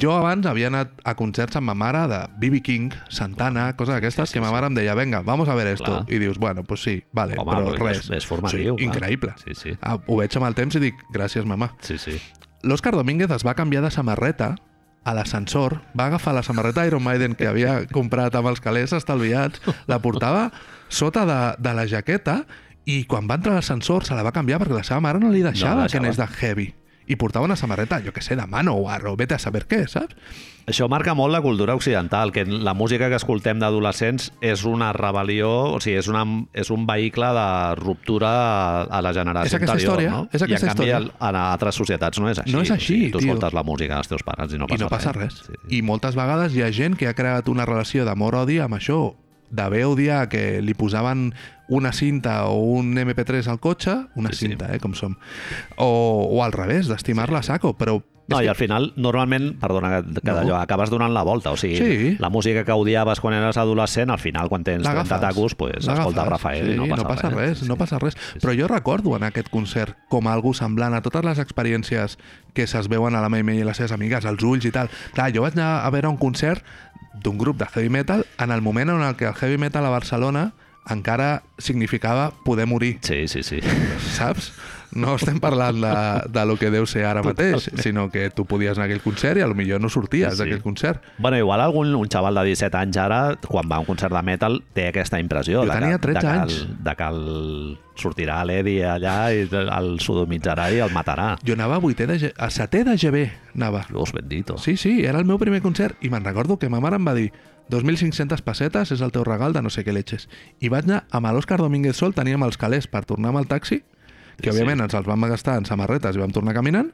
Jo 0.00 0.12
abans 0.16 0.44
havia 0.46 0.68
anat 0.68 0.90
a 1.04 1.14
concerts 1.16 1.56
amb 1.56 1.70
ma 1.70 1.74
mare 1.74 2.02
de 2.10 2.18
B.B. 2.38 2.60
King, 2.62 2.90
Santana, 3.08 3.70
coses 3.76 3.94
d'aquestes, 3.94 4.32
que 4.34 4.40
ma 4.42 4.50
mare 4.52 4.68
em 4.68 4.74
deia, 4.76 4.94
venga, 4.94 5.22
vamos 5.22 5.48
a 5.48 5.54
ver 5.54 5.66
esto. 5.68 5.84
Clar. 6.02 6.04
I 6.12 6.18
dius, 6.18 6.38
bueno, 6.38 6.64
pues 6.64 6.82
sí, 6.82 7.02
vale, 7.12 7.34
Home, 7.38 7.52
però 7.72 7.88
res. 7.88 8.10
és 8.10 8.26
formatiu, 8.26 8.76
Sí, 8.78 8.84
increïble. 8.84 9.34
Sí, 9.44 9.54
sí. 9.54 9.76
Ah, 9.80 9.96
ho 10.06 10.16
veig 10.20 10.36
amb 10.36 10.46
el 10.50 10.54
temps 10.58 10.76
i 10.76 10.80
dic, 10.82 11.00
gràcies, 11.14 11.44
mama. 11.46 11.70
Sí, 11.80 11.96
sí. 11.98 12.18
L'Òscar 12.66 12.92
Domínguez 12.96 13.30
es 13.30 13.44
va 13.46 13.54
canviar 13.54 13.82
de 13.84 13.90
samarreta 13.94 14.56
a 15.06 15.14
l'ascensor, 15.14 15.80
va 15.98 16.06
agafar 16.10 16.34
la 16.34 16.42
samarreta 16.42 16.84
Iron 16.86 17.02
Maiden 17.04 17.36
que 17.38 17.46
havia 17.46 17.84
comprat 17.96 18.34
amb 18.34 18.48
els 18.50 18.60
calés 18.60 18.92
estalviats, 18.92 19.60
la 19.86 20.00
portava 20.02 20.50
sota 20.88 21.24
de, 21.24 21.40
de 21.62 21.74
la 21.78 21.86
jaqueta 21.86 22.40
i 22.86 23.04
quan 23.06 23.28
va 23.30 23.36
entrar 23.38 23.52
a 23.54 23.60
l'ascensor 23.60 24.04
se 24.04 24.14
la 24.18 24.22
va 24.26 24.32
canviar 24.34 24.58
perquè 24.60 24.74
la 24.76 24.82
seva 24.86 25.00
mare 25.00 25.18
no 25.22 25.30
li 25.30 25.42
deixava, 25.46 25.74
No 25.74 25.86
la 25.86 25.88
que 25.88 25.98
deixava. 26.00 26.06
anés 26.06 26.18
de 26.18 26.26
heavy. 26.46 26.66
I 27.06 27.14
portava 27.16 27.44
una 27.46 27.54
samarreta, 27.56 28.00
jo 28.04 28.12
que 28.12 28.20
sé, 28.22 28.34
de 28.34 28.46
Manowar 28.50 29.04
o 29.06 29.16
vete 29.16 29.34
a 29.36 29.38
saber 29.38 29.66
què, 29.70 29.84
saps? 29.88 30.16
Això 30.66 30.88
marca 30.90 31.12
molt 31.14 31.30
la 31.30 31.38
cultura 31.40 31.76
occidental, 31.78 32.32
que 32.34 32.42
la 32.44 32.72
música 32.74 33.06
que 33.08 33.14
escoltem 33.14 33.60
d'adolescents 33.62 34.32
és 34.42 34.64
una 34.66 34.88
rebel·lió, 34.92 35.76
o 35.76 35.80
sigui, 35.80 35.94
és, 36.00 36.08
una, 36.10 36.24
és 36.52 36.72
un 36.74 36.88
vehicle 36.88 37.28
de 37.36 37.44
ruptura 37.78 38.32
a, 38.90 38.98
la 39.06 39.12
generació 39.14 39.46
És 39.46 39.54
aquesta 39.60 39.76
anterior, 39.76 40.00
història, 40.02 40.10
no? 40.10 40.24
és 40.32 40.42
aquesta 40.42 40.66
I 40.66 40.70
en 40.70 40.74
canvi, 40.74 40.88
història. 40.90 41.28
en 41.30 41.38
altres 41.44 41.78
societats 41.78 42.18
no 42.18 42.30
és 42.32 42.40
així. 42.42 42.52
No 42.56 42.64
és 42.66 42.72
O 42.72 42.74
així, 42.74 42.86
sigui, 42.96 43.12
tu 43.14 43.20
tio. 43.22 43.28
escoltes 43.30 43.54
la 43.54 43.62
música 43.62 43.94
dels 44.00 44.10
teus 44.10 44.26
pares 44.26 44.52
i 44.52 44.58
no 44.58 44.66
I 44.66 44.74
passa, 44.74 44.82
no 44.82 44.90
passa 44.90 45.12
res. 45.14 45.38
Sí. 45.46 45.54
I 45.78 45.82
moltes 45.86 46.18
vegades 46.18 46.58
hi 46.58 46.64
ha 46.66 46.72
gent 46.74 46.98
que 46.98 47.06
ha 47.06 47.14
creat 47.14 47.46
una 47.48 47.64
relació 47.64 48.02
d'amor-odi 48.04 48.58
amb 48.58 48.74
això, 48.80 49.14
d'haver 49.50 49.84
odiar 49.86 50.28
que 50.28 50.60
li 50.62 50.74
posaven 50.74 51.34
una 51.68 51.92
cinta 51.92 52.44
o 52.46 52.60
un 52.62 52.94
MP3 52.96 53.46
al 53.48 53.58
cotxe, 53.60 54.06
una 54.14 54.30
Sí, 54.30 54.36
sí. 54.36 54.48
cinta, 54.48 54.72
eh, 54.74 54.78
com 54.78 54.94
som, 54.94 55.16
o, 55.76 56.28
o 56.30 56.44
al 56.44 56.52
revés, 56.52 56.86
d'estimar-la 56.88 57.40
a 57.40 57.42
saco, 57.42 57.76
però 57.76 58.02
No, 58.28 58.40
i 58.42 58.48
al 58.48 58.56
final, 58.58 58.88
normalment, 58.96 59.52
perdona 59.60 60.02
que, 60.02 60.14
que 60.20 60.32
No. 60.32 60.56
acabes 60.56 60.90
donant 60.90 61.12
la 61.14 61.22
volta. 61.22 61.52
O 61.52 61.56
sigui, 61.56 61.76
Sí. 61.76 62.16
la 62.18 62.28
música 62.28 62.64
que 62.64 62.72
odiaves 62.72 63.20
quan 63.20 63.34
eres 63.34 63.56
adolescent, 63.56 64.10
al 64.10 64.18
final, 64.18 64.48
quan 64.48 64.64
tens 64.64 64.82
30 64.82 64.88
L'agafes, 65.04 65.20
tacos, 65.20 65.54
pues, 65.54 65.86
escolta 65.86 66.24
Rafael 66.24 66.66
sí, 66.66 66.72
i 66.72 66.76
no 66.76 66.88
passa, 66.88 67.02
no 67.04 67.08
passa 67.08 67.30
res. 67.30 67.58
Sí, 67.60 67.68
no 67.68 67.74
sí. 67.74 67.78
passa 67.78 68.00
res. 68.00 68.14
Sí, 68.14 68.20
sí. 68.32 68.38
Però 68.40 68.52
jo 68.60 68.66
recordo 68.66 69.14
en 69.16 69.22
aquest 69.22 69.48
concert 69.48 69.94
com 70.08 70.26
algú 70.26 70.54
semblant 70.54 70.94
a 70.94 71.02
totes 71.02 71.22
les 71.24 71.38
experiències 71.38 72.18
que 72.52 72.66
se'ls 72.66 72.88
veuen 72.88 73.14
a 73.14 73.20
la 73.20 73.28
Maimei 73.28 73.60
i 73.60 73.64
les 73.64 73.76
seves 73.76 73.92
amigues, 73.92 74.24
als 74.26 74.42
ulls 74.42 74.64
i 74.64 74.72
tal. 74.72 74.90
Clar, 75.14 75.30
jo 75.32 75.42
vaig 75.42 75.52
anar 75.54 75.84
a 75.86 75.90
veure 75.90 76.08
un 76.08 76.16
concert 76.16 76.64
d'un 77.22 77.38
grup 77.38 77.58
de 77.58 77.66
heavy 77.66 77.88
metal 77.88 78.26
en 78.38 78.50
el 78.50 78.62
moment 78.62 78.90
en 78.90 79.02
el 79.02 79.16
que 79.16 79.26
el 79.26 79.34
heavy 79.34 79.58
metal 79.58 79.84
a 79.86 79.90
Barcelona 79.90 80.52
encara 80.90 81.42
significava 81.58 82.30
poder 82.44 82.66
morir, 82.66 82.98
Sí, 83.02 83.26
sí, 83.28 83.42
sí. 83.42 83.60
saps? 84.14 84.52
No 84.96 85.16
estem 85.18 85.40
parlant 85.42 85.76
de, 85.82 85.90
de 86.32 86.42
lo 86.46 86.54
que 86.56 86.70
deu 86.72 86.86
ser 86.88 87.02
ara 87.04 87.20
mateix, 87.20 87.66
sinó 87.82 88.06
que 88.08 88.30
tu 88.30 88.46
podies 88.48 88.78
anar 88.78 88.86
a 88.86 88.88
aquell 88.88 89.02
concert 89.04 89.36
i 89.36 89.42
a 89.44 89.48
lo 89.50 89.56
millor 89.58 89.80
no 89.82 89.90
sorties 89.92 90.36
Sí, 90.36 90.38
d'aquell 90.40 90.62
concert. 90.62 91.02
Bueno, 91.18 91.36
igual 91.36 91.60
algun, 91.60 91.90
un 91.98 92.08
xaval 92.08 92.38
de 92.38 92.44
17 92.54 92.78
anys 92.78 92.96
ara, 93.02 93.18
quan 93.44 93.68
va 93.68 93.76
a 93.76 93.82
un 93.82 93.88
concert 93.90 94.14
de 94.14 94.22
metal, 94.24 94.62
té 94.72 94.86
aquesta 94.88 95.18
impressió. 95.20 95.64
Jo 95.66 95.72
de 95.74 95.80
tenia 95.80 95.98
que, 95.98 96.06
13 96.06 96.14
de 96.14 96.22
que 96.22 96.32
anys. 96.38 96.60
El, 96.62 96.78
de 96.86 96.94
que 96.96 97.08
el, 97.10 97.78
sortirà 98.00 98.38
l'Edi 98.46 98.78
allà 98.86 99.16
i 99.34 99.44
el 99.50 99.90
sodomitzarà 100.00 100.70
i 100.72 100.80
el 100.86 100.94
matarà. 100.94 101.34
Jo 101.44 101.58
anava 101.58 101.76
a, 101.76 101.82
8è 101.82 102.06
de, 102.06 102.32
a 102.38 102.48
7è 102.48 102.84
de 102.86 102.96
GB, 102.96 103.26
anava. 103.58 103.84
Dios 103.90 104.14
bendito. 104.16 104.56
Sí, 104.56 104.78
sí, 104.80 105.02
era 105.04 105.18
el 105.18 105.26
meu 105.28 105.36
primer 105.42 105.60
concert 105.66 105.98
i 106.00 106.08
me'n 106.14 106.24
recordo 106.24 106.56
que 106.62 106.70
ma 106.72 106.80
mare 106.80 106.96
em 106.96 107.04
va 107.10 107.16
dir 107.18 107.28
2.500 107.72 108.44
pessetes 108.46 108.92
és 108.94 109.02
el 109.02 109.12
teu 109.14 109.24
regal 109.26 109.54
de 109.56 109.62
no 109.64 109.72
sé 109.74 109.82
què 109.82 109.94
letxes. 109.94 110.28
I 110.62 110.70
vaig 110.70 110.86
anar 110.86 111.02
amb 111.10 111.32
l'Òscar 111.34 111.58
Domínguez 111.58 111.98
Sol, 111.98 112.14
teníem 112.14 112.44
els 112.46 112.58
calés 112.60 112.86
per 112.86 113.04
tornar 113.08 113.32
amb 113.32 113.42
el 113.42 113.48
taxi, 113.50 113.80
que 114.38 114.50
Sí, 114.50 114.52
òbviament 114.52 114.84
ens 114.84 114.94
els 114.94 115.08
vam 115.08 115.26
gastar 115.26 115.56
en 115.58 115.66
samarretes 115.66 116.16
i 116.16 116.22
vam 116.22 116.34
tornar 116.34 116.54
caminant. 116.54 116.92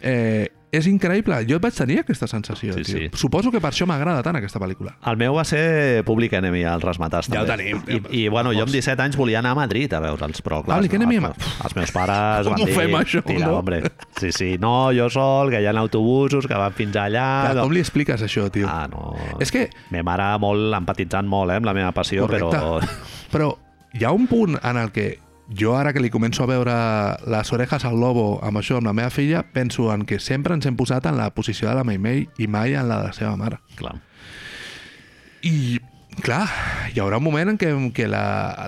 Eh, 0.00 0.48
és 0.76 0.84
increïble, 0.90 1.38
jo 1.48 1.56
vaig 1.62 1.72
tenir 1.72 2.00
aquesta 2.02 2.26
sensació. 2.28 2.74
Sí, 2.76 2.82
tio. 2.84 2.98
sí. 2.98 3.06
Suposo 3.16 3.48
que 3.54 3.60
per 3.62 3.70
això 3.70 3.86
m'agrada 3.88 4.20
tant 4.26 4.36
aquesta 4.36 4.58
pel·lícula. 4.60 4.96
El 5.08 5.16
meu 5.16 5.36
va 5.38 5.44
ser 5.48 6.02
Public 6.04 6.34
Enemy, 6.36 6.64
els 6.68 6.84
resmatars. 6.84 7.30
Ja 7.32 7.44
ho 7.44 7.46
també. 7.48 7.70
tenim. 7.70 8.02
I, 8.10 8.24
I, 8.24 8.28
bueno, 8.28 8.52
jo 8.52 8.66
amb 8.66 8.74
17 8.74 9.00
anys 9.06 9.16
volia 9.16 9.38
anar 9.40 9.54
a 9.54 9.58
Madrid 9.60 9.94
a 9.96 10.02
veure'ls, 10.04 10.42
però 10.44 10.58
clar... 10.66 10.76
Public 10.82 10.98
Enemy, 10.98 11.16
els, 11.22 11.24
home. 11.30 11.52
els 11.64 11.76
meus 11.78 11.94
pares 11.94 12.44
Com 12.50 12.56
van 12.56 12.64
ho 12.64 12.68
dir... 12.68 12.76
fem, 12.76 12.96
això, 12.98 13.22
Tira, 13.24 13.46
no?" 13.46 13.54
hombre. 13.62 13.80
Sí, 14.20 14.32
sí, 14.36 14.50
no, 14.60 14.74
jo 14.92 15.08
sol, 15.12 15.54
que 15.54 15.62
hi 15.62 15.70
ha 15.70 15.72
autobusos 15.80 16.50
que 16.50 16.58
van 16.60 16.74
fins 16.76 16.98
allà... 17.00 17.26
Clar, 17.52 17.62
com 17.62 17.72
li 17.72 17.80
expliques 17.80 18.26
això, 18.26 18.50
tio? 18.52 18.68
Ah, 18.68 18.84
no... 18.90 19.14
És 19.40 19.54
que 19.54 19.68
Me 19.94 20.02
mare 20.04 20.28
molt 20.42 20.74
empatitzant 20.76 21.30
molt 21.30 21.54
eh, 21.54 21.60
amb 21.62 21.70
la 21.70 21.76
meva 21.78 21.94
passió, 21.96 22.26
Correcte. 22.26 22.52
però... 22.52 22.80
Però 23.32 23.48
hi 23.96 24.04
ha 24.04 24.12
un 24.12 24.26
punt 24.28 24.58
en 24.60 24.76
el 24.76 24.90
que 24.92 25.14
jo 25.48 25.76
ara 25.76 25.92
que 25.94 26.02
li 26.02 26.10
començo 26.10 26.42
a 26.42 26.50
veure 26.50 26.74
les 27.30 27.52
orejas 27.52 27.84
al 27.86 27.98
lobo 28.00 28.40
amb 28.42 28.58
això, 28.58 28.80
amb 28.80 28.90
la 28.90 28.94
meva 28.96 29.10
filla, 29.14 29.44
penso 29.52 29.92
en 29.94 30.06
que 30.06 30.18
sempre 30.18 30.54
ens 30.54 30.66
hem 30.66 30.76
posat 30.76 31.06
en 31.06 31.18
la 31.18 31.30
posició 31.34 31.68
de 31.68 31.76
la 31.78 31.84
Maimei 31.86 32.26
i 32.38 32.48
mai 32.50 32.74
en 32.74 32.88
la 32.88 33.00
de 33.02 33.10
la 33.10 33.16
seva 33.16 33.36
mare. 33.38 33.60
Clar. 33.78 33.94
I, 35.46 35.78
clar, 36.22 36.46
hi 36.94 37.00
haurà 37.02 37.18
un 37.20 37.24
moment 37.26 37.50
en 37.52 37.58
què, 37.60 37.68
en 37.74 37.90
què 37.94 38.06
la, 38.08 38.22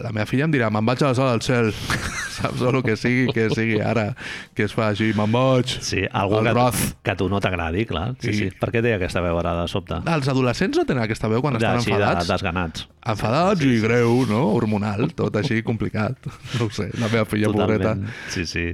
la 0.04 0.10
meva 0.14 0.26
filla 0.28 0.44
em 0.48 0.52
dirà 0.52 0.68
me'n 0.74 0.84
vaig 0.86 1.02
a 1.02 1.10
la 1.12 1.16
sala 1.18 1.32
del 1.36 1.42
cel, 1.46 1.70
saps? 2.38 2.60
O 2.62 2.70
el 2.70 2.82
que 2.86 2.94
sigui, 3.00 3.26
que 3.34 3.48
sigui 3.54 3.80
ara, 3.80 4.10
que 4.54 4.66
es 4.68 4.74
fa 4.76 4.90
així, 4.92 5.10
me'n 5.16 5.32
vaig, 5.32 5.72
Sí, 5.82 6.04
algú 6.12 6.42
que, 6.44 6.52
Roth. 6.54 6.82
que 7.02 7.14
a 7.14 7.16
tu 7.18 7.28
no 7.32 7.40
t'agradi, 7.40 7.86
clar. 7.88 8.12
Sí, 8.20 8.32
Sí. 8.32 8.38
sí. 8.44 8.50
Per 8.60 8.70
què 8.74 8.82
té 8.84 8.94
aquesta 8.94 9.22
veu 9.24 9.38
ara 9.40 9.54
de 9.62 9.66
sobte? 9.72 9.98
Els 10.14 10.28
adolescents 10.28 10.76
no 10.78 10.84
tenen 10.88 11.02
aquesta 11.04 11.28
veu 11.32 11.40
quan 11.42 11.56
estan 11.56 11.78
Així, 11.80 11.90
de, 11.90 11.98
enfadats. 11.98 12.28
desganats. 12.30 12.86
Enfadats 13.08 13.64
i 13.64 13.78
greu, 13.80 14.24
no? 14.28 14.44
Hormonal, 14.54 15.08
tot 15.18 15.36
així 15.40 15.62
complicat. 15.62 16.18
No 16.58 16.66
ho 16.66 16.70
sé, 16.70 16.90
la 16.98 17.08
meva 17.08 17.24
filla 17.28 17.48
pobreta. 17.52 17.96
Sí, 18.28 18.44
sí. 18.46 18.68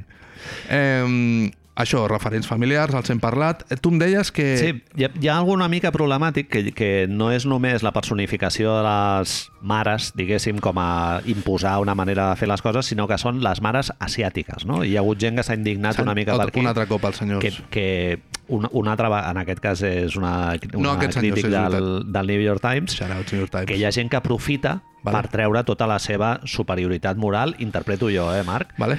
Eh, 0.69 1.51
això, 1.77 2.05
referents 2.09 2.47
familiars, 2.47 2.95
els 2.95 3.11
hem 3.11 3.19
parlat. 3.21 3.65
Eh, 3.71 3.77
Tu 3.77 3.91
em 3.91 3.99
deies 3.99 4.31
que... 4.33 4.45
Sí, 4.61 4.69
hi 4.97 5.05
ha, 5.07 5.11
hi 5.21 5.29
ha 5.29 5.37
alguna 5.39 5.67
mica 5.69 5.91
problemàtic 5.93 6.49
que, 6.49 6.63
que 6.77 6.91
no 7.11 7.31
és 7.35 7.47
només 7.51 7.83
la 7.83 7.91
personificació 7.93 8.77
de 8.77 8.83
les 8.87 9.35
mares, 9.61 10.13
diguéssim, 10.15 10.61
com 10.63 10.79
a 10.79 11.21
imposar 11.27 11.79
una 11.83 11.95
manera 11.99 12.29
de 12.31 12.37
fer 12.37 12.49
les 12.49 12.63
coses, 12.63 12.87
sinó 12.87 13.09
que 13.11 13.19
són 13.19 13.43
les 13.43 13.61
mares 13.65 13.91
asiàtiques, 13.99 14.67
no? 14.71 14.85
Hi 14.85 14.95
ha 14.97 15.03
hagut 15.03 15.19
gent 15.19 15.37
que 15.41 15.43
s'ha 15.47 15.57
indignat 15.59 15.99
una 16.05 16.15
mica 16.15 16.37
per 16.39 16.49
aquí. 16.49 16.61
Un 16.63 16.71
altre 16.71 16.87
cop, 16.87 17.05
els 17.11 17.17
senyors. 17.25 17.43
que, 17.43 17.53
que 17.71 18.23
una 18.55 18.93
altra, 18.93 19.09
va- 19.09 19.25
en 19.31 19.39
aquest 19.41 19.61
cas 19.65 19.83
és 19.89 20.15
una, 20.21 20.53
una 20.77 20.95
No, 20.95 20.97
senyor, 21.01 21.35
crític 21.35 21.47
és 21.49 21.53
del, 21.73 21.91
del 22.13 22.27
New 22.29 22.43
York 22.45 22.61
Times, 22.63 22.95
Shout 22.95 23.11
out, 23.11 23.33
New 23.33 23.41
York 23.41 23.51
Times. 23.51 23.67
que 23.73 23.79
hi 23.81 23.85
ha 23.89 23.91
gent 23.91 24.11
que 24.13 24.19
aprofita 24.21 24.83
Vale. 25.03 25.17
per 25.23 25.31
treure 25.33 25.65
tota 25.65 25.87
la 25.91 25.99
seva 25.99 26.37
superioritat 26.45 27.17
moral, 27.17 27.57
interpreto 27.59 28.11
jo, 28.13 28.29
eh, 28.37 28.45
Marc? 28.45 28.77
Vale? 28.79 28.99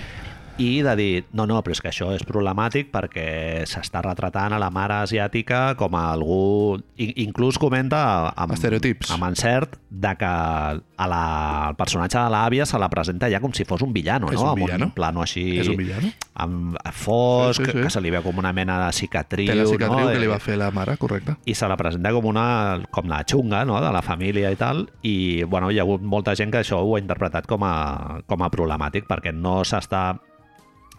I 0.58 0.82
de 0.82 0.96
dir, 0.96 1.26
no, 1.36 1.44
no, 1.50 1.58
però 1.66 1.74
és 1.76 1.82
que 1.84 1.90
això 1.92 2.14
és 2.16 2.24
problemàtic 2.24 2.88
perquè 2.94 3.64
s'està 3.68 4.00
retratant 4.06 4.54
a 4.56 4.60
la 4.62 4.70
mare 4.72 5.02
asiàtica 5.04 5.74
com 5.76 5.96
a 6.00 6.06
algú... 6.14 6.78
I, 6.96 7.10
inclús 7.26 7.58
comenta 7.60 8.30
amb, 8.40 8.54
Estereotips. 8.56 9.10
amb 9.12 9.26
encert 9.28 9.74
de 9.92 10.14
que 10.16 10.26
a 10.30 11.08
la, 11.12 11.24
el 11.72 11.76
personatge 11.76 12.16
de 12.22 12.30
l'àvia 12.32 12.64
se 12.66 12.80
la 12.80 12.88
presenta 12.90 13.28
ja 13.32 13.42
com 13.44 13.52
si 13.52 13.66
fos 13.68 13.82
un 13.84 13.92
villano, 13.92 14.30
És 14.32 14.40
no? 14.40 14.46
un 14.46 14.50
Amb 14.54 14.64
villano? 14.64 14.86
un 14.86 14.92
plano 14.96 15.22
així... 15.26 15.44
És 15.60 15.68
un 15.68 15.76
villano? 15.82 16.12
Amb 16.36 16.78
fosc, 16.96 17.60
Sí, 17.60 17.66
sí, 17.66 17.72
sí. 17.76 17.84
que 17.84 17.90
se 17.92 18.02
li 18.04 18.14
veu 18.16 18.24
com 18.24 18.40
una 18.40 18.54
mena 18.56 18.78
de 18.86 18.94
cicatriu, 18.96 19.50
Té 19.52 19.56
la 19.60 19.66
cicatriu 19.68 20.06
no? 20.08 20.12
que 20.14 20.20
li 20.24 20.28
va 20.32 20.38
Eh, 20.40 20.44
fer 20.46 20.56
la 20.60 20.70
mare, 20.72 20.96
correcte. 20.98 21.36
i 21.46 21.54
se 21.56 21.68
la 21.68 21.76
presenta 21.76 22.12
com 22.16 22.26
una 22.32 22.80
com 22.92 23.08
la 23.12 23.24
xunga 23.28 23.66
no? 23.68 23.82
de 23.84 23.92
la 23.92 24.02
família 24.02 24.52
i 24.52 24.56
tal 24.60 24.86
i 25.04 25.44
bueno, 25.44 25.68
hi 25.72 25.80
ha 25.80 25.84
hagut 25.84 26.02
molta 26.02 26.36
gent 26.36 26.52
que 26.52 26.64
això 26.64 26.80
ho 26.80 26.96
ha 26.96 27.00
interpretat 27.04 27.46
com 27.48 27.64
a, 27.68 28.22
com 28.28 28.42
a 28.44 28.50
problemàtic 28.52 29.08
perquè 29.08 29.34
no 29.36 29.62
s'està 29.68 30.14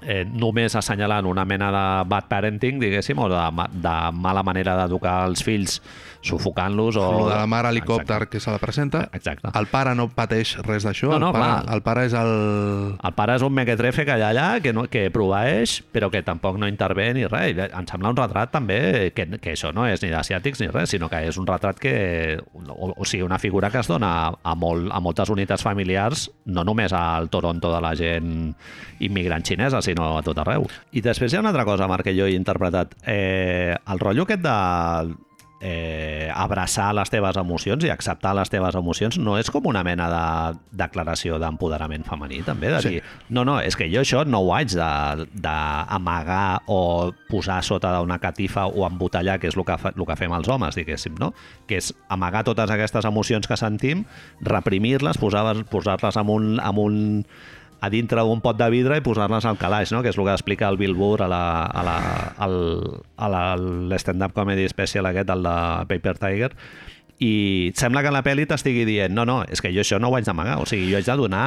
eh, 0.02 0.24
només 0.26 0.74
assenyalant 0.76 1.26
una 1.26 1.44
mena 1.44 1.70
de 1.72 1.86
bad 2.10 2.28
parenting, 2.28 2.80
diguéssim, 2.82 3.18
o 3.18 3.28
de, 3.32 3.68
de 3.72 3.96
mala 4.12 4.42
manera 4.46 4.76
d'educar 4.82 5.22
els 5.28 5.44
fills 5.46 5.80
sufocant-los 6.26 6.96
o... 6.98 7.04
O 7.06 7.28
de 7.28 7.36
la 7.36 7.46
mare 7.46 7.70
helicòpter 7.70 8.26
que 8.28 8.40
se 8.40 8.50
la 8.50 8.58
presenta. 8.58 9.06
Exacte. 9.14 9.50
El 9.54 9.68
pare 9.70 9.94
no 9.94 10.08
pateix 10.12 10.56
res 10.66 10.86
d'això. 10.86 11.12
No, 11.14 11.20
no, 11.22 11.30
el, 11.30 11.36
pare, 11.38 11.52
clar. 11.52 11.76
el 11.76 11.82
pare 11.86 12.04
és 12.08 12.16
el... 12.18 12.32
El 12.96 13.14
pare 13.16 13.36
és 13.38 13.44
un 13.46 13.54
mequetrefe 13.54 14.06
que 14.06 14.16
ha 14.16 14.30
allà, 14.30 14.46
que, 14.64 14.72
no, 14.76 14.86
que 14.90 15.06
proveeix, 15.14 15.78
però 15.94 16.10
que 16.12 16.24
tampoc 16.26 16.58
no 16.60 16.68
intervé 16.70 17.12
ni 17.16 17.26
res. 17.30 17.60
Em 17.66 17.86
sembla 17.88 18.12
un 18.14 18.18
retrat 18.18 18.52
també 18.54 19.12
que, 19.14 19.28
que 19.38 19.54
això 19.54 19.72
no 19.76 19.86
és 19.86 20.02
ni 20.02 20.10
d'asiàtics 20.12 20.64
ni 20.64 20.70
res, 20.72 20.90
sinó 20.94 21.10
que 21.12 21.22
és 21.28 21.38
un 21.40 21.46
retrat 21.48 21.80
que... 21.82 21.94
O, 22.66 22.90
o 22.96 23.06
sigui, 23.06 23.24
una 23.26 23.38
figura 23.38 23.70
que 23.70 23.80
es 23.82 23.90
dona 23.90 24.12
a, 24.26 24.34
a, 24.42 24.56
molt, 24.58 24.90
a 24.90 25.00
moltes 25.04 25.30
unitats 25.32 25.64
familiars, 25.66 26.26
no 26.50 26.66
només 26.66 26.94
al 26.96 27.30
Toronto 27.30 27.72
de 27.72 27.80
la 27.84 27.94
gent 27.98 28.34
immigrant 29.06 29.44
xinesa, 29.46 29.82
sinó 29.86 30.16
a 30.18 30.24
tot 30.26 30.38
arreu. 30.42 30.66
I 30.92 31.00
després 31.06 31.32
hi 31.32 31.38
ha 31.38 31.44
una 31.44 31.54
altra 31.54 31.64
cosa, 31.68 31.88
Marc, 31.90 32.04
que 32.10 32.16
jo 32.18 32.26
he 32.26 32.34
interpretat. 32.36 32.92
Eh, 33.06 33.72
el 33.86 34.02
rotllo 34.02 34.26
aquest 34.26 34.42
de 34.44 34.56
eh, 35.58 36.28
abraçar 36.36 36.90
les 36.94 37.08
teves 37.08 37.36
emocions 37.40 37.82
i 37.86 37.88
acceptar 37.88 38.34
les 38.36 38.50
teves 38.52 38.76
emocions 38.76 39.16
no 39.18 39.38
és 39.40 39.48
com 39.50 39.64
una 39.70 39.80
mena 39.86 40.04
de 40.12 40.58
declaració 40.84 41.38
d'empoderament 41.40 42.04
femení, 42.04 42.42
també, 42.44 42.68
de 42.74 42.82
Sí. 42.84 42.88
dir, 42.96 43.02
no, 43.32 43.42
no, 43.48 43.54
és 43.64 43.74
que 43.74 43.88
jo 43.88 44.02
això 44.04 44.26
no 44.28 44.42
ho 44.44 44.52
haig 44.54 44.74
d'amagar 44.76 46.60
o 46.66 47.12
posar 47.30 47.62
sota 47.64 47.94
d'una 47.96 48.18
catifa 48.18 48.66
o 48.66 48.86
embotellar, 48.86 49.38
que 49.40 49.48
és 49.48 49.56
el 49.56 49.64
que, 49.64 49.78
fa, 49.80 49.92
el 49.96 50.06
que 50.06 50.16
fem 50.20 50.32
els 50.36 50.48
homes, 50.52 50.76
diguéssim, 50.76 51.16
no? 51.18 51.32
Que 51.66 51.80
és 51.80 51.92
amagar 52.12 52.44
totes 52.44 52.70
aquestes 52.70 53.04
emocions 53.08 53.48
que 53.48 53.56
sentim, 53.56 54.04
reprimir-les, 54.40 55.18
posar-les 55.18 55.64
posar 55.72 55.98
en 56.20 56.28
un, 56.30 56.60
en 56.60 56.78
un 56.78 57.26
a 57.80 57.90
dintre 57.92 58.22
d'un 58.24 58.40
pot 58.40 58.58
de 58.58 58.68
vidre 58.72 58.98
i 58.98 59.04
posar-les 59.04 59.44
al 59.44 59.58
calaix, 59.60 59.92
no? 59.92 60.02
que 60.02 60.10
és 60.10 60.18
el 60.18 60.26
que 60.26 60.34
explica 60.34 60.68
el 60.68 60.78
Bill 60.80 60.96
Burr 60.96 61.26
a 61.26 61.30
la, 61.30 61.44
a 61.66 61.86
la, 61.86 61.96
al, 62.42 62.58
a 63.16 63.30
l'stand-up 63.56 64.34
comedy 64.36 64.68
special 64.72 65.10
aquest, 65.10 65.30
el 65.30 65.44
de 65.46 65.56
Paper 65.92 66.16
Tiger, 66.18 66.52
i 67.18 67.72
sembla 67.76 68.02
que 68.04 68.10
en 68.10 68.16
la 68.18 68.22
pel·li 68.24 68.44
t'estigui 68.48 68.84
dient 68.84 69.14
no, 69.16 69.24
no, 69.28 69.38
és 69.48 69.62
que 69.64 69.70
jo 69.72 69.80
això 69.80 69.96
no 70.02 70.10
ho 70.10 70.16
haig 70.18 70.26
d'amagar, 70.28 70.58
o 70.60 70.66
sigui, 70.68 70.90
jo 70.90 70.98
haig 70.98 71.06
de 71.08 71.16
donar, 71.16 71.46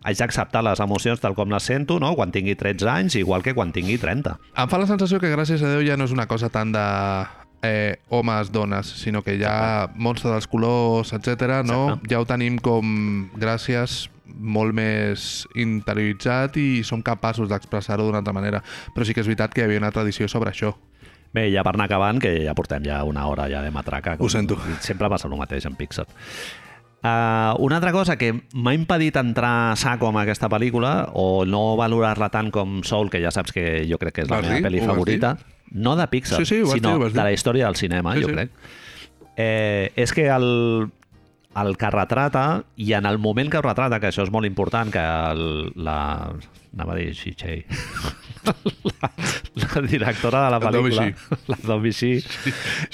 haig 0.00 0.22
d'acceptar 0.22 0.62
les 0.64 0.80
emocions 0.80 1.20
tal 1.20 1.36
com 1.36 1.52
les 1.52 1.66
sento, 1.68 1.98
no? 2.00 2.14
quan 2.16 2.32
tingui 2.32 2.56
13 2.56 2.88
anys, 2.88 3.18
igual 3.20 3.44
que 3.44 3.54
quan 3.56 3.74
tingui 3.76 3.98
30. 4.00 4.38
Em 4.56 4.72
fa 4.72 4.80
la 4.80 4.88
sensació 4.88 5.20
que 5.20 5.32
gràcies 5.32 5.60
a 5.60 5.74
Déu 5.74 5.84
ja 5.84 5.98
no 6.00 6.08
és 6.08 6.16
una 6.16 6.28
cosa 6.30 6.48
tant 6.52 6.72
de 6.72 6.86
eh, 7.62 8.00
homes, 8.08 8.52
dones, 8.52 8.86
sinó 9.02 9.22
que 9.22 9.36
ja 9.40 9.90
monstre 9.94 10.32
dels 10.32 10.48
colors, 10.48 11.12
etc. 11.12 11.60
no? 11.68 11.82
Exacte. 11.90 12.14
Ja 12.14 12.22
ho 12.22 12.28
tenim 12.28 12.56
com, 12.64 13.28
gràcies, 13.36 14.06
molt 14.38 14.74
més 14.76 15.46
interioritzat 15.58 16.56
i 16.60 16.82
som 16.86 17.02
capaços 17.02 17.48
d'expressar-ho 17.50 18.04
d'una 18.06 18.20
altra 18.22 18.32
manera. 18.36 18.62
Però 18.94 19.04
sí 19.06 19.14
que 19.14 19.20
és 19.24 19.28
veritat 19.30 19.54
que 19.54 19.62
hi 19.62 19.64
havia 19.68 19.78
una 19.82 19.92
tradició 19.92 20.28
sobre 20.28 20.50
això. 20.52 20.74
Bé, 21.32 21.48
ja 21.54 21.62
per 21.62 21.76
anar 21.76 21.86
acabant, 21.86 22.18
que 22.18 22.32
ja 22.44 22.54
portem 22.58 22.82
ja 22.84 23.04
una 23.06 23.26
hora 23.30 23.46
ja 23.50 23.62
de 23.62 23.70
matraca. 23.70 24.16
Ho 24.18 24.28
sento. 24.28 24.56
Sempre 24.80 25.08
passa 25.08 25.28
el 25.28 25.36
mateix 25.38 25.66
en 25.66 25.76
Pixar. 25.78 26.06
Uh, 27.00 27.54
una 27.64 27.76
altra 27.78 27.92
cosa 27.96 28.18
que 28.20 28.34
m'ha 28.52 28.74
impedit 28.76 29.16
entrar 29.16 29.70
a 29.72 29.76
saco 29.80 30.10
amb 30.10 30.18
aquesta 30.20 30.50
pel·lícula 30.52 31.06
o 31.16 31.46
no 31.48 31.76
valorar-la 31.78 32.28
tant 32.28 32.50
com 32.52 32.82
Soul, 32.84 33.08
que 33.08 33.22
ja 33.22 33.30
saps 33.32 33.54
que 33.56 33.86
jo 33.88 33.96
crec 33.96 34.18
que 34.18 34.24
és 34.26 34.28
la 34.28 34.36
Vas 34.42 34.44
meva 34.50 34.58
dir? 34.58 34.66
pel·li 34.66 34.82
favorita, 34.84 35.30
no 35.72 35.94
de 35.96 36.06
Pixar, 36.12 36.42
Sí, 36.44 36.44
sí, 36.44 36.66
sinó 36.74 36.98
dir. 36.98 37.12
de 37.14 37.22
la 37.24 37.32
història 37.32 37.70
del 37.70 37.76
cinema, 37.80 38.12
Sí, 38.18 38.20
jo 38.20 38.28
sí. 38.28 38.34
crec. 38.34 38.50
Eh, 39.36 39.92
és 39.96 40.12
que 40.12 40.26
el, 40.28 40.90
el 41.58 41.76
que 41.76 41.90
retrata, 41.90 42.62
i 42.76 42.92
en 42.94 43.06
el 43.06 43.18
moment 43.18 43.50
que 43.50 43.58
ho 43.58 43.64
retrata, 43.64 43.98
que 44.00 44.10
això 44.10 44.22
és 44.22 44.30
molt 44.30 44.46
important, 44.46 44.92
que 44.94 45.02
el, 45.02 45.72
la... 45.74 45.98
anava 46.70 46.94
a 46.94 46.98
dir 47.00 47.10
Xixei, 47.18 47.64
la, 49.00 49.10
la 49.64 49.82
directora 49.82 50.44
de 50.44 50.52
la 50.54 50.60
La 50.60 50.60
pel·lícula, 50.62 51.08
la 51.50 51.58
Domi 51.66 51.90
Xi, 51.90 52.12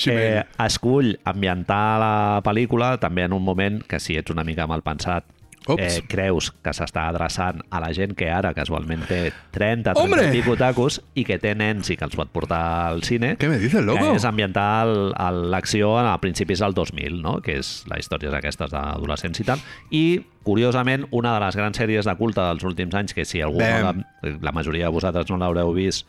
eh, 0.09 0.42
escull 0.64 1.12
ambientar 1.28 1.84
la 2.00 2.14
pel·lícula 2.46 2.94
també 3.02 3.28
en 3.28 3.36
un 3.36 3.44
moment 3.44 3.82
que 3.84 4.00
si 4.00 4.16
ets 4.16 4.32
una 4.32 4.46
mica 4.48 4.66
mal 4.66 4.80
pensat 4.86 5.28
Ups. 5.28 5.36
Eh, 5.78 6.02
creus 6.08 6.52
que 6.62 6.70
s'està 6.76 7.08
adreçant 7.10 7.62
a 7.70 7.80
la 7.82 7.92
gent 7.96 8.14
que 8.14 8.28
ara 8.30 8.52
casualment 8.54 9.02
té 9.08 9.32
30, 9.52 9.94
30 9.94 9.94
Hombre! 9.98 10.28
i 10.28 10.30
pico 10.38 10.54
tacos 10.56 11.00
i 11.18 11.24
que 11.26 11.38
té 11.42 11.54
nens 11.58 11.90
i 11.90 11.96
que 11.98 12.04
els 12.06 12.14
pot 12.16 12.30
portar 12.30 12.60
al 12.92 13.02
cine 13.02 13.34
Què 13.40 13.48
me 13.50 13.58
dices, 13.58 13.82
loco? 13.84 14.04
que 14.04 14.16
és 14.20 14.24
ambientar 14.24 14.86
el- 14.86 15.50
l'acció 15.50 15.98
a 15.98 16.16
principis 16.20 16.60
del 16.62 16.74
2000, 16.74 17.20
no? 17.22 17.40
que 17.42 17.58
és 17.58 17.84
la 17.90 17.98
història 17.98 18.30
aquestes 18.36 18.70
d'adolescents 18.70 19.40
i 19.40 19.44
tal. 19.44 19.58
I, 19.90 20.04
curiosament, 20.46 21.06
una 21.10 21.34
de 21.34 21.40
les 21.44 21.56
grans 21.56 21.76
sèries 21.76 22.06
de 22.06 22.14
culte 22.16 22.40
dels 22.40 22.62
últims 22.64 22.94
anys, 22.94 23.14
que 23.14 23.24
si 23.24 23.40
algú, 23.42 23.58
no 23.60 23.92
la, 24.22 24.38
la 24.40 24.52
majoria 24.52 24.86
de 24.86 24.92
vosaltres 24.94 25.28
no 25.30 25.38
l'haureu 25.42 25.72
vist, 25.74 26.06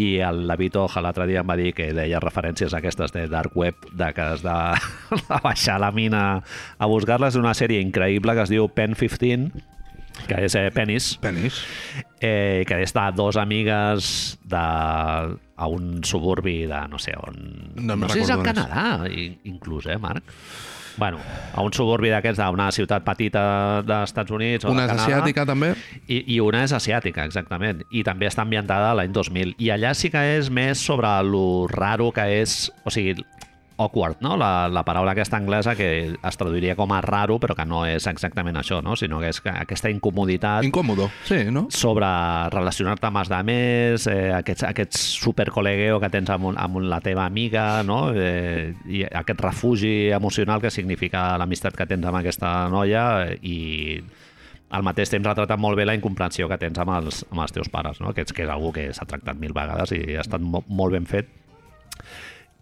i 0.00 0.18
el 0.26 0.46
David 0.50 0.76
Oja 0.80 1.00
l'altre 1.04 1.26
dia 1.30 1.42
em 1.44 1.46
va 1.48 1.54
dir 1.56 1.72
que 1.76 1.92
deia 1.94 2.18
referències 2.22 2.74
a 2.74 2.80
aquestes 2.80 3.12
de 3.14 3.28
Dark 3.30 3.54
Web, 3.56 3.76
de 3.94 4.08
que 4.16 4.20
has 4.24 4.42
de, 4.42 4.56
de 5.14 5.38
baixar 5.44 5.76
la 5.82 5.92
mina 5.94 6.24
a 6.78 6.86
buscar-les, 6.90 7.36
una 7.38 7.54
sèrie 7.54 7.80
increïble 7.84 8.34
que 8.34 8.42
es 8.42 8.50
diu 8.50 8.66
Pen 8.74 8.96
15, 8.98 9.52
que 10.28 10.40
és 10.46 10.54
eh, 10.58 10.68
Penis, 10.74 11.12
Penis. 11.22 11.60
eh, 12.20 12.62
que 12.66 12.80
està 12.82 13.08
dos 13.14 13.36
amigues 13.38 14.38
de, 14.46 14.56
a 14.58 15.66
un 15.70 16.02
suburbi 16.06 16.64
de 16.70 16.82
no 16.90 16.98
sé 17.02 17.14
on... 17.18 17.38
No 17.78 17.96
me'n 17.96 18.10
sé 18.10 18.20
si 18.20 18.26
és 18.26 18.30
al. 18.34 18.42
Canadà, 18.46 19.08
i- 19.10 19.32
inclús, 19.50 19.86
eh, 19.90 19.98
Marc? 19.98 20.22
Bueno, 20.96 21.18
a 21.54 21.62
un 21.62 21.72
suburbi 21.74 22.10
d'aquests 22.12 22.38
d'una 22.38 22.68
ciutat 22.74 23.02
petita 23.06 23.42
dels 23.86 24.12
Estats 24.12 24.30
Units 24.34 24.64
o 24.66 24.70
Una 24.70 24.86
és 24.86 24.92
asiàtica, 24.94 25.44
també. 25.48 25.72
I, 26.06 26.20
I 26.36 26.40
una 26.44 26.62
és 26.66 26.74
asiàtica, 26.76 27.24
exactament. 27.26 27.82
I 27.90 28.04
també 28.06 28.28
està 28.30 28.44
ambientada 28.46 28.92
l'any 28.94 29.14
2000. 29.14 29.56
I 29.58 29.72
allà 29.74 29.94
sí 29.98 30.12
que 30.14 30.22
és 30.36 30.50
més 30.54 30.78
sobre 30.78 31.10
lo 31.26 31.66
raro 31.72 32.12
que 32.14 32.28
és... 32.40 32.70
O 32.86 32.92
sigui, 32.94 33.16
awkward, 33.76 34.20
no? 34.22 34.36
La, 34.36 34.68
la 34.68 34.84
paraula 34.86 35.12
aquesta 35.12 35.36
anglesa 35.36 35.74
que 35.74 35.88
es 36.14 36.36
traduiria 36.38 36.76
com 36.76 36.92
a 36.94 37.00
raro, 37.02 37.40
però 37.42 37.56
que 37.58 37.66
no 37.66 37.84
és 37.88 38.06
exactament 38.10 38.56
això, 38.60 38.80
no? 38.84 38.94
Sinó 38.98 39.20
que 39.22 39.32
és 39.32 39.40
que 39.42 39.50
aquesta 39.50 39.90
incomoditat 39.90 40.64
Incòmodo, 40.66 41.08
sí, 41.26 41.42
no? 41.50 41.66
sobre 41.74 42.06
relacionar-te 42.54 43.10
amb 43.10 43.22
els 43.22 43.32
altres, 43.34 44.06
eh, 44.06 44.32
aquests, 44.34 44.64
aquests 44.68 45.04
supercol·legueo 45.24 46.00
que 46.00 46.10
tens 46.10 46.30
amb, 46.30 46.50
un, 46.50 46.58
amb 46.58 46.82
la 46.84 47.00
teva 47.00 47.24
amiga, 47.26 47.82
no? 47.82 48.12
eh, 48.14 48.74
i 48.86 49.04
aquest 49.04 49.40
refugi 49.40 50.10
emocional 50.14 50.60
que 50.60 50.70
significa 50.70 51.36
l'amistat 51.38 51.76
que 51.76 51.86
tens 51.86 52.06
amb 52.06 52.20
aquesta 52.20 52.68
noia 52.72 53.04
eh, 53.28 53.38
i 53.42 53.58
al 54.74 54.82
mateix 54.82 55.10
temps 55.12 55.26
retrata 55.26 55.56
molt 55.56 55.78
bé 55.78 55.84
la 55.86 55.94
incomprensió 55.94 56.48
que 56.50 56.58
tens 56.58 56.78
amb 56.78 56.96
els, 56.96 57.24
amb 57.30 57.44
els 57.44 57.54
teus 57.54 57.70
pares, 57.70 58.00
no? 58.00 58.12
que, 58.14 58.24
és, 58.26 58.32
que 58.34 58.44
és 58.44 58.50
algú 58.50 58.72
que 58.74 58.88
s'ha 58.92 59.06
tractat 59.06 59.38
mil 59.38 59.54
vegades 59.54 59.94
i 59.94 60.16
ha 60.16 60.24
estat 60.24 60.42
mo 60.42 60.64
molt 60.68 60.96
ben 60.96 61.06
fet 61.06 61.30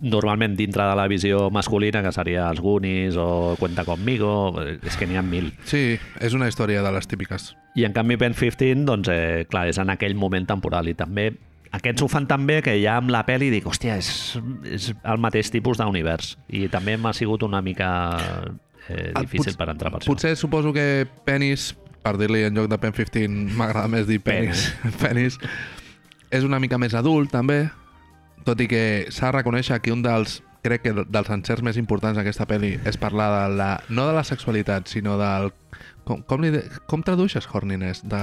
normalment 0.03 0.57
dintre 0.59 0.83
de 0.83 0.97
la 0.99 1.07
visió 1.09 1.47
masculina, 1.55 2.03
que 2.03 2.11
seria 2.13 2.49
els 2.51 2.61
Goonies 2.61 3.15
o 3.17 3.55
Cuenta 3.59 3.85
Conmigo, 3.87 4.59
és 4.83 4.97
que 4.99 5.07
n'hi 5.07 5.17
ha 5.17 5.23
mil. 5.23 5.53
Sí, 5.65 5.97
és 6.21 6.35
una 6.35 6.49
història 6.51 6.83
de 6.83 6.91
les 6.93 7.07
típiques. 7.09 7.53
I 7.79 7.87
en 7.87 7.95
canvi 7.95 8.19
Pen 8.19 8.35
15, 8.35 8.83
doncs, 8.85 9.09
eh, 9.09 9.47
clar, 9.49 9.69
és 9.71 9.79
en 9.79 9.91
aquell 9.95 10.15
moment 10.19 10.45
temporal 10.51 10.91
i 10.91 10.95
també 10.99 11.31
aquests 11.73 12.03
ho 12.05 12.09
fan 12.13 12.27
tan 12.29 12.43
bé 12.47 12.59
que 12.61 12.75
ja 12.83 12.99
amb 13.01 13.09
la 13.15 13.23
pel·li 13.25 13.49
dic, 13.55 13.65
hòstia, 13.65 13.95
és, 13.97 14.11
és 14.69 14.91
el 15.09 15.19
mateix 15.23 15.49
tipus 15.55 15.79
d'univers. 15.81 16.35
I 16.53 16.67
també 16.69 16.99
m'ha 17.01 17.15
sigut 17.17 17.47
una 17.47 17.63
mica 17.65 17.89
eh, 18.91 19.13
Ah, 19.15 19.23
difícil 19.23 19.55
pot- 19.55 19.59
per 19.63 19.71
entrar 19.73 19.93
per 19.95 20.01
això. 20.03 20.11
Potser 20.11 20.35
suposo 20.37 20.73
que 20.75 21.07
penis, 21.25 21.71
per 22.03 22.19
dir-li 22.19 22.43
en 22.45 22.59
lloc 22.59 22.69
de 22.69 22.77
pen 22.83 22.93
15, 22.93 23.55
m'agrada 23.57 23.89
més 23.89 24.07
dir 24.11 24.19
penis. 24.21 24.67
penis. 25.01 25.39
És 26.33 26.45
una 26.45 26.59
mica 26.59 26.77
més 26.77 26.93
adult, 26.99 27.31
també, 27.31 27.71
tot 28.47 28.61
i 28.61 28.69
que 28.71 28.83
s'ha 29.11 29.31
de 29.31 29.37
reconèixer 29.39 29.81
que 29.83 29.93
un 29.95 30.03
dels 30.05 30.41
crec 30.63 30.85
que 30.85 30.93
dels 30.95 31.31
encerts 31.35 31.65
més 31.67 31.77
importants 31.81 32.15
d'aquesta 32.19 32.47
pel·li 32.47 32.77
és 32.87 32.99
parlar 33.01 33.31
de 33.35 33.57
la, 33.59 33.71
no 33.91 34.07
de 34.07 34.15
la 34.15 34.23
sexualitat, 34.25 34.87
sinó 34.91 35.17
del... 35.19 35.51
Com, 36.07 36.21
com, 36.27 36.43
li, 36.43 36.51
de- 36.51 36.65
com 36.91 37.03
tradueixes 37.07 37.47
horniness? 37.47 38.01
De, 38.07 38.21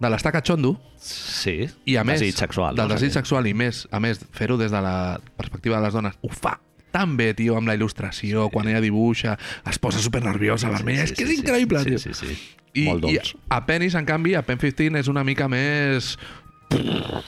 de 0.00 0.08
l'estar 0.12 0.32
catxondo 0.36 0.74
Sí, 1.00 1.66
i 1.88 1.96
a 1.96 2.04
més... 2.04 2.20
desig 2.20 2.36
sexual. 2.40 2.76
Del 2.76 2.88
no? 2.88 2.94
desig 2.96 3.12
sexual 3.12 3.48
i 3.48 3.54
més, 3.56 3.84
a 3.92 4.00
més, 4.00 4.20
fer-ho 4.36 4.56
des 4.60 4.72
de 4.72 4.80
la 4.84 5.18
perspectiva 5.36 5.76
de 5.80 5.84
les 5.88 5.96
dones 5.96 6.16
ho 6.20 6.32
fa 6.32 6.58
tan 6.96 7.12
bé, 7.18 7.34
tio, 7.36 7.58
amb 7.58 7.68
la 7.68 7.74
il·lustració, 7.76 8.46
sí. 8.46 8.52
quan 8.54 8.68
ella 8.70 8.80
dibuixa, 8.80 9.34
es 9.68 9.76
posa 9.78 10.00
super 10.00 10.22
nerviosa, 10.24 10.70
vermella, 10.72 11.02
és 11.04 11.12
que 11.12 11.26
és 11.26 11.34
increïble, 11.34 11.82
sí, 11.84 11.90
tio. 11.92 11.98
Sí, 12.00 12.14
sí, 12.16 12.30
sí. 12.32 12.54
I, 12.72 12.86
Molt 12.88 13.04
I 13.04 13.18
dolç. 13.18 13.34
a 13.52 13.58
Penis, 13.68 13.92
en 14.00 14.06
canvi, 14.08 14.32
a 14.36 14.40
Pen 14.48 14.56
15 14.62 14.96
és 15.02 15.08
una 15.12 15.24
mica 15.24 15.44
més... 15.52 16.14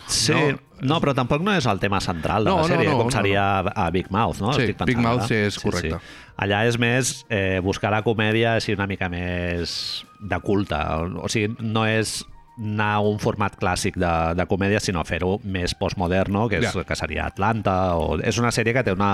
Sí, 0.06 0.32
No. 0.32 0.50
no, 0.50 0.58
no, 0.94 1.00
però 1.02 1.14
tampoc 1.14 1.42
no 1.42 1.52
és 1.56 1.66
el 1.66 1.78
tema 1.82 2.00
central 2.00 2.44
de 2.44 2.50
No, 2.50 2.56
la 2.58 2.62
no, 2.62 2.68
sèrie, 2.68 2.88
no, 2.90 2.96
com 2.98 3.08
no, 3.10 3.14
seria 3.14 3.44
a 3.60 3.90
Big 3.90 4.10
Mouth, 4.10 4.40
no? 4.40 4.52
Sí, 4.54 4.72
Big 4.86 4.98
Mouth 4.98 5.26
sí, 5.28 5.34
és 5.48 5.58
correcte. 5.58 5.98
Allà 6.38 6.64
és 6.68 6.78
més 6.78 7.24
eh, 7.28 7.58
buscar 7.64 7.90
la 7.90 8.02
comèdia 8.06 8.54
així 8.58 8.74
una 8.76 8.86
mica 8.86 9.08
més 9.10 10.04
de 10.20 10.38
culte. 10.40 10.78
O 11.18 11.28
sigui, 11.28 11.54
no 11.60 11.84
és 11.86 12.20
anar 12.58 12.92
a 12.96 13.00
un 13.06 13.18
format 13.22 13.54
clàssic 13.58 13.96
de, 13.98 14.12
de 14.34 14.46
comèdia, 14.50 14.80
sinó 14.82 15.04
fer-ho 15.06 15.36
més 15.44 15.74
postmoderno, 15.78 16.48
que, 16.50 16.58
és, 16.58 16.74
Ja. 16.74 16.84
que 16.86 16.96
seria 16.98 17.26
Atlanta. 17.26 17.94
O... 17.98 18.18
És 18.18 18.38
una 18.38 18.50
sèrie 18.54 18.74
que 18.74 18.82
té 18.82 18.92
una, 18.94 19.12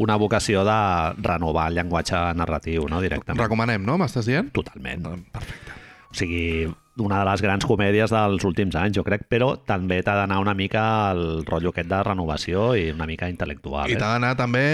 una 0.00 0.16
vocació 0.16 0.64
de 0.64 0.78
renovar 1.20 1.68
el 1.68 1.76
llenguatge 1.80 2.20
narratiu, 2.34 2.86
no? 2.88 3.00
directament. 3.04 3.40
Recomanem, 3.44 3.84
no? 3.84 3.98
M'estàs 4.00 4.28
dient? 4.28 4.48
Totalment. 4.56 5.04
Perfecte. 5.32 5.80
O 6.12 6.16
sigui, 6.16 6.68
una 7.00 7.22
de 7.22 7.28
les 7.30 7.42
grans 7.42 7.64
comèdies 7.64 8.12
dels 8.12 8.44
últims 8.44 8.76
anys, 8.76 8.98
jo 8.98 9.04
crec, 9.06 9.24
però 9.32 9.54
també 9.64 10.02
t'ha 10.04 10.14
d'anar 10.20 10.42
una 10.42 10.52
mica 10.54 10.82
al 11.10 11.44
rotllo 11.48 11.72
aquest 11.72 11.88
de 11.88 12.02
renovació 12.04 12.72
i 12.76 12.90
una 12.92 13.08
mica 13.08 13.30
intel·lectual. 13.32 13.88
I 13.88 13.96
eh? 13.96 14.00
t'ha 14.00 14.12
d'anar 14.16 14.34
també 14.36 14.66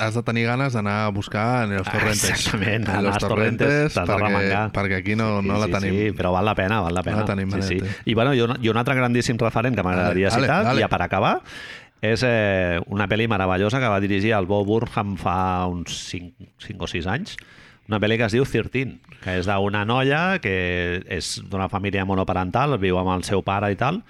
has 0.00 0.14
de 0.16 0.22
tenir 0.24 0.46
ganes 0.46 0.72
d'anar 0.72 0.94
a 1.06 1.10
buscar 1.12 1.64
en 1.66 1.74
els 1.76 1.88
Ah, 1.88 1.92
torrentes. 1.92 2.30
exactament, 2.30 2.88
en 2.88 3.06
els 3.06 3.18
torrentes 3.20 3.92
t'has 3.92 4.06
de 4.08 4.14
perquè, 4.14 4.24
remengar. 4.24 4.62
perquè 4.72 4.98
aquí 5.02 5.16
no, 5.16 5.42
no 5.44 5.58
la 5.60 5.68
sí, 5.68 5.72
tenim. 5.76 5.98
Sí, 5.98 6.10
però 6.16 6.32
val 6.32 6.48
la 6.48 6.54
pena, 6.56 6.80
val 6.80 6.94
la 6.94 7.02
pena. 7.04 7.20
la 7.20 7.28
tenim, 7.28 7.52
sí, 7.60 7.78
sí. 7.80 7.94
I, 8.06 8.14
bueno, 8.14 8.32
i, 8.32 8.40
un, 8.40 8.76
altre 8.80 8.96
grandíssim 8.96 9.36
referent 9.40 9.76
que 9.76 9.84
m'agradaria 9.84 10.30
citar, 10.32 10.62
dale. 10.64 10.80
ja 10.80 10.88
per 10.88 11.02
acabar, 11.04 11.34
és 12.02 12.24
eh, 12.26 12.80
una 12.88 13.06
pel·li 13.08 13.28
meravellosa 13.28 13.80
que 13.80 13.90
va 13.92 14.00
dirigir 14.00 14.32
el 14.32 14.48
Bob 14.48 14.66
Burnham 14.66 15.16
fa 15.20 15.66
uns 15.70 15.94
5, 16.08 16.48
5 16.66 16.88
o 16.88 16.88
6 16.90 17.06
anys, 17.12 17.36
una 17.92 18.00
pel·li 18.02 18.16
que 18.18 18.26
es 18.30 18.34
diu 18.34 18.44
13, 18.48 18.98
que 19.22 19.38
és 19.38 19.46
d'una 19.48 19.84
noia 19.88 20.38
que 20.42 20.52
és 21.12 21.34
d'una 21.48 21.68
família 21.72 22.06
monoparental, 22.08 22.78
viu 22.82 22.98
amb 23.00 23.12
el 23.18 23.24
seu 23.28 23.44
pare 23.46 23.70
i 23.74 23.78
tal, 23.78 24.02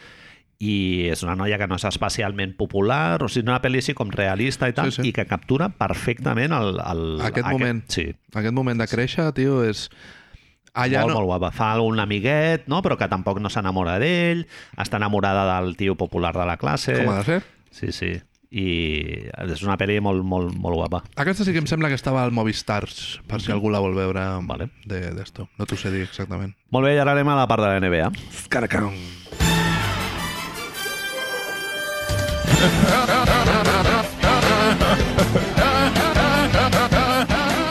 i 0.63 1.09
és 1.11 1.25
una 1.27 1.35
noia 1.35 1.59
que 1.59 1.67
no 1.67 1.75
és 1.75 1.85
especialment 1.89 2.53
popular, 2.55 3.19
o 3.25 3.29
sigui, 3.29 3.49
una 3.51 3.59
pel·li 3.65 3.81
així 3.83 3.97
com 3.99 4.13
realista 4.15 4.69
i 4.71 4.77
tal, 4.77 4.93
Sí, 4.95 5.03
sí. 5.03 5.09
i 5.11 5.13
que 5.17 5.27
captura 5.27 5.69
perfectament 5.75 6.55
el... 6.55 6.77
el 6.79 7.05
Aquest 7.27 7.49
moment. 7.51 7.83
Sí, 7.91 8.07
Aquest 8.33 8.55
moment 8.55 8.79
de 8.79 8.87
créixer, 8.87 9.33
tio, 9.35 9.65
és... 9.67 9.89
Allà 10.73 11.03
molt, 11.03 11.11
no... 11.13 11.19
molt 11.19 11.29
guapa. 11.29 11.51
Fa 11.53 11.73
un 11.85 11.99
amiguet, 12.01 12.69
no? 12.71 12.79
però 12.81 12.97
que 12.97 13.11
tampoc 13.11 13.43
no 13.43 13.51
s'enamora 13.53 13.99
d'ell, 14.01 14.47
està 14.81 14.97
enamorada 15.03 15.43
del 15.51 15.75
tio 15.77 15.99
popular 16.01 16.31
de 16.33 16.47
la 16.49 16.57
classe. 16.57 16.95
Com 17.03 17.11
ha 17.13 17.19
de 17.19 17.27
ser? 17.27 17.43
Sí, 17.75 17.91
sí. 17.93 18.15
I 18.53 19.31
és 19.49 19.63
una 19.65 19.79
pel·li 19.81 19.97
molt, 20.05 20.21
molt, 20.29 20.53
molt 20.61 20.77
guapa. 20.77 21.03
Aquesta 21.17 21.47
sí 21.47 21.55
que 21.55 21.63
em 21.63 21.67
sembla 21.71 21.89
que 21.89 21.97
estava 21.97 22.21
al 22.23 22.33
Movistars, 22.37 23.21
per 23.27 23.41
si 23.41 23.51
algú 23.53 23.71
la 23.73 23.81
vol 23.81 23.95
veure 23.97 24.27
Vale. 24.45 24.69
de- 24.85 25.11
d'esto. 25.17 25.49
No 25.59 25.65
t'ho 25.65 25.77
sé 25.77 25.91
dir 25.91 26.03
exactament. 26.05 26.53
Molt 26.71 26.87
bé, 26.87 26.95
i 26.97 26.99
ara 26.99 27.13
anem 27.17 27.29
a 27.33 27.37
la 27.37 27.49
part 27.49 27.63
de 27.65 27.69
la 27.73 27.81
NBA. 27.81 28.13
Caracam. 28.49 28.93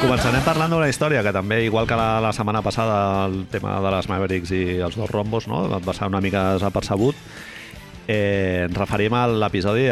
Començarem 0.02 0.42
parlant 0.44 0.72
d'una 0.74 0.88
història 0.90 1.22
que 1.24 1.32
també, 1.36 1.60
igual 1.68 1.86
que 1.88 1.96
la, 1.98 2.16
la 2.24 2.32
setmana 2.34 2.64
passada, 2.66 3.28
el 3.30 3.44
tema 3.52 3.76
de 3.84 3.92
les 3.94 4.08
Mavericks 4.10 4.52
i 4.58 4.62
els 4.82 4.98
dos 4.98 5.10
rombos, 5.12 5.46
no? 5.48 5.62
va 5.70 5.78
passar 5.86 6.10
una 6.10 6.22
mica 6.24 6.56
desapercebut. 6.56 7.16
Eh, 8.10 8.66
ens 8.66 8.78
referim 8.80 9.14
a 9.14 9.28
l'episodi 9.30 9.86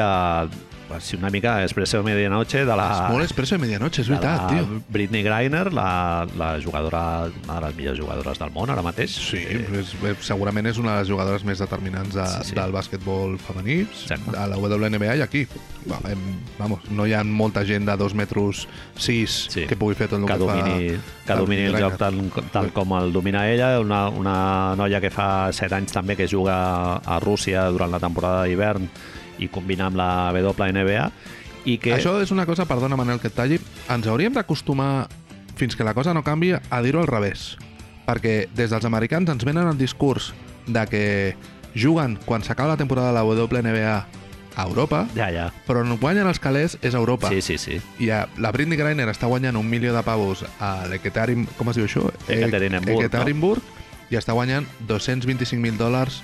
sí, 0.99 1.15
una 1.17 1.29
mica 1.29 1.61
Expresso 1.63 2.01
Medianoche 2.03 2.65
de 2.65 2.75
la... 2.75 2.87
És 2.89 3.13
molt 3.13 3.23
expresso 3.25 3.55
de 3.55 3.61
medianoche, 3.63 4.01
és 4.01 4.07
de 4.09 4.15
veritat, 4.15 4.47
tio. 4.49 4.81
Britney 4.89 5.23
Griner, 5.23 5.71
la, 5.73 6.25
la 6.39 6.49
jugadora, 6.63 7.01
una 7.43 7.59
de 7.59 7.65
les 7.67 7.75
millors 7.77 7.99
jugadores 7.99 8.39
del 8.41 8.51
món 8.55 8.69
ara 8.73 8.81
mateix. 8.85 9.13
Sí, 9.29 9.41
és, 9.43 9.93
és, 9.93 10.23
segurament 10.25 10.65
és 10.71 10.79
una 10.81 10.95
de 10.97 11.03
les 11.03 11.11
jugadores 11.11 11.45
més 11.47 11.61
determinants 11.61 12.15
de, 12.15 12.25
Sí, 12.39 12.49
sí. 12.51 12.57
del 12.57 12.73
bàsquetbol 12.75 13.37
femení, 13.43 13.81
Exacte. 13.85 14.33
a 14.37 14.47
la 14.49 14.57
WNBA 14.57 15.17
i 15.19 15.21
aquí. 15.25 15.45
Va, 15.89 15.99
em, 16.11 16.25
vamos, 16.57 16.83
no 16.91 17.05
hi 17.07 17.13
ha 17.15 17.23
molta 17.23 17.63
gent 17.65 17.85
de 17.87 17.95
dos 17.97 18.13
metres 18.17 18.65
sis 18.99 19.37
Sí. 19.53 19.65
que 19.69 19.77
pugui 19.79 19.95
fer 19.95 20.09
tot 20.09 20.19
el 20.19 20.27
que 20.27 20.33
que, 20.33 20.39
domini, 20.39 20.89
fa 20.97 21.33
que 21.33 21.39
domini 21.39 21.69
el 21.69 21.77
joc 21.79 21.97
tal, 21.97 22.19
tal 22.51 22.71
com 22.73 22.93
el 22.97 23.13
domina 23.13 23.45
ella, 23.49 23.79
una, 23.79 24.07
una 24.09 24.75
noia 24.75 24.99
que 25.01 25.09
fa 25.13 25.51
7 25.53 25.75
anys 25.75 25.93
també 25.95 26.15
que 26.17 26.27
juga 26.27 26.97
a 26.97 27.19
Rússia 27.23 27.67
durant 27.69 27.91
la 27.91 27.99
temporada 28.01 28.43
d'hivern 28.45 28.89
i 29.39 29.49
combina 29.51 29.87
amb 29.89 29.99
la 29.99 30.31
WNBA 30.35 31.09
i 31.65 31.77
que... 31.81 31.93
Això 31.97 32.15
és 32.23 32.31
una 32.31 32.45
cosa, 32.47 32.67
perdona 32.69 32.97
Manel 32.99 33.19
que 33.19 33.29
et 33.31 33.35
talli, 33.35 33.59
ens 33.91 34.07
hauríem 34.07 34.35
d'acostumar 34.35 35.07
fins 35.59 35.75
que 35.75 35.83
la 35.83 35.93
cosa 35.93 36.13
no 36.15 36.23
canvi 36.23 36.53
a 36.55 36.81
dir-ho 36.85 37.01
al 37.01 37.09
revés. 37.09 37.57
Perquè 38.07 38.47
des 38.55 38.71
dels 38.71 38.87
americans 38.87 39.29
ens 39.29 39.45
venen 39.45 39.67
el 39.67 39.77
discurs 39.77 40.31
de 40.67 40.85
que 40.89 41.03
juguen 41.75 42.17
quan 42.25 42.43
s'acaba 42.43 42.73
la 42.73 42.79
temporada 42.79 43.11
de 43.11 43.19
la 43.19 43.23
WNBA 43.23 43.97
a 44.55 44.63
Europa, 44.65 45.05
Ja, 45.15 45.29
ja. 45.31 45.49
però 45.67 45.83
on 45.85 45.93
guanyen 46.01 46.27
els 46.27 46.39
calés 46.41 46.77
és 46.81 46.95
a 46.95 46.97
Europa. 46.97 47.29
Sí, 47.29 47.41
sí, 47.41 47.57
sí. 47.57 47.77
I 47.99 48.09
a, 48.11 48.25
la 48.41 48.51
Britney 48.51 48.79
Griner 48.79 49.07
està 49.11 49.29
guanyant 49.29 49.55
un 49.55 49.67
milió 49.69 49.93
de 49.95 50.01
pavos 50.03 50.43
a 50.59 50.87
l'Ekaterinburg, 50.89 51.55
com 51.55 51.69
es 51.71 51.79
diu 51.79 51.85
això? 51.85 52.09
Ekaterinburg, 52.27 53.05
Ekaterinburg, 53.05 53.77
i 54.09 54.17
està 54.19 54.33
guanyant 54.33 54.67
225.000 54.89 55.77
dòlars 55.79 56.19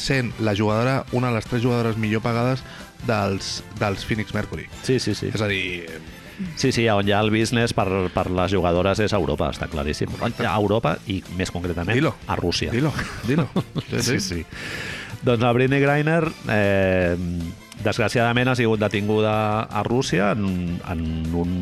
sent 0.00 0.32
la 0.40 0.54
jugadora, 0.56 1.04
una 1.12 1.28
de 1.28 1.34
les 1.38 1.46
tres 1.46 1.62
jugadores 1.62 1.96
millor 2.00 2.22
pagades 2.24 2.62
dels, 3.06 3.60
dels 3.78 4.04
Phoenix 4.08 4.34
Mercury. 4.34 4.66
Sí, 4.82 4.98
sí, 5.00 5.14
sí. 5.14 5.30
És 5.34 5.40
a 5.44 5.48
dir, 5.50 5.86
Sí, 6.56 6.70
sí, 6.72 6.86
on 6.88 7.04
hi 7.04 7.12
ha 7.12 7.18
el 7.20 7.28
business 7.28 7.74
per, 7.76 7.84
per 8.14 8.30
les 8.32 8.52
jugadores 8.54 8.96
és 9.04 9.12
Europa, 9.12 9.50
està 9.52 9.66
claríssim. 9.68 10.08
A 10.24 10.54
Europa 10.56 10.94
i, 11.12 11.18
més 11.36 11.50
concretament, 11.52 11.92
Dilo. 11.98 12.14
a 12.26 12.36
Rússia. 12.38 12.72
dilo, 12.72 12.92
dilo. 13.28 13.44
Sí, 14.00 14.16
sí. 14.24 14.44
Doncs 15.20 15.42
la 15.44 15.50
Britney 15.52 15.82
Griner, 15.84 16.24
eh, 16.48 17.12
desgraciadament, 17.84 18.48
ha 18.48 18.56
sigut 18.56 18.80
detinguda 18.80 19.34
a 19.68 19.82
Rússia 19.84 20.30
en, 20.32 20.80
en 20.88 21.04
un 21.36 21.52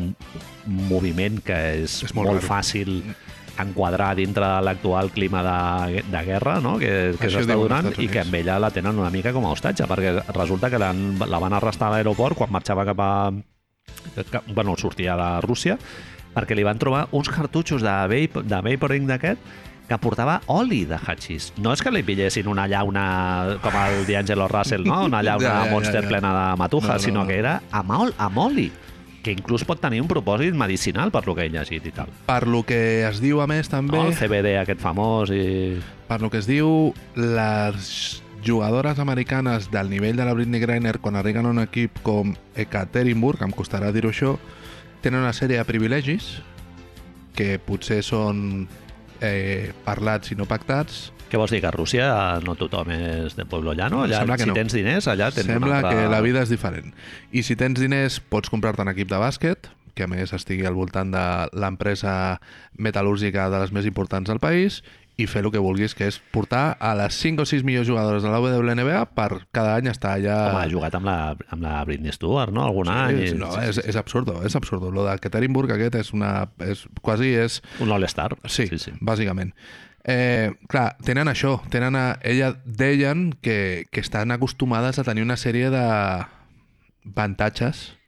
moviment 0.87 1.41
que 1.43 1.57
és, 1.83 1.99
És 2.07 2.15
molt 2.15 2.29
molt, 2.31 2.39
raro. 2.39 2.47
fàcil 2.47 3.01
enquadrar 3.63 4.13
dintre 4.17 4.45
de 4.45 4.61
l'actual 4.65 5.11
clima 5.11 5.43
de, 5.45 6.03
de 6.03 6.23
guerra 6.25 6.59
no? 6.63 6.77
que, 6.81 7.15
que 7.19 7.31
s'està 7.31 7.57
donant 7.57 7.91
i 7.97 8.09
que 8.11 8.23
amb 8.23 8.35
ella 8.39 8.59
la 8.61 8.71
tenen 8.75 8.99
una 8.99 9.11
mica 9.13 9.33
com 9.35 9.47
a 9.47 9.53
hostatge 9.55 9.87
perquè 9.89 10.15
resulta 10.35 10.69
que 10.71 10.79
la 10.79 11.41
van 11.41 11.57
arrestar 11.57 11.89
a 11.89 11.97
l'aeroport 11.97 12.39
quan 12.39 12.53
marxava 12.55 12.87
cap 12.89 13.03
a... 13.03 13.11
Que, 14.15 14.41
bueno, 14.53 14.75
sortia 14.77 15.15
de 15.17 15.29
Rússia 15.45 15.79
perquè 16.35 16.55
li 16.55 16.65
van 16.65 16.79
trobar 16.79 17.07
uns 17.15 17.31
cartutxos 17.33 17.81
de, 17.81 17.95
vape, 18.11 18.45
de 18.45 18.61
vaporing 18.69 19.09
d'aquest 19.09 19.41
que 19.89 19.97
portava 19.97 20.35
oli 20.53 20.83
de 20.85 20.99
hachís. 21.01 21.49
No 21.57 21.73
és 21.73 21.81
que 21.81 21.89
li 21.89 22.03
pillessin 22.05 22.47
una 22.47 22.67
llauna 22.69 23.57
com 23.63 23.73
el 23.73 24.03
D'Angelo 24.05 24.45
Russell, 24.51 24.85
no? 24.85 25.01
Una 25.09 25.23
llauna 25.25 25.47
Ja, 25.47 25.55
ja, 25.55 25.63
ja, 25.65 25.71
monster 25.73 26.03
ja. 26.03 26.09
plena 26.11 26.33
de 26.35 26.45
matuja, 26.61 26.93
No, 26.93 26.99
no, 26.99 27.05
sinó 27.07 27.23
no. 27.23 27.27
que 27.27 27.39
era 27.39 27.55
amb, 27.71 27.95
ol, 27.97 28.13
amb 28.17 28.37
oli 28.45 28.69
que 29.23 29.33
inclús 29.35 29.65
pot 29.67 29.81
tenir 29.81 29.99
un 30.03 30.07
propòsit 30.07 30.55
medicinal 30.55 31.11
per 31.11 31.25
lo 31.27 31.35
que 31.35 31.45
he 31.45 31.51
llegit 31.51 31.85
i 31.85 31.93
tal. 31.95 32.11
Per 32.27 32.41
lo 32.47 32.63
que 32.67 33.05
es 33.07 33.19
diu, 33.23 33.41
a 33.43 33.47
més, 33.47 33.69
també, 33.71 33.97
No? 33.99 34.07
El 34.07 34.17
CBD 34.17 34.55
aquest 34.59 34.81
famós 34.81 35.31
i... 35.35 35.77
per 36.07 36.21
lo 36.21 36.29
que 36.31 36.39
es 36.39 36.47
diu, 36.47 36.93
les 37.15 38.23
jugadores 38.45 38.99
americanes 38.99 39.69
del 39.71 39.89
nivell 39.89 40.15
de 40.15 40.25
la 40.25 40.33
Britney 40.33 40.61
Griner, 40.61 40.99
quan 40.99 41.15
arriben 41.19 41.45
a 41.45 41.49
un 41.49 41.59
equip 41.59 41.99
com 42.03 42.35
Ekaterinburg, 42.55 43.43
em 43.43 43.51
costarà 43.51 43.91
dir-ho 43.91 44.13
això, 44.13 44.37
tenen 45.03 45.21
una 45.21 45.35
sèrie 45.35 45.59
de 45.59 45.67
privilegis 45.67 46.39
que 47.35 47.59
potser 47.63 48.01
són 48.03 48.67
eh, 49.21 49.71
parlats 49.85 50.31
i 50.31 50.39
no 50.39 50.47
pactats. 50.47 51.09
Què 51.29 51.37
vols 51.37 51.53
dir, 51.53 51.61
que 51.61 51.69
a 51.69 51.73
Rússia 51.75 52.05
no 52.45 52.55
tothom 52.57 52.89
és 52.95 53.35
de 53.37 53.45
pueblo 53.49 53.75
llano? 53.77 54.03
Allà, 54.05 54.23
Sembla 54.23 54.37
que 54.39 54.47
si 54.47 54.51
no. 54.51 54.55
tens 54.57 54.73
diners, 54.73 55.09
allà 55.11 55.29
tens 55.33 55.45
Sembla 55.49 55.81
altra... 55.81 55.91
que 55.93 56.07
la 56.09 56.21
vida 56.25 56.41
és 56.41 56.49
diferent. 56.49 56.93
I 57.31 57.43
si 57.45 57.57
tens 57.59 57.81
diners, 57.81 58.17
pots 58.33 58.49
comprar-te 58.49 58.81
un 58.81 58.89
equip 58.93 59.11
de 59.11 59.19
bàsquet, 59.21 59.69
que 59.93 60.07
a 60.07 60.09
més 60.09 60.33
estigui 60.33 60.65
al 60.65 60.77
voltant 60.77 61.11
de 61.13 61.25
l'empresa 61.59 62.39
metal·lúrgica 62.79 63.49
de 63.51 63.61
les 63.61 63.75
més 63.75 63.85
importants 63.89 64.31
del 64.31 64.41
país, 64.41 64.81
i 65.19 65.25
fer 65.27 65.43
el 65.43 65.51
que 65.51 65.59
vulguis, 65.59 65.93
que 65.97 66.07
és 66.07 66.17
portar 66.31 66.77
a 66.79 66.93
les 66.95 67.17
5 67.19 67.43
o 67.43 67.47
6 67.49 67.65
millors 67.67 67.89
jugadores 67.89 68.23
de 68.23 68.31
la 68.31 68.39
WNBA 68.39 69.01
per 69.17 69.43
cada 69.55 69.75
any 69.75 69.89
estar 69.91 70.13
allà... 70.15 70.37
Com 70.53 70.61
ha 70.61 70.69
jugat 70.71 70.95
amb 70.95 71.09
la, 71.09 71.17
amb 71.51 71.65
la 71.65 71.73
Britney 71.87 72.15
Stewart, 72.15 72.55
no? 72.55 72.63
Algun 72.63 72.91
any. 72.93 73.19
és, 73.27 73.35
no, 73.37 73.51
és, 73.59 73.81
és 73.83 73.99
absurdo, 73.99 74.39
és 74.47 74.55
absurdo. 74.55 74.93
Lo 74.95 75.03
de 75.07 75.17
Katerinburg 75.19 75.75
aquest 75.75 75.99
és 75.99 76.13
una... 76.15 76.31
És, 76.63 76.85
quasi 77.03 77.33
és... 77.35 77.59
Un 77.83 77.91
all-star. 77.91 78.31
Sí, 78.47 78.69
sí, 78.71 78.79
sí. 78.79 78.95
bàsicament. 79.03 79.51
Eh, 80.07 80.51
clar, 80.71 80.93
tenen 81.05 81.27
això, 81.27 81.57
tenen 81.69 81.95
a, 81.99 82.19
ella 82.23 82.53
deien 82.65 83.33
que, 83.41 83.85
que 83.91 83.99
estan 83.99 84.31
acostumades 84.31 84.99
a 84.99 85.03
tenir 85.03 85.25
una 85.25 85.37
sèrie 85.37 85.69
de 85.73 85.85
avantatges 87.09 87.99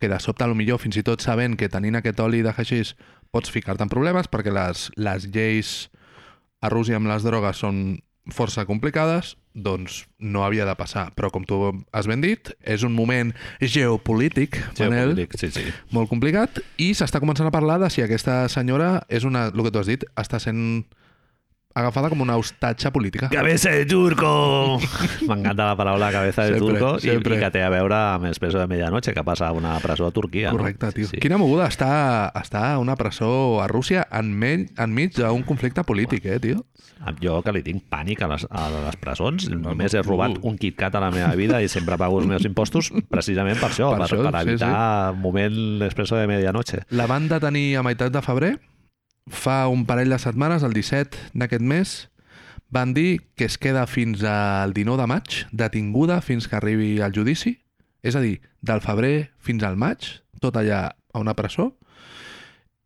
que 0.00 0.08
de 0.08 0.18
sobte, 0.20 0.44
a 0.44 0.48
lo 0.48 0.56
millor, 0.56 0.80
fins 0.80 0.96
i 0.96 1.04
tot 1.04 1.20
sabent 1.20 1.58
que 1.60 1.68
tenint 1.68 1.98
aquest 1.98 2.20
oli 2.24 2.40
de 2.42 2.54
haixís 2.56 2.94
pots 3.30 3.50
ficar-te 3.52 3.84
en 3.84 3.90
problemes 3.92 4.30
perquè 4.30 4.52
les, 4.54 4.88
les 4.96 5.26
lleis 5.28 5.90
a 6.60 6.70
Rússia 6.72 6.96
amb 6.96 7.10
les 7.10 7.26
drogues 7.26 7.60
són 7.60 8.00
força 8.30 8.64
complicades, 8.68 9.34
doncs 9.54 10.04
no 10.18 10.44
havia 10.44 10.66
de 10.68 10.74
passar. 10.78 11.08
Però 11.16 11.30
com 11.34 11.44
tu 11.48 11.58
has 11.92 12.08
ben 12.08 12.22
dit, 12.22 12.52
és 12.62 12.84
un 12.86 12.94
moment 12.94 13.32
geopolític, 13.60 14.60
Manel, 14.78 15.16
Geopolític, 15.16 15.36
sí, 15.40 15.50
sí. 15.56 15.66
molt 15.96 16.10
complicat, 16.12 16.60
i 16.78 16.92
s'està 16.94 17.20
començant 17.22 17.48
a 17.48 17.54
parlar 17.54 17.80
de 17.82 17.90
si 17.90 18.04
aquesta 18.04 18.44
senyora 18.52 19.00
és 19.08 19.26
una, 19.28 19.48
el 19.50 19.66
que 19.66 19.74
tu 19.74 19.82
has 19.82 19.90
dit, 19.90 20.06
està 20.20 20.40
sent 20.42 20.84
agafada 21.74 22.08
com 22.10 22.20
una 22.20 22.36
hostatge 22.36 22.90
política. 22.90 23.28
Cabeza 23.30 23.70
de 23.70 23.86
turco! 23.86 24.78
M'encanta 25.28 25.66
la 25.66 25.76
paraula 25.76 26.10
cabeza 26.12 26.44
de 26.44 26.58
Sempre, 26.58 26.78
turco 26.78 26.96
i, 26.98 27.06
sempre. 27.06 27.36
i 27.36 27.40
que 27.44 27.50
té 27.54 27.62
a 27.62 27.70
veure 27.70 27.96
amb 28.16 28.26
Expreso 28.30 28.58
de 28.58 28.66
Medianoche, 28.66 29.14
que 29.14 29.24
passa 29.24 29.48
a 29.48 29.52
una 29.52 29.78
presó 29.80 30.08
a 30.08 30.10
Turquia. 30.10 30.50
Correcte, 30.50 30.86
no? 30.86 30.92
tio. 30.92 31.06
Sí, 31.06 31.16
sí. 31.16 31.22
Quina 31.22 31.38
moguda 31.38 31.68
està, 31.70 32.32
està 32.40 32.74
una 32.82 32.96
presó 32.98 33.60
a 33.62 33.68
Rússia 33.70 34.06
enmig, 34.10 34.70
enmig 34.78 35.14
d'un 35.18 35.46
conflicte 35.46 35.84
polític, 35.86 36.26
eh, 36.26 36.40
tio? 36.42 36.64
Jo 37.22 37.38
que 37.40 37.52
li 37.54 37.62
tinc 37.64 37.86
pànic 37.88 38.20
a 38.24 38.28
les, 38.28 38.44
a 38.50 38.66
les 38.74 38.96
presons, 39.00 39.46
No, 39.48 39.70
només 39.70 39.94
no, 39.94 40.00
he 40.00 40.04
robat 40.04 40.36
un 40.44 40.58
KitKat 40.60 40.98
a 40.98 41.00
la 41.00 41.10
meva 41.14 41.30
vida 41.38 41.62
i 41.64 41.68
sempre 41.72 41.96
pago 42.00 42.18
els 42.20 42.28
meus 42.28 42.44
impostos 42.44 42.90
precisament 43.08 43.56
per 43.60 43.70
això, 43.70 43.92
Per 43.94 44.02
per, 44.02 44.08
això, 44.08 44.26
per 44.26 44.42
sí, 44.42 44.50
evitar 44.50 45.12
un 45.14 45.22
moment 45.22 45.86
Expreso 45.86 46.18
de 46.20 46.26
Medianoche. 46.28 46.82
La 46.90 47.06
van 47.08 47.30
detenir 47.30 47.78
a 47.80 47.86
meitat 47.86 48.12
de 48.12 48.20
febrer. 48.24 48.58
Fa 49.30 49.68
un 49.70 49.86
parell 49.86 50.10
de 50.10 50.18
setmanes, 50.18 50.64
el 50.66 50.74
17 50.74 51.30
d'aquest 51.38 51.62
mes, 51.62 51.94
van 52.70 52.94
dir 52.94 53.20
que 53.34 53.46
es 53.46 53.58
queda 53.58 53.86
fins 53.86 54.22
al 54.26 54.74
19 54.74 55.00
de 55.00 55.08
maig, 55.10 55.42
detinguda 55.50 56.20
fins 56.22 56.46
que 56.48 56.58
arribi 56.58 57.00
al 57.00 57.14
judici. 57.14 57.58
És 58.02 58.16
a 58.16 58.22
dir, 58.22 58.40
del 58.62 58.80
febrer 58.80 59.30
fins 59.38 59.64
al 59.66 59.76
maig, 59.76 60.22
tot 60.40 60.56
allà 60.56 60.96
a 61.12 61.22
una 61.22 61.34
presó. 61.36 61.74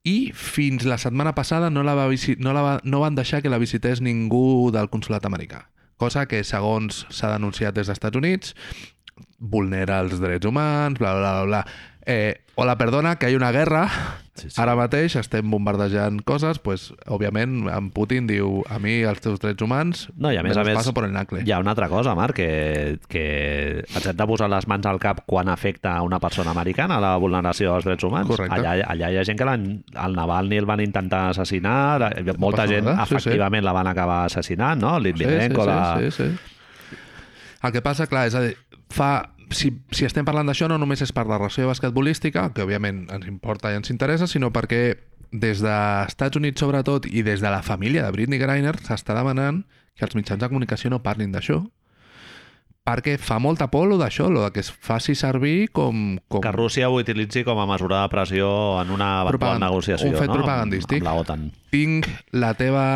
I 0.04 0.32
fins 0.36 0.84
la 0.84 0.98
setmana 1.00 1.34
passada 1.34 1.70
no, 1.70 1.82
la 1.82 1.94
va 1.96 2.08
no, 2.12 2.52
la 2.52 2.62
va 2.64 2.74
no 2.84 3.00
van 3.00 3.14
deixar 3.14 3.40
que 3.40 3.52
la 3.52 3.60
visités 3.60 4.02
ningú 4.04 4.70
del 4.72 4.90
consulat 4.92 5.24
americà. 5.24 5.70
Cosa 5.96 6.26
que, 6.26 6.42
segons 6.44 7.06
s'ha 7.08 7.30
denunciat 7.32 7.76
des 7.76 7.86
dels 7.86 7.96
Estats 7.96 8.18
Units, 8.18 8.52
vulnera 9.38 10.00
els 10.02 10.18
drets 10.20 10.46
humans, 10.46 10.98
bla, 10.98 11.14
bla, 11.14 11.32
bla, 11.38 11.44
bla. 11.46 11.62
Eh, 12.06 12.42
hola, 12.56 12.76
perdona, 12.76 13.16
que 13.16 13.30
hi 13.30 13.34
ha 13.34 13.38
una 13.38 13.50
guerra. 13.52 13.88
Sí, 14.34 14.50
sí. 14.50 14.60
Ara 14.60 14.74
mateix 14.74 15.14
estem 15.16 15.46
bombardejant 15.48 16.18
coses, 16.26 16.58
pues, 16.58 16.88
òbviament, 17.06 17.68
en 17.70 17.86
Putin 17.94 18.26
diu 18.26 18.64
a 18.68 18.80
mi 18.82 18.96
els 19.06 19.20
teus 19.22 19.38
drets 19.38 19.62
humans 19.62 20.08
No, 20.18 20.32
i 20.34 20.36
a 20.36 20.42
més 20.42 20.56
a 20.58 20.64
més, 20.66 20.74
paso 20.74 20.92
por 20.92 21.06
el 21.06 21.12
nacle. 21.14 21.44
hi 21.46 21.52
ha 21.54 21.60
una 21.62 21.70
altra 21.70 21.86
cosa, 21.88 22.16
Marc, 22.18 22.34
que, 22.36 22.98
que 23.08 23.22
ens 23.86 24.08
hem 24.10 24.16
de 24.18 24.26
posar 24.26 24.48
les 24.50 24.66
mans 24.66 24.88
al 24.90 24.98
cap 24.98 25.22
quan 25.24 25.48
afecta 25.48 25.92
a 25.96 26.02
una 26.02 26.18
persona 26.20 26.50
americana 26.50 26.98
la 27.00 27.14
vulneració 27.16 27.72
dels 27.76 27.86
drets 27.86 28.04
humans. 28.04 28.26
Correcte. 28.28 28.58
Allà, 28.58 28.74
allà 28.90 29.12
hi 29.14 29.20
ha 29.20 29.24
gent 29.24 29.38
que 29.38 29.46
el 29.54 30.16
Navalny 30.18 30.58
el 30.58 30.66
van 30.66 30.82
intentar 30.82 31.28
assassinar, 31.30 32.00
la- 32.02 32.10
molta 32.36 32.64
passa 32.64 32.72
gent 32.74 32.84
nada, 32.90 33.04
sí, 33.06 33.14
sí. 33.14 33.14
efectivament 33.22 33.64
la 33.64 33.72
van 33.72 33.86
acabar 33.86 34.24
assassinant, 34.26 34.82
no? 34.82 34.98
Litvinenko, 34.98 35.62
sí, 35.62 35.68
la... 35.68 35.96
sí, 36.00 36.10
sí, 36.10 36.28
sí. 36.34 36.98
El 37.62 37.72
que 37.72 37.80
passa, 37.86 38.08
clar, 38.10 38.26
és 38.28 38.34
a 38.34 38.42
dir, 38.48 38.56
fa... 38.92 39.30
Si, 39.54 39.70
si 39.94 40.04
estem 40.06 40.26
parlant 40.26 40.50
d'això, 40.50 40.66
no 40.70 40.78
només 40.82 41.02
és 41.04 41.12
per 41.14 41.26
la 41.30 41.38
ració 41.38 41.68
basquetbolística, 41.70 42.48
que 42.54 42.64
òbviament 42.66 43.04
ens 43.14 43.28
importa 43.30 43.70
i 43.72 43.78
ens 43.78 43.92
interessa, 43.94 44.26
sinó 44.30 44.50
perquè 44.54 44.96
des 45.30 45.62
dels 45.62 46.10
Estats 46.12 46.38
Units, 46.38 46.60
sobretot, 46.62 47.06
i 47.06 47.22
des 47.26 47.40
de 47.42 47.50
la 47.50 47.62
família 47.62 48.04
de 48.04 48.12
Britney 48.14 48.38
Griner, 48.42 48.76
s'està 48.82 49.16
demanant 49.16 49.62
que 49.94 50.04
els 50.06 50.14
mitjans 50.18 50.42
de 50.42 50.50
comunicació 50.50 50.90
no 50.90 51.02
parlin 51.02 51.32
d'això, 51.34 51.60
perquè 52.84 53.14
fa 53.16 53.38
molta 53.40 53.70
por 53.72 53.88
lo 53.88 53.96
d'això, 53.96 54.28
lo 54.28 54.44
que 54.52 54.60
es 54.60 54.70
faci 54.70 55.14
servir 55.16 55.70
com... 55.72 56.18
com... 56.28 56.42
que 56.44 56.52
Rússia 56.52 56.90
ho 56.90 56.98
utilitzi 57.00 57.44
com 57.46 57.58
a 57.62 57.66
mesura 57.66 58.02
de 58.02 58.10
pressió 58.12 58.48
en 58.82 58.90
una 58.92 59.22
eventual 59.22 59.38
Propaganda- 59.38 59.70
negociació 59.70 60.10
un 60.10 60.18
fet 60.18 60.28
no? 60.28 60.36
propagandístic. 60.42 61.00
amb, 61.00 61.08
amb 61.08 61.14
la 61.14 61.20
OTAN. 61.22 61.46
tinc 61.72 62.10
la 62.36 62.52
teva 62.58 62.86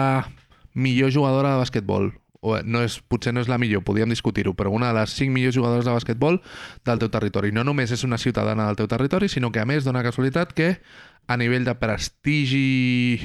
millor 0.75 1.15
jugadora 1.15 1.55
de 1.55 1.63
basquetbol 1.65 2.13
o 2.41 2.55
no 2.63 2.83
és, 2.87 2.99
potser 3.11 3.33
no 3.35 3.43
és 3.43 3.49
la 3.51 3.59
millor, 3.59 3.83
podríem 3.87 4.11
discutir-ho, 4.13 4.55
però 4.55 4.71
una 4.75 4.93
de 4.93 5.01
les 5.01 5.15
cinc 5.17 5.35
millors 5.35 5.57
jugadores 5.57 5.87
de 5.87 5.95
basquetbol 5.95 6.41
del 6.87 7.03
teu 7.03 7.11
territori. 7.11 7.53
No 7.53 7.65
només 7.67 7.93
és 7.95 8.05
una 8.07 8.19
ciutadana 8.19 8.69
del 8.69 8.79
teu 8.79 8.91
territori, 8.91 9.29
sinó 9.29 9.51
que 9.51 9.63
a 9.63 9.67
més 9.69 9.87
dona 9.87 10.05
casualitat 10.07 10.55
que 10.55 10.77
a 11.29 11.37
nivell 11.37 11.67
de 11.67 11.75
prestigi, 11.77 13.19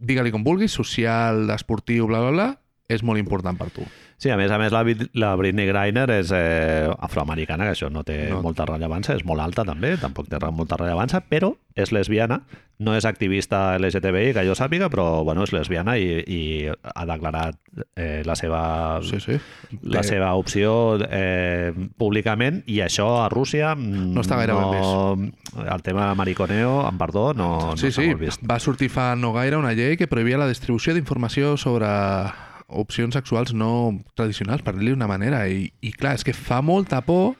digue-li 0.00 0.32
com 0.32 0.44
vulguis, 0.46 0.72
social, 0.72 1.44
esportiu, 1.52 2.08
bla, 2.08 2.24
bla, 2.24 2.32
bla, 2.34 2.48
és 2.88 3.04
molt 3.06 3.20
important 3.20 3.58
per 3.60 3.70
tu. 3.74 3.84
Sí, 4.20 4.28
a 4.28 4.36
més 4.36 4.50
a 4.52 4.58
més 4.60 4.68
la, 4.74 4.82
la 5.16 5.30
Britney 5.40 5.64
Griner 5.64 6.04
és 6.18 6.28
eh, 6.36 6.90
afroamericana, 7.00 7.64
que 7.64 7.72
això 7.72 7.88
no 7.88 8.02
té 8.04 8.26
No. 8.28 8.36
no. 8.36 8.42
molta 8.44 8.66
rellevància, 8.68 9.14
és 9.16 9.24
molt 9.24 9.40
alta 9.40 9.64
també, 9.64 9.94
tampoc 9.96 10.28
té 10.28 10.36
molta 10.52 10.76
rellevància, 10.76 11.22
però 11.24 11.54
és 11.74 11.88
lesbiana, 11.96 12.42
no 12.84 12.92
és 12.96 13.06
activista 13.08 13.78
LGTBI, 13.78 14.34
que 14.36 14.44
jo 14.44 14.52
sàpiga, 14.56 14.90
però 14.92 15.22
bueno, 15.24 15.44
és 15.48 15.52
lesbiana 15.56 15.94
i, 15.96 16.20
i 16.28 16.40
ha 16.68 17.06
declarat 17.08 17.56
eh, 17.96 18.20
la 18.28 18.36
seva 18.36 18.60
Sí, 19.08 19.20
sí. 19.24 19.38
la 19.82 20.02
Té- 20.02 20.08
seva 20.12 20.34
opció 20.36 20.98
eh, 21.08 21.72
públicament 21.96 22.60
i 22.68 22.80
això 22.84 23.08
a 23.24 23.28
Rússia 23.32 23.72
mm, 23.74 24.12
No 24.12 24.20
està 24.24 24.36
gaire 24.36 24.52
no, 24.52 25.16
el 25.64 25.82
tema 25.86 26.10
mariconeo, 26.14 26.82
amb 26.84 27.00
perdó, 27.00 27.32
no, 27.32 27.72
Sí, 27.80 27.88
no 27.88 27.92
sí, 27.96 28.06
molt 28.12 28.20
vist. 28.26 28.44
va 28.44 28.58
sortir 28.60 28.90
fa 28.92 29.14
no 29.16 29.32
gaire 29.32 29.56
una 29.56 29.72
llei 29.72 29.96
que 29.96 30.08
prohibia 30.12 30.36
la 30.40 30.48
distribució 30.48 30.92
d'informació 30.92 31.56
sobre 31.56 31.88
opcions 32.70 33.14
sexuals 33.14 33.52
no 33.54 33.98
tradicionals, 34.16 34.62
per 34.62 34.74
dir-li 34.76 34.92
una 34.94 35.08
manera. 35.10 35.44
I, 35.48 35.72
I 35.80 35.92
clar, 35.92 36.14
és 36.18 36.24
que 36.26 36.34
fa 36.36 36.60
molta 36.62 37.00
por 37.06 37.34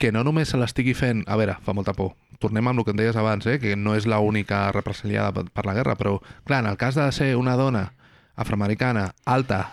que 0.00 0.12
no 0.12 0.22
només 0.24 0.48
se 0.48 0.56
l'estigui 0.60 0.94
fent... 0.96 1.24
A 1.28 1.36
veure, 1.36 1.58
fa 1.64 1.74
molta 1.76 1.92
por. 1.92 2.14
Tornem 2.40 2.66
amb 2.70 2.80
el 2.80 2.86
que 2.86 2.94
em 2.94 3.00
deies 3.02 3.16
abans, 3.20 3.44
eh? 3.46 3.58
que 3.60 3.74
no 3.76 3.92
és 3.98 4.06
l'única 4.08 4.70
represaliada 4.72 5.44
per, 5.44 5.66
la 5.68 5.74
guerra, 5.76 5.96
però 6.00 6.14
clar, 6.48 6.62
en 6.64 6.70
el 6.70 6.78
cas 6.80 6.96
de 6.96 7.04
ser 7.12 7.34
una 7.36 7.52
dona 7.60 7.90
afroamericana, 8.40 9.10
alta, 9.28 9.66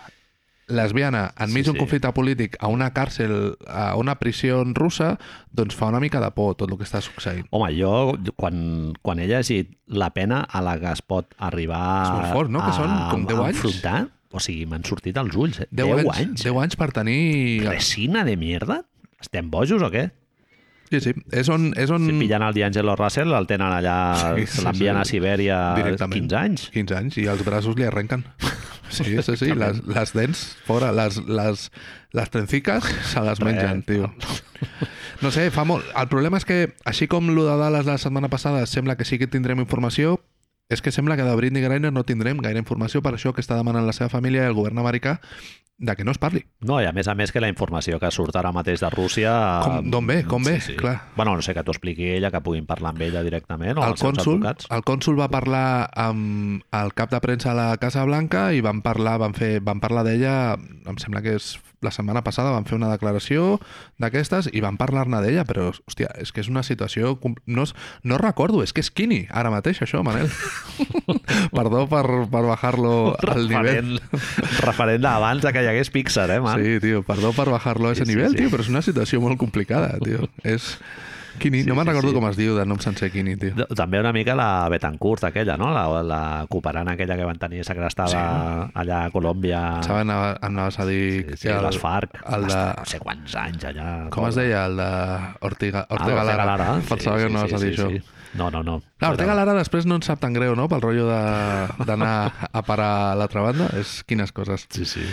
lesbiana, 0.68 1.30
enmig 1.40 1.64
Sí, 1.64 1.70
d'un 1.70 1.78
sí. 1.78 1.80
conflicte 1.80 2.10
polític, 2.12 2.58
a 2.60 2.68
una 2.68 2.90
càrcel, 2.92 3.54
a 3.72 3.94
una 3.96 4.18
prisió 4.20 4.60
russa, 4.76 5.14
doncs 5.48 5.72
fa 5.78 5.88
una 5.88 6.00
mica 6.04 6.20
de 6.20 6.28
por 6.36 6.58
tot 6.60 6.68
el 6.68 6.76
que 6.76 6.84
està 6.84 7.00
succeint. 7.00 7.46
Home, 7.56 7.70
jo, 7.78 8.12
quan, 8.36 8.92
quan 9.00 9.18
he 9.24 9.30
llegit 9.30 9.72
la 9.88 10.10
pena 10.12 10.42
a 10.44 10.60
la 10.60 10.76
que 10.76 10.92
es 10.92 11.00
pot 11.00 11.32
arribar 11.40 11.80
És 12.04 12.12
molt 12.18 12.32
fort, 12.36 12.52
no? 12.52 12.60
Que 12.66 12.76
són 12.76 12.92
com 13.14 13.24
10 13.24 13.40
a 13.40 13.46
anys. 13.48 13.56
enfrontar, 13.56 13.98
o 14.30 14.40
sigui, 14.42 14.66
m'han 14.68 14.84
sortit 14.86 15.16
els 15.20 15.36
ulls. 15.36 15.62
Eh? 15.64 15.68
10, 15.70 15.88
10, 15.88 15.98
anys, 16.04 16.22
anys. 16.22 16.46
10 16.46 16.62
anys 16.64 16.78
per 16.80 16.90
tenir... 16.96 17.20
Resina 17.66 18.24
de 18.28 18.36
mierda? 18.40 18.82
Estem 19.22 19.50
bojos 19.50 19.82
o 19.82 19.90
què? 19.92 20.08
Sí, 20.88 21.00
sí. 21.04 21.12
És 21.36 21.48
on... 21.52 21.70
És 21.76 21.90
on... 21.92 22.06
Si 22.08 22.16
pillen 22.16 22.44
el 22.46 22.56
D'Angelo 22.56 22.94
Russell, 22.96 23.34
el 23.36 23.48
tenen 23.48 23.72
allà, 23.72 23.96
Sí, 24.38 24.46
sí, 24.48 24.64
l'envien 24.64 24.96
sí. 24.96 25.00
a 25.00 25.04
Sibèria 25.08 25.58
Directament. 25.76 26.28
15 26.28 26.38
anys. 26.40 26.68
15 26.72 26.98
anys 26.98 27.18
i 27.20 27.28
els 27.28 27.44
braços 27.46 27.76
li 27.78 27.88
arrenquen. 27.88 28.24
Sí, 28.88 29.04
sí, 29.20 29.34
sí. 29.36 29.50
Les, 29.52 29.82
les 29.84 30.12
dents 30.16 30.38
fora, 30.64 30.86
les, 30.96 31.18
les, 31.28 31.64
les 32.16 32.30
trenciques 32.32 32.86
se 33.10 33.20
les 33.20 33.42
mengen, 33.44 33.82
tio. 33.84 34.08
No 35.20 35.28
sé, 35.28 35.50
fa 35.52 35.66
molt... 35.68 35.84
El 35.92 36.08
problema 36.08 36.40
és 36.40 36.46
que, 36.48 36.56
així 36.88 37.04
com 37.10 37.28
lo 37.36 37.44
de 37.44 37.58
Dallas 37.60 37.84
la 37.84 37.98
setmana 38.00 38.30
passada 38.32 38.64
sembla 38.64 38.96
que 38.96 39.04
sí 39.04 39.18
que 39.20 39.28
tindrem 39.28 39.60
informació, 39.60 40.16
és 40.68 40.82
que 40.82 40.92
sembla 40.92 41.16
que 41.16 41.24
de 41.24 41.36
Britney 41.36 41.62
Griner 41.64 41.92
no 41.92 42.04
tindrem 42.04 42.42
gaire 42.44 42.60
informació 42.60 43.00
per 43.02 43.14
això 43.16 43.32
que 43.32 43.40
està 43.44 43.56
demanant 43.56 43.86
la 43.88 43.96
seva 43.96 44.10
família 44.12 44.44
i 44.44 44.50
el 44.50 44.56
govern 44.58 44.78
americà 44.78 45.18
de 45.78 45.94
que 45.94 46.02
no 46.02 46.10
es 46.10 46.18
parli. 46.18 46.42
No, 46.66 46.80
i 46.82 46.86
a 46.88 46.92
més 46.92 47.06
a 47.06 47.14
més 47.14 47.30
que 47.30 47.40
la 47.40 47.48
informació 47.48 48.00
que 48.02 48.10
surt 48.10 48.34
ara 48.36 48.50
mateix 48.52 48.80
de 48.82 48.90
Rússia... 48.90 49.30
Com- 49.62 49.90
d'on 49.92 50.08
ve, 50.10 50.16
com 50.26 50.42
ve, 50.42 50.56
clar. 50.76 50.96
Bueno, 51.14 51.36
no 51.38 51.42
sé, 51.46 51.54
que 51.54 51.62
t'ho 51.62 51.70
expliqui 51.70 52.08
ella, 52.16 52.32
que 52.34 52.40
puguin 52.42 52.66
parlar 52.66 52.90
amb 52.90 53.04
ella 53.06 53.22
directament, 53.22 53.78
o 53.78 53.86
el 53.86 53.94
cònsul, 53.94 54.42
el 54.42 54.82
cònsul 54.84 55.20
va 55.20 55.30
parlar 55.30 55.86
amb 55.94 56.66
el 56.82 56.92
cap 56.98 57.14
de 57.14 57.20
premsa 57.22 57.52
a 57.54 57.58
la 57.60 57.68
Casa 57.78 58.02
Blanca 58.04 58.48
i 58.52 58.60
van 58.60 58.82
parlar, 58.82 59.20
van 59.22 59.38
fer, 59.38 59.60
van 59.62 59.78
parlar 59.78 60.02
d'ella, 60.08 60.34
em 60.58 60.98
sembla 60.98 61.22
que 61.22 61.38
és 61.38 61.54
la 61.84 61.92
setmana 61.94 62.24
passada 62.26 62.50
van 62.50 62.66
fer 62.66 62.76
una 62.78 62.90
declaració 62.90 63.58
d'aquestes 64.02 64.48
i 64.52 64.62
van 64.64 64.78
parlar-ne 64.80 65.20
d'ella, 65.22 65.44
però, 65.48 65.68
hòstia, 65.70 66.10
és 66.18 66.32
que 66.34 66.42
és 66.42 66.50
una 66.50 66.64
situació... 66.66 67.16
No, 67.46 67.66
no 68.02 68.18
recordo, 68.18 68.62
és 68.66 68.74
que 68.74 68.82
és 68.84 68.90
Kini, 68.90 69.24
ara 69.30 69.52
mateix, 69.54 69.82
això, 69.84 70.02
Manel. 70.06 70.30
Perdó 71.58 71.84
per, 71.90 72.04
per 72.30 72.44
bajar-lo 72.48 72.94
al 73.22 73.46
nivell. 73.50 73.96
Referent, 74.64 75.02
d'abans 75.04 75.46
que 75.48 75.62
hi 75.62 75.70
hagués 75.70 75.92
Pixar, 75.94 76.28
eh, 76.34 76.40
man? 76.42 76.62
Sí, 76.62 76.78
tio, 76.82 77.04
perdó 77.06 77.32
per 77.36 77.48
bajar-lo 77.52 77.90
a 77.90 77.94
ese 77.94 78.04
Sí, 78.04 78.10
sí, 78.10 78.16
nivell, 78.16 78.34
sí. 78.34 78.42
tio, 78.42 78.52
però 78.54 78.66
és 78.66 78.72
una 78.72 78.82
situació 78.82 79.22
molt 79.24 79.38
complicada, 79.40 79.94
tio. 80.02 80.26
És... 80.42 80.74
Kini, 81.38 81.62
Sí, 81.62 81.68
no 81.68 81.74
me'n 81.74 81.86
sí, 81.86 81.90
recordo 81.92 82.10
sí. 82.10 82.14
com 82.18 82.26
es 82.28 82.36
diu 82.36 82.56
de 82.58 82.64
nom 82.66 82.78
sencer 82.82 83.10
Kini, 83.10 83.36
tio. 83.40 83.66
També 83.78 84.00
una 84.02 84.12
mica 84.12 84.34
la 84.38 84.68
Betancourt 84.68 85.24
aquella, 85.30 85.56
no? 85.56 85.70
La, 85.74 85.86
la 86.02 86.20
cooperant 86.50 86.88
aquella 86.92 87.16
que 87.16 87.24
van 87.24 87.38
tenir 87.38 87.64
segrestada 87.64 88.08
Sí. 88.12 88.72
allà 88.82 89.04
a 89.06 89.10
Colòmbia. 89.14 89.82
Saben, 89.86 90.10
anaves 90.10 90.78
a 90.78 90.86
dir... 90.86 91.24
Sí, 91.30 91.36
sí, 91.36 91.48
que 91.48 91.54
el- 91.56 91.64
les 91.66 91.78
FARC. 91.78 92.20
El 92.26 92.46
de... 92.50 92.60
No 92.78 92.84
sé 92.84 93.00
quants 93.00 93.34
anys 93.40 93.64
allà. 93.70 93.88
Com 94.10 94.28
es 94.28 94.34
deia? 94.38 94.66
El 94.66 94.76
de 94.76 94.90
Ortega, 95.48 95.86
Ah, 95.88 95.94
Ortega 95.98 96.22
l'Ortega 96.22 96.44
Lara. 96.44 96.56
Lara. 96.56 96.80
Pensava 96.88 97.16
que 97.18 97.28
no 97.30 97.38
anaves 97.38 97.54
a 97.54 97.64
dir 97.64 97.72
això. 97.74 97.90
No, 98.36 98.50
no, 98.52 98.62
no. 98.62 98.80
Clar, 98.98 99.12
Ortega 99.14 99.34
Lara 99.34 99.54
després 99.56 99.86
no 99.88 99.96
ens 99.96 100.04
sap 100.10 100.20
tan 100.20 100.34
greu, 100.36 100.52
no? 100.54 100.66
Pel 100.68 100.82
rotllo 100.84 101.06
de- 101.08 101.84
d'anar 101.88 102.48
a 102.52 102.62
parar 102.62 102.90
a 103.12 103.14
l'altra 103.16 103.40
banda. 103.46 103.70
És 103.80 104.02
quines 104.04 104.32
coses. 104.36 104.66
Sí, 104.68 104.84
sí. 104.84 105.06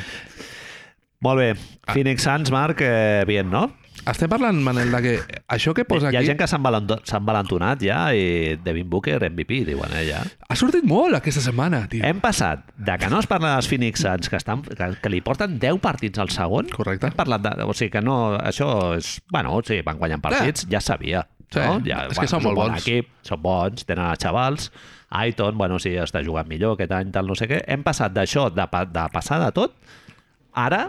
Molt 1.24 1.40
bé. 1.40 1.48
Phoenix 1.94 2.24
Suns, 2.28 2.52
Marc, 2.52 2.82
eh, 2.84 3.24
bien, 3.26 3.50
no? 3.50 3.70
Estem 4.12 4.30
parlant, 4.30 4.58
Manel, 4.64 4.92
de 4.94 5.00
que 5.04 5.14
això 5.52 5.74
que 5.78 5.86
posa 5.88 6.12
Hi 6.12 6.18
ha 6.18 6.22
aquí... 6.22 6.30
gent 6.30 6.40
que 6.40 6.48
s'han 6.50 6.64
valento- 6.66 6.98
s'han 7.08 7.26
valentonat 7.26 7.82
ja 7.86 8.00
i 8.14 8.56
Devin 8.64 8.90
Booker 8.90 9.18
MVP, 9.30 9.64
diuen 9.70 9.94
eh, 9.98 10.04
ja. 10.10 10.22
Ha 10.50 10.58
sortit 10.60 10.86
molt 10.88 11.18
aquesta 11.18 11.44
setmana, 11.46 11.84
tio. 11.92 12.04
Hem 12.06 12.20
passat 12.24 12.68
de 12.78 12.98
que 13.02 13.10
no 13.12 13.20
es 13.24 13.30
parla 13.32 13.56
dels 13.56 13.70
Phoenix 13.72 14.04
Suns, 14.06 14.30
que, 14.30 14.38
estan, 14.42 14.62
que, 14.66 14.90
que 15.02 15.14
li 15.14 15.22
porten 15.26 15.58
10 15.62 15.80
partits 15.84 16.22
al 16.22 16.30
segon, 16.34 16.70
Correcte. 16.74 17.10
hem 17.10 17.18
parlat 17.18 17.46
de... 17.46 17.56
O 17.66 17.74
sigui 17.74 17.94
que 17.98 18.04
no... 18.06 18.36
Això 18.38 18.70
és... 18.98 19.16
Bueno, 19.32 19.58
sí, 19.66 19.80
van 19.86 19.98
guanyant 20.02 20.24
partits, 20.24 20.68
ja 20.70 20.82
es 20.84 20.92
sabia. 20.92 21.26
Sí, 21.54 21.62
no? 21.62 21.80
ja, 21.86 22.04
és 22.10 22.20
que 22.20 22.28
són 22.28 22.44
molt 22.44 22.58
bon 22.58 22.72
bons. 22.74 22.84
Equip, 22.84 23.10
són 23.26 23.42
bons, 23.44 23.86
tenen 23.88 24.10
els 24.10 24.22
xavals. 24.22 24.70
Aiton, 25.16 25.58
bueno, 25.58 25.78
sí, 25.80 25.94
està 26.02 26.22
jugant 26.26 26.50
millor 26.50 26.76
aquest 26.76 26.92
any, 26.98 27.12
tal, 27.16 27.30
no 27.30 27.38
sé 27.38 27.48
què. 27.50 27.62
Hem 27.72 27.86
passat 27.86 28.14
d'això, 28.16 28.50
de, 28.52 28.66
de 28.92 29.08
passar 29.14 29.40
de 29.44 29.52
tot, 29.56 29.76
ara 30.56 30.88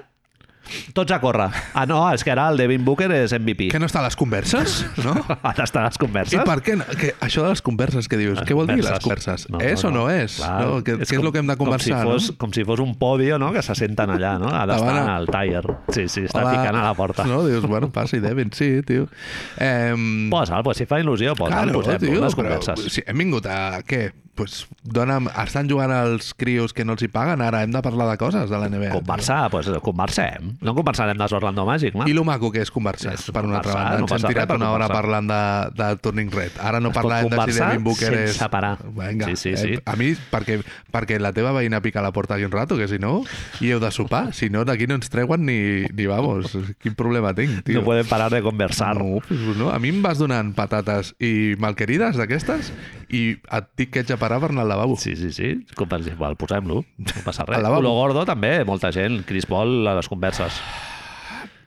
tots 0.96 1.12
a 1.12 1.20
córrer. 1.20 1.48
Ah, 1.74 1.84
no, 1.86 2.00
és 2.12 2.24
que 2.24 2.30
ara 2.32 2.48
el 2.52 2.56
Devin 2.60 2.84
Booker 2.84 3.08
és 3.16 3.32
MVP. 3.36 3.68
Que 3.72 3.78
no 3.82 3.86
està 3.88 4.00
a 4.00 4.06
les 4.06 4.16
converses, 4.18 4.78
no? 5.04 5.14
Ara 5.46 5.64
està 5.66 5.82
a 5.82 5.86
les 5.88 5.96
I 5.98 6.02
converses. 6.02 6.44
per 6.46 6.58
què? 6.64 6.76
no? 6.80 6.86
Que 6.98 7.12
això 7.24 7.44
de 7.44 7.50
les 7.54 7.62
converses 7.62 8.08
que 8.08 8.18
dius, 8.20 8.40
què 8.46 8.56
vol 8.56 8.66
dir 8.70 8.78
les 8.82 8.98
converses? 9.04 9.46
és 9.60 9.84
o 9.84 9.90
no 9.94 10.06
és? 10.10 10.38
no? 10.42 10.80
Què, 10.82 10.96
què 10.98 11.06
és 11.08 11.12
el 11.16 11.30
que 11.32 11.42
hem 11.42 11.50
de 11.52 11.56
conversar? 11.60 12.02
Com 12.02 12.12
si, 12.12 12.12
fos, 12.12 12.30
no? 12.32 12.38
com 12.42 12.52
si 12.56 12.64
fos 12.68 12.80
un 12.84 12.94
podio, 12.98 13.38
no?, 13.38 13.52
que 13.54 13.62
se 13.62 13.74
senten 13.78 14.10
allà, 14.16 14.36
no? 14.42 14.50
Ha 14.54 14.64
d'estar 14.68 14.96
en 15.02 15.10
el 15.16 15.30
tire. 15.30 15.76
Sí, 15.94 16.06
sí, 16.08 16.26
està 16.28 16.42
Hola. 16.44 16.56
picant 16.56 16.76
a 16.80 16.84
la 16.88 16.94
porta. 16.98 17.24
No, 17.28 17.42
dius, 17.46 17.64
bueno, 17.66 17.90
passi, 17.92 18.20
Devin, 18.20 18.52
sí, 18.52 18.82
tio. 18.86 19.08
Eh, 19.58 19.94
Posa'l, 20.30 20.62
pues, 20.66 20.76
si 20.78 20.86
fa 20.86 20.98
il·lusió, 21.00 21.34
posa'l, 21.38 21.70
Claro, 21.70 21.80
posem 21.80 21.98
tio, 22.02 22.20
unes 22.20 22.34
però 22.36 22.58
converses. 22.58 22.92
si 22.92 23.02
hem 23.06 23.18
vingut 23.24 23.46
a... 23.50 23.80
Què? 23.86 24.10
Pues, 24.36 24.66
dona'm, 24.84 25.30
estan 25.42 25.68
jugant 25.70 25.90
els 25.96 26.34
crios 26.36 26.74
que 26.76 26.84
no 26.84 26.92
els 26.92 27.02
hi 27.02 27.08
paguen, 27.08 27.40
ara 27.40 27.62
hem 27.64 27.72
de 27.72 27.80
parlar 27.82 28.06
de 28.10 28.18
coses 28.20 28.50
de 28.50 28.58
la 28.60 28.68
NBA. 28.68 28.90
Conversar, 28.92 29.50
pues, 29.50 29.68
conversem. 29.82 30.52
No 30.60 30.74
conversarem 30.76 31.16
dels 31.16 31.32
Orlando 31.32 31.64
Magic, 31.64 31.94
no? 31.96 32.04
I 32.06 32.12
lo 32.12 32.22
maco 32.28 32.50
que 32.52 32.60
és 32.60 32.70
conversar, 32.70 33.14
És 33.16 33.24
per 33.32 33.44
una 33.48 33.58
altra 33.62 33.72
banda. 33.74 33.98
no 34.02 34.06
Ens 34.06 34.12
hem 34.18 34.28
tirat 34.28 34.52
una 34.54 34.70
hora 34.74 34.88
parlant 34.92 35.30
de, 35.30 35.40
de 35.78 35.88
Turning 36.04 36.30
Red. 36.30 36.58
Ara 36.60 36.80
no 36.84 36.90
Es 36.92 36.98
parlem 36.98 37.30
de 37.32 37.46
si 37.48 37.58
Devin 37.60 37.84
Booker 37.84 38.12
és... 38.12 38.30
sense 38.36 38.48
parar. 38.52 38.76
Vinga, 38.84 39.26
Sí, 39.32 39.36
sí, 39.36 39.56
sí. 39.56 39.72
Eh, 39.74 39.82
a 39.86 39.96
mi, 39.96 40.12
perquè, 40.30 40.58
perquè 40.92 41.18
la 41.18 41.32
teva 41.32 41.54
veïna 41.56 41.80
pica 41.80 42.00
a 42.00 42.04
la 42.04 42.12
porta 42.12 42.34
aquí 42.36 42.44
un 42.44 42.52
rato, 42.52 42.76
que 42.76 42.88
si 42.92 42.98
no, 43.00 43.22
hi 43.60 43.72
heu 43.72 43.80
de 43.80 43.90
sopar. 43.90 44.34
Si 44.36 44.50
no, 44.52 44.66
d'aquí 44.68 44.86
no 44.86 45.00
ens 45.00 45.08
treuen 45.08 45.46
ni, 45.48 45.86
ni 45.96 46.06
vamos. 46.06 46.52
Quin 46.82 46.94
problema 46.94 47.32
tinc, 47.34 47.64
tio. 47.64 47.80
No 47.80 47.86
podem 47.88 48.06
parar 48.06 48.28
de 48.30 48.42
conversar. 48.44 48.94
No, 49.00 49.20
pues 49.26 49.56
no, 49.56 49.70
a 49.72 49.78
mi 49.80 49.88
em 49.96 50.02
vas 50.04 50.20
donant 50.20 50.52
patates 50.56 51.14
i 51.24 51.56
malquerides 51.58 52.20
d'aquestes 52.20 52.72
i 53.14 53.22
et 53.36 53.70
dic 53.78 53.92
que 53.94 54.02
ets 54.02 54.12
a 54.14 54.18
parar 54.20 54.40
per 54.42 54.50
anar 54.50 54.64
al 54.64 54.72
lavabo. 54.74 54.96
Sí, 55.00 55.14
sí, 55.18 55.30
sí. 55.34 55.52
Com 55.78 55.88
per 55.90 56.00
exemple, 56.02 56.32
posem-lo. 56.40 56.82
No 56.98 57.24
passa 57.26 57.46
res. 57.48 57.62
Culo 57.76 57.94
Gordo 57.98 58.26
també, 58.28 58.58
molta 58.68 58.92
gent. 58.94 59.22
Chris 59.28 59.46
Paul 59.50 59.86
a 59.86 59.96
les 59.98 60.10
converses. 60.10 60.60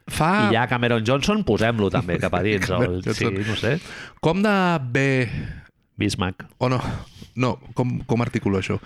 Fa 0.09 0.29
I 0.49 0.55
ja 0.55 0.65
Cameron 0.69 1.05
Johnson, 1.05 1.43
posem-lo 1.45 1.91
també 1.93 2.17
cap 2.21 2.33
a 2.33 2.43
dins. 2.45 2.69
El, 2.75 3.01
sí, 3.13 3.29
no 3.29 3.57
sé. 3.59 3.77
com 4.25 4.41
de 4.45 4.55
bé 4.91 5.09
Bismack. 5.99 6.47
O 6.57 6.69
no? 6.71 6.79
No, 7.39 7.57
com, 7.77 7.99
com 8.07 8.23
articulo 8.25 8.59
això? 8.59 8.79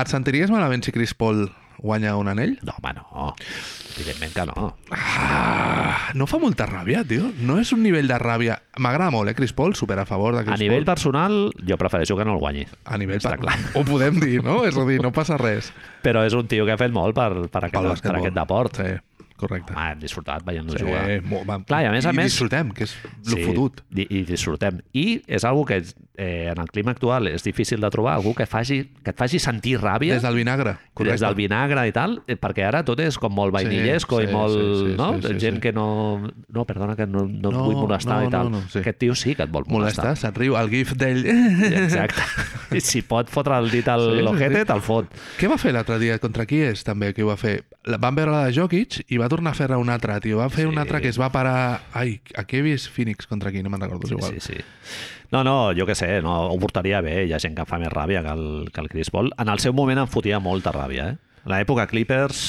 Et 0.00 0.10
sentiries 0.10 0.50
malament 0.50 0.82
si 0.82 0.92
Chris 0.92 1.14
Paul 1.14 1.46
guanya 1.78 2.16
un 2.18 2.28
anell? 2.32 2.56
No, 2.66 2.74
home, 2.80 2.94
no. 2.96 3.28
Evidentment 3.94 4.34
que 4.34 4.46
no. 4.50 4.70
Ah, 4.90 5.63
no 6.14 6.26
fa 6.26 6.38
molta 6.42 6.66
ràbia, 6.66 7.02
tio. 7.08 7.30
No 7.44 7.58
és 7.60 7.72
un 7.74 7.82
nivell 7.82 8.08
de 8.10 8.16
ràbia... 8.20 8.58
M'agrada 8.78 9.10
molt, 9.14 9.30
eh, 9.30 9.34
Chris 9.38 9.52
Paul, 9.52 9.74
super 9.78 9.98
a 9.98 10.04
favor 10.08 10.34
de 10.36 10.44
Chris 10.44 10.54
A 10.54 10.60
nivell 10.62 10.84
Paul. 10.84 10.94
personal, 10.94 11.36
jo 11.66 11.76
prefereixo 11.80 12.16
que 12.16 12.24
no 12.24 12.34
el 12.34 12.40
guanyi. 12.42 12.66
A 12.84 12.98
nivell 12.98 13.18
Està 13.22 13.36
clar. 13.38 13.56
Ho 13.78 13.84
podem 13.86 14.20
dir, 14.20 14.42
no? 14.44 14.62
És 14.68 14.76
a 14.78 14.84
dir, 14.88 15.00
no 15.02 15.12
passa 15.12 15.36
res. 15.40 15.72
Però 16.04 16.24
és 16.26 16.34
un 16.34 16.46
tio 16.50 16.66
que 16.66 16.72
ha 16.76 16.80
fet 16.80 16.92
molt 16.94 17.14
per, 17.16 17.30
per, 17.48 17.64
aquest, 17.70 18.02
per 18.06 18.16
aquest 18.20 18.34
deport. 18.38 18.80
Sí, 18.80 18.94
correcte. 19.36 19.74
Ah, 19.76 19.90
hem 19.92 19.98
disfrutat 20.00 20.44
veient-lo 20.46 20.72
Sí, 20.78 20.84
jugar. 20.86 21.04
molt, 21.26 21.44
va. 21.48 21.58
Clar, 21.66 21.82
i 21.84 21.88
a 21.90 21.92
més 21.92 22.06
a 22.06 22.12
I 22.14 22.16
més- 22.16 22.30
disfrutem, 22.32 22.70
que 22.76 22.84
és 22.86 22.94
lo 23.30 23.40
fotut. 23.44 23.82
I, 23.94 24.06
i 24.20 24.24
disfrutem. 24.28 24.78
I 24.94 25.20
és 25.26 25.44
algo 25.44 25.64
que 25.68 25.80
eh, 26.16 26.48
en 26.52 26.60
el 26.62 26.68
clima 26.70 26.92
actual 26.92 27.26
és 27.28 27.42
difícil 27.42 27.80
de 27.82 27.90
trobar, 27.90 28.14
algú 28.14 28.34
que, 28.34 28.46
faci, 28.46 28.84
que 29.02 29.10
et 29.10 29.18
faci 29.18 29.38
sentir 29.42 29.78
ràbia 29.80 30.14
Des 30.14 30.22
del 30.22 30.34
vinagre. 30.36 30.76
des 30.96 31.20
del 31.20 31.34
vinagre 31.34 31.86
i 31.88 31.92
tal, 31.92 32.22
eh, 32.28 32.36
perquè 32.38 32.64
ara 32.68 32.84
tot 32.84 33.00
és 33.00 33.18
com 33.18 33.32
molt 33.34 33.52
vainillesco 33.52 34.20
Sí, 34.20 34.28
i 34.28 34.32
molt... 34.32 34.52
sí, 34.54 34.90
sí, 34.92 34.96
no? 34.96 35.08
sí, 35.20 35.28
sí, 35.28 35.40
Gent 35.40 35.56
sí. 35.56 35.60
que 35.60 35.72
no... 35.72 36.30
No, 36.48 36.64
perdona, 36.64 36.94
que 36.96 37.06
no, 37.06 37.24
no, 37.26 37.48
et 37.50 37.54
No, 37.54 37.64
vull 37.64 37.76
molestar 37.82 38.20
no, 38.22 38.28
i 38.28 38.30
tal. 38.30 38.50
no, 38.50 38.60
no, 38.60 38.68
sí. 38.70 38.78
Aquest 38.78 38.98
tio 38.98 39.14
sí 39.14 39.34
que 39.34 39.42
et 39.42 39.50
vol 39.50 39.64
molestar. 39.66 40.04
Molesta, 40.12 40.28
se't 40.28 40.38
riu. 40.38 40.54
El 40.56 40.70
gif 40.70 40.92
d'ell... 40.94 41.24
Exacte. 41.26 42.22
I 42.74 42.80
si 42.80 43.02
pot 43.06 43.28
fotre 43.30 43.58
el 43.58 43.70
dit 43.70 43.86
al 43.88 44.00
Sí, 44.04 44.16
sí, 44.18 44.22
l'ojete, 44.26 44.60
sí. 44.62 44.68
te'l 44.70 44.82
fot. 44.84 45.10
Què 45.38 45.50
va 45.50 45.58
fer 45.58 45.72
l'altre 45.74 45.98
dia? 45.98 46.18
Contra 46.22 46.46
qui 46.46 46.62
és, 46.62 46.82
també, 46.86 47.12
que 47.14 47.22
ho 47.24 47.28
va 47.32 47.36
fer? 47.40 47.64
Van 48.00 48.14
veure 48.16 48.30
la 48.32 48.44
de 48.46 48.54
Jokic 48.56 49.02
i 49.12 49.18
va 49.20 49.28
tornar 49.28 49.52
a 49.52 49.58
fer-ne 49.58 49.76
un 49.80 49.90
altre, 49.92 50.16
tio. 50.24 50.38
Va 50.38 50.48
fer 50.48 50.64
Sí. 50.64 50.70
un 50.70 50.78
altre 50.78 51.00
que 51.02 51.08
es 51.10 51.18
va 51.20 51.30
parar... 51.34 51.82
Ai, 51.92 52.20
aquí 52.38 52.58
he 52.58 52.62
vist 52.62 52.88
Phoenix 52.94 53.26
contra 53.26 53.50
qui? 53.52 53.62
No 53.62 53.70
me'n 53.70 53.80
recordo, 53.82 54.06
Sí, 54.08 54.14
igual. 54.14 54.38
sí, 54.40 54.54
sí. 54.54 54.64
No, 55.34 55.42
no, 55.42 55.72
jo 55.74 55.82
què 55.88 55.96
sé, 55.98 56.20
no, 56.22 56.32
ho 56.52 56.58
portaria 56.62 57.00
bé. 57.02 57.24
Hi 57.26 57.32
ha 57.34 57.40
gent 57.42 57.56
que 57.58 57.66
fa 57.66 57.80
més 57.82 57.90
ràbia 57.90 58.22
que 58.22 58.34
el, 58.36 58.46
que 58.70 58.84
el 58.84 58.90
Chris 58.92 59.10
Paul. 59.10 59.32
En 59.42 59.50
el 59.50 59.58
seu 59.62 59.74
moment 59.74 60.04
em 60.04 60.10
fotia 60.10 60.38
molta 60.38 60.70
ràbia, 60.74 61.08
eh? 61.10 61.42
A 61.44 61.50
l'època 61.50 61.88
Clippers... 61.90 62.44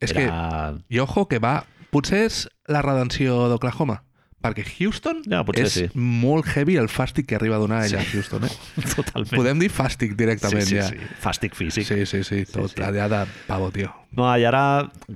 És 0.00 0.14
era... 0.16 0.72
I 0.88 1.00
ojo 1.04 1.26
que 1.28 1.38
va... 1.40 1.58
Potser 1.92 2.24
és 2.26 2.40
la 2.72 2.80
redenció 2.82 3.44
d'Oklahoma. 3.52 4.00
Perquè 4.44 4.64
Houston 4.66 5.22
Ja, 5.30 5.40
és 5.56 5.76
sí. 5.76 5.84
molt 5.96 6.48
heavy 6.52 6.74
el 6.76 6.90
fàstic 6.92 7.30
que 7.30 7.36
arriba 7.38 7.56
a 7.56 7.62
donar 7.62 7.84
allà 7.84 8.00
a 8.02 8.08
Houston, 8.10 8.44
eh? 8.44 8.50
Totalment. 8.96 9.36
Podem 9.36 9.62
dir 9.62 9.70
fàstic 9.72 10.12
sí, 10.12 10.18
directament 10.18 10.66
sí, 10.68 10.80
ja. 10.80 10.88
sí. 10.88 11.12
Fàstic 11.22 11.56
físic. 11.56 11.86
Sí, 11.88 12.02
sí, 12.08 12.24
sí, 12.26 12.42
tot 12.50 12.74
sí. 12.74 12.82
allà 12.84 13.06
de 13.12 13.22
pavo, 13.46 13.70
tio. 13.72 13.92
No, 14.16 14.26
i 14.36 14.44
ara, 14.48 14.64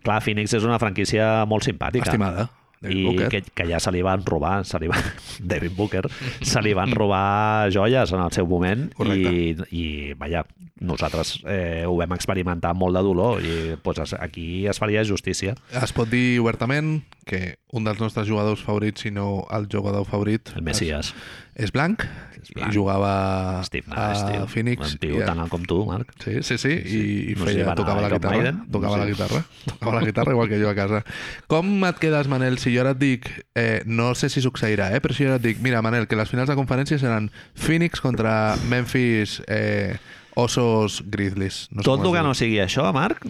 clar, 0.04 0.20
Phoenix 0.24 0.56
és 0.56 0.68
una 0.68 0.78
franquícia 0.80 1.28
molt 1.48 1.68
simpàtica. 1.68 2.08
Estimada. 2.08 2.48
David 2.80 2.96
I 2.96 3.04
Booker. 3.04 3.28
que, 3.32 3.42
que 3.54 3.66
ja 3.66 3.80
se 3.82 3.90
li 3.94 4.02
van 4.06 4.22
robar, 4.26 4.64
se 4.68 4.78
li 4.78 4.88
van, 4.90 5.02
David 5.52 5.74
Booker, 5.76 6.04
se 6.42 6.62
li 6.62 6.74
van 6.78 6.92
robar 6.94 7.70
joies 7.74 8.12
en 8.14 8.22
el 8.22 8.30
seu 8.36 8.46
moment 8.46 8.86
i, 8.90 8.94
Correcte. 8.94 9.68
i, 9.74 9.84
vaja, 10.18 10.44
nosaltres 10.80 11.40
eh, 11.46 11.84
ho 11.86 11.96
vam 11.98 12.12
experimentar 12.14 12.74
molt 12.74 12.96
de 12.96 13.02
dolor 13.02 13.42
i 13.42 13.76
pues, 13.82 13.98
es- 13.98 14.14
aquí 14.18 14.66
es 14.66 14.78
faria 14.78 15.04
justícia. 15.04 15.54
Es 15.82 15.92
pot 15.92 16.08
dir 16.10 16.38
obertament 16.40 17.02
que 17.28 17.58
un 17.72 17.84
dels 17.84 18.00
nostres 18.00 18.28
jugadors 18.28 18.62
favorits, 18.64 19.02
si 19.02 19.10
no 19.10 19.46
el 19.52 19.66
jugador 19.70 20.06
favorit, 20.08 20.48
El 20.56 20.62
Messias. 20.62 21.12
és, 21.54 21.64
és 21.66 21.72
blanc, 21.72 22.00
És 22.40 22.54
blanc. 22.54 22.70
i 22.72 22.74
jugava 22.74 23.60
Steve 23.64 23.84
a 23.90 23.96
Nash, 24.08 24.22
tio. 24.30 24.46
Phoenix. 24.48 24.94
Un 24.94 24.98
tio 25.02 25.18
i- 25.20 25.26
tan 25.26 25.38
alt 25.38 25.50
com 25.50 25.64
tu, 25.68 25.84
Marc. 25.84 26.14
Sí, 26.24 26.38
sí, 26.42 26.56
sí, 26.56 26.70
i, 26.72 27.32
i 27.32 27.34
No 27.36 27.44
feia, 27.44 27.74
tocava 27.74 27.98
a 28.00 28.08
la 28.08 28.08
guitarra. 28.16 28.36
Maiden, 28.36 28.62
Tocava 28.72 28.96
no 28.96 29.04
la 29.04 29.04
sé. 29.04 29.12
guitarra. 29.12 29.44
Tocava 29.66 30.00
la 30.00 30.06
guitarra 30.06 30.32
igual 30.32 30.48
que 30.48 30.58
jo 30.62 30.70
a 30.70 30.74
casa. 30.74 31.04
Com 31.46 31.84
et 31.84 31.98
quedes, 31.98 32.28
Manel, 32.28 32.56
si 32.58 32.72
jo 32.74 32.80
ara 32.80 32.94
et 32.96 32.98
dic, 33.02 33.28
eh, 33.54 33.82
no 33.84 34.14
sé 34.14 34.30
si 34.30 34.40
succeirà, 34.40 34.94
eh, 34.96 35.00
però 35.02 35.12
si 35.12 35.24
jo 35.24 35.28
ara 35.34 35.36
et 35.36 35.42
dic, 35.42 35.58
mira, 35.60 35.82
Manel, 35.82 36.06
que 36.08 36.16
les 36.16 36.30
finals 36.30 36.48
de 36.48 36.56
conferència 36.56 36.98
seran 36.98 37.30
Phoenix 37.54 38.00
contra 38.00 38.56
Memphis 38.70 39.42
eh, 39.48 39.98
Osos 40.38 41.02
Grizzlies. 41.10 41.66
No 41.72 41.82
sé 41.82 41.86
Tot 41.88 41.98
el 42.04 42.06
es 42.06 42.12
que 42.14 42.22
no 42.22 42.34
sigui 42.38 42.58
això, 42.62 42.84
Marc, 42.94 43.24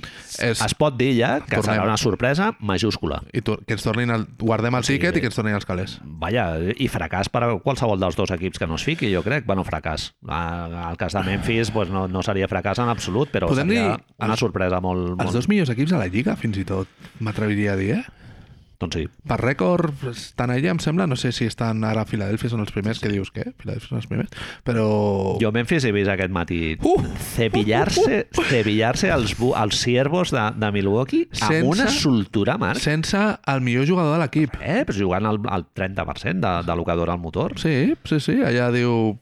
És- 0.45 0.61
es 0.61 0.75
pot 0.77 0.97
dir 0.99 1.15
ja 1.17 1.39
que 1.41 1.57
Tornem. 1.57 1.79
serà 1.79 1.85
una 1.87 1.97
sorpresa 1.97 2.51
majúscula. 2.61 3.23
I 3.33 3.41
tu, 3.41 3.57
que 3.65 3.73
ens 3.79 3.83
tornin 3.87 4.11
el, 4.13 4.27
guardem 4.39 4.77
el 4.77 4.85
tiquet 4.85 5.17
i 5.17 5.23
que 5.25 5.31
ens 5.31 5.39
tornin 5.39 5.57
els 5.57 5.65
calés. 5.65 5.97
Vaja, 6.05 6.45
i 6.77 6.89
fracàs 6.93 7.31
per 7.33 7.43
a 7.47 7.51
qualsevol 7.65 7.99
dels 7.99 8.15
dos 8.19 8.31
equips 8.37 8.59
que 8.61 8.67
no 8.69 8.77
es 8.77 8.85
fiqui, 8.85 9.09
jo 9.15 9.23
crec. 9.25 9.47
Bueno, 9.49 9.65
fracàs. 9.65 10.11
El 10.29 10.97
cas 11.01 11.17
de 11.17 11.23
Memphis 11.25 11.71
pues, 11.73 11.89
no, 11.89 12.07
no 12.09 12.23
seria 12.23 12.47
fracàs 12.47 12.79
en 12.85 12.93
absolut, 12.93 13.33
però 13.33 13.49
Podem 13.49 13.69
seria 13.73 13.97
una 14.19 14.35
els- 14.35 14.41
sorpresa 14.45 14.81
molt... 14.85 15.15
molt... 15.17 15.23
Els 15.25 15.33
dos 15.41 15.49
millors 15.49 15.71
equips 15.73 15.97
a 15.97 16.03
la 16.05 16.09
Lliga, 16.13 16.37
fins 16.37 16.61
i 16.61 16.65
tot, 16.69 16.89
m'atreviria 17.25 17.73
a 17.73 17.77
dir, 17.81 17.91
eh? 18.03 18.05
Doncs 18.79 18.95
sí. 18.95 19.09
Per 19.27 19.37
rècord, 19.41 19.91
estan 20.13 20.53
allà, 20.55 20.71
em 20.71 20.79
sembla, 20.79 21.09
no 21.11 21.17
sé 21.19 21.33
si 21.35 21.49
estan 21.51 21.81
ara 21.83 22.05
a 22.05 22.07
Filadèlfia, 22.07 22.53
són 22.53 22.61
els 22.63 22.71
primers, 22.71 23.01
que 23.03 23.11
dius, 23.11 23.33
què? 23.35 23.49
Filadèlfia 23.59 23.89
són 23.91 23.99
els 23.99 24.07
primers? 24.07 24.31
Però... 24.63 24.85
Jo 25.43 25.51
a 25.51 25.55
Memphis 25.57 25.83
he 25.89 25.91
vist 25.97 26.13
aquest 26.13 26.31
matí 26.31 26.61
Uh! 26.87 26.95
cepillar-se 27.35 28.21
cepillar-se 28.39 29.11
els, 29.11 29.35
els 29.41 29.81
ciervos 29.83 30.31
de, 30.31 30.45
de 30.63 30.71
Milwaukee 30.79 31.27
Sense- 31.33 31.59
amb 31.59 31.73
una 31.73 31.89
soltura, 31.91 32.55
Marc. 32.59 32.79
Sense 32.85 33.19
el 33.51 33.65
millor 33.67 33.89
jugador 33.91 34.15
de 34.15 34.23
l'equip. 34.23 34.55
Eh, 34.63 34.85
però 34.87 34.97
jugant 35.03 35.27
al, 35.27 35.41
al 35.51 35.67
30% 35.75 36.39
de, 36.47 36.55
de 36.71 36.77
l'ocador 36.79 37.11
al 37.11 37.19
motor. 37.19 37.59
Sí, 37.59 37.97
sí, 38.07 38.21
sí, 38.23 38.39
allà 38.47 38.71
diu... 38.75 39.19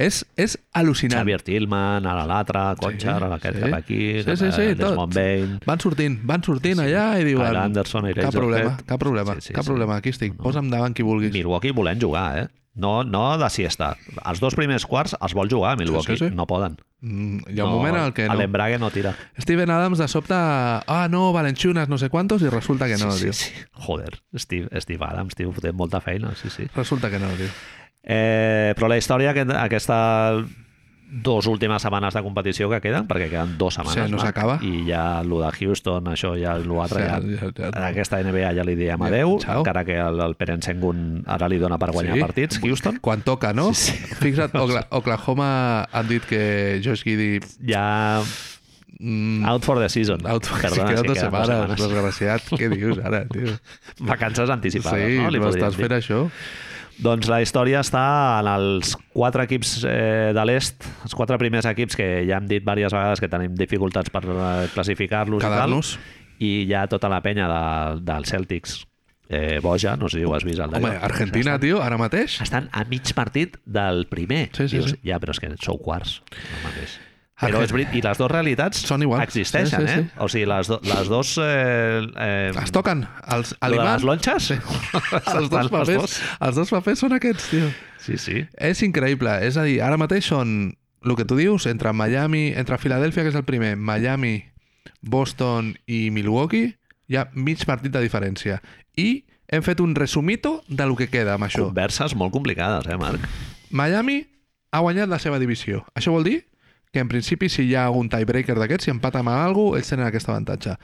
És, 0.00 0.22
és 0.40 0.54
al·lucinant. 0.80 1.20
Xavier 1.20 1.42
Tillman, 1.44 2.06
ara 2.08 2.22
l'altre, 2.28 2.62
Concha, 2.80 3.18
ara 3.18 3.28
aquest 3.36 3.58
sí. 3.58 3.64
cap 3.66 3.74
aquí, 3.82 3.98
Sí, 4.24 4.36
sí, 4.40 4.52
sí, 4.56 4.68
Desmond. 4.78 5.12
Bain... 5.16 5.58
Van 5.66 5.82
sortint, 5.82 6.16
van 6.24 6.44
sortint 6.46 6.80
allà 6.80 7.10
i 7.20 7.26
diuen... 7.28 7.44
Kyle 7.50 7.64
Anderson, 7.66 8.08
Elijah 8.08 8.30
cap 8.30 8.38
problema, 8.38 8.78
cap 8.88 9.02
problema, 9.02 9.34
Sí, 9.40 9.50
sí, 9.50 9.58
cap 9.58 9.66
sí. 9.66 9.72
problema. 9.74 9.98
Aquí 10.00 10.14
estic, 10.14 10.38
posa'm 10.40 10.72
davant 10.72 10.96
qui 10.96 11.04
vulguis. 11.04 11.34
Milwaukee 11.36 11.76
volent 11.76 12.00
jugar, 12.00 12.30
eh? 12.46 12.48
No, 12.80 13.02
no 13.04 13.36
de 13.36 13.48
siesta. 13.50 13.96
Els 14.24 14.38
dos 14.40 14.54
primers 14.56 14.86
quarts 14.86 15.16
els 15.18 15.34
vol 15.36 15.50
jugar, 15.50 15.74
Milwaukee. 15.76 16.14
Sí, 16.16 16.24
sí, 16.24 16.30
sí. 16.30 16.36
No 16.38 16.46
poden. 16.48 16.78
Mm, 17.02 17.40
hi 17.50 17.58
ha 17.60 17.64
un 17.66 17.72
moment 17.74 17.96
en 17.98 18.04
el 18.06 18.12
que 18.14 18.28
no. 18.28 18.36
L'Embrague 18.38 18.78
no 18.78 18.92
tira. 18.94 19.12
Steven 19.42 19.68
Adams 19.74 19.98
de 19.98 20.06
sobte... 20.08 20.36
Ah, 20.38 21.08
no, 21.10 21.32
Valenciunas, 21.34 21.90
no 21.90 21.98
sé 21.98 22.08
quantos, 22.08 22.40
i 22.46 22.48
resulta 22.48 22.86
que 22.88 22.96
no, 22.96 23.10
sí, 23.10 23.24
tio. 23.26 23.32
sí, 23.34 23.50
sí. 23.50 23.66
Joder, 23.72 24.20
Steve, 24.38 24.80
Steve 24.80 25.04
Adams, 25.04 25.34
tio, 25.34 25.50
fotent 25.52 25.76
molta 25.76 26.00
feina, 26.00 26.32
sí, 26.38 26.48
sí. 26.48 26.68
Resulta 26.76 27.10
que 27.10 27.18
no, 27.18 27.28
tio. 27.36 27.50
Eh, 28.02 28.72
però 28.76 28.88
la 28.88 28.96
història, 28.96 29.30
aquest, 29.34 29.50
aquesta 29.52 29.98
dos 31.12 31.48
últimes 31.50 31.82
setmanes 31.82 32.14
de 32.14 32.20
competició 32.22 32.68
que 32.70 32.78
queden, 32.80 33.08
perquè 33.10 33.26
queden 33.28 33.56
dues 33.58 33.74
setmanes. 33.74 34.06
Sí, 34.06 34.12
no 34.12 34.20
s'acaba. 34.22 34.60
I 34.62 34.84
ja 34.86 35.20
el 35.24 35.28
de 35.30 35.48
Houston, 35.58 36.06
això 36.12 36.30
ja 36.38 36.52
l'altre, 36.62 37.02
Sí, 37.02 37.34
ja, 37.34 37.50
ja- 37.50 37.70
ja- 37.74 37.86
aquesta 37.88 38.20
NBA 38.22 38.52
ja 38.54 38.62
li 38.64 38.76
diem 38.78 39.00
Ja, 39.00 39.06
adeu, 39.08 39.38
ciao. 39.42 39.58
encara 39.64 39.84
que 39.84 39.98
el, 39.98 40.20
el 40.20 40.36
Peren 40.36 40.62
Sengun 40.62 41.24
ara 41.26 41.48
li 41.48 41.58
dona 41.58 41.78
per 41.78 41.90
guanyar 41.90 42.14
Sí. 42.14 42.20
partits, 42.20 42.60
Houston. 42.62 42.98
Quan 43.02 43.22
toca, 43.22 43.52
no? 43.52 43.74
Sí, 43.74 43.90
sí. 43.92 44.14
Fixa't, 44.20 44.54
Okla- 44.54 44.86
Oklahoma 45.00 45.88
han 45.90 46.08
dit 46.08 46.22
que 46.24 46.80
Josh 46.84 47.02
Giddy... 47.02 47.40
Ja 47.66 48.22
Mm, 49.02 49.46
out 49.48 49.64
for 49.64 49.78
the 49.78 49.88
season. 49.88 50.20
out, 50.26 50.44
Perdona, 50.44 50.60
queden 50.60 50.74
sí, 50.74 50.80
dos 50.80 50.90
queden 50.90 51.06
dues 51.06 51.18
setmanes, 51.20 51.48
setmanes. 51.48 51.80
desgraciat. 51.80 52.42
Què 52.60 52.68
dius 52.68 52.98
ara, 53.02 53.24
tio? 53.24 53.54
Vacances 54.00 54.50
anticipades, 54.50 55.08
Sí, 55.08 55.16
no? 55.22 55.30
Li 55.30 55.38
no 55.40 55.48
estàs 55.48 55.74
dir. 55.74 55.86
fent 55.86 55.94
això? 55.96 56.18
Doncs 57.00 57.30
la 57.32 57.40
història 57.40 57.80
està 57.80 58.02
en 58.42 58.48
els 58.50 58.92
quatre 59.14 59.46
equips 59.48 59.78
eh, 59.88 60.30
de 60.36 60.44
l'est, 60.44 60.84
els 61.06 61.16
quatre 61.16 61.38
primers 61.40 61.68
equips 61.70 61.96
que 61.96 62.08
ja 62.28 62.36
hem 62.36 62.48
dit 62.50 62.60
diverses 62.60 62.92
vegades 62.96 63.22
que 63.22 63.30
tenim 63.32 63.56
dificultats 63.56 64.12
per 64.12 64.24
eh, 64.28 64.68
classificar-los 64.74 65.40
i 65.40 65.52
tal, 65.56 65.80
i 66.40 66.52
ja 66.68 66.86
tota 66.92 67.08
la 67.12 67.22
penya 67.24 67.48
de, 67.48 67.64
del 68.04 68.28
Celtics 68.28 68.82
eh, 69.30 69.60
boja, 69.62 69.96
no 69.96 70.08
sé 70.08 70.18
si 70.18 70.24
ho 70.24 70.34
has 70.34 70.44
vist 70.44 70.60
el 70.60 70.74
Home. 70.74 70.96
Argentina, 71.00 71.54
estan, 71.54 71.60
tio, 71.62 71.80
ara 71.80 71.96
mateix? 72.00 72.40
estan 72.42 72.68
a 72.72 72.84
mig 72.90 73.14
partit 73.14 73.56
del 73.64 74.04
primer. 74.10 74.48
Sí, 74.52 74.66
sí, 74.66 74.76
Dius, 74.76 74.96
sí. 74.96 75.00
Ja, 75.06 75.20
però 75.22 75.36
és 75.36 75.40
que 75.40 75.54
sou 75.62 75.78
quarts. 75.80 76.18
No 76.34 76.64
mateix. 76.66 76.98
Però 77.40 77.62
és 77.64 77.72
veritat, 77.72 77.94
i 77.96 78.02
les 78.04 78.18
dues 78.20 78.30
realitats 78.30 78.82
Són 78.86 79.02
iguals. 79.02 79.22
existeixen, 79.24 79.86
Sí, 79.86 79.86
sí, 79.86 80.00
eh? 80.00 80.02
sí. 80.04 80.20
O 80.20 80.28
sigui, 80.28 80.46
les, 80.50 80.68
do, 80.68 80.80
les 80.84 81.08
dos... 81.08 81.30
Eh, 81.40 82.02
eh, 82.20 82.52
Es 82.62 82.72
toquen. 82.74 83.06
Els 83.32 83.54
aliments... 83.60 84.02
les 84.02 84.04
lonxes? 84.10 84.50
Sí. 84.50 84.58
els, 85.36 85.48
dos 85.48 85.70
papers, 85.72 86.18
els 86.40 86.60
dos 86.60 86.70
papers 86.74 87.00
són 87.00 87.16
aquests, 87.16 87.48
tio. 87.52 87.70
Sí, 88.00 88.18
sí. 88.20 88.44
És 88.56 88.82
increïble. 88.84 89.32
És 89.46 89.56
a 89.56 89.64
dir, 89.64 89.78
ara 89.84 89.96
mateix 90.00 90.28
són 90.32 90.74
el 91.00 91.16
que 91.16 91.24
tu 91.24 91.38
dius, 91.38 91.64
entre 91.70 91.92
Miami, 91.96 92.50
entre 92.60 92.76
Filadèlfia, 92.78 93.24
que 93.24 93.32
és 93.32 93.38
el 93.38 93.46
primer, 93.48 93.72
Miami, 93.76 94.44
Boston 95.00 95.74
i 95.88 96.10
Milwaukee, 96.12 96.74
hi 97.08 97.16
ha 97.16 97.26
mig 97.34 97.64
partit 97.66 97.92
de 97.94 98.02
diferència. 98.04 98.60
I 99.00 99.24
hem 99.50 99.64
fet 99.66 99.80
un 99.80 99.94
resumito 99.96 100.60
de 100.68 100.86
lo 100.86 100.94
que 100.98 101.08
queda 101.08 101.34
amb 101.34 101.48
això. 101.48 101.64
Converses 101.70 102.14
molt 102.14 102.32
complicades, 102.36 102.86
eh, 102.86 102.98
Marc? 103.00 103.24
Miami 103.70 104.20
ha 104.70 104.84
guanyat 104.84 105.08
la 105.10 105.18
seva 105.18 105.40
divisió. 105.42 105.84
Això 105.96 106.12
vol 106.14 106.28
dir 106.28 106.38
que, 106.92 106.98
en 107.00 107.08
principi, 107.08 107.48
si 107.48 107.62
hi 107.68 107.74
ha 107.76 107.88
un 107.90 108.08
tiebreaker 108.08 108.58
d'aquests, 108.58 108.84
si 108.84 108.90
empaten 108.90 109.20
amb 109.20 109.28
algú, 109.30 109.76
ells 109.76 109.88
tenen 109.88 110.06
aquest 110.06 110.28
avantatge. 110.28 110.76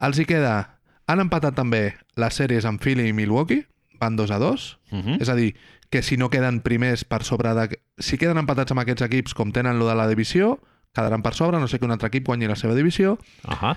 Els 0.00 0.18
hi 0.18 0.24
queda... 0.28 0.72
Han 1.06 1.20
empatat 1.22 1.54
també 1.54 1.94
les 2.18 2.34
sèries 2.34 2.64
amb 2.66 2.80
Philly 2.82 3.08
i 3.08 3.12
Milwaukee, 3.14 3.62
van 4.00 4.16
2 4.16 4.30
a 4.30 4.38
2, 4.38 4.78
Uh 4.92 4.98
-huh. 5.02 5.20
és 5.22 5.28
a 5.28 5.34
dir, 5.34 5.54
que 5.90 6.02
si 6.02 6.16
no 6.16 6.28
queden 6.30 6.60
primers 6.60 7.04
per 7.04 7.22
sobre 7.22 7.54
de... 7.54 7.78
Si 7.98 8.18
queden 8.18 8.38
empatats 8.38 8.70
amb 8.72 8.80
aquests 8.80 9.02
equips, 9.02 9.34
com 9.34 9.52
tenen 9.52 9.78
lo 9.78 9.86
de 9.88 9.94
la 9.94 10.08
divisió, 10.08 10.60
quedaran 10.92 11.22
per 11.22 11.34
sobre, 11.34 11.58
no 11.60 11.68
sé 11.68 11.78
que 11.78 11.84
un 11.84 11.90
altre 11.92 12.08
equip 12.08 12.26
guanyi 12.26 12.46
la 12.48 12.56
seva 12.56 12.74
divisió, 12.74 13.18
Uh 13.44 13.50
-huh. 13.54 13.76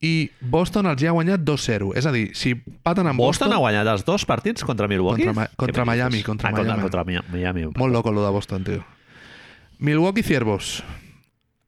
i 0.00 0.30
Boston 0.40 0.86
els 0.86 1.02
hi 1.02 1.06
ha 1.06 1.10
guanyat 1.12 1.40
2-0. 1.40 1.92
És 1.96 2.06
a 2.06 2.12
dir, 2.12 2.34
si 2.34 2.50
empaten 2.50 3.06
amb 3.06 3.18
Boston, 3.18 3.48
Boston... 3.48 3.52
ha 3.52 3.58
guanyat 3.58 3.86
els 3.86 4.04
dos 4.04 4.24
partits 4.24 4.64
contra 4.64 4.88
Milwaukee? 4.88 5.24
Contra 5.24 5.42
Ma- 5.42 5.50
contra 5.56 5.84
Miami, 5.84 6.22
contra 6.22 6.48
ah, 6.48 6.52
Miami. 6.52 6.68
Contra, 6.82 6.82
contra 6.82 7.04
Mi- 7.04 7.28
Miami. 7.38 7.64
Molt 7.76 7.92
loco 7.92 8.10
lo 8.12 8.24
de 8.24 8.30
Boston, 8.30 8.64
tio. 8.64 8.84
Milwaukee 9.78 10.22
Ciervos. 10.22 10.82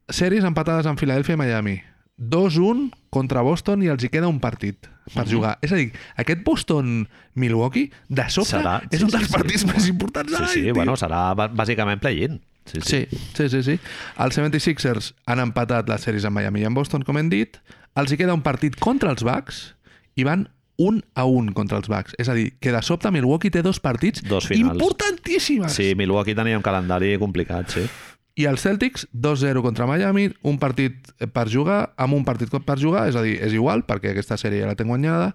Sèries 0.09 0.43
empatades 0.47 0.85
amb 0.87 0.99
Filadèlfia 0.99 1.35
i 1.35 1.37
Miami. 1.37 1.81
2-1 2.17 2.91
contra 3.13 3.41
Boston 3.45 3.83
i 3.83 3.89
els 3.91 4.03
hi 4.03 4.09
queda 4.09 4.27
un 4.27 4.39
partit 4.39 4.87
per 5.13 5.25
Mhm. 5.25 5.31
jugar. 5.31 5.59
És 5.61 5.71
a 5.71 5.75
dir, 5.75 5.91
aquest 6.15 6.43
Boston-Milwaukee, 6.43 7.91
de 8.09 8.29
sobte, 8.29 8.57
Serà- 8.57 8.81
és 8.89 8.99
sí, 8.99 9.03
un 9.05 9.11
dels 9.11 9.23
sí, 9.23 9.27
sí. 9.29 9.33
partits 9.33 9.65
més 9.65 9.87
importants 9.87 10.31
de 10.31 10.37
Sí, 10.37 10.41
l'any, 10.43 10.53
sí, 10.53 10.61
tio. 10.63 10.73
bueno, 10.73 10.93
serà 10.95 11.35
bà- 11.35 11.49
bàsicament 11.49 11.99
play-in. 11.99 12.41
Sí, 12.65 12.79
sí. 12.81 13.07
Sí, 13.09 13.17
sí, 13.35 13.49
sí, 13.49 13.63
sí. 13.63 13.79
Els 14.17 14.35
76ers 14.35 15.13
han 15.25 15.39
empatat 15.39 15.87
les 15.87 16.01
sèries 16.05 16.25
amb 16.25 16.35
Miami 16.35 16.61
i 16.61 16.65
amb 16.65 16.75
Boston, 16.75 17.03
com 17.03 17.17
hem 17.17 17.29
dit. 17.29 17.57
Els 17.95 18.11
hi 18.11 18.17
queda 18.17 18.33
un 18.33 18.41
partit 18.41 18.75
contra 18.77 19.09
els 19.11 19.23
Bucks 19.23 19.75
i 20.15 20.23
van 20.23 20.49
un 20.77 21.03
a 21.15 21.25
un 21.25 21.53
contra 21.53 21.77
els 21.77 21.87
Bucks. 21.87 22.13
És 22.17 22.27
a 22.29 22.33
dir, 22.33 22.57
que 22.59 22.71
de 22.71 22.81
sobte 22.81 23.09
Milwaukee 23.11 23.49
té 23.49 23.61
dos 23.61 23.79
partits 23.79 24.21
Dos 24.23 24.47
finals. 24.47 24.73
importantíssimes. 24.73 25.71
Sí, 25.71 25.95
Milwaukee 25.95 26.35
tenia 26.35 26.57
un 26.57 26.61
calendari 26.63 27.17
complicat, 27.17 27.69
sí. 27.69 27.87
I 28.37 28.45
els 28.45 28.61
Celtics, 28.61 29.07
2-0 29.17 29.63
contra 29.65 29.87
Miami, 29.89 30.27
un 30.45 30.59
partit 30.61 31.09
per 31.33 31.47
jugar, 31.49 31.95
amb 31.97 32.13
un 32.13 32.25
partit 32.25 32.53
per 32.53 32.75
jugar, 32.77 33.07
és 33.09 33.17
a 33.17 33.23
dir, 33.25 33.39
és 33.41 33.55
igual, 33.57 33.81
perquè 33.87 34.11
aquesta 34.11 34.37
sèrie 34.37 34.61
ja 34.61 34.69
la 34.69 34.77
tengo 34.77 34.93
guanyada, 34.93 35.31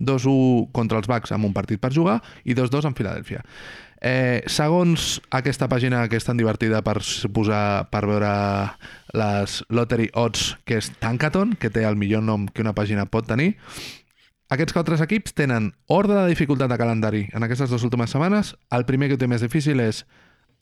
2-1 0.00 0.70
contra 0.72 1.02
els 1.02 1.10
Bucks 1.10 1.34
amb 1.36 1.44
un 1.44 1.52
partit 1.52 1.82
per 1.82 1.92
jugar 1.92 2.22
i 2.48 2.56
2-2 2.56 2.88
amb 2.88 2.96
Filadèlfia. 2.96 3.44
Eh, 4.00 4.40
segons 4.48 5.20
aquesta 5.36 5.68
pàgina 5.68 6.02
que 6.08 6.16
és 6.16 6.24
tan 6.24 6.40
divertida 6.40 6.80
per 6.84 6.96
posar, 7.36 7.90
per 7.92 8.04
veure 8.08 8.32
les 9.16 9.60
Lottery 9.68 10.10
Odds, 10.16 10.56
que 10.64 10.80
és 10.80 10.90
Tankaton, 11.00 11.56
que 11.60 11.68
té 11.72 11.84
el 11.84 11.96
millor 12.00 12.24
nom 12.24 12.48
que 12.48 12.64
una 12.64 12.76
pàgina 12.76 13.04
pot 13.04 13.28
tenir, 13.28 13.54
aquests 14.48 14.72
quatre 14.72 14.96
equips 15.02 15.34
tenen 15.34 15.72
ordre 15.92 16.22
de 16.22 16.28
dificultat 16.30 16.70
de 16.70 16.78
calendari 16.78 17.26
en 17.34 17.42
aquestes 17.42 17.68
dues 17.68 17.82
últimes 17.82 18.12
setmanes. 18.14 18.54
El 18.70 18.86
primer 18.86 19.10
que 19.10 19.18
té 19.20 19.26
més 19.26 19.42
difícil 19.42 19.80
és 19.82 20.04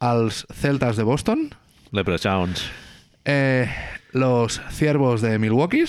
els 0.01 0.47
Celtas 0.57 0.97
de 0.97 1.05
Boston, 1.05 1.51
Leprechauns. 1.95 2.65
eh, 3.25 3.69
los 4.13 4.61
Ciervos 4.71 5.23
de 5.23 5.39
Milwaukee, 5.39 5.85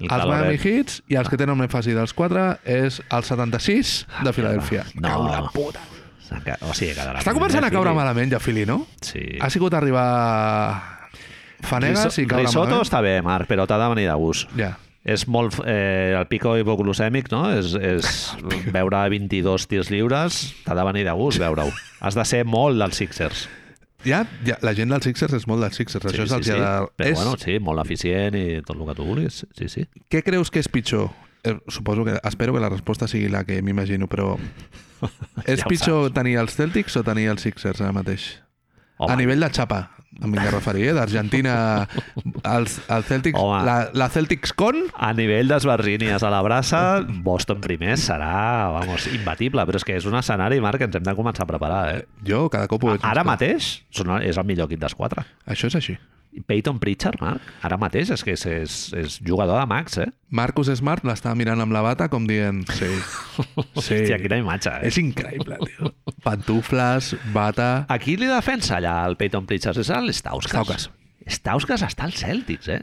El 0.00 0.08
els 0.10 0.26
Miami. 0.26 0.58
Heats 0.62 1.02
i 1.08 1.16
els 1.20 1.28
que 1.28 1.36
tenen 1.40 1.56
més 1.60 1.70
fàcil 1.72 1.96
dels 1.98 2.12
quatre 2.16 2.58
és 2.64 3.00
el 3.12 3.24
76 3.26 3.94
de 4.24 4.32
Filadèlfia. 4.32 4.84
No. 4.96 5.08
Cau 5.08 5.24
la 5.28 5.42
puta. 5.54 5.80
O 6.62 6.72
sigui, 6.76 6.94
quedarà... 6.94 7.18
Està 7.20 7.34
començant 7.34 7.64
a 7.66 7.70
caure 7.74 7.90
malament 7.96 8.30
ja 8.30 8.38
Philly, 8.40 8.62
no? 8.68 8.84
Sí. 9.02 9.24
Ha 9.42 9.48
sigut 9.50 9.74
arribar 9.74 10.06
Fanegas 11.66 12.16
i 12.22 12.24
caure 12.26 12.44
Risotto 12.46 12.68
malament. 12.70 12.86
està 12.88 13.00
bé, 13.04 13.16
Marc, 13.24 13.48
però 13.50 13.66
t'ha 13.68 13.76
de 13.82 13.88
venir 13.94 14.06
de 14.08 14.14
gust. 14.20 14.48
Ja. 14.56 14.72
És 15.04 15.26
molt... 15.28 15.58
Eh, 15.66 16.14
el 16.16 16.26
pico 16.30 16.54
hipoglucèmic, 16.60 17.28
no? 17.32 17.46
És, 17.56 17.74
és 17.74 18.10
veure 18.76 19.02
22 19.12 19.66
tirs 19.68 19.90
lliures, 19.92 20.40
t'ha 20.64 20.76
de 20.78 20.84
venir 20.92 21.04
de 21.08 21.14
gust 21.18 21.40
veure-ho. 21.42 21.68
Has 22.00 22.16
de 22.16 22.24
ser 22.28 22.44
molt 22.48 22.78
dels 22.80 22.96
Sixers. 23.02 23.48
Ja, 24.06 24.22
ja, 24.46 24.56
la 24.64 24.72
gent 24.76 24.92
dels 24.92 25.06
Sixers 25.08 25.34
és 25.36 25.46
molt 25.50 25.64
dels 25.64 25.76
Sixers. 25.76 26.06
Això 26.08 26.24
és 26.24 26.34
el 26.36 26.44
que 26.44 26.50
sí. 26.50 26.56
ha 26.56 26.60
de... 26.60 26.92
Però 26.96 27.10
és... 27.10 27.18
bueno, 27.18 27.34
sí, 27.40 27.56
molt 27.62 27.82
eficient 27.84 28.36
i 28.38 28.44
tot 28.64 28.76
el 28.78 28.86
que 28.88 28.96
tu 28.98 29.08
vulguis. 29.08 29.42
Sí, 29.58 29.68
sí. 29.72 29.86
Què 30.12 30.22
creus 30.26 30.52
que 30.52 30.62
és 30.62 30.70
pitjor? 30.72 31.10
Eh, 31.44 31.56
suposo 31.68 32.04
que... 32.08 32.18
Espero 32.24 32.54
que 32.56 32.62
la 32.64 32.72
resposta 32.72 33.08
sigui 33.10 33.28
la 33.32 33.44
que 33.48 33.60
m'imagino, 33.64 34.08
però... 34.10 34.34
és 35.50 35.62
Ja 35.62 35.68
pitjor 35.68 36.12
tenir 36.16 36.38
els 36.40 36.56
Celtics 36.56 36.96
o 37.00 37.04
tenir 37.06 37.30
els 37.32 37.44
Sixers 37.46 37.80
ara 37.80 37.92
mateix? 37.96 38.32
Home, 39.00 39.12
A 39.12 39.16
nivell 39.16 39.40
de 39.40 39.48
xapa, 39.56 39.78
em 40.20 40.28
vinc 40.34 40.44
a 40.44 40.50
referir, 40.52 40.90
eh? 40.90 40.92
d'Argentina, 40.92 41.54
els, 42.54 42.74
el 42.92 43.04
Celtics, 43.08 43.38
Home. 43.40 43.62
la, 43.64 43.76
la 43.96 44.08
Celtics 44.12 44.52
con, 44.52 44.76
A 44.92 45.12
nivell 45.16 45.48
d'esbarrínies 45.48 46.20
a 46.26 46.30
la 46.34 46.42
brassa, 46.44 46.82
Boston 47.24 47.62
primer 47.64 47.96
serà, 47.96 48.68
vamos, 48.76 49.06
imbatible, 49.14 49.64
però 49.64 49.80
és 49.80 49.86
que 49.88 49.96
és 49.96 50.04
un 50.10 50.18
escenari, 50.20 50.60
Marc, 50.60 50.82
que 50.82 50.90
ens 50.90 51.00
hem 51.00 51.06
de 51.08 51.16
començar 51.16 51.46
a 51.48 51.50
preparar, 51.54 51.82
eh? 51.96 52.04
jo 52.28 52.44
cada 52.52 52.68
cop 52.68 52.84
ho 52.84 52.92
veig. 52.94 53.04
Ara 53.08 53.24
mateix 53.24 53.72
són- 53.90 54.18
és 54.20 54.36
el 54.36 54.44
millor 54.44 54.68
equip 54.68 54.84
dels 54.84 54.94
quatre. 54.98 55.24
Això 55.48 55.72
és 55.72 55.80
així. 55.80 55.96
Peyton 56.46 56.78
Pritchard, 56.78 57.18
Marc, 57.22 57.42
ara 57.66 57.78
mateix 57.80 58.12
és 58.14 58.22
que 58.26 58.34
és, 58.36 58.44
és, 58.46 58.76
és 58.96 59.16
jugador 59.26 59.58
de 59.58 59.66
max, 59.70 59.98
eh? 60.02 60.06
Marcus 60.30 60.70
Smart 60.78 61.04
l'estava 61.06 61.34
mirant 61.38 61.62
amb 61.62 61.74
la 61.74 61.82
bata 61.82 62.06
com 62.12 62.28
dient, 62.28 62.62
sí, 62.76 62.90
sí, 62.94 63.56
Hòstia, 63.82 64.20
quina 64.22 64.38
imatge, 64.42 64.76
eh? 64.78 64.92
és 64.92 65.00
increïble, 65.02 65.58
tio. 65.66 65.90
Pantufles, 66.22 67.14
bata... 67.34 67.70
A 67.90 67.98
qui 68.02 68.16
li 68.20 68.30
defensa 68.30 68.78
allà 68.78 69.00
el 69.10 69.18
Peyton 69.20 69.48
Pritchard? 69.50 69.82
És 69.82 69.90
l'Stauskas. 69.90 70.54
Stauskas. 70.54 70.90
Stauskas 71.30 71.82
està 71.84 72.06
als 72.08 72.22
Celtics, 72.22 72.70
eh? 72.72 72.80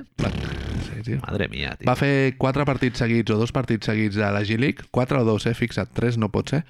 Sí, 0.86 1.02
tio. 1.08 1.22
Madre 1.24 1.48
mia, 1.52 1.74
tio. 1.80 1.88
Va 1.90 1.98
fer 2.00 2.36
quatre 2.40 2.68
partits 2.68 3.02
seguits 3.02 3.34
o 3.34 3.40
dos 3.40 3.54
partits 3.56 3.90
seguits 3.90 4.20
de 4.20 4.30
la 4.32 4.44
G-League, 4.48 4.92
quatre 4.92 5.20
o 5.20 5.26
dos, 5.28 5.48
eh, 5.50 5.56
fixa't, 5.58 5.92
tres 5.98 6.20
no 6.22 6.30
pot 6.34 6.54
ser, 6.54 6.64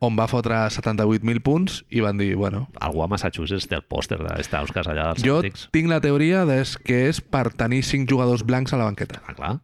on 0.00 0.14
va 0.18 0.28
fotre 0.30 0.54
78.000 0.70 1.40
punts 1.42 1.80
i 1.90 2.00
van 2.04 2.18
dir, 2.20 2.34
bueno, 2.38 2.68
Algú 2.78 3.02
a 3.02 3.08
Massachusetts 3.10 3.66
té 3.66 3.74
el 3.80 3.82
pòster 3.82 4.20
de 4.22 4.36
Stauskas 4.46 4.86
allà 4.86 5.08
dels 5.12 5.24
jo 5.26 5.40
Celtics. 5.40 5.68
tinc 5.74 5.88
la 5.90 6.00
teoria 6.00 6.44
des 6.46 6.76
que 6.78 7.08
és 7.08 7.20
per 7.20 7.48
tenir 7.50 7.82
cinc 7.82 8.08
jugadors 8.10 8.44
blancs 8.46 8.72
a 8.72 8.78
la 8.78 8.84
banqueta, 8.86 9.22
Ah, 9.26 9.34
clar. 9.34 9.56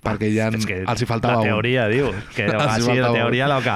perquè 0.00 0.30
ja 0.32 0.46
És 0.48 0.64
que 0.64 0.78
els 0.88 1.02
hi 1.02 1.04
faltava 1.04 1.34
la 1.34 1.40
un. 1.42 1.44
teoria, 1.50 1.82
diu. 1.92 2.06
Que 2.34 2.46
sí, 2.80 2.94
la 2.96 3.10
un. 3.10 3.16
teoria 3.18 3.48
loca. 3.52 3.74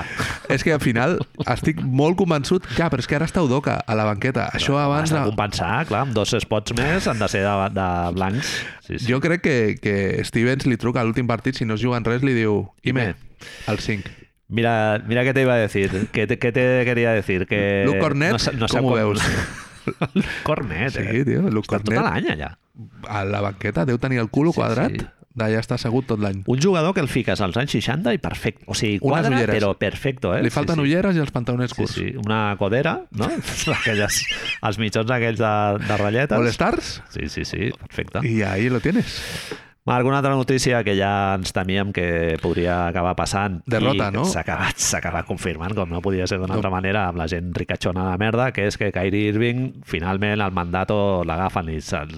És 0.49 0.65
que 0.65 0.73
al 0.73 0.81
final 0.81 1.19
estic 1.53 1.83
molt 1.85 2.17
convençut, 2.17 2.65
ja, 2.79 2.89
però 2.89 3.05
és 3.05 3.07
que 3.11 3.17
ara 3.19 3.27
està 3.29 3.43
Udoca 3.45 3.75
a 3.87 3.95
la 3.95 4.07
banqueta. 4.09 4.47
Això 4.57 4.79
abans... 4.81 5.13
Has 5.13 5.19
de 5.21 5.29
compensar, 5.29 5.85
clar, 5.85 6.07
amb 6.07 6.15
dos 6.17 6.33
spots 6.41 6.73
més 6.81 7.07
han 7.13 7.19
de 7.21 7.29
ser 7.29 7.43
de, 7.45 7.55
de 7.77 7.89
blancs. 8.17 8.55
Sí, 8.89 8.99
sí. 8.99 9.13
Jo 9.13 9.21
crec 9.21 9.43
que, 9.45 9.57
que 9.83 10.25
Stevens 10.25 10.65
li 10.65 10.79
truca 10.81 11.03
a 11.03 11.05
l'últim 11.05 11.29
partit, 11.29 11.57
si 11.61 11.69
no 11.69 11.75
es 11.77 11.85
juguen 11.85 12.05
res, 12.09 12.25
li 12.25 12.33
diu 12.33 12.63
Ime, 12.89 13.11
el 13.69 13.79
5. 13.85 14.24
Mira, 14.55 15.03
mira 15.07 15.25
qué 15.25 15.35
te 15.35 15.43
iba 15.43 15.55
a 15.55 15.59
decir. 15.59 16.09
¿Qué 16.13 16.27
te, 16.27 16.39
qué 16.39 16.53
te 16.53 16.85
quería 16.85 17.11
decir? 17.13 17.47
Que 17.47 17.83
Luke 17.87 17.99
Cornet, 17.99 18.39
sé- 18.39 18.53
sé 18.53 18.67
com 18.79 18.87
ho 18.93 18.95
veus? 18.95 19.21
Luke 20.15 20.29
Cornet, 20.45 20.93
Sí, 20.95 21.03
eh? 21.03 21.25
tio, 21.25 21.43
Luke 21.51 21.67
Està 21.67 21.81
tot 21.83 21.91
Cornet. 21.91 22.05
l'any 22.07 22.31
allà. 22.37 22.53
A 23.09 23.25
la 23.29 23.41
banqueta 23.45 23.85
deu 23.85 23.99
tenir 23.99 24.19
el 24.23 24.31
culo 24.31 24.53
quadrat. 24.55 24.95
sí. 24.95 25.07
d'allà 25.35 25.59
està 25.59 25.75
assegut 25.75 26.07
tot 26.07 26.21
l'any. 26.23 26.45
Un 26.47 26.61
jugador 26.63 26.93
que 26.95 27.01
el 27.03 27.09
fiques 27.11 27.41
als 27.43 27.57
anys 27.59 27.73
60 27.75 28.13
i 28.15 28.19
perfecte. 28.23 28.63
O 28.71 28.75
sigui, 28.79 29.01
Unes 29.03 29.17
quadra, 29.17 29.35
ulleres. 29.35 29.57
però 29.57 29.73
perfecto, 29.77 30.31
eh? 30.37 30.45
Li 30.47 30.51
falten 30.55 30.77
sí, 30.77 30.81
sí. 30.81 30.87
ulleres 30.87 31.17
i 31.19 31.23
els 31.25 31.33
pantalons 31.35 31.73
Sí, 31.73 31.77
curts. 31.81 31.95
sí, 31.97 32.13
una 32.25 32.55
codera, 32.57 32.93
no? 33.11 33.27
Aquelles, 33.81 34.21
els 34.63 34.79
mitjons 34.79 35.11
aquells 35.11 35.43
de, 35.43 35.51
de 35.89 35.97
ratlletes. 35.99 36.39
All 36.39 36.47
Stars 36.55 36.93
Sí, 37.11 37.27
sí, 37.29 37.43
sí, 37.45 37.73
perfecte. 37.81 38.23
i 38.31 38.43
ahí 38.47 38.71
lo 38.71 38.79
tienes. 38.79 39.19
Marc, 39.87 40.07
una 40.07 40.17
altra 40.17 40.33
notícia 40.33 40.79
que 40.81 40.95
ja 40.97 41.35
ens 41.37 41.51
temíem 41.53 41.91
que 41.93 42.39
podria 42.41 42.87
acabar 42.87 43.11
passant 43.19 43.59
Derrota, 43.69 44.07
i 44.09 44.15
no? 44.17 44.23
s'ha 44.25 44.41
acabat, 44.41 44.81
acabat 44.97 45.27
confirmant, 45.29 45.75
com 45.77 45.91
no 45.93 45.99
podia 46.01 46.25
ser 46.25 46.39
d'una 46.41 46.57
altra 46.57 46.71
manera, 46.73 47.03
amb 47.11 47.21
la 47.21 47.27
gent 47.29 47.51
ricachona 47.53 48.07
de 48.09 48.15
merda, 48.23 48.47
que 48.57 48.65
és 48.65 48.79
que 48.81 48.89
Kyrie 48.95 49.29
Irving 49.35 49.83
finalment 49.85 50.41
el 50.41 50.55
mandato 50.57 50.97
l'agafen 51.29 51.69
i 51.69 51.83
se'l 51.85 52.15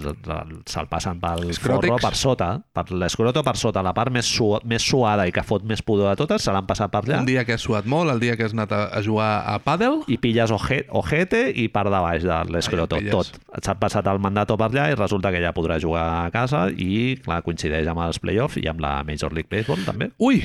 se 0.63 0.85
passen 0.87 1.19
pel 1.19 1.49
Escròtics. 1.51 1.91
forro 1.91 1.99
per 2.05 2.13
sota, 2.15 2.53
per 2.71 2.85
l'escroto 2.95 3.43
per 3.43 3.57
sota, 3.59 3.83
la 3.83 3.91
part 3.99 4.15
més, 4.15 4.31
su 4.31 4.53
més 4.63 4.87
suada 4.87 5.27
i 5.27 5.35
que 5.35 5.43
fot 5.43 5.67
més 5.67 5.83
pudor 5.83 6.13
de 6.13 6.23
totes, 6.23 6.47
se 6.47 6.55
l'han 6.55 6.71
passat 6.71 6.95
per 6.95 7.03
allà 7.03 7.19
Un 7.25 7.27
dia 7.27 7.43
que 7.43 7.59
has 7.59 7.67
suat 7.67 7.91
molt, 7.91 8.15
el 8.15 8.23
dia 8.23 8.39
que 8.39 8.47
has 8.47 8.55
anat 8.55 8.71
a, 8.71 8.85
a 8.95 9.03
jugar 9.03 9.43
a 9.43 9.59
pàdel, 9.59 10.05
i 10.07 10.21
pilles 10.23 10.55
oje, 10.55 10.85
ojete 10.95 11.43
i 11.51 11.67
part 11.75 11.91
de 11.91 12.05
baix 12.07 12.23
de 12.23 12.39
l'escroto, 12.55 13.03
tot. 13.11 13.35
S'ha 13.59 13.75
passat 13.75 14.07
el 14.07 14.23
mandato 14.23 14.55
per 14.55 14.71
allà 14.71 14.87
i 14.95 14.95
resulta 14.95 15.35
que 15.35 15.43
ja 15.43 15.51
podrà 15.57 15.83
jugar 15.83 16.07
a 16.23 16.31
casa 16.31 16.69
i, 16.71 17.19
clar, 17.27 17.43
coincideix 17.57 17.89
amb 17.89 18.05
els 18.05 18.21
playoffs 18.21 18.61
i 18.61 18.69
amb 18.69 18.83
la 18.85 19.01
Major 19.07 19.33
League 19.33 19.49
Baseball 19.51 19.83
també, 19.87 20.11
ui, 20.21 20.43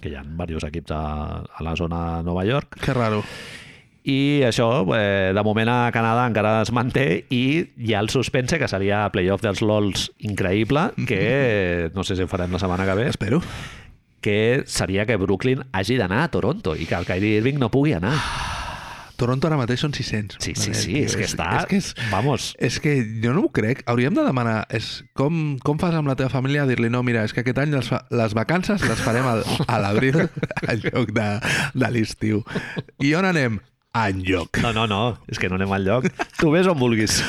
que 0.00 0.08
hi 0.10 0.16
ha 0.16 0.24
diversos 0.24 0.64
equips 0.70 0.92
a, 0.96 1.02
a 1.44 1.62
la 1.64 1.76
zona 1.76 2.18
de 2.18 2.26
Nova 2.26 2.44
York. 2.48 2.80
que 2.80 2.94
raro. 2.96 3.22
I 4.06 4.44
això, 4.46 4.84
eh, 4.94 5.32
de 5.34 5.42
moment 5.42 5.68
a 5.68 5.90
Canadà 5.92 6.28
encara 6.30 6.60
es 6.62 6.70
manté 6.70 7.24
i 7.34 7.66
hi 7.76 7.92
ha 7.92 8.00
el 8.04 8.08
suspense 8.08 8.56
que 8.58 8.68
seria 8.70 9.08
playoff 9.10 9.42
dels 9.42 9.64
LOLs 9.66 10.12
increïble, 10.22 10.92
que 11.08 11.90
no 11.94 12.04
sé 12.06 12.14
si 12.14 12.22
ho 12.22 12.30
farem 12.30 12.54
la 12.54 12.62
setmana 12.62 12.86
que 12.86 12.94
ve, 12.94 13.08
Espero. 13.10 13.42
que 14.22 14.62
seria 14.66 15.06
que 15.06 15.18
Brooklyn 15.18 15.66
hagi 15.72 15.98
d'anar 15.98 16.22
a 16.24 16.30
Toronto 16.30 16.76
i 16.76 16.86
que 16.86 16.94
el 16.94 17.06
Kyrie 17.06 17.42
Irving 17.42 17.58
no 17.58 17.70
pugui 17.70 17.92
anar. 17.98 18.14
Toronto 19.18 19.48
ara 19.48 19.58
mateix 19.60 19.80
són 19.82 19.94
600. 19.96 20.38
Sí, 20.44 20.54
sí, 20.54 20.72
sí, 20.76 20.92
tio. 20.92 21.04
és 21.08 21.16
que 21.16 21.26
està... 21.28 21.48
És 21.62 21.68
que 21.70 21.80
és, 21.80 21.90
Vamos, 22.12 22.50
és 22.62 22.78
que 22.82 22.96
jo 23.22 23.32
no 23.32 23.46
m'ho 23.46 23.52
crec. 23.56 23.82
Hauríem 23.90 24.14
de 24.16 24.24
demanar 24.26 24.58
és 24.76 24.90
com, 25.18 25.56
com 25.64 25.80
fas 25.82 25.96
amb 25.96 26.10
la 26.10 26.16
teva 26.18 26.30
família 26.32 26.66
dir-li 26.68 26.90
no, 26.92 27.02
mira, 27.06 27.24
és 27.26 27.34
que 27.34 27.42
aquest 27.44 27.58
any 27.62 27.72
les, 27.74 27.88
les 28.10 28.36
vacances 28.36 28.84
les 28.86 29.00
farem 29.04 29.26
al, 29.30 29.42
a 29.66 29.80
l'abril 29.82 30.20
en 30.70 30.84
lloc 30.84 31.12
de, 31.16 31.30
de 31.74 31.90
l'estiu. 31.96 32.44
I 33.02 33.16
on 33.18 33.28
anem? 33.32 33.58
Enlloc. 33.96 34.58
No, 34.60 34.74
no, 34.76 34.84
no, 34.90 35.02
és 35.32 35.40
que 35.40 35.48
no 35.48 35.56
anem 35.56 35.72
al 35.72 35.86
lloc. 35.88 36.10
Tu 36.36 36.50
ves 36.52 36.66
on 36.68 36.76
vulguis. 36.76 37.22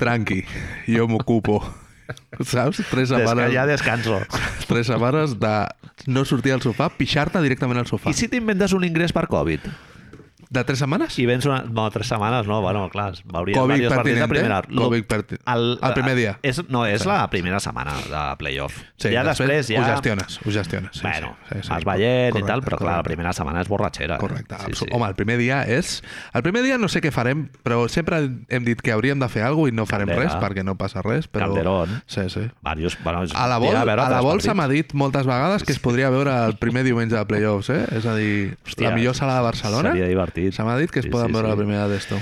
Tranqui, 0.00 0.40
jo 0.90 1.06
m'ocupo. 1.10 1.60
Saps? 2.42 2.82
Tres 2.90 3.10
Des 3.10 3.18
que 3.18 3.22
setmanes, 3.22 3.52
ja 3.54 3.66
descanso. 3.66 4.18
tres 4.66 4.86
setmanes 4.90 5.36
de 5.42 5.54
no 6.10 6.24
sortir 6.26 6.52
al 6.54 6.62
sofà, 6.62 6.88
pixar-te 6.98 7.40
directament 7.42 7.80
al 7.82 7.86
sofà. 7.90 8.10
I 8.10 8.18
si 8.18 8.28
t'inventes 8.30 8.74
un 8.76 8.84
ingrés 8.86 9.14
per 9.14 9.26
Covid? 9.30 9.62
De 10.48 10.62
tres 10.64 10.78
setmanes? 10.78 11.18
I 11.18 11.26
vens 11.26 11.44
una... 11.46 11.62
No, 11.66 11.88
tres 11.90 12.06
setmanes 12.06 12.46
no, 12.46 12.60
bueno, 12.62 12.88
clar, 12.88 13.14
veuries 13.24 13.58
Covid 13.58 13.74
diversos 13.74 13.96
partits 13.96 14.20
de 14.20 14.28
pertinente? 14.28 14.62
primera. 14.68 14.84
Covid 14.86 15.04
perti- 15.10 15.38
el 15.44 15.92
primer 15.94 16.14
dia. 16.16 16.38
És, 16.42 16.60
no, 16.68 16.84
és 16.86 17.04
la 17.06 17.28
primera 17.30 17.58
setmana 17.60 17.94
de 18.06 18.22
playoff. 18.38 18.76
Sí, 18.96 19.10
ja 19.12 19.24
després, 19.26 19.66
ja... 19.68 19.80
Ho 19.82 19.88
gestiones, 19.90 20.38
ho 20.44 20.50
gestiones. 20.54 20.92
Sí, 20.94 21.02
bueno, 21.02 21.36
sí, 21.48 21.54
sí, 21.56 21.62
sí, 21.62 21.68
vas 21.74 21.84
veient 21.84 22.32
correcte, 22.32 22.44
i 22.46 22.50
tal, 22.52 22.62
però 22.62 22.78
clar, 22.78 22.86
la 22.86 22.92
correcte. 23.00 23.08
primera 23.10 23.32
setmana 23.36 23.60
és 23.64 23.68
borratxera. 23.68 24.16
eh? 24.16 24.22
Correcte. 24.22 24.56
Sí, 24.66 24.74
sí. 24.84 24.86
Home, 24.92 25.08
el 25.10 25.14
primer 25.18 25.36
dia 25.42 25.62
és... 25.66 26.02
El 26.32 26.42
primer 26.46 26.62
dia 26.62 26.78
no 26.78 26.88
sé 26.88 27.02
què 27.02 27.10
farem, 27.10 27.48
però 27.66 27.88
sempre 27.90 28.22
hem 28.48 28.64
dit 28.64 28.80
que 28.80 28.94
hauríem 28.94 29.18
de 29.18 29.28
fer 29.28 29.42
alguna 29.42 29.66
cosa 29.66 29.74
i 29.74 29.76
no 29.76 29.86
farem 29.90 30.08
Caldera. 30.12 30.30
res 30.30 30.38
perquè 30.42 30.62
no 30.64 30.76
passa 30.78 31.02
res. 31.02 31.26
Però... 31.26 31.48
Calderón. 31.50 32.02
Sí, 32.06 32.28
sí. 32.30 32.46
Varios, 32.62 32.96
bueno, 33.02 33.24
A 33.34 33.46
la, 33.50 33.58
vol, 33.58 33.74
veure 33.74 34.02
a 34.02 34.08
la 34.10 34.20
bolsa 34.20 34.52
partits. 34.52 34.56
m'ha 34.62 34.68
dit 34.70 34.94
moltes 34.94 35.26
vegades 35.26 35.64
que 35.66 35.72
es 35.74 35.80
podria 35.82 36.10
veure 36.14 36.30
el 36.46 36.56
primer 36.62 36.84
diumenge 36.86 37.16
de 37.16 37.24
playoffs, 37.26 37.70
eh? 37.74 37.82
És 37.98 38.06
a 38.06 38.14
dir, 38.14 38.56
Hòstia, 38.64 38.90
la 38.90 38.94
millor 38.94 39.16
sala 39.18 39.34
de 39.40 39.46
Barcelona 39.48 39.90
Seria 39.90 40.06
divertit. 40.06 40.35
Se 40.52 40.62
m'ha 40.64 40.76
dit 40.78 40.90
que 40.90 41.00
es 41.00 41.06
Sí, 41.06 41.10
poden 41.10 41.28
sí, 41.28 41.32
veure 41.34 41.48
sí. 41.48 41.52
la 41.52 41.56
primera 41.56 41.88
d'esto. 41.88 42.16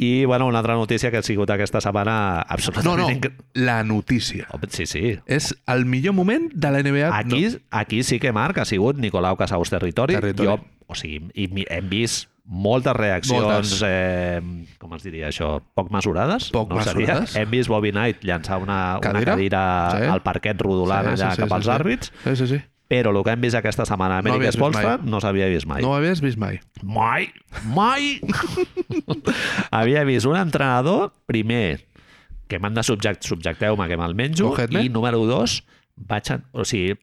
I, 0.00 0.24
bueno, 0.26 0.46
una 0.46 0.60
altra 0.60 0.74
notícia 0.74 1.10
que 1.10 1.16
ha 1.18 1.22
sigut 1.26 1.50
aquesta 1.50 1.80
setmana 1.82 2.44
No, 2.46 2.54
absolutament... 2.54 2.98
no, 3.00 3.08
incre- 3.10 3.32
la 3.54 3.82
notícia. 3.82 4.46
Sí, 4.70 4.86
sí. 4.86 5.18
És 5.26 5.56
el 5.66 5.86
millor 5.86 6.14
moment 6.14 6.52
de 6.54 6.70
la 6.70 6.82
NBA. 6.84 7.10
Aquí, 7.18 7.48
aquí 7.70 8.04
sí 8.04 8.20
que 8.20 8.30
Marc 8.32 8.58
ha 8.58 8.64
sigut 8.64 8.96
Nicolau 8.96 9.36
Casaus 9.36 9.70
Territori. 9.70 10.14
Territori. 10.14 10.46
Jo, 10.48 10.60
o 10.86 10.94
sigui, 10.94 11.32
hem 11.34 11.88
vist 11.90 12.28
moltes 12.48 12.94
reaccions, 12.94 13.42
Moltes. 13.42 13.82
Eh, 13.84 14.38
com 14.78 14.94
es 14.94 15.02
diria 15.02 15.28
això, 15.32 15.58
poc 15.74 15.90
mesurades. 15.90 16.46
Poc 16.54 16.70
no 16.70 16.78
seria? 16.86 17.08
mesurades. 17.18 17.34
Hem 17.36 17.50
vist 17.50 17.68
Bobby 17.68 17.90
Knight 17.90 18.22
llançar 18.24 18.62
una 18.62 18.98
Cadira. 19.02 19.18
una 19.18 19.24
cadira 19.34 19.64
Sí. 19.98 20.06
al 20.14 20.22
parquet 20.22 20.62
rodolant 20.62 21.10
allà 21.16 21.34
cap 21.36 21.52
als 21.58 21.66
àrbits, 21.68 22.12
Sí, 22.22 22.36
sí, 22.36 22.46
sí. 22.54 22.62
Però 22.88 23.12
el 23.12 23.20
que 23.24 23.34
hem 23.34 23.42
vist 23.44 23.58
aquesta 23.58 23.84
setmana 23.84 24.18
a 24.18 24.22
No 24.24 24.32
Amèrica 24.32 24.52
Spolstra 24.56 24.96
mai. 24.96 25.10
no 25.12 25.20
s'havia 25.20 25.48
vist 25.52 25.68
mai. 25.68 25.82
No 25.84 25.92
ho 25.92 25.98
havies 25.98 26.22
vist 26.24 26.40
mai. 26.40 26.58
Mai, 26.82 27.28
mai! 27.74 28.16
Havia 29.70 30.04
vist 30.08 30.26
un 30.26 30.38
entrenador, 30.40 31.12
primer, 31.28 31.84
que 32.48 32.58
m'han 32.58 32.78
de 32.78 32.84
subject, 32.86 33.26
subjecteu-me, 33.28 33.88
que 33.90 33.98
me'l 34.00 34.16
menjo, 34.16 34.54
i 34.80 34.88
número 34.88 35.20
dos, 35.28 35.60
vaig 36.08 36.32
a, 36.32 36.40
o 36.52 36.64
sigui, 36.64 36.96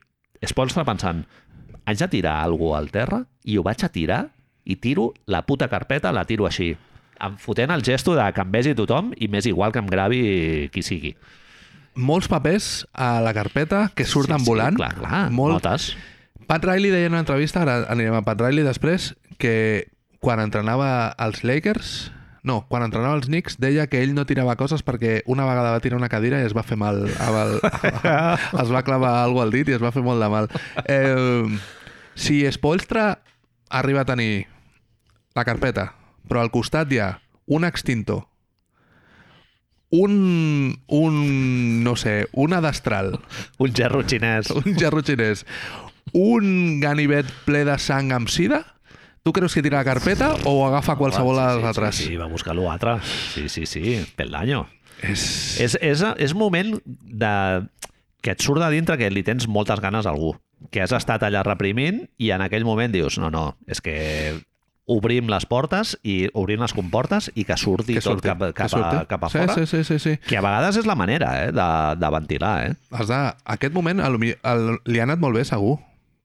Spolstra 0.45 0.84
pensant, 0.86 1.24
haig 1.86 2.02
de 2.02 2.10
tirar 2.10 2.40
alguna 2.44 2.80
al 2.82 2.90
terra, 2.94 3.22
i 3.45 3.57
ho 3.57 3.64
vaig 3.66 3.86
a 3.86 3.91
tirar, 3.94 4.24
i 4.66 4.76
tiro 4.82 5.12
la 5.30 5.44
puta 5.45 5.70
carpeta, 5.70 6.12
la 6.12 6.26
tiro 6.26 6.49
així, 6.49 6.74
em 7.22 7.38
fotent 7.40 7.72
el 7.72 7.86
gesto 7.86 8.16
de 8.18 8.26
que 8.34 8.44
em 8.44 8.52
vegi 8.52 8.74
tothom 8.76 9.14
i 9.22 9.30
m'és 9.32 9.45
igual 9.48 9.72
que 9.72 9.80
em 9.80 9.88
gravi 9.88 10.22
qui 10.74 10.84
sigui. 10.84 11.14
Molts 11.96 12.28
papers 12.32 12.86
a 12.94 13.22
la 13.24 13.34
carpeta 13.34 13.90
que 13.96 14.06
surten 14.06 14.42
sí, 14.42 14.50
volant. 14.50 14.76
Sí, 14.76 14.84
clar, 14.84 14.96
clar, 15.00 15.24
Molt... 15.32 15.60
notes. 15.60 15.94
Pat 16.46 16.66
Riley 16.68 16.92
deia 16.94 17.08
en 17.10 17.16
una 17.16 17.24
entrevista, 17.24 17.64
ara 17.64 17.86
anirem 17.90 18.20
a 18.20 18.26
Pat 18.26 18.44
Riley 18.44 18.66
després, 18.68 19.14
que 19.42 19.88
quan 20.22 20.42
entrenava 20.44 21.16
els 21.22 21.42
Lakers, 21.46 22.12
no, 22.46 22.60
quan 22.70 22.84
entrenava 22.86 23.18
els 23.18 23.26
Knicks, 23.26 23.58
deia 23.58 23.88
que 23.90 24.04
ell 24.06 24.14
no 24.14 24.28
tirava 24.30 24.54
coses 24.60 24.84
perquè 24.86 25.24
una 25.26 25.48
vegada 25.50 25.74
va 25.74 25.82
tirar 25.82 25.98
una 25.98 26.12
cadira 26.14 26.38
i 26.42 26.46
es 26.46 26.54
va 26.54 26.62
fer 26.62 26.78
mal. 26.78 27.02
Amb 27.26 27.40
el, 27.42 27.56
es 28.62 28.74
va 28.74 28.84
clavar 28.86 29.16
alguna 29.24 29.48
al 29.48 29.56
dit 29.56 29.72
i 29.72 29.78
es 29.80 29.82
va 29.82 29.94
fer 29.96 30.04
molt 30.06 30.22
de 30.22 30.30
mal. 30.30 30.50
Eh, 30.86 31.50
si 32.14 32.44
Spoelstra 32.54 33.08
arriba 33.74 34.06
a 34.06 34.10
tenir 34.12 34.46
la 35.34 35.46
carpeta, 35.48 35.90
però 36.30 36.46
al 36.46 36.54
costat 36.54 36.94
hi 36.94 37.02
ha 37.02 37.10
un 37.50 37.66
extintor, 37.66 38.28
un, 39.90 40.80
un 40.88 41.84
no 41.84 41.95
sé, 41.95 42.28
una 42.34 42.62
destral, 42.62 43.20
Un 43.57 43.74
gerro 43.74 44.03
xinès. 44.03 44.49
un 44.52 44.78
gerro 44.78 45.02
xinès, 45.06 45.45
un 46.14 46.80
ganivet 46.82 47.30
ple 47.45 47.66
de 47.68 47.78
sang 47.80 48.12
amb 48.16 48.30
sida, 48.30 48.64
tu 49.26 49.34
creus 49.34 49.56
que 49.56 49.64
tira 49.66 49.80
la 49.82 49.88
carpeta 49.88 50.36
o 50.45 50.68
agafa 50.68 50.95
qualsevol 50.99 51.40
dels 51.40 51.62
sí, 51.62 51.68
altres? 51.68 51.95
Sí, 51.95 52.10
sí, 52.12 52.18
va 52.18 52.28
buscar 52.30 52.56
l'altre. 52.56 52.99
Sí, 53.34 53.49
sí, 53.49 53.66
sí, 53.66 53.98
pel 54.16 54.32
daño. 54.32 54.68
És... 55.02 55.60
És, 55.60 55.78
és, 55.82 56.03
és 56.22 56.34
moment 56.38 56.76
de... 56.86 57.34
que 58.22 58.34
et 58.34 58.41
surt 58.41 58.62
de 58.62 58.70
dintre 58.74 58.98
que 58.98 59.10
li 59.10 59.22
tens 59.26 59.48
moltes 59.48 59.82
ganes 59.82 60.06
a 60.06 60.14
algú, 60.14 60.36
que 60.72 60.82
has 60.82 60.94
estat 60.95 61.26
allà 61.26 61.44
reprimint 61.45 62.06
i 62.18 62.32
en 62.34 62.41
aquell 62.41 62.66
moment 62.66 62.94
dius, 62.94 63.20
no, 63.22 63.30
no, 63.34 63.56
és 63.70 63.82
que 63.86 63.98
obrim 64.86 65.28
les 65.32 65.45
portes 65.49 65.95
i 66.06 66.28
obrim 66.38 66.62
les 66.62 66.74
comportes 66.78 67.32
i 67.34 67.44
que 67.48 67.57
surti 67.57 67.95
que 67.98 68.03
tot 68.03 68.20
surti, 68.20 68.30
cap, 68.30 68.44
cap, 68.53 68.70
surti. 68.70 68.99
a, 69.02 69.06
cap 69.10 69.24
a 69.26 69.30
sí, 69.34 69.40
fora. 69.40 69.56
Sí, 69.57 69.66
sí, 69.66 69.84
sí, 69.84 69.98
sí. 69.99 70.14
Que 70.28 70.38
a 70.38 70.44
vegades 70.45 70.78
és 70.78 70.86
la 70.86 70.95
manera 70.95 71.32
eh, 71.45 71.52
de, 71.56 71.68
de 71.98 72.12
ventilar. 72.14 72.53
Eh? 72.70 72.76
Has 72.91 73.10
de... 73.10 73.20
Aquest 73.56 73.74
moment 73.74 74.03
mi- 74.22 74.36
el, 74.44 74.78
li 74.86 75.02
ha 75.02 75.07
anat 75.07 75.20
molt 75.24 75.40
bé, 75.40 75.45
segur, 75.48 75.80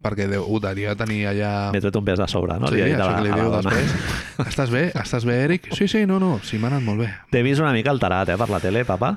perquè 0.04 0.28
deu, 0.28 0.44
ho 0.44 0.60
devia 0.60 0.92
tenir 0.96 1.22
allà... 1.32 1.70
M'he 1.72 1.80
tret 1.80 1.96
un 1.96 2.04
pes 2.04 2.20
de 2.20 2.28
sobre, 2.28 2.58
no? 2.60 2.68
Sí, 2.68 2.76
Li 2.80 2.92
això 2.92 3.08
la- 3.08 3.16
que 3.16 3.24
li 3.24 3.32
diu 3.32 3.50
després. 3.56 3.96
Estàs 4.50 4.70
bé? 4.72 4.84
Estàs 4.96 5.24
bé, 5.28 5.40
Eric? 5.48 5.72
Sí, 5.76 5.88
sí, 5.88 6.04
no, 6.08 6.20
no, 6.20 6.36
sí, 6.44 6.60
m'ha 6.60 6.68
anat 6.72 6.84
molt 6.84 7.04
bé. 7.06 7.10
T'he 7.32 7.42
vist 7.46 7.60
una 7.64 7.72
mica 7.76 7.92
alterat, 7.92 8.28
eh, 8.32 8.38
per 8.40 8.48
la 8.52 8.60
tele, 8.60 8.84
papa. 8.88 9.14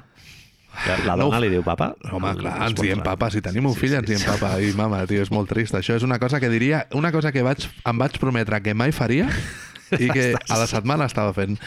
La, 0.88 0.98
la 1.06 1.16
No, 1.16 1.26
dona 1.30 1.40
li 1.40 1.50
diu 1.54 1.64
papa. 1.64 1.92
Home, 2.12 2.34
clar, 2.40 2.56
ens 2.68 2.74
diem 2.80 2.98
sponsor. 3.00 3.04
papa. 3.04 3.30
Si 3.32 3.42
tenim 3.46 3.66
un 3.70 3.74
Sí, 3.76 3.80
fill, 3.86 3.90
sí, 3.92 3.96
ens 4.02 4.08
diem 4.10 4.20
sí. 4.20 4.28
papa. 4.28 4.56
I 4.62 4.74
mama, 4.74 5.04
tio, 5.08 5.22
és 5.22 5.32
molt 5.32 5.50
trist. 5.50 5.76
Això 5.78 5.96
és 5.96 6.04
una 6.04 6.20
cosa 6.20 6.40
que 6.42 6.50
diria... 6.50 6.88
Una 6.94 7.12
cosa 7.12 7.32
que 7.32 7.44
vaig, 7.46 7.68
em 7.86 7.98
vaig 7.98 8.18
prometre 8.20 8.62
que 8.66 8.74
mai 8.74 8.92
faria 8.92 9.30
i 10.00 10.10
que 10.10 10.34
a 10.36 10.58
la 10.58 10.68
setmana 10.68 11.06
estava 11.06 11.34
fent. 11.34 11.60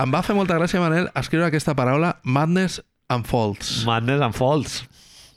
Em 0.00 0.12
va 0.14 0.22
fer 0.26 0.34
molta 0.34 0.56
gràcia, 0.58 0.80
Manel, 0.82 1.10
escriure 1.14 1.46
aquesta 1.50 1.74
paraula 1.78 2.16
Madness 2.24 2.80
Unfolds. 3.10 3.84
Madness 3.86 4.22
and 4.22 4.34
Falls. 4.34 4.84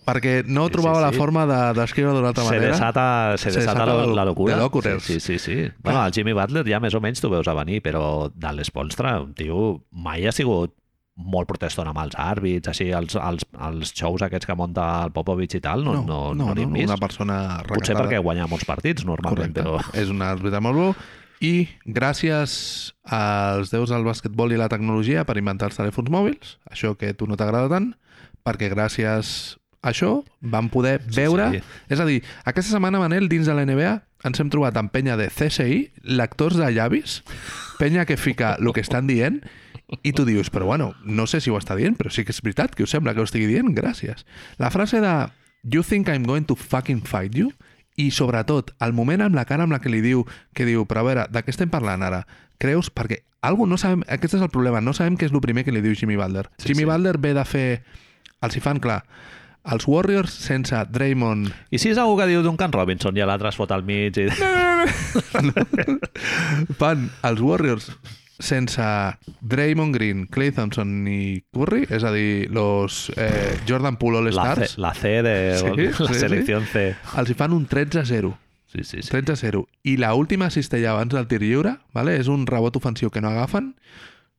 perquè 0.04 0.44
no 0.46 0.66
Sí, 0.68 0.74
trobava 0.74 0.98
sí, 1.00 1.04
la 1.06 1.12
sí. 1.14 1.18
forma 1.18 1.46
de 1.48 1.60
descriure 1.80 2.12
d'una 2.12 2.28
altra 2.34 2.44
Se 2.44 2.50
manera. 2.58 2.72
desata, 2.74 3.38
se 3.38 3.52
Se 3.52 3.60
desata, 3.60 3.86
desata 3.86 3.86
la, 3.86 4.06
la- 4.06 4.16
la 4.16 4.26
locura. 4.26 4.58
de. 4.92 5.00
Sí, 5.00 5.20
sí, 5.22 5.40
sí. 5.40 5.40
sí. 5.40 5.72
Bueno, 5.82 6.06
el 6.06 6.12
Jimmy 6.12 6.34
Butler 6.34 6.66
ja 6.68 6.80
més 6.84 6.94
o 6.94 7.00
menys 7.00 7.22
t'ho 7.24 7.30
veus 7.32 7.48
a 7.48 7.54
venir, 7.56 7.80
però 7.82 8.30
de 8.36 8.52
l'Esponstra, 8.52 9.22
un 9.22 9.34
tio 9.34 9.86
mai 9.92 10.26
ha 10.28 10.34
sigut 10.36 10.74
molt 11.16 11.48
protestant 11.50 11.90
amb 11.92 12.00
els 12.02 12.16
àrbits, 12.18 12.70
així, 12.72 12.88
els, 12.96 13.16
els, 13.20 13.46
els 13.68 13.92
shows 13.94 14.24
aquests 14.26 14.50
que 14.50 14.56
munta 14.58 14.86
el 15.06 15.12
Popovich 15.14 15.58
i 15.60 15.62
tal, 15.62 15.84
no, 15.86 16.00
no, 16.00 16.06
no, 16.06 16.22
no, 16.34 16.48
no, 16.54 16.56
no, 16.56 16.70
vist. 16.74 16.90
una 16.90 16.98
persona 16.98 17.40
Potser 17.68 17.94
recatada. 17.94 18.06
perquè 18.08 18.22
guanya 18.24 18.48
molts 18.50 18.66
partits, 18.66 19.06
normalment, 19.06 19.54
Correcte. 19.54 19.62
però... 19.62 20.00
És 20.02 20.10
un 20.14 20.24
àrbitre 20.26 20.62
molt 20.66 20.80
bo. 20.80 20.88
I 21.44 21.68
gràcies 21.86 22.54
als 23.04 23.74
déus 23.74 23.92
del 23.92 24.06
basquetbol 24.08 24.56
i 24.56 24.58
la 24.58 24.70
tecnologia 24.72 25.26
per 25.28 25.36
inventar 25.38 25.70
els 25.70 25.78
telèfons 25.78 26.10
mòbils, 26.14 26.58
això 26.72 26.96
que 26.98 27.12
a 27.12 27.18
tu 27.18 27.28
no 27.30 27.38
t'agrada 27.38 27.70
tant, 27.70 27.92
perquè 28.48 28.72
gràcies 28.74 29.58
això 29.84 30.22
vam 30.40 30.70
poder 30.72 31.02
veure... 31.14 31.52
sí. 31.52 31.62
És 31.92 32.00
a 32.00 32.08
dir, 32.08 32.22
aquesta 32.48 32.72
setmana, 32.72 33.02
Manel, 33.04 33.28
dins 33.30 33.46
de 33.50 33.54
la 33.54 33.68
NBA, 33.68 33.98
ens 34.24 34.40
hem 34.40 34.50
trobat 34.50 34.80
amb 34.80 34.90
penya 34.96 35.18
de 35.20 35.28
CSI, 35.28 35.82
lectors 36.16 36.56
de 36.58 36.72
llavis, 36.72 37.20
penya 37.78 38.08
que 38.08 38.18
fica 38.18 38.56
el 38.56 38.72
que 38.74 38.82
estan 38.82 39.12
dient, 39.12 39.44
i 40.02 40.14
tu 40.14 40.26
dius, 40.26 40.50
però 40.50 40.66
bueno, 40.66 40.94
no 41.04 41.28
sé 41.28 41.42
si 41.42 41.52
ho 41.52 41.58
està 41.60 41.76
dient, 41.78 41.96
però 42.00 42.12
sí 42.12 42.26
que 42.26 42.34
és 42.34 42.42
veritat 42.42 42.74
que 42.76 42.88
us 42.88 42.94
sembla 42.96 43.14
que 43.14 43.22
ho 43.22 43.28
estigui 43.28 43.48
dient, 43.50 43.74
gràcies. 43.76 44.26
La 44.58 44.72
frase 44.74 45.02
de 45.04 45.14
You 45.64 45.84
think 45.84 46.10
I'm 46.10 46.26
going 46.28 46.48
to 46.50 46.56
fucking 46.56 47.04
fight 47.08 47.36
you? 47.36 47.54
I 47.96 48.10
sobretot, 48.12 48.74
el 48.82 48.94
moment 48.94 49.22
amb 49.22 49.38
la 49.38 49.46
cara 49.46 49.64
amb 49.64 49.76
la 49.76 49.80
que 49.80 49.92
li 49.92 50.02
diu, 50.02 50.26
que 50.58 50.66
diu, 50.66 50.88
però 50.90 51.04
a 51.04 51.08
veure, 51.08 51.28
de 51.30 51.44
què 51.46 51.54
estem 51.54 51.70
parlant 51.70 52.02
ara? 52.04 52.24
Creus? 52.60 52.90
Perquè 52.90 53.22
algú 53.46 53.68
no 53.70 53.78
sabem, 53.78 54.02
aquest 54.10 54.40
és 54.40 54.42
el 54.42 54.50
problema, 54.50 54.82
no 54.82 54.96
sabem 54.98 55.20
què 55.20 55.30
és 55.30 55.36
el 55.36 55.44
primer 55.46 55.64
que 55.64 55.76
li 55.76 55.84
diu 55.84 55.94
Jimmy 55.96 56.18
Butler. 56.18 56.48
Sí, 56.58 56.72
Jimmy 56.72 56.84
sí. 56.84 56.90
Butler 56.90 57.20
ve 57.22 57.36
de 57.38 57.46
fer, 57.46 57.68
els 58.42 58.58
hi 58.58 58.64
fan 58.66 58.82
clar, 58.84 59.04
els 59.64 59.86
Warriors 59.88 60.34
sense 60.44 60.76
Draymond 60.92 61.48
I 61.72 61.80
si 61.80 61.94
és 61.94 62.00
algú 62.02 62.18
que 62.20 62.26
diu 62.28 62.42
Duncan 62.44 62.74
Robinson 62.76 63.16
i 63.16 63.24
l'altre 63.24 63.48
es 63.48 63.56
fot 63.56 63.72
al 63.72 63.86
mig 63.88 64.18
i... 64.20 64.26
fan 66.82 67.06
els 67.24 67.40
Warriors 67.40 67.88
sense 68.40 68.82
Draymond 69.42 69.96
Green, 69.96 70.26
Clay 70.28 70.52
Thompson 70.52 71.08
i 71.08 71.44
Curry, 71.54 71.86
és 71.90 72.04
a 72.04 72.12
dir, 72.12 72.50
los 72.52 73.12
eh, 73.16 73.58
Jordan 73.68 73.98
Poole 73.98 74.22
La 74.32 74.42
All-Stars, 74.42 74.76
C, 74.76 74.82
la 74.82 74.94
C 74.94 75.12
de 75.24 75.36
Sí, 75.60 75.68
la 75.76 76.08
sí, 76.08 76.20
selecció 76.20 76.62
C. 76.72 76.96
els 77.18 77.30
hi 77.30 77.38
fan 77.38 77.54
un 77.54 77.68
13-0. 77.70 78.34
Sí, 78.74 78.84
sí, 78.84 79.04
sí. 79.04 79.12
13-0. 79.14 79.68
I 79.84 79.98
la 80.02 80.16
última 80.18 80.50
cistella 80.50 80.92
abans 80.92 81.14
del 81.14 81.28
tir 81.30 81.44
lliure, 81.44 81.78
vale? 81.94 82.18
és 82.18 82.28
un 82.28 82.48
rebot 82.50 82.76
ofensiu 82.76 83.12
que 83.14 83.22
no 83.22 83.30
agafen, 83.30 83.76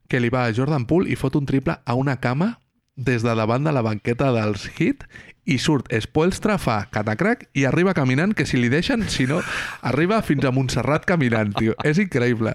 que 0.08 0.18
li 0.20 0.28
va 0.28 0.46
a 0.46 0.52
Jordan 0.52 0.86
Poole 0.90 1.08
i 1.08 1.16
fot 1.16 1.36
un 1.38 1.46
triple 1.46 1.78
a 1.84 1.94
una 1.94 2.18
cama 2.20 2.58
des 2.96 3.22
de 3.22 3.34
davant 3.34 3.64
de 3.64 3.72
la 3.72 3.82
banqueta 3.82 4.32
dels 4.34 4.66
Heat 4.74 5.06
i 5.44 5.58
surt 5.58 5.90
Spoelstra, 5.92 6.56
fa 6.58 6.86
catacrac 6.90 7.48
i 7.52 7.64
arriba 7.68 7.92
caminant, 7.94 8.32
que 8.34 8.46
si 8.46 8.56
li 8.56 8.70
deixen, 8.72 9.04
si 9.12 9.26
no, 9.28 9.40
arriba 9.82 10.22
fins 10.22 10.44
a 10.44 10.52
Montserrat 10.54 11.04
caminant, 11.04 11.52
tio. 11.58 11.74
És 11.84 11.98
increïble. 12.00 12.54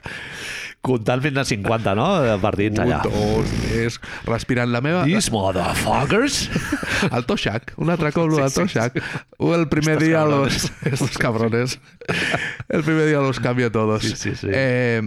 Comptant 0.81 1.19
fins 1.21 1.37
a 1.41 1.43
50, 1.43 1.93
no? 1.99 2.07
De 2.23 2.37
partits 2.39 2.79
allà. 2.79 3.01
Un, 3.03 3.11
dos, 3.11 3.51
tres, 3.65 3.99
respirant 4.29 4.71
la 4.71 4.79
meva... 4.81 5.03
These 5.03 5.33
motherfuckers! 5.33 6.45
El 7.15 7.25
Toshak, 7.27 7.73
un 7.77 7.91
altre 7.91 8.13
cop, 8.15 8.31
sí, 8.31 8.41
el 8.41 8.53
Toshak. 8.53 8.99
El 9.39 9.67
primer 9.67 9.97
Estos 9.97 10.07
día 10.07 10.19
cabrones. 10.23 10.63
los... 10.63 10.93
Estos 10.93 11.17
cabrones. 11.17 11.79
El 12.69 12.83
primer 12.83 13.07
día 13.07 13.19
los 13.19 13.39
cambio 13.39 13.71
todos. 13.71 14.03
Sí, 14.03 14.15
sí, 14.15 14.35
sí. 14.35 14.47
Eh, 14.51 15.01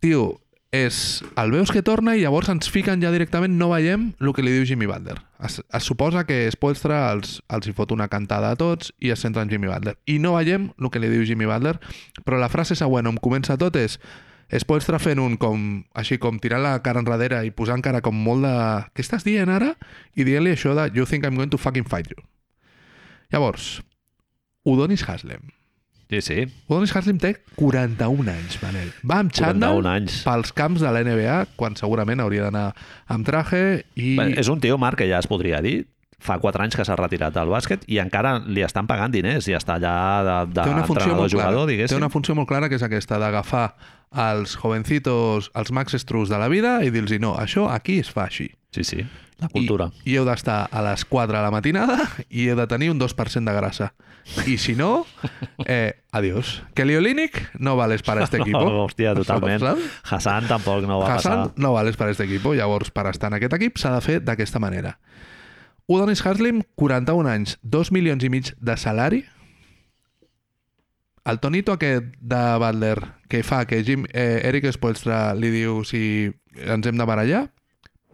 tio, 0.00 0.40
és... 0.72 1.22
El 1.36 1.52
veus 1.52 1.70
que 1.72 1.82
torna 1.84 2.14
i 2.16 2.22
llavors 2.24 2.48
ens 2.52 2.70
fiquen 2.72 3.02
ja 3.04 3.12
directament, 3.12 3.54
no 3.60 3.70
veiem 3.72 4.10
el 4.20 4.32
que 4.36 4.44
li 4.44 4.52
diu 4.52 4.66
Jimmy 4.68 4.88
Butler. 4.88 5.18
Es, 5.44 5.60
es 5.60 5.84
suposa 5.84 6.24
que 6.28 6.46
Spoelstra 6.52 7.06
els, 7.12 7.38
els 7.52 7.68
hi 7.68 7.74
fot 7.76 7.92
una 7.92 8.08
cantada 8.08 8.52
a 8.52 8.58
tots 8.58 8.92
i 9.00 9.12
es 9.12 9.20
centra 9.24 9.44
en 9.44 9.52
Jimmy 9.52 9.68
Butler. 9.68 9.96
I 10.08 10.18
no 10.22 10.34
veiem 10.36 10.70
el 10.76 10.90
que 10.92 11.04
li 11.04 11.12
diu 11.12 11.24
Jimmy 11.28 11.48
Butler, 11.48 11.76
però 12.24 12.40
la 12.40 12.50
frase 12.52 12.76
següent 12.78 13.08
on 13.12 13.20
comença 13.20 13.56
tot 13.60 13.76
és 13.80 13.98
Spoelstra 14.48 14.96
fent 14.96 15.20
un 15.20 15.36
com, 15.36 15.64
així 15.92 16.16
com 16.16 16.38
tirant 16.40 16.62
la 16.64 16.78
cara 16.80 17.02
enrere 17.04 17.42
i 17.44 17.52
posant 17.52 17.82
cara 17.84 18.00
com 18.00 18.16
molt 18.16 18.46
de... 18.46 18.54
Què 18.96 19.04
estàs 19.04 19.26
dient 19.26 19.52
ara? 19.52 19.74
I 20.16 20.24
dient-li 20.24 20.54
això 20.56 20.72
de 20.78 20.88
You 20.96 21.04
think 21.04 21.28
I'm 21.28 21.36
going 21.36 21.52
to 21.52 21.60
fucking 21.60 21.84
fight 21.84 22.08
you. 22.08 22.22
Llavors, 23.28 23.82
Udonis 24.64 25.04
Haslem. 25.04 25.50
Sí, 26.08 26.22
sí. 26.24 26.46
Udonis 26.70 26.94
Haslem 26.96 27.18
té 27.20 27.34
41 27.58 28.30
anys, 28.32 28.56
Manel. 28.62 28.88
Va 29.04 29.20
amb 29.20 29.34
41 29.36 29.36
xandall 29.36 29.90
anys. 29.92 30.22
pels 30.24 30.54
camps 30.56 30.80
de 30.80 30.92
la 30.96 31.04
NBA, 31.04 31.36
quan 31.60 31.76
segurament 31.76 32.24
hauria 32.24 32.46
d'anar 32.48 32.70
amb 33.12 33.28
traje 33.28 33.62
i... 34.00 34.14
Bé, 34.16 34.30
és 34.40 34.48
un 34.48 34.64
tio, 34.64 34.80
Marc, 34.80 35.02
que 35.02 35.10
ja 35.10 35.20
es 35.20 35.28
podria 35.28 35.60
dir, 35.60 35.82
fa 36.18 36.38
4 36.42 36.62
anys 36.64 36.74
que 36.76 36.84
s'ha 36.84 36.96
retirat 36.98 37.32
del 37.34 37.48
bàsquet 37.52 37.84
i 37.86 38.00
encara 38.02 38.38
li 38.44 38.62
estan 38.66 38.86
pagant 38.90 39.12
diners 39.14 39.46
i 39.48 39.54
està 39.54 39.76
allà 39.78 39.94
de, 40.50 40.62
té 40.62 40.70
una 40.70 40.82
funció 40.84 41.14
molt 41.14 41.30
clara. 41.30 41.52
d'entrenador-jugador, 41.54 41.66
Té 41.68 41.72
diguéssim. 41.76 42.00
una 42.02 42.10
funció 42.10 42.34
molt 42.34 42.48
clara 42.48 42.68
que 42.68 42.74
és 42.74 42.82
aquesta 42.82 43.18
d'agafar 43.22 43.68
els 44.18 44.56
jovencitos, 44.56 45.50
els 45.54 45.70
Max 45.72 45.94
Strus 46.00 46.28
de 46.28 46.38
la 46.40 46.48
vida 46.48 46.78
i 46.84 46.90
dir-los 46.90 47.12
no, 47.20 47.36
això 47.38 47.68
aquí 47.70 47.98
es 48.00 48.10
fa 48.10 48.24
així. 48.26 48.50
Sí, 48.74 48.82
sí, 48.84 49.06
la 49.40 49.48
cultura. 49.48 49.90
I, 50.04 50.12
i 50.12 50.16
heu 50.18 50.26
d'estar 50.26 50.66
a 50.72 50.82
les 50.84 51.04
4 51.08 51.36
de 51.36 51.40
la 51.42 51.50
matinada 51.54 51.96
i 52.28 52.48
heu 52.50 52.56
de 52.58 52.66
tenir 52.66 52.90
un 52.90 52.98
2% 53.00 53.44
de 53.48 53.54
grasa. 53.56 53.92
I 54.44 54.58
si 54.60 54.74
no, 54.76 55.06
eh, 55.64 56.02
adiós. 56.12 56.62
Kelly 56.74 56.96
Olynyk 56.96 57.54
no 57.60 57.76
vales 57.76 58.02
para 58.02 58.24
este 58.24 58.36
equipo. 58.36 58.58
Oh, 58.60 58.84
hòstia, 58.88 59.14
totalment. 59.14 59.64
Hassan 60.04 60.48
tampoc 60.48 60.84
no 60.84 60.98
va 61.00 61.14
Hassan 61.14 61.38
passar. 61.46 61.52
no 61.56 61.72
vales 61.72 61.96
para 61.96 62.10
este 62.10 62.24
equipo. 62.24 62.52
Llavors, 62.54 62.90
per 62.90 63.06
estar 63.06 63.28
en 63.32 63.38
aquest 63.38 63.54
equip 63.56 63.78
s'ha 63.80 63.94
de 63.94 64.02
fer 64.04 64.18
d'aquesta 64.20 64.58
manera. 64.60 64.98
Udonis 65.88 66.20
Haslem, 66.26 66.62
41 66.76 67.26
anys, 67.32 67.56
2 67.62 67.90
milions 67.96 68.24
i 68.24 68.28
mig 68.28 68.50
de 68.60 68.76
salari. 68.76 69.22
El 71.28 71.40
tonito 71.40 71.72
aquest 71.72 72.12
de 72.20 72.42
Butler 72.60 72.98
que 73.28 73.42
fa 73.44 73.62
que 73.68 73.82
Jim, 73.84 74.04
eh, 74.12 74.42
Eric 74.48 74.68
Spoelstra 74.72 75.34
li 75.36 75.50
diu 75.52 75.82
si 75.88 76.28
ens 76.56 76.86
hem 76.88 76.96
de 77.00 77.06
barallar, 77.08 77.46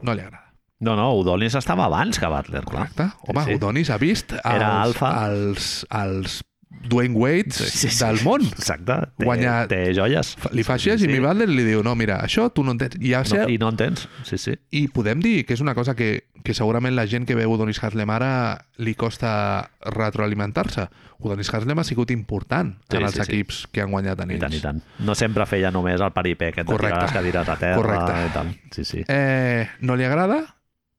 no 0.02 0.14
li 0.14 0.22
agrada. 0.22 0.52
No, 0.84 0.94
no, 0.98 1.08
Udonis 1.18 1.54
estava 1.58 1.86
abans 1.86 2.18
que 2.18 2.30
Butler, 2.30 2.62
clar. 2.66 2.88
Correcte? 2.90 3.06
Home, 3.26 3.44
Sí, 3.44 3.50
sí. 3.50 3.56
Udonis 3.58 3.90
ha 3.90 3.98
vist 3.98 4.32
els, 4.32 4.42
Era 4.54 4.70
alfa. 4.82 5.12
els, 5.28 5.86
els 5.90 6.42
Dwayne 6.88 7.14
Wades 7.16 7.54
Sí, 7.56 7.88
sí. 7.88 8.04
del 8.04 8.20
món. 8.24 8.42
Exacte. 8.42 8.92
Té, 9.16 9.24
Guanyar- 9.24 9.68
té 9.68 9.94
joies. 9.94 10.36
Li 10.52 10.62
fa 10.62 10.74
així 10.74 10.90
Jimmy 10.98 11.18
Butler 11.20 11.48
i 11.48 11.54
li 11.54 11.64
diu, 11.64 11.82
no, 11.82 11.94
mira, 11.94 12.18
això 12.22 12.50
tu 12.52 12.62
no 12.64 12.72
entens. 12.72 12.96
I, 13.00 13.10
ja 13.14 13.18
No, 13.20 13.24
sé, 13.24 13.44
I 13.52 13.58
no 13.58 13.68
entens? 13.70 14.08
Sí, 14.24 14.36
sí. 14.38 14.54
I 14.70 14.88
podem 14.88 15.20
dir 15.20 15.46
que 15.46 15.54
és 15.54 15.60
una 15.60 15.74
cosa 15.74 15.94
que, 15.94 16.24
que 16.44 16.52
segurament 16.54 16.94
la 16.94 17.06
gent 17.06 17.24
que 17.26 17.34
veu 17.34 17.50
Udonis 17.52 17.82
Haslem 17.82 18.10
ara 18.10 18.66
li 18.76 18.94
costa 18.94 19.70
retroalimentar-se. 19.80 20.88
Udonis 21.24 21.48
Haslem 21.54 21.78
ha 21.78 21.84
sigut 21.84 22.10
important 22.10 22.74
Sí, 22.90 22.96
en 22.98 23.04
els 23.04 23.14
sí, 23.14 23.22
sí. 23.22 23.32
equips 23.32 23.66
que 23.72 23.80
han 23.80 23.90
guanyat 23.90 24.20
en 24.20 24.30
I 24.30 24.34
ells. 24.34 24.40
tant, 24.44 24.54
i 24.54 24.60
tant. 24.60 24.82
No 24.98 25.14
sempre 25.14 25.46
feia 25.46 25.70
només 25.70 26.00
el 26.00 26.12
paripé 26.12 26.50
aquest 26.52 26.68
de 26.68 26.76
tirar 26.76 27.00
les 27.02 27.12
cadires 27.12 27.48
a 27.48 27.56
terra 27.56 27.76
Correcte. 27.76 28.26
i 28.26 28.32
tal. 28.34 28.52
Sí, 28.72 28.84
sí. 28.84 29.04
Eh, 29.08 29.68
no 29.80 29.96
li 29.96 30.04
agrada 30.04 30.42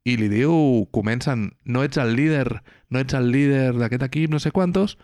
i 0.04 0.18
li 0.18 0.28
diu, 0.30 0.88
comencen, 0.92 1.54
no 1.64 1.84
ets 1.84 1.98
el 1.98 2.16
líder, 2.16 2.62
no 2.90 3.00
ets 3.00 3.14
el 3.18 3.32
líder 3.32 3.74
d'aquest 3.76 4.04
equip, 4.04 4.30
no 4.32 4.40
sé 4.40 4.52
quantos. 4.52 4.98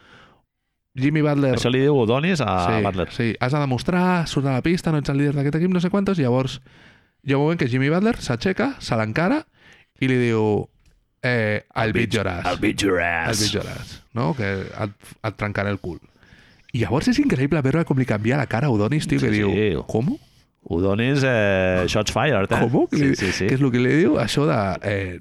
Jimmy 0.96 1.22
Butler... 1.24 1.54
Això 1.56 1.72
li 1.72 1.80
diu 1.86 1.96
Udonis 2.02 2.42
a 2.44 2.50
sí, 2.68 2.84
Butler. 2.84 3.08
sí, 3.16 3.28
has 3.40 3.54
de 3.56 3.60
demostrar, 3.64 4.28
surt 4.28 4.46
a 4.48 4.58
la 4.58 4.62
pista, 4.66 4.92
no 4.92 5.00
ets 5.00 5.10
el 5.14 5.18
líder 5.22 5.36
d'aquest 5.38 5.56
equip, 5.62 5.72
no 5.72 5.80
sé 5.84 5.90
quantos, 5.94 6.20
i 6.20 6.26
llavors 6.26 6.60
hi 7.24 7.34
ha 7.34 7.38
un 7.38 7.44
moment 7.46 7.60
que 7.62 7.70
Jimmy 7.72 7.90
Butler 7.94 8.18
s'aixeca, 8.20 8.74
se 8.84 8.98
l'encara 9.00 9.44
i 10.02 10.10
li 10.10 10.18
diu 10.20 10.68
eh, 11.24 11.62
your 12.12 12.28
ass. 12.28 12.60
Beat 12.60 12.82
your 12.82 13.00
I'll 13.00 13.30
ass. 13.32 13.40
beat 13.40 13.54
your 13.54 13.68
ass. 13.70 14.02
No? 14.18 14.34
Que 14.36 14.50
et, 14.68 14.96
et 15.24 15.38
trencaré 15.38 15.70
el 15.70 15.80
cul. 15.80 16.00
I 16.74 16.80
llavors 16.84 17.08
és 17.12 17.20
increïble 17.20 17.62
veure 17.62 17.86
com 17.86 18.00
li 18.00 18.06
canvia 18.08 18.38
la 18.40 18.48
cara 18.48 18.68
a 18.68 18.72
Udonis, 18.74 19.08
tio, 19.08 19.20
que 19.20 19.30
Sí, 19.30 19.38
diu, 19.42 19.52
sí. 19.52 19.70
com? 19.88 20.12
Udonis, 20.72 21.24
eh, 21.26 21.86
shots 21.88 22.12
fired, 22.14 22.52
eh? 22.52 22.60
Com? 22.70 22.88
Sí, 22.92 23.16
sí, 23.16 23.32
sí. 23.32 23.48
Què 23.50 23.56
és 23.58 23.62
el 23.64 23.72
que 23.74 23.80
li 23.82 23.96
diu? 24.04 24.18
Això 24.22 24.46
de... 24.50 24.58
Eh, 24.88 25.20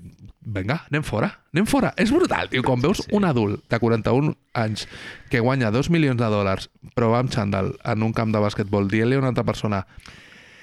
vinga, 0.52 0.80
anem 0.90 1.02
fora, 1.06 1.30
anem 1.54 1.66
fora. 1.66 1.92
És 1.96 2.10
brutal, 2.12 2.48
tio. 2.50 2.62
Quan 2.66 2.80
veus 2.82 2.98
Sí. 3.04 3.08
un 3.16 3.24
adult 3.24 3.62
de 3.70 3.78
41 3.78 4.34
anys 4.54 4.86
que 5.30 5.40
guanya 5.40 5.70
2 5.70 5.90
milions 5.90 6.18
de 6.18 6.26
dòlars 6.26 6.68
però 6.94 7.10
va 7.12 7.20
amb 7.22 7.30
xandall 7.32 7.74
en 7.84 8.02
un 8.02 8.12
camp 8.12 8.32
de 8.34 8.40
bàsquetbol 8.42 8.88
dient-li 8.90 9.14
a 9.16 9.18
una 9.22 9.28
altra 9.32 9.44
persona 9.44 9.86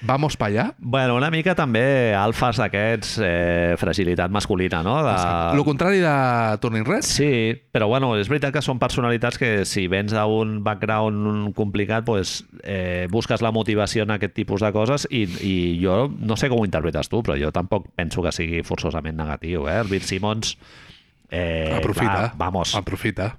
vamos 0.01 0.37
pa 0.37 0.47
allà, 0.47 0.67
Bueno, 0.77 1.15
una 1.17 1.29
mica 1.33 1.55
també 1.57 2.13
alfas 2.15 2.59
d'aquests, 2.61 3.17
eh, 3.23 3.75
fragilitat 3.79 4.31
masculina, 4.31 4.83
no? 4.85 4.97
De... 5.05 5.13
el 5.57 5.63
contrari 5.65 6.01
de 6.03 6.57
Turning 6.61 6.85
Red, 6.85 7.05
Sí, 7.07 7.55
però 7.71 7.87
bueno, 7.87 8.13
és 8.17 8.29
veritat 8.29 8.53
que 8.53 8.63
són 8.65 8.79
personalitats 8.79 9.39
que 9.41 9.65
si 9.65 9.87
vens 9.91 10.13
d'un 10.13 10.59
background 10.63 11.53
complicat, 11.57 12.05
pues, 12.05 12.43
eh, 12.63 13.07
busques 13.11 13.41
la 13.41 13.51
motivació 13.51 14.03
en 14.03 14.15
aquest 14.17 14.35
tipus 14.37 14.61
de 14.61 14.71
coses 14.75 15.07
i, 15.09 15.25
i 15.41 15.55
jo 15.81 16.05
no 16.19 16.37
sé 16.37 16.51
com 16.51 16.61
ho 16.61 16.67
interpretes 16.67 17.09
tu, 17.09 17.23
però 17.25 17.37
jo 17.39 17.51
tampoc 17.55 17.89
penso 17.95 18.23
que 18.25 18.33
sigui 18.35 18.63
forçosament 18.67 19.17
negatiu. 19.17 19.67
Eh? 19.67 19.79
El 19.81 19.91
Bill 19.91 20.05
Simmons... 20.05 20.57
Eh, 21.29 21.73
aprofita, 21.75 22.13
clar, 22.13 22.31
vamos, 22.39 22.71
aprofita. 22.75 23.33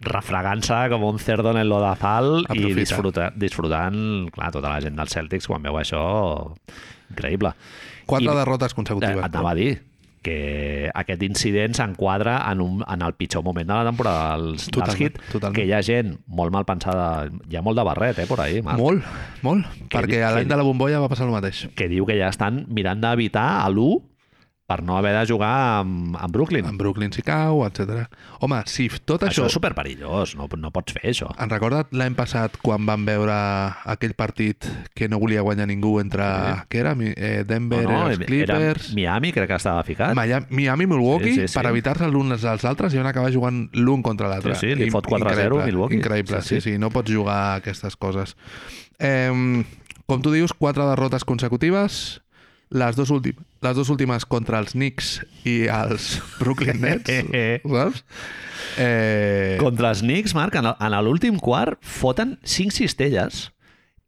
Refregant-se 0.00 0.88
com 0.90 1.04
un 1.08 1.18
cerdo 1.18 1.50
en 1.52 1.58
el 1.62 1.68
lodazal 1.68 2.46
i 2.54 2.72
disfruta, 2.76 3.30
disfrutant, 3.36 4.28
clar, 4.34 4.52
tota 4.54 4.70
la 4.72 4.80
gent 4.84 4.96
dels 4.98 5.12
Celtics 5.16 5.46
quan 5.50 5.62
veu 5.62 5.78
això, 5.80 6.02
increïble. 7.10 7.54
Quatre 8.06 8.32
I- 8.32 8.36
derrotes 8.36 8.72
Eh, 8.72 8.74
consecutives. 8.76 9.18
et 9.18 9.24
anava 9.34 9.50
a 9.50 9.54
dir 9.54 9.82
que 10.26 10.90
aquest 10.92 11.22
incident 11.22 11.72
s'enquadra 11.78 12.50
en, 12.50 12.60
un, 12.60 12.80
en 12.88 13.02
el 13.02 13.12
pitjor 13.14 13.44
moment 13.44 13.68
de 13.68 13.74
la 13.74 13.84
temporada 13.84 14.36
dels, 14.36 14.64
dels 14.66 14.70
Totalment, 14.74 15.00
Heat, 15.00 15.20
totalment. 15.30 15.54
que 15.54 15.66
hi 15.66 15.72
ha 15.72 15.82
gent 15.86 16.16
molt 16.26 16.50
mal 16.50 16.64
pensada, 16.66 17.28
hi 17.48 17.54
ha 17.56 17.62
molt 17.62 17.78
de 17.78 17.84
barret, 17.86 18.18
eh, 18.18 18.26
por 18.26 18.40
ahí, 18.40 18.60
Marc, 18.60 18.76
Molt, 18.80 19.04
molt, 19.42 19.66
Que 19.88 19.98
perquè 20.00 20.24
a 20.26 20.32
l'any 20.34 20.48
de 20.48 20.56
la 20.56 20.64
bombolla 20.66 20.98
va 20.98 21.08
passar 21.08 21.26
el 21.28 21.32
mateix. 21.32 21.68
que 21.76 21.86
diu 21.88 22.04
que 22.06 22.18
ja 22.18 22.28
estan 22.28 22.64
mirant 22.68 23.00
d'evitar 23.00 23.62
a 23.64 23.68
l'1 23.70 24.02
per 24.66 24.80
no 24.82 24.96
haver 24.98 25.12
de 25.14 25.22
jugar 25.30 25.80
amb, 25.80 26.16
amb 26.18 26.32
Brooklyn. 26.34 26.66
En 26.66 26.74
Brooklyn 26.78 27.12
si 27.14 27.22
cau, 27.22 27.60
etc. 27.68 28.08
Home, 28.42 28.58
si 28.66 28.88
tot 29.06 29.22
Això 29.22 29.44
això... 29.44 29.46
és 29.46 29.54
superperillós, 29.54 30.32
no, 30.34 30.48
no 30.58 30.70
pots 30.74 30.96
fer 30.96 31.04
això. 31.12 31.28
Han 31.38 31.52
recordat 31.52 31.92
l'any 31.94 32.16
passat 32.18 32.56
quan 32.58 32.82
van 32.88 33.04
veure 33.06 33.36
aquell 33.86 34.16
partit 34.18 34.66
que 34.98 35.06
no 35.08 35.20
volia 35.22 35.44
guanyar 35.46 35.68
ningú 35.70 36.00
entre... 36.02 36.26
Sí. 36.26 36.66
Què 36.74 36.82
era? 36.82 36.96
Eh, 36.98 37.44
Denver, 37.46 37.84
no, 37.86 37.94
no, 37.94 38.10
els 38.10 38.18
Clippers... 38.26 38.90
Era 38.90 38.98
Miami, 38.98 39.32
crec 39.36 39.52
que 39.54 39.60
estava 39.62 39.86
ficat. 39.86 40.16
Miami, 40.18 40.50
Miami 40.50 40.90
Milwaukee, 40.90 41.36
Sí, 41.36 41.40
sí, 41.46 41.48
sí. 41.54 41.60
per 41.60 41.70
evitar-se 41.70 42.10
l'un 42.10 42.34
als 42.34 42.66
altres 42.66 42.94
i 42.94 42.98
van 43.00 43.06
acabar 43.12 43.30
jugant 43.30 43.68
l'un 43.78 44.02
contra 44.02 44.28
l'altre. 44.32 44.58
Sí, 44.58 44.72
sí, 44.74 44.82
li 44.82 44.90
fot 44.90 45.06
4-0 45.06 45.30
increïble, 45.30 45.64
Milwaukee. 45.70 46.00
Increïble, 46.02 46.42
Sí, 46.42 46.56
sí, 46.56 46.60
sí. 46.60 46.72
sí, 46.72 46.78
no 46.82 46.90
pots 46.90 47.14
jugar 47.14 47.38
a 47.38 47.54
aquestes 47.62 47.94
coses. 47.94 48.34
Eh, 48.98 49.30
com 50.06 50.22
tu 50.22 50.34
dius, 50.34 50.52
quatre 50.58 50.84
derrotes 50.90 51.24
consecutives, 51.26 52.20
les 52.70 52.96
dos, 52.98 53.10
últim, 53.14 53.38
les 53.66 53.76
dos 53.76 53.90
últimes 53.92 54.24
contra 54.30 54.58
els 54.62 54.72
Knicks 54.76 55.16
i 55.44 55.66
els 55.70 56.16
Brooklyn 56.40 56.80
Nets, 56.82 57.10
saps? 57.66 58.02
Eh, 58.78 59.56
Contra 59.60 59.90
els 59.94 60.02
Knicks, 60.04 60.34
Marc, 60.36 60.56
en, 60.58 60.66
l'últim 61.04 61.38
quart 61.42 61.78
foten 61.80 62.36
5 62.44 62.74
cistelles, 62.76 63.46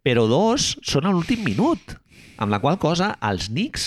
però 0.05 0.27
dos 0.31 0.75
són 0.87 1.09
a 1.09 1.13
l'últim 1.15 1.45
minut, 1.47 1.95
amb 2.39 2.53
la 2.55 2.61
qual 2.63 2.77
cosa 2.81 3.15
els 3.25 3.49
Knicks 3.49 3.87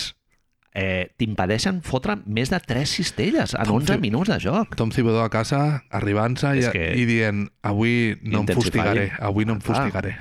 eh, 0.74 1.12
t'impedeixen 1.20 1.82
fotre 1.86 2.16
més 2.26 2.50
de 2.52 2.58
3 2.60 2.88
cistelles 2.98 3.54
en 3.54 3.68
Tom 3.68 3.78
11 3.82 3.92
Thib- 3.94 4.04
minuts 4.06 4.32
de 4.32 4.38
joc. 4.42 4.74
Tom 4.80 4.90
Thibodeau 4.94 5.24
a 5.26 5.32
casa, 5.32 5.62
arribant-se 5.90 6.54
i, 6.58 6.66
que- 6.72 6.92
i 6.98 7.06
dient 7.08 7.46
avui 7.62 8.16
no 8.24 8.42
em 8.42 8.52
fustigaré, 8.56 9.10
avui 9.20 9.44
no 9.48 9.58
em 9.58 9.62
fustigaré. 9.64 10.16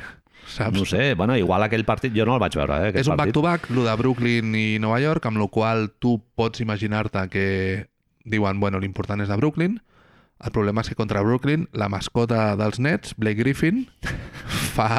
Saps? 0.47 0.77
No 0.77 0.85
sé, 0.85 1.13
bueno, 1.15 1.35
igual 1.37 1.63
aquell 1.63 1.85
partit, 1.85 2.13
jo 2.15 2.25
no 2.27 2.35
el 2.35 2.41
vaig 2.43 2.55
veure, 2.57 2.89
eh, 2.89 2.91
És 2.99 3.07
un 3.07 3.15
back-to-back, 3.19 3.69
lo 3.71 3.85
de 3.85 3.93
Brooklyn 3.95 4.55
i 4.55 4.79
Nova 4.79 4.99
York, 4.99 5.25
amb 5.25 5.39
la 5.39 5.47
qual 5.47 5.89
tu 5.99 6.17
pots 6.35 6.59
imaginar-te 6.59 7.27
que 7.29 7.47
diuen, 8.25 8.59
bueno, 8.59 8.79
l'important 8.79 9.21
és 9.21 9.29
de 9.31 9.37
Brooklyn. 9.39 9.79
El 10.41 10.51
problema 10.51 10.81
és 10.81 10.89
que 10.89 10.97
contra 10.97 11.21
Brooklyn, 11.21 11.67
la 11.77 11.87
mascota 11.87 12.55
dels 12.57 12.79
Nets, 12.81 13.13
Blake 13.15 13.39
Griffin, 13.43 13.85
fa, 14.75 14.89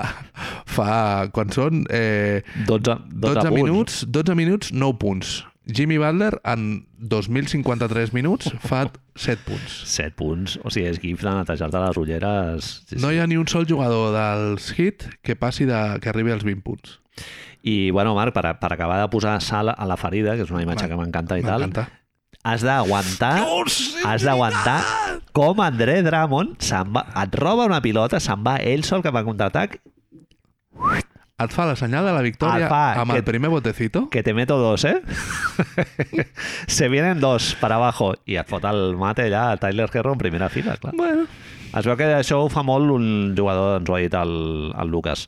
fa 0.66 1.28
quan 1.34 1.50
són 1.52 1.84
eh, 1.90 2.42
12, 2.68 2.96
12, 3.10 3.20
12 3.26 3.48
punts. 3.48 3.56
minuts, 3.58 4.02
12 4.06 4.36
minuts, 4.38 4.72
9 4.72 4.98
punts. 5.02 5.40
Jimmy 5.66 5.98
Butler, 5.98 6.40
en 6.44 6.86
2.053 6.98 8.12
minuts, 8.12 8.50
fa 8.64 8.88
7 9.14 9.44
punts. 9.46 9.76
7 9.86 10.16
punts. 10.18 10.58
O 10.64 10.72
sigui, 10.74 10.88
és 10.90 10.98
gif 11.02 11.22
de 11.22 11.34
netejar-te 11.36 11.78
les 11.84 12.00
ulleres. 12.00 12.72
Sí, 12.88 12.98
No 13.02 13.12
hi 13.12 13.20
ha 13.22 13.28
ni 13.30 13.38
un 13.38 13.46
sol 13.46 13.68
jugador 13.68 14.10
dels 14.16 14.72
Heat 14.74 15.06
que 15.22 15.36
passi 15.38 15.68
de, 15.68 15.78
que 16.02 16.10
arribi 16.10 16.34
als 16.34 16.44
20 16.44 16.66
punts. 16.66 16.98
I, 17.62 17.90
bueno, 17.94 18.16
Marc, 18.18 18.34
per, 18.34 18.56
per 18.58 18.72
acabar 18.74 18.98
de 19.00 19.08
posar 19.12 19.36
sal 19.40 19.70
a 19.70 19.86
la 19.86 19.96
ferida, 19.96 20.34
que 20.34 20.42
és 20.42 20.50
una 20.50 20.64
imatge 20.64 20.88
Va, 20.88 20.90
que 20.90 20.98
m'encanta 20.98 21.38
i 21.38 21.46
tal, 21.46 21.68
has 22.42 22.64
d'aguantar 22.66 23.36
has 24.08 24.24
d'aguantar 24.26 24.80
com 25.30 25.60
André 25.62 26.00
Drummond 26.02 26.58
va, 26.90 27.04
et 27.22 27.36
roba 27.38 27.68
una 27.70 27.78
pilota, 27.84 28.18
se'n 28.18 28.42
va 28.42 28.56
ell 28.58 28.82
sol 28.82 29.04
cap 29.04 29.14
a 29.14 29.22
contraatac, 29.22 29.78
Et 31.44 31.52
fa 31.54 31.66
la 31.66 31.76
senyal 31.76 32.04
de 32.06 32.12
la 32.12 32.22
victòria 32.22 32.66
Et 32.66 32.70
fa 32.70 33.00
amb 33.00 33.12
que- 33.12 33.18
el 33.18 33.24
primer 33.24 33.50
botecito. 33.50 34.08
que 34.10 34.22
te 34.22 34.34
meto 34.34 34.58
dos, 34.58 34.84
eh? 34.84 35.00
Se 36.66 36.88
vienen 36.88 37.20
dos 37.20 37.56
para 37.60 37.76
abajo 37.76 38.14
i 38.26 38.36
et 38.40 38.48
fot 38.48 38.64
el 38.68 38.96
mate 39.00 39.26
allà 39.28 39.52
a 39.52 39.56
Tyler 39.60 39.88
Herro 39.92 40.12
en 40.12 40.18
primera 40.18 40.48
fila, 40.48 40.76
clar. 40.76 40.94
Bueno, 40.96 41.26
Es 41.72 41.86
veu 41.88 41.96
que 41.96 42.04
això 42.04 42.36
ho 42.44 42.48
fa 42.52 42.60
molt 42.62 42.90
un 42.92 43.32
jugador, 43.34 43.78
ens 43.80 43.88
ho 43.88 43.94
ha 43.96 44.00
dit 44.02 44.12
el, 44.12 44.72
el 44.76 44.88
Lucas, 44.92 45.22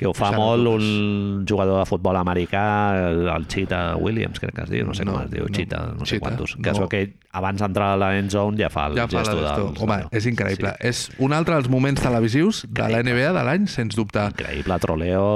que 0.00 0.08
ho 0.08 0.14
fa 0.16 0.30
molt 0.32 0.64
un 0.64 1.44
jugador 1.44 1.82
de 1.82 1.84
futbol 1.84 2.16
americà, 2.16 2.62
el, 3.10 3.26
el 3.28 3.44
Cheetah 3.52 3.98
Williams, 4.00 4.40
crec 4.40 4.54
que 4.56 4.62
es 4.64 4.70
diu, 4.72 4.86
no 4.88 4.94
sé 4.96 5.04
No, 5.04 5.18
com 5.18 5.26
es 5.26 5.32
diu, 5.34 5.44
no. 5.44 5.52
Cheetah, 5.52 5.80
no 5.92 6.06
sé 6.06 6.14
Cheetah, 6.14 6.24
quantos. 6.24 6.54
Que 6.56 6.72
no. 6.72 6.78
veu 6.80 6.88
que 6.88 7.00
abans 7.36 7.60
d'entrar 7.60 7.90
a 7.92 7.98
la 8.00 8.08
end 8.16 8.32
zone 8.32 8.56
ja 8.56 8.70
fa 8.72 8.86
el 8.88 8.96
ja 8.96 9.04
fa 9.10 9.20
gesto 9.20 9.34
la 9.36 9.52
del... 9.58 9.74
Home, 9.84 9.98
és 10.16 10.28
increïble. 10.30 10.72
És 10.88 11.02
un 11.20 11.36
altre 11.36 11.58
dels 11.58 11.68
moments 11.68 12.00
televisius 12.00 12.62
de 12.64 12.86
la 12.88 13.02
NBA 13.04 13.34
de 13.36 13.42
l'any, 13.44 13.66
sens 13.68 13.98
dubte. 13.98 14.24
Increïble, 14.32 14.80
troleo, 14.80 15.26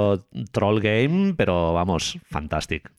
troll 0.55 0.81
game, 0.81 1.35
però, 1.37 1.59
vamos, 1.77 2.15
fantàstic. 2.33 2.89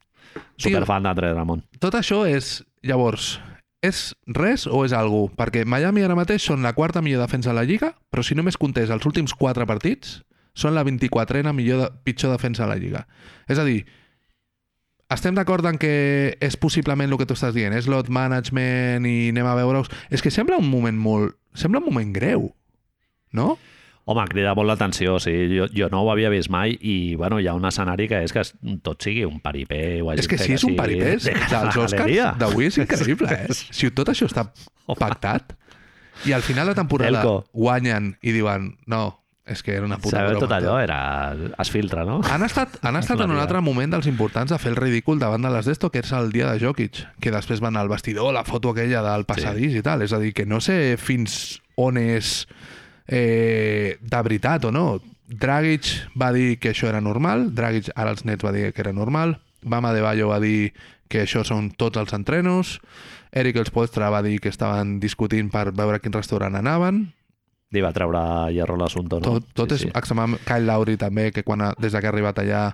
Superfan 0.62 1.08
d'André 1.08 1.32
Ramon. 1.34 1.66
Tot 1.82 1.98
això 1.98 2.22
és, 2.30 2.60
llavors, 2.86 3.40
és 3.82 4.12
res 4.38 4.68
o 4.70 4.84
és 4.86 4.94
algú? 4.94 5.24
Perquè 5.34 5.66
Miami 5.66 6.06
ara 6.06 6.14
mateix 6.14 6.46
són 6.46 6.62
la 6.62 6.76
quarta 6.78 7.02
millor 7.02 7.26
defensa 7.26 7.50
de 7.50 7.58
la 7.58 7.66
Lliga, 7.66 7.90
però 8.06 8.22
si 8.22 8.38
només 8.38 8.54
comptés 8.54 8.94
els 8.94 9.10
últims 9.10 9.34
quatre 9.34 9.66
partits, 9.66 10.20
són 10.56 10.74
la 10.76 10.84
24a 10.86 11.52
millor 11.54 11.84
de, 11.84 11.92
pitjor 12.06 12.32
defensa 12.32 12.64
de 12.64 12.72
la 12.72 12.80
Lliga. 12.80 13.04
És 13.46 13.60
a 13.60 13.66
dir, 13.68 13.82
estem 15.12 15.36
d'acord 15.36 15.66
en 15.68 15.78
que 15.78 16.36
és 16.42 16.56
possiblement 16.58 17.12
el 17.12 17.20
que 17.20 17.28
tu 17.28 17.36
estàs 17.36 17.54
dient, 17.54 17.76
és 17.76 17.86
lot 17.90 18.08
management 18.10 19.06
i 19.06 19.30
anem 19.34 19.46
a 19.46 19.54
veure-us... 19.58 19.92
És 20.10 20.24
que 20.24 20.32
sembla 20.34 20.58
un 20.58 20.70
moment 20.72 20.98
molt... 20.98 21.36
Sembla 21.56 21.80
un 21.80 21.90
moment 21.90 22.12
greu, 22.12 22.50
no? 23.36 23.54
Home, 24.06 24.22
crida 24.30 24.52
molt 24.54 24.70
l'atenció, 24.70 25.16
sí. 25.18 25.32
Jo, 25.50 25.66
jo 25.74 25.88
no 25.90 26.04
ho 26.04 26.10
havia 26.12 26.30
vist 26.30 26.50
mai 26.52 26.76
i, 26.78 27.16
bueno, 27.18 27.40
hi 27.42 27.48
ha 27.50 27.56
un 27.58 27.66
escenari 27.66 28.06
que 28.06 28.20
és 28.22 28.34
que 28.34 28.44
tot 28.86 29.02
sigui 29.02 29.24
un 29.26 29.40
paripé. 29.42 29.98
Hagin 29.98 30.22
És 30.22 30.30
que 30.30 30.38
si 30.38 30.54
és 30.54 30.64
un 30.66 30.76
de 30.78 30.84
a 30.86 31.48
dels 31.50 31.78
Oscars 31.82 32.38
d'avui 32.38 32.68
és 32.70 32.78
increïble, 32.84 33.30
eh? 33.34 33.56
Si 33.78 33.90
tot 33.90 34.12
això 34.12 34.30
està 34.30 34.46
Home. 34.86 34.98
pactat 35.00 35.56
i 36.24 36.32
al 36.32 36.46
final 36.46 36.70
de 36.70 36.76
temporada 36.78 37.18
Elko. 37.18 37.44
guanyen 37.52 38.14
i 38.22 38.32
diuen 38.32 38.76
no, 38.86 39.25
és 39.46 39.62
que 39.62 39.76
era 39.76 39.86
una 39.86 39.98
puta 39.98 40.18
Saber 40.18 40.34
broma. 40.34 40.42
tot 40.42 40.52
allò 40.56 40.76
era... 40.82 40.98
es 41.62 41.70
filtra, 41.70 42.04
no? 42.04 42.18
Han 42.26 42.42
estat, 42.42 42.78
han 42.86 42.98
estat 42.98 43.20
en 43.22 43.30
un 43.30 43.38
altre 43.38 43.62
moment 43.62 43.94
dels 43.94 44.08
importants 44.10 44.50
de 44.50 44.58
fer 44.58 44.72
el 44.74 44.80
ridícul 44.80 45.22
davant 45.22 45.46
de 45.46 45.52
les 45.54 45.68
d'esto, 45.70 45.92
que 45.94 46.02
és 46.02 46.10
el 46.18 46.32
dia 46.34 46.50
de 46.50 46.58
Jokic, 46.60 47.04
que 47.22 47.32
després 47.34 47.62
van 47.62 47.78
al 47.78 47.88
vestidor, 47.88 48.32
la 48.34 48.44
foto 48.44 48.74
aquella 48.74 49.04
del 49.06 49.24
passadís 49.28 49.78
i 49.78 49.84
tal. 49.86 50.02
És 50.02 50.12
a 50.12 50.20
dir, 50.22 50.34
que 50.34 50.48
no 50.50 50.58
sé 50.60 50.96
fins 50.98 51.60
on 51.78 52.00
és 52.00 52.42
eh, 53.06 53.96
de 54.00 54.22
veritat 54.26 54.66
o 54.66 54.74
no. 54.74 54.88
Dragic 55.26 56.10
va 56.18 56.32
dir 56.34 56.58
que 56.58 56.74
això 56.74 56.90
era 56.90 57.00
normal, 57.02 57.52
Dragic 57.54 57.92
ara 57.94 58.12
els 58.14 58.26
nets 58.26 58.44
va 58.46 58.54
dir 58.54 58.72
que 58.74 58.82
era 58.82 58.94
normal, 58.94 59.38
Bama 59.62 59.92
de 59.94 60.02
Bayo 60.02 60.28
va 60.30 60.40
dir 60.42 60.72
que 61.10 61.22
això 61.22 61.42
són 61.46 61.70
tots 61.70 61.98
els 61.98 62.14
entrenos, 62.14 62.80
Eric 63.36 63.58
Elspoestra 63.60 64.10
va 64.10 64.22
dir 64.22 64.38
que 64.40 64.50
estaven 64.50 64.98
discutint 65.02 65.50
per 65.50 65.70
veure 65.74 65.98
a 65.98 66.02
quin 66.02 66.14
restaurant 66.14 66.54
anaven, 66.58 67.08
Li 67.74 67.82
va 67.82 67.90
treure 67.90 68.20
hierro 68.54 68.76
l'assumpte, 68.78 69.18
no? 69.18 69.36
tot, 69.38 69.48
tot 69.58 69.72
sí, 69.74 69.88
és 69.88 70.06
sí. 70.06 70.36
Kyle 70.46 70.66
Lowry 70.68 70.94
també, 71.00 71.32
que 71.34 71.42
quan 71.42 71.64
des 71.82 71.96
que 71.96 72.06
ha 72.06 72.12
arribat 72.12 72.38
allà 72.38 72.68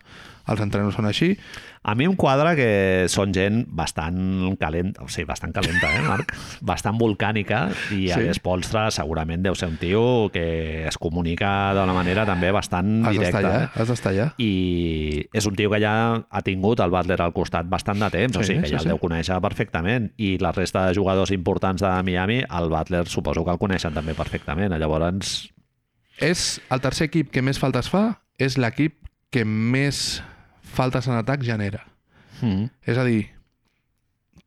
els 0.50 0.60
entrenos 0.60 0.94
són 0.96 1.06
així. 1.06 1.36
A 1.82 1.94
mi 1.98 2.04
em 2.06 2.12
quadra 2.14 2.52
que 2.54 3.06
són 3.10 3.32
gent 3.34 3.64
bastant 3.74 4.54
calenta, 4.60 5.02
o 5.02 5.08
sigui, 5.10 5.26
bastant 5.26 5.50
calenta, 5.54 5.88
eh, 5.96 6.02
Marc? 6.06 6.32
bastant 6.72 6.98
volcànica 6.98 7.64
i 7.90 8.06
Sí. 8.12 8.28
Spolstra 8.38 8.88
segurament 8.94 9.42
deu 9.42 9.54
ser 9.58 9.68
un 9.70 9.76
tio 9.80 10.28
que 10.32 10.86
es 10.86 10.98
comunica 10.98 11.72
d'una 11.74 11.94
manera 11.96 12.24
també 12.26 12.52
bastant 12.54 13.04
Has 13.06 13.16
directa. 13.18 13.38
allà, 13.40 13.54
eh? 13.64 13.68
has 13.74 13.88
d'estar 13.88 14.12
allà. 14.12 14.28
i 14.38 15.26
és 15.32 15.46
un 15.46 15.56
tio 15.58 15.70
que 15.70 15.80
ja 15.82 15.94
ha 16.28 16.42
tingut 16.42 16.80
el 16.80 16.90
Butler 16.90 17.20
al 17.22 17.32
costat 17.32 17.66
bastant 17.66 17.98
de 18.02 18.10
temps, 18.10 18.36
o 18.36 18.42
Sí, 18.42 18.52
sigui 18.52 18.60
que 18.62 18.68
sí, 18.68 18.74
ja 18.74 18.78
sí. 18.82 18.86
el 18.88 18.94
deu 18.94 18.98
conèixer 19.02 19.40
perfectament 19.40 20.12
i 20.18 20.36
la 20.38 20.52
resta 20.52 20.86
de 20.88 20.94
jugadors 20.94 21.30
importants 21.34 21.82
de 21.82 21.90
Miami, 22.02 22.42
el 22.48 22.68
Butler 22.70 23.06
suposo 23.08 23.44
que 23.44 23.50
el 23.50 23.58
coneixen 23.58 23.94
també 23.94 24.14
perfectament, 24.14 24.72
llavors 24.78 25.52
És 26.20 26.60
el 26.70 26.80
tercer 26.80 27.08
equip 27.08 27.30
que 27.32 27.42
més 27.42 27.58
faltes 27.58 27.88
fa, 27.90 28.20
és 28.38 28.58
l'equip 28.60 28.98
que 29.32 29.44
més 29.44 30.22
faltes 30.72 31.06
en 31.08 31.18
atac 31.20 31.44
genera. 31.46 31.84
mm. 32.40 32.70
És 32.88 32.98
a 32.98 33.04
dir, 33.04 33.28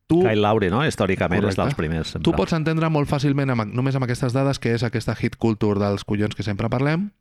tu, 0.08 0.20
Kyle 0.22 0.42
Lowry, 0.42 0.70
no? 0.70 0.84
Històricament 0.86 1.40
és 1.40 1.46
Correcte. 1.56 1.62
dels 1.64 1.78
primers. 1.80 2.08
Sempre. 2.16 2.26
tu 2.28 2.36
pots 2.38 2.54
entendre 2.54 2.90
molt 2.90 3.10
fàcilment 3.10 3.54
amb, 3.54 3.70
només 3.74 3.96
amb 3.96 4.06
aquestes 4.06 4.34
dades 4.34 4.60
que 4.60 4.74
és 4.76 4.84
aquesta 4.84 5.16
hit 5.20 5.38
culture 5.38 5.80
dels 5.80 6.04
collons 6.04 6.36
que 6.36 6.44
sempre 6.44 6.70
parlem. 6.70 7.12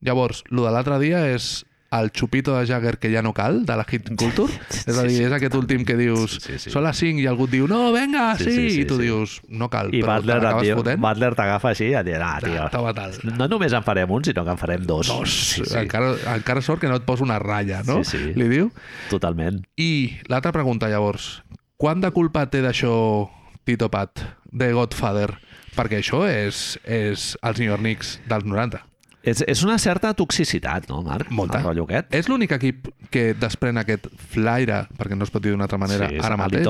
Llavors, 0.00 0.44
lo 0.48 0.64
de 0.64 0.70
l'altre 0.72 0.98
dia 0.98 1.26
és 1.34 1.64
el 1.90 2.12
xupito 2.14 2.54
de 2.56 2.66
Jagger 2.68 2.98
que 2.98 3.10
ja 3.12 3.20
no 3.22 3.32
cal, 3.34 3.64
de 3.66 3.74
la 3.76 3.84
hit 3.88 4.06
culture. 4.14 4.52
és 4.86 4.96
a 4.96 5.02
dir, 5.02 5.24
és 5.26 5.32
aquest 5.34 5.54
últim 5.58 5.82
que 5.84 5.96
dius 5.98 6.36
Sí, 6.38 6.52
sí, 6.52 6.58
sí. 6.66 6.70
són 6.70 6.84
les 6.86 6.96
5 7.02 7.18
i 7.18 7.26
algú 7.26 7.48
et 7.48 7.54
diu 7.56 7.66
no, 7.66 7.90
venga, 7.92 8.28
sí, 8.38 8.44
Sí, 8.44 8.52
sí, 8.54 8.68
sí, 8.70 8.80
i 8.82 8.84
tu 8.86 8.94
sí. 9.00 9.08
dius 9.08 9.40
no 9.48 9.66
cal, 9.72 9.90
I 9.94 10.02
Butler, 10.06 10.38
tio, 10.60 10.76
fotent. 10.78 11.00
Butler 11.02 11.32
t'agafa 11.34 11.72
així 11.72 11.88
i 11.90 11.96
et 11.98 12.06
dirà, 12.06 12.36
ah, 12.36 12.40
tio, 12.40 12.68
tal. 12.94 13.18
no 13.36 13.48
només 13.50 13.72
en 13.74 13.82
farem 13.82 14.10
un, 14.10 14.22
sinó 14.24 14.44
que 14.44 14.54
en 14.54 14.58
farem 14.62 14.84
dos. 14.86 15.08
Dos. 15.10 15.30
Sí, 15.56 15.64
sí, 15.64 15.76
Encara, 15.80 16.12
encara 16.36 16.62
sort 16.62 16.80
que 16.80 16.88
no 16.88 16.94
et 17.00 17.06
posa 17.08 17.24
una 17.26 17.40
ratlla, 17.42 17.82
no? 17.82 18.04
Sí, 18.04 18.18
sí. 18.18 18.32
Li 18.38 18.46
diu. 18.48 18.70
totalment. 19.10 19.64
I 19.76 20.20
l'altra 20.28 20.52
pregunta, 20.52 20.88
llavors. 20.88 21.42
Quant 21.76 22.00
de 22.00 22.10
culpa 22.14 22.46
té 22.52 22.60
d'això 22.62 23.28
Tito 23.64 23.88
Pat, 23.90 24.22
de 24.52 24.70
Godfather? 24.72 25.32
Perquè 25.74 26.00
això 26.02 26.22
és, 26.28 26.78
és 26.84 27.36
els 27.42 27.58
New 27.58 27.68
York 27.70 27.80
Knicks 27.82 28.20
dels 28.28 28.44
90. 28.44 28.80
És, 29.22 29.42
és 29.46 29.62
una 29.66 29.76
certa 29.78 30.14
toxicitat, 30.16 30.86
no, 30.88 31.02
Marc? 31.04 31.28
Molta. 31.30 31.58
El. 31.60 32.06
És 32.16 32.28
l'únic 32.30 32.52
equip 32.56 32.88
que 33.12 33.34
desprèn 33.36 33.76
aquest 33.82 34.06
flaire, 34.32 34.86
perquè 34.96 35.16
no 35.18 35.24
es 35.28 35.30
pot 35.34 35.42
dir 35.44 35.52
d'una 35.52 35.66
altra 35.68 35.76
manera, 35.78 36.08
sí, 36.08 36.16
ara 36.24 36.38
mateix, 36.40 36.64
no? 36.64 36.66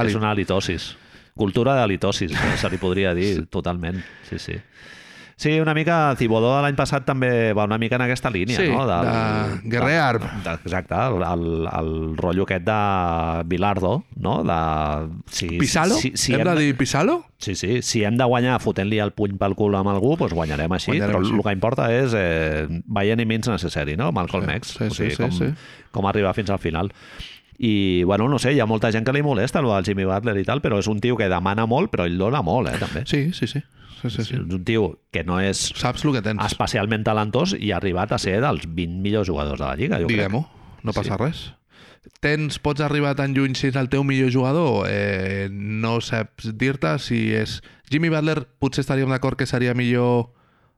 Ali- 0.00 0.08
És 0.10 0.16
una 0.16 0.30
halitosis. 0.30 0.96
Cultura 1.36 1.74
de 1.74 1.82
halitosis, 1.82 2.32
se 2.60 2.70
li 2.70 2.78
podria 2.78 3.12
dir, 3.12 3.46
totalment. 3.50 3.98
Sí, 4.30 4.38
sí. 4.38 4.54
Sí, 5.36 5.58
una 5.58 5.74
mica, 5.74 6.14
Cibodó 6.16 6.52
de 6.54 6.60
l'any 6.62 6.76
passat 6.78 7.04
també 7.04 7.52
va 7.52 7.64
una 7.66 7.76
mica 7.78 7.96
en 7.98 8.04
aquesta 8.04 8.30
línia, 8.30 8.54
Sí, 8.56 8.68
no? 8.70 8.84
de 8.86 9.68
Guerrer 9.68 9.96
Arp. 9.98 10.22
Exacte, 10.46 10.94
el, 10.94 11.24
el, 11.26 11.66
el 11.72 12.16
rotllo 12.16 12.44
aquest 12.46 12.64
de 12.68 12.76
Bilardo, 13.50 14.04
no? 14.16 14.36
De, 14.46 14.58
si, 15.26 15.48
Pisalo? 15.58 15.96
Si, 15.98 16.12
si 16.14 16.34
Hem 16.34 16.44
de 16.46 16.54
dir 16.60 16.76
Pisalo? 16.78 17.24
Sí, 17.38 17.56
sí, 17.56 17.82
si 17.82 18.04
hem 18.04 18.16
de 18.16 18.24
guanyar 18.24 18.60
fotent-li 18.62 19.00
el 19.02 19.10
puny 19.12 19.34
pel 19.36 19.56
cul 19.58 19.74
amb 19.76 19.90
algú, 19.92 20.14
doncs 20.16 20.32
guanyarem 20.38 20.72
així, 20.72 20.92
Guanyarem 20.94 21.12
però 21.16 21.24
així. 21.26 21.34
el 21.36 21.42
que 21.44 21.52
importa 21.58 21.90
és 21.92 22.14
eh, 22.16 22.66
by 22.86 23.10
any 23.12 23.26
means 23.26 23.50
necessary, 23.50 23.98
no? 24.00 24.12
Malcolm 24.12 24.46
Sí, 24.48 24.54
X, 24.62 24.74
sí, 24.78 24.84
o 24.86 24.90
sigui, 24.94 25.10
sí, 25.18 25.22
com, 25.22 25.32
sí. 25.34 25.50
com 25.92 26.06
arribar 26.06 26.32
fins 26.38 26.50
al 26.54 26.58
final. 26.62 26.92
I, 27.58 28.02
bueno, 28.04 28.28
no 28.28 28.38
sé, 28.38 28.52
hi 28.54 28.60
ha 28.60 28.66
molta 28.66 28.90
gent 28.90 29.04
que 29.06 29.12
li 29.14 29.20
molesta 29.22 29.60
el 29.60 29.68
del 29.70 29.84
Jimmy 29.86 30.04
Butler 30.08 30.38
i 30.40 30.44
tal, 30.46 30.62
però 30.62 30.78
és 30.80 30.88
un 30.90 30.98
tio 31.04 31.14
que 31.18 31.28
demana 31.30 31.66
molt, 31.70 31.90
però 31.92 32.06
ell 32.08 32.16
dona 32.18 32.40
molt, 32.42 32.70
eh, 32.72 32.78
també. 32.80 33.04
Sí, 33.06 33.28
sí, 33.32 33.46
sí. 33.46 33.60
Sí, 34.10 34.22
sí, 34.22 34.24
sí. 34.24 34.34
És 34.34 34.40
un 34.54 34.64
tio 34.64 35.00
que 35.12 35.24
no 35.24 35.40
és 35.40 35.72
Saps 35.76 36.04
el 36.04 36.12
que 36.12 36.22
tens. 36.22 36.42
especialment 36.44 37.04
talentós 37.04 37.54
i 37.58 37.70
ha 37.72 37.76
arribat 37.78 38.12
a 38.12 38.18
ser 38.18 38.40
dels 38.40 38.66
20 38.66 39.00
millors 39.02 39.28
jugadors 39.28 39.60
de 39.60 39.66
la 39.66 39.76
Lliga. 39.76 39.98
Diguem-ho, 39.98 40.48
no 40.82 40.92
passa 40.92 41.16
Sí. 41.16 41.22
res. 41.24 41.44
Tens, 42.20 42.58
pots 42.58 42.80
arribar 42.84 43.14
tan 43.16 43.32
lluny 43.34 43.54
si 43.56 43.68
és 43.68 43.76
el 43.76 43.88
teu 43.88 44.04
millor 44.04 44.30
jugador? 44.30 44.86
Eh, 44.90 45.48
no 45.50 46.00
saps 46.00 46.50
dir-te 46.56 46.98
si 46.98 47.32
és... 47.34 47.62
Jimmy 47.90 48.08
Butler 48.10 48.46
potser 48.58 48.80
estaríem 48.84 49.08
d'acord 49.08 49.36
que 49.38 49.46
seria 49.46 49.72
millor 49.74 50.30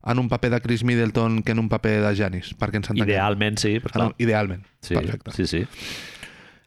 en 0.07 0.21
un 0.21 0.29
paper 0.29 0.51
de 0.51 0.61
Chris 0.61 0.85
Middleton 0.85 1.43
que 1.43 1.51
en 1.53 1.59
un 1.59 1.69
paper 1.69 2.01
de 2.03 2.15
Janis, 2.15 2.53
perquè 2.59 2.77
ens 2.79 2.91
entenguem. 2.91 3.09
Idealment 3.11 3.59
sí, 3.59 3.81
però 3.81 3.91
Ah, 3.95 3.99
no, 3.99 4.09
clar, 4.13 4.23
idealment. 4.23 4.67
sí, 4.81 4.95
Perfecte. 4.95 5.33
sí, 5.33 5.47
sí. 5.47 5.65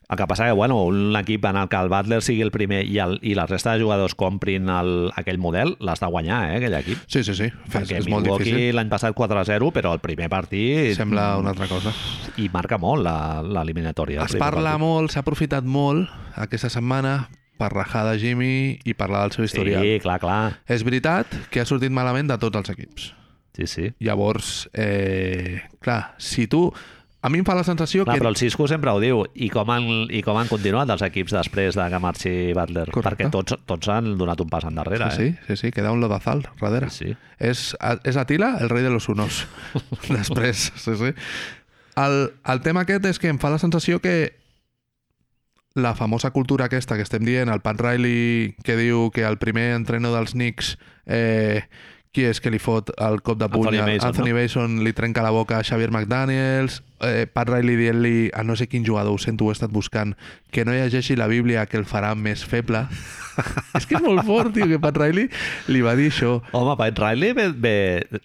El 0.10 0.18
que 0.18 0.26
passa 0.26 0.48
que, 0.48 0.52
bueno, 0.57 0.84
un 0.86 1.15
equip 1.15 1.44
en 1.45 1.56
el 1.61 1.68
que 1.69 1.77
el 1.77 1.88
Butler 1.88 2.23
sigui 2.26 2.41
el 2.41 2.49
primer 2.49 2.80
i, 2.90 2.95
el, 2.98 3.19
i 3.22 3.36
la 3.38 3.44
resta 3.45 3.76
de 3.76 3.84
jugadors 3.84 4.15
comprin 4.18 4.68
el, 4.73 5.11
aquell 5.15 5.38
model, 5.38 5.76
l'has 5.86 5.99
de 6.02 6.07
guanyar, 6.10 6.40
eh, 6.49 6.56
aquell 6.57 6.73
equip. 6.80 7.03
Sí, 7.06 7.22
sí, 7.23 7.36
sí. 7.38 7.45
És, 7.52 7.73
Perquè 7.76 7.99
és 7.99 8.07
molt 8.10 8.26
difícil. 8.26 8.73
l'any 8.73 8.90
passat 8.90 9.14
4-0, 9.14 9.69
però 9.76 9.94
el 9.94 10.02
primer 10.02 10.27
partit... 10.34 10.95
Sembla 10.98 11.36
una 11.38 11.53
altra 11.53 11.68
cosa. 11.69 11.94
I 12.41 12.49
marca 12.49 12.80
molt 12.81 13.06
la- 13.06 13.44
l'eliminatòria. 13.45 14.23
el 14.23 14.26
Es 14.26 14.36
parla 14.41 14.72
partit. 14.73 14.88
molt, 14.88 15.11
s'ha 15.14 15.22
aprofitat 15.22 15.64
molt 15.64 16.10
aquesta 16.41 16.72
setmana 16.73 17.30
per 17.60 17.69
rajar 17.76 18.07
de 18.10 18.18
Jimmy 18.18 18.80
i 18.90 18.94
parlar 18.98 19.27
del 19.27 19.38
seu 19.38 19.45
historial. 19.45 19.84
Sí, 19.86 19.99
clar, 20.02 20.18
clar. 20.23 20.41
És 20.65 20.81
veritat 20.88 21.27
que 21.52 21.61
ha 21.61 21.65
sortit 21.69 21.91
malament 21.94 22.31
de 22.34 22.38
tots 22.41 22.57
els 22.57 22.69
equips. 22.73 23.11
Sí, 23.53 23.68
sí. 23.68 23.90
Llavors, 23.99 24.69
eh, 24.73 25.61
clar, 25.84 26.15
si 26.18 26.48
tu... 26.48 26.72
A 27.21 27.27
mi 27.27 27.41
em 27.41 27.45
fa 27.47 27.51
la 27.57 27.65
sensació 27.67 28.05
Clar, 28.05 28.15
que... 28.15 28.21
però 28.23 28.29
el 28.31 28.37
Cisco 28.39 28.67
sempre 28.71 28.93
ho 28.95 28.99
diu. 29.03 29.25
I 29.35 29.49
com 29.51 29.69
han, 29.73 29.87
i 30.15 30.21
com 30.23 30.37
han 30.39 30.47
continuat 30.47 30.89
els 30.93 31.03
equips 31.03 31.35
després 31.35 31.75
de 31.75 31.87
que 31.91 31.99
marxi 31.99 32.33
Butler? 32.55 32.85
Correcte. 32.95 33.25
Perquè 33.27 33.31
tots, 33.33 33.57
tots 33.67 33.91
han 33.91 34.13
donat 34.19 34.39
un 34.39 34.51
pas 34.51 34.63
endarrere, 34.69 35.11
Sí, 35.11 35.33
sí, 35.33 35.47
sí, 35.47 35.57
sí, 35.65 35.71
queda 35.75 35.91
un 35.91 35.99
lodazal 35.99 36.45
darrere. 36.61 36.87
eh? 36.87 36.95
Sí, 36.95 37.11
sí. 37.11 37.17
És, 37.39 37.75
és 38.07 38.19
Atila, 38.19 38.55
el 38.61 38.71
rei 38.71 38.83
de 38.83 38.91
los 38.93 39.09
unos. 39.11 39.45
Després, 40.09 40.71
sí, 40.79 40.95
sí. 40.95 41.13
El, 41.99 42.19
el 42.47 42.61
tema 42.63 42.85
aquest 42.87 43.05
és 43.11 43.19
que 43.19 43.27
em 43.27 43.39
fa 43.41 43.51
la 43.51 43.59
sensació 43.59 43.99
que 43.99 44.39
la 45.75 45.95
famosa 45.95 46.31
cultura 46.31 46.65
aquesta 46.65 46.95
que 46.95 47.03
estem 47.03 47.25
dient, 47.27 47.51
el 47.51 47.61
Pat 47.61 47.79
Riley 47.81 48.55
que 48.63 48.75
diu 48.79 49.09
que 49.11 49.27
el 49.27 49.37
primer 49.41 49.73
entrenador 49.75 50.23
dels 50.23 50.35
Knicks 50.35 50.77
eh, 51.05 51.67
qui 52.15 52.26
és 52.26 52.40
que 52.41 52.49
li 52.49 52.57
fot 52.57 52.90
el 52.98 53.19
cop 53.22 53.38
de 53.38 53.48
puny 53.52 53.68
Anthony 53.69 53.86
Mason, 53.86 54.07
Anthony 54.10 54.31
no? 54.34 54.38
Mason 54.40 54.77
li 54.86 54.94
trenca 54.98 55.22
la 55.22 55.30
boca 55.30 55.60
a 55.60 55.65
Xavier 55.65 55.91
McDaniels 55.91 56.80
eh, 57.06 57.27
Pat 57.30 57.52
Riley 57.53 57.77
dient-li 57.77 58.31
a 58.34 58.41
no 58.44 58.56
sé 58.57 58.65
quin 58.68 58.86
jugador, 58.86 59.14
ho 59.14 59.22
sento, 59.22 59.45
ho 59.45 59.53
he 59.53 59.57
estat 59.57 59.69
buscant 59.72 60.15
que 60.49 60.65
no 60.65 60.73
llegeixi 60.73 61.15
la 61.19 61.30
Bíblia 61.30 61.68
que 61.69 61.77
el 61.77 61.86
farà 61.86 62.15
més 62.18 62.41
feble 62.49 62.81
és 63.77 63.86
que 63.86 63.99
és 63.99 64.03
molt 64.03 64.26
fort, 64.26 64.52
tio, 64.56 64.65
que 64.72 64.81
Pat 64.81 64.98
Riley 64.98 65.30
li 65.69 65.86
va 65.86 65.94
dir 65.99 66.10
això 66.10 66.40
Home, 66.57 66.76
Pat 66.81 67.06
Riley 67.06 67.38
ve, 67.38 67.48
ve, 67.53 67.77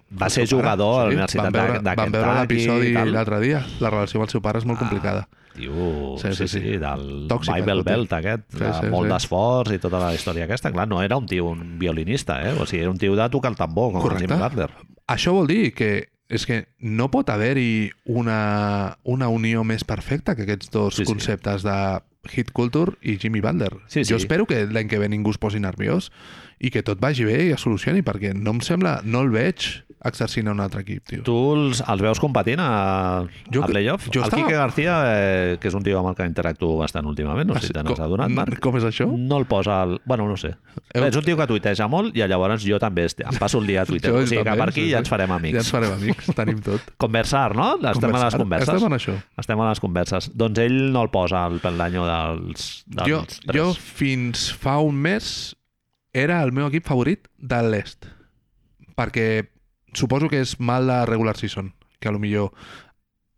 va 0.09 0.33
ser 0.33 0.49
seu 0.49 0.63
pare, 0.63 0.75
jugador 0.75 1.01
a 1.03 1.05
la 1.05 1.11
sí, 1.11 1.19
Universitat 1.19 1.45
van 1.51 1.59
veure, 1.61 1.79
de, 1.79 1.85
de 1.85 1.97
Van 2.01 2.17
veure 2.17 2.35
Kentucky 2.41 2.65
l'episodi 2.65 3.13
l'altre 3.13 3.41
dia. 3.45 3.65
La 3.85 3.93
relació 3.93 4.21
amb 4.21 4.29
el 4.29 4.33
seu 4.33 4.43
pare 4.45 4.65
és 4.65 4.69
molt 4.69 4.81
complicada. 4.81 5.29
Tio, 5.55 6.17
Sí, 6.19 6.29
sí, 6.33 6.35
sí, 6.35 6.49
sí, 6.49 6.61
sí. 6.61 6.77
del 6.83 7.27
Tòxica, 7.31 7.55
Bible 7.61 7.77
tot. 7.83 7.87
Belt 7.87 8.13
aquest, 8.19 8.47
Sí, 8.53 8.65
sí, 8.81 8.89
molt 8.91 9.09
sí. 9.09 9.13
d'esforç 9.15 9.75
i 9.77 9.79
tota 9.83 10.01
la 10.03 10.13
història 10.15 10.45
aquesta. 10.49 10.73
Clar, 10.75 10.89
no 10.91 11.03
era 11.03 11.17
un 11.17 11.27
tio, 11.31 11.47
un 11.53 11.79
violinista, 11.79 12.41
eh? 12.49 12.57
O 12.59 12.67
sigui, 12.67 12.83
era 12.83 12.91
un 12.91 12.99
tio 12.99 13.15
de 13.17 13.29
tocar 13.31 13.53
el 13.53 13.57
tambor, 13.57 13.93
com 13.93 14.03
Correcte. 14.03 14.27
Jimmy 14.27 14.41
Butler. 14.43 14.71
Això 15.07 15.33
vol 15.37 15.47
dir 15.47 15.73
que 15.75 16.09
és 16.35 16.47
que 16.49 16.63
no 16.81 17.11
pot 17.13 17.29
haver-hi 17.31 17.91
una, 18.07 18.97
una 19.05 19.29
unió 19.29 19.63
més 19.63 19.85
perfecta 19.85 20.35
que 20.35 20.43
aquests 20.47 20.71
dos 20.73 20.95
Sí, 20.97 21.05
sí. 21.05 21.13
conceptes 21.13 21.63
de 21.63 21.77
hit 22.33 22.51
culture 22.57 22.97
i 23.03 23.19
Jimmy 23.21 23.43
Butler. 23.45 23.75
Sí, 23.87 24.03
sí. 24.05 24.11
Jo 24.11 24.17
espero 24.17 24.47
que 24.49 24.65
l'any 24.67 24.89
que 24.89 24.99
ve 24.99 25.09
ningú 25.13 25.31
es 25.35 25.39
posi 25.39 25.61
nerviós 25.61 26.11
i 26.61 26.71
que 26.71 26.83
tot 26.83 27.01
vagi 27.01 27.25
bé 27.25 27.49
i 27.49 27.53
es 27.53 27.61
solucioni, 27.61 28.03
perquè 28.03 28.35
no 28.35 28.51
em 28.57 28.61
sembla, 28.61 29.01
no 29.05 29.21
el 29.25 29.31
veig 29.31 29.83
exercint 30.05 30.49
a 30.49 30.53
un 30.53 30.61
altre 30.61 30.83
equip, 30.83 31.01
tio. 31.09 31.23
Tu 31.25 31.33
els, 31.55 31.79
els 31.89 32.03
veus 32.05 32.19
competint 32.21 32.61
a, 32.61 33.25
Jo 33.51 33.63
a 33.63 33.67
que- 33.67 33.73
playoff? 33.73 34.09
jo 34.13 34.21
el 34.21 34.27
estava- 34.27 34.43
Quique 34.43 34.55
García, 34.59 34.97
eh, 35.07 35.57
que 35.59 35.69
és 35.69 35.75
un 35.75 35.83
tio 35.83 35.99
amb 35.99 36.11
el 36.11 36.15
que 36.19 36.27
interactuo 36.29 36.77
bastant 36.77 37.07
últimament, 37.09 37.49
no 37.49 37.55
sé 37.59 37.69
si 37.69 37.73
te 37.73 37.83
n'has 37.83 37.99
adonat, 38.05 38.29
Marc. 38.29 38.59
Com 38.61 38.77
és 38.77 38.85
això? 38.85 39.07
No 39.17 39.39
el 39.39 39.47
posa... 39.47 39.81
Al... 39.83 40.03
Bueno, 40.05 40.29
no 40.29 40.37
sé. 40.37 40.51
Heu- 40.93 41.07
És 41.09 41.17
un 41.17 41.25
tio 41.25 41.39
que 41.39 41.47
tuiteja 41.47 41.89
molt 41.89 42.15
i 42.15 42.21
llavors 42.29 42.63
jo 42.69 42.79
també 42.79 43.07
est- 43.07 43.21
em 43.25 43.39
passo 43.41 43.59
el 43.63 43.67
dia 43.67 43.81
a 43.83 43.87
Twitter. 43.87 44.11
Jo 44.13 44.19
o 44.21 44.27
sigui 44.27 44.43
que 44.43 44.45
també, 44.45 44.61
per 44.61 44.69
aquí 44.75 44.83
sí, 44.85 44.91
ja 44.93 44.99
ens 45.01 45.09
farem 45.09 45.33
amics. 45.33 45.55
Ja 45.57 45.65
ens 45.65 45.73
farem 45.73 45.93
amics, 45.97 46.31
tenim 46.37 46.61
tot. 46.61 46.81
Conversar, 47.07 47.57
no? 47.57 47.73
Estem 47.77 47.89
a 47.89 47.89
les 47.97 47.99
Conversar. 48.05 48.39
converses. 48.45 48.75
Estem 48.75 48.93
en 48.93 48.99
això. 49.01 49.17
Estem 49.41 49.61
a 49.65 49.71
les 49.71 49.81
converses. 49.81 50.31
Doncs 50.37 50.59
ell 50.69 50.79
no 50.93 51.03
el 51.03 51.09
posa 51.09 51.47
al 51.47 51.61
peldanyo 51.65 52.05
dels, 52.05 52.85
dels 52.87 53.09
Jo, 53.09 53.25
tres. 53.25 53.57
jo 53.57 53.73
fins 53.73 54.51
fa 54.53 54.77
un 54.85 55.01
mes 55.01 55.57
era 56.15 56.41
el 56.47 56.55
meu 56.55 56.69
equip 56.71 56.87
favorit 56.87 57.27
de 57.37 57.61
l'est. 57.67 58.07
Perquè 58.95 59.51
suposo 59.99 60.31
que 60.31 60.41
és 60.41 60.57
mal 60.63 60.87
de 60.89 61.01
regular 61.11 61.37
season, 61.37 61.75
que 62.01 62.09
a 62.09 62.15
lo 62.15 62.23
millor... 62.23 62.55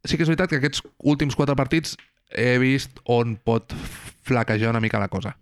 Sí 0.06 0.14
que 0.14 0.22
és 0.22 0.30
veritat 0.30 0.52
que 0.52 0.60
aquests 0.60 0.84
últims 1.02 1.34
quatre 1.34 1.56
partits 1.58 1.96
he 2.30 2.58
vist 2.62 3.00
on 3.10 3.34
pot 3.42 3.72
flaquejar 4.26 4.70
una 4.70 4.82
mica 4.84 5.00
la 5.02 5.10
cosa. 5.10 5.34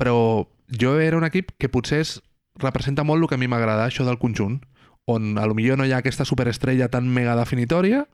Però 0.00 0.48
jo 0.72 0.96
era 0.98 1.20
un 1.20 1.28
equip 1.28 1.52
que 1.60 1.70
potser 1.70 2.00
és, 2.02 2.16
representa 2.58 3.04
molt 3.06 3.22
el 3.22 3.30
que 3.30 3.38
a 3.38 3.42
mi 3.42 3.46
m'agrada, 3.50 3.86
això 3.86 4.06
del 4.08 4.18
conjunt, 4.18 4.58
on 5.06 5.36
a 5.38 5.46
lo 5.46 5.54
millor 5.54 5.78
no 5.78 5.86
hi 5.86 5.92
ha 5.92 6.00
aquesta 6.02 6.26
superestrella 6.26 6.88
tan 6.90 7.06
mega 7.10 7.36
definitòria, 7.38 8.06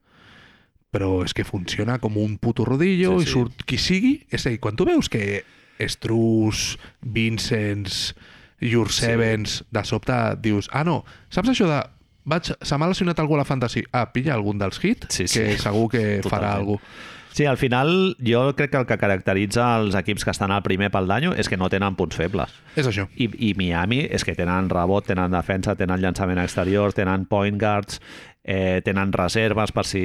però 0.90 1.22
és 1.24 1.34
que 1.36 1.44
funciona 1.44 1.98
com 2.00 2.16
un 2.16 2.38
puto 2.40 2.64
rodillo 2.64 3.18
Sí, 3.18 3.24
i 3.24 3.28
sí. 3.28 3.32
surt 3.32 3.64
qui 3.68 3.78
sigui. 3.80 4.14
És 4.32 4.46
a 4.46 4.52
dir, 4.52 4.60
quan 4.60 4.76
tu 4.76 4.86
veus 4.88 5.08
que 5.12 5.44
Strus, 5.78 6.78
Vincents, 7.00 8.14
Jursevens, 8.60 9.64
de 9.70 9.84
sobte 9.84 10.12
dius, 10.42 10.68
ah 10.72 10.84
no, 10.84 11.04
saps 11.30 11.50
això 11.52 11.68
de 11.68 11.82
vaig, 12.28 12.50
se 12.60 12.76
m'ha 12.78 12.88
lesionat 12.90 13.18
algú 13.22 13.36
a 13.38 13.38
la 13.38 13.44
fantasy. 13.48 13.84
Ah, 13.92 14.10
pilla 14.12 14.34
algun 14.34 14.58
dels 14.58 14.82
hits, 14.84 15.14
Sí, 15.14 15.26
sí. 15.28 15.38
que 15.40 15.58
segur 15.58 15.88
que 15.90 16.02
farà 16.22 16.22
Totalment. 16.22 16.56
alguna 16.58 16.80
Sí, 17.30 17.44
al 17.46 17.56
final 17.58 18.16
jo 18.18 18.56
crec 18.56 18.70
que 18.72 18.78
el 18.78 18.86
que 18.88 18.96
caracteritza 18.98 19.76
els 19.78 19.94
equips 19.94 20.24
que 20.24 20.32
estan 20.32 20.50
al 20.50 20.62
primer 20.64 20.88
peldanyo 20.90 21.34
és 21.38 21.46
que 21.48 21.56
no 21.56 21.68
tenen 21.70 21.94
punts 21.94 22.16
febles. 22.16 22.50
És 22.74 22.88
això. 22.88 23.04
I, 23.14 23.28
I 23.50 23.52
Miami 23.54 24.00
és 24.10 24.24
que 24.24 24.34
tenen 24.34 24.68
rebot, 24.72 25.06
tenen 25.06 25.30
defensa, 25.30 25.76
tenen 25.76 26.00
llançament 26.02 26.40
exterior, 26.42 26.92
tenen 26.96 27.26
point 27.30 27.60
guards, 27.60 28.00
eh, 28.42 28.80
tenen 28.82 29.12
reserves 29.12 29.70
per 29.70 29.84
si 29.86 30.00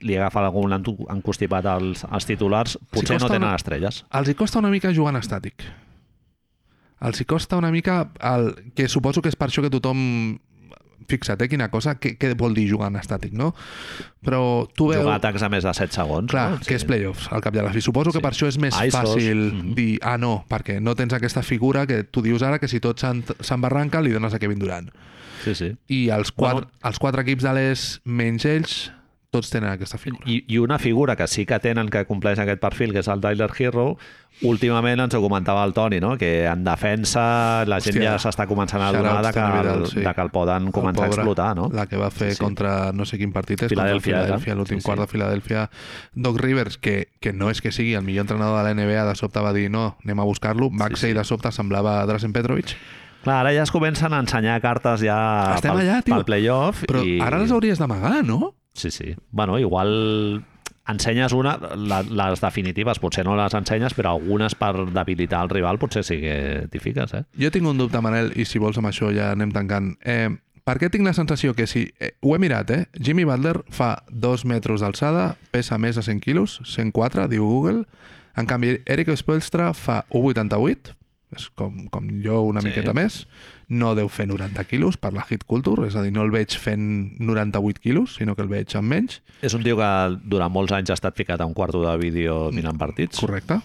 li 0.00 0.16
agafa 0.16 0.42
algun 0.48 0.72
encostipat 0.74 1.66
als, 1.66 2.02
als 2.10 2.26
titulars. 2.26 2.78
Potser 2.90 3.14
no 3.14 3.20
costa 3.20 3.34
tenen 3.36 3.48
una- 3.48 3.56
estrelles. 3.60 4.04
Els 4.10 4.28
hi 4.28 4.34
costa 4.34 4.58
una 4.58 4.70
mica 4.72 4.90
jugar 4.92 5.14
en 5.14 5.20
estàtic. 5.22 5.62
Els 7.02 7.20
hi 7.20 7.24
costa 7.26 7.56
una 7.58 7.70
mica... 7.74 8.10
El, 8.20 8.52
que 8.76 8.88
suposo 8.88 9.22
que 9.22 9.28
és 9.32 9.36
per 9.36 9.48
això 9.50 9.62
que 9.64 9.70
tothom 9.70 10.38
fixa't, 11.10 11.42
eh, 11.42 11.48
quina 11.50 11.66
cosa, 11.68 11.96
què, 12.00 12.14
què 12.16 12.30
vol 12.38 12.54
dir 12.54 12.68
jugar 12.70 12.86
en 12.92 12.96
estàtic, 13.00 13.32
no? 13.36 13.50
Però 14.24 14.68
tu 14.72 14.86
veus... 14.92 15.02
Jugar 15.02 15.16
atacs 15.18 15.42
a 15.42 15.48
més 15.52 15.64
de 15.66 15.72
7 15.74 15.92
segons. 15.98 16.30
Clar, 16.30 16.44
no? 16.54 16.60
que 16.64 16.76
és 16.78 16.84
playoffs, 16.88 17.26
al 17.34 17.42
cap 17.44 17.58
i 17.58 17.60
a 17.60 17.64
la 17.66 17.72
fi. 17.74 17.82
Suposo 17.84 18.12
que 18.14 18.20
Sí. 18.20 18.22
per 18.22 18.30
això 18.32 18.46
és 18.48 18.56
més 18.62 18.78
Isos. 18.78 18.94
fàcil 18.94 19.42
Mhm. 19.52 19.74
dir, 19.74 19.98
ah, 20.00 20.16
no, 20.16 20.44
perquè 20.48 20.78
no 20.80 20.94
tens 20.94 21.12
aquesta 21.12 21.42
figura 21.42 21.86
que 21.90 22.04
tu 22.04 22.22
dius 22.22 22.42
ara 22.46 22.58
que 22.62 22.68
si 22.70 22.78
tot 22.80 23.02
s'embarranca 23.02 24.00
li 24.00 24.12
dones 24.14 24.32
a 24.32 24.38
Kevin 24.38 24.58
Durant. 24.62 24.90
Sí, 25.44 25.54
sí. 25.58 25.72
I 25.88 26.08
els 26.14 26.30
quatre, 26.30 26.60
Bueno. 26.68 26.70
els 26.84 26.98
quatre 27.02 27.22
equips 27.26 27.42
de 27.42 27.52
l'est, 27.52 28.00
menys 28.06 28.44
ells, 28.46 28.92
tots 29.32 29.48
tenen 29.48 29.70
aquesta 29.72 29.96
figura. 29.96 30.26
I, 30.28 30.42
I 30.52 30.58
una 30.60 30.76
figura 30.78 31.16
que 31.16 31.24
sí 31.26 31.46
que 31.48 31.56
tenen 31.64 31.88
que 31.88 32.04
compleix 32.04 32.38
aquest 32.42 32.60
perfil, 32.60 32.92
que 32.92 33.00
és 33.00 33.08
el 33.08 33.22
Tyler 33.24 33.48
Hero, 33.56 33.96
últimament 34.44 35.00
ens 35.00 35.14
ho 35.16 35.22
comentava 35.24 35.62
el 35.64 35.72
Toni, 35.72 36.00
no? 36.04 36.18
que 36.20 36.44
en 36.50 36.64
defensa 36.66 37.64
la 37.68 37.78
gent 37.80 37.96
Hòstia, 37.96 38.10
ja 38.10 38.18
s'està 38.20 38.44
començant 38.50 38.82
a 38.84 38.90
adonar 38.92 39.14
de 39.24 39.32
que, 39.32 39.46
Vidal, 39.54 39.86
sí. 39.88 40.00
de 40.04 40.12
que 40.12 40.24
el 40.26 40.30
poden 40.34 40.68
començar 40.74 41.06
El 41.06 41.08
a 41.08 41.10
pobre, 41.14 41.22
explotar, 41.24 41.48
no? 41.56 41.70
La 41.72 41.86
que 41.88 41.96
va 42.00 42.10
fer 42.12 42.30
Sí, 42.34 42.36
sí. 42.36 42.44
contra 42.44 42.92
no 42.92 43.06
sé 43.08 43.16
quin 43.18 43.32
partit 43.32 43.62
és, 43.64 43.72
Filadèlfia, 43.72 44.18
contra. 44.20 44.26
Filadèlfia, 44.28 44.54
l'últim 44.60 44.80
Sí, 44.80 44.84
quart 44.84 45.00
sí. 45.00 45.06
de 45.06 45.10
Filadèlfia. 45.16 45.66
Doc 46.14 46.40
Rivers, 46.40 46.76
que, 46.76 47.08
que 47.20 47.32
no 47.32 47.48
és 47.50 47.60
que 47.64 47.72
sigui 47.72 47.94
el 47.96 48.04
millor 48.04 48.28
entrenador 48.28 48.60
de 48.60 48.68
la 48.68 48.74
NBA, 48.76 49.06
de 49.08 49.16
sobte 49.16 49.40
va 49.40 49.52
dir 49.56 49.70
no, 49.72 49.96
anem 50.04 50.20
a 50.20 50.28
buscar-lo. 50.28 50.68
Maxey 50.70 51.12
sí. 51.12 51.16
de 51.16 51.24
sobte 51.24 51.52
semblava 51.56 52.02
Drazen 52.06 52.32
Petrovic. 52.36 52.76
Clar, 53.22 53.40
ara 53.46 53.52
ja 53.54 53.62
es 53.64 53.70
comencen 53.70 54.12
a 54.12 54.18
ensenyar 54.20 54.60
cartes 54.60 55.00
ja 55.06 55.54
Estem 55.54 55.72
pel, 55.72 55.86
allà, 55.86 56.02
tio. 56.02 56.16
pel 56.18 56.24
playoff. 56.28 56.84
Però 56.90 57.00
i... 57.06 57.20
ara 57.22 57.38
les 57.40 57.52
hauries 57.54 57.78
d'amagar, 57.80 58.24
no? 58.26 58.54
Sí, 58.74 58.90
sí. 58.90 59.14
Bueno, 59.30 59.58
igual 59.58 60.44
ensenyes 60.88 61.32
una, 61.32 61.56
la, 61.76 62.02
les 62.02 62.40
definitives 62.42 62.98
potser 62.98 63.24
no 63.26 63.36
les 63.38 63.54
ensenyes, 63.54 63.94
però 63.94 64.16
algunes 64.16 64.56
per 64.58 64.72
debilitar 64.90 65.44
el 65.46 65.52
rival 65.52 65.78
potser 65.78 66.02
sí 66.06 66.18
que 66.22 66.38
t'hi 66.72 66.80
fiques, 66.82 67.14
eh? 67.14 67.24
Jo 67.38 67.52
tinc 67.54 67.68
un 67.68 67.78
dubte, 67.78 68.00
Manel, 68.02 68.32
i 68.34 68.46
si 68.48 68.62
vols 68.62 68.80
amb 68.80 68.90
això 68.90 69.12
ja 69.14 69.30
anem 69.36 69.52
tancant. 69.54 69.94
Eh, 70.02 70.30
Per 70.62 70.76
què 70.78 70.86
tinc 70.94 71.02
la 71.02 71.14
sensació 71.14 71.56
que 71.58 71.66
si... 71.66 71.88
Eh, 71.98 72.12
ho 72.22 72.36
he 72.36 72.38
mirat, 72.38 72.70
eh? 72.70 72.84
Jimmy 72.94 73.24
Butler 73.26 73.56
fa 73.74 74.04
2 74.14 74.44
metres 74.46 74.84
d'alçada, 74.84 75.32
pesa 75.50 75.78
més 75.82 75.98
de 75.98 76.04
100 76.06 76.20
quilos, 76.22 76.60
104, 76.70 77.26
diu 77.32 77.48
Google. 77.48 77.82
En 78.38 78.46
canvi, 78.46 78.76
Eric 78.86 79.10
Spoelstra 79.18 79.72
fa 79.74 80.04
1,88, 80.14 80.94
és 81.34 81.48
com, 81.58 81.88
com 81.90 82.06
jo 82.22 82.44
una 82.46 82.62
sí. 82.62 82.70
miqueta 82.70 82.94
més. 82.94 83.24
No 83.72 83.94
deu 83.96 84.10
fer 84.12 84.26
90 84.28 84.64
quilos 84.68 84.98
per 85.00 85.14
la 85.16 85.24
hit 85.24 85.46
culture, 85.48 85.86
és 85.88 85.96
a 85.96 86.02
dir, 86.04 86.12
no 86.12 86.24
el 86.26 86.30
veig 86.34 86.52
fent 86.60 86.84
98 87.22 87.80
quilos, 87.80 88.18
sinó 88.20 88.36
que 88.36 88.44
el 88.44 88.50
veig 88.52 88.74
amb 88.76 88.92
menys. 88.92 89.22
És 89.40 89.54
un 89.56 89.64
tio 89.64 89.78
que 89.80 89.90
durant 90.28 90.52
molts 90.52 90.74
anys 90.76 90.92
ha 90.92 90.98
estat 90.98 91.16
ficat 91.16 91.40
a 91.40 91.46
un 91.48 91.54
quarto 91.56 91.80
de 91.86 91.96
vídeo 92.02 92.50
mirant 92.52 92.76
partits. 92.78 93.20
Correcte. 93.22 93.62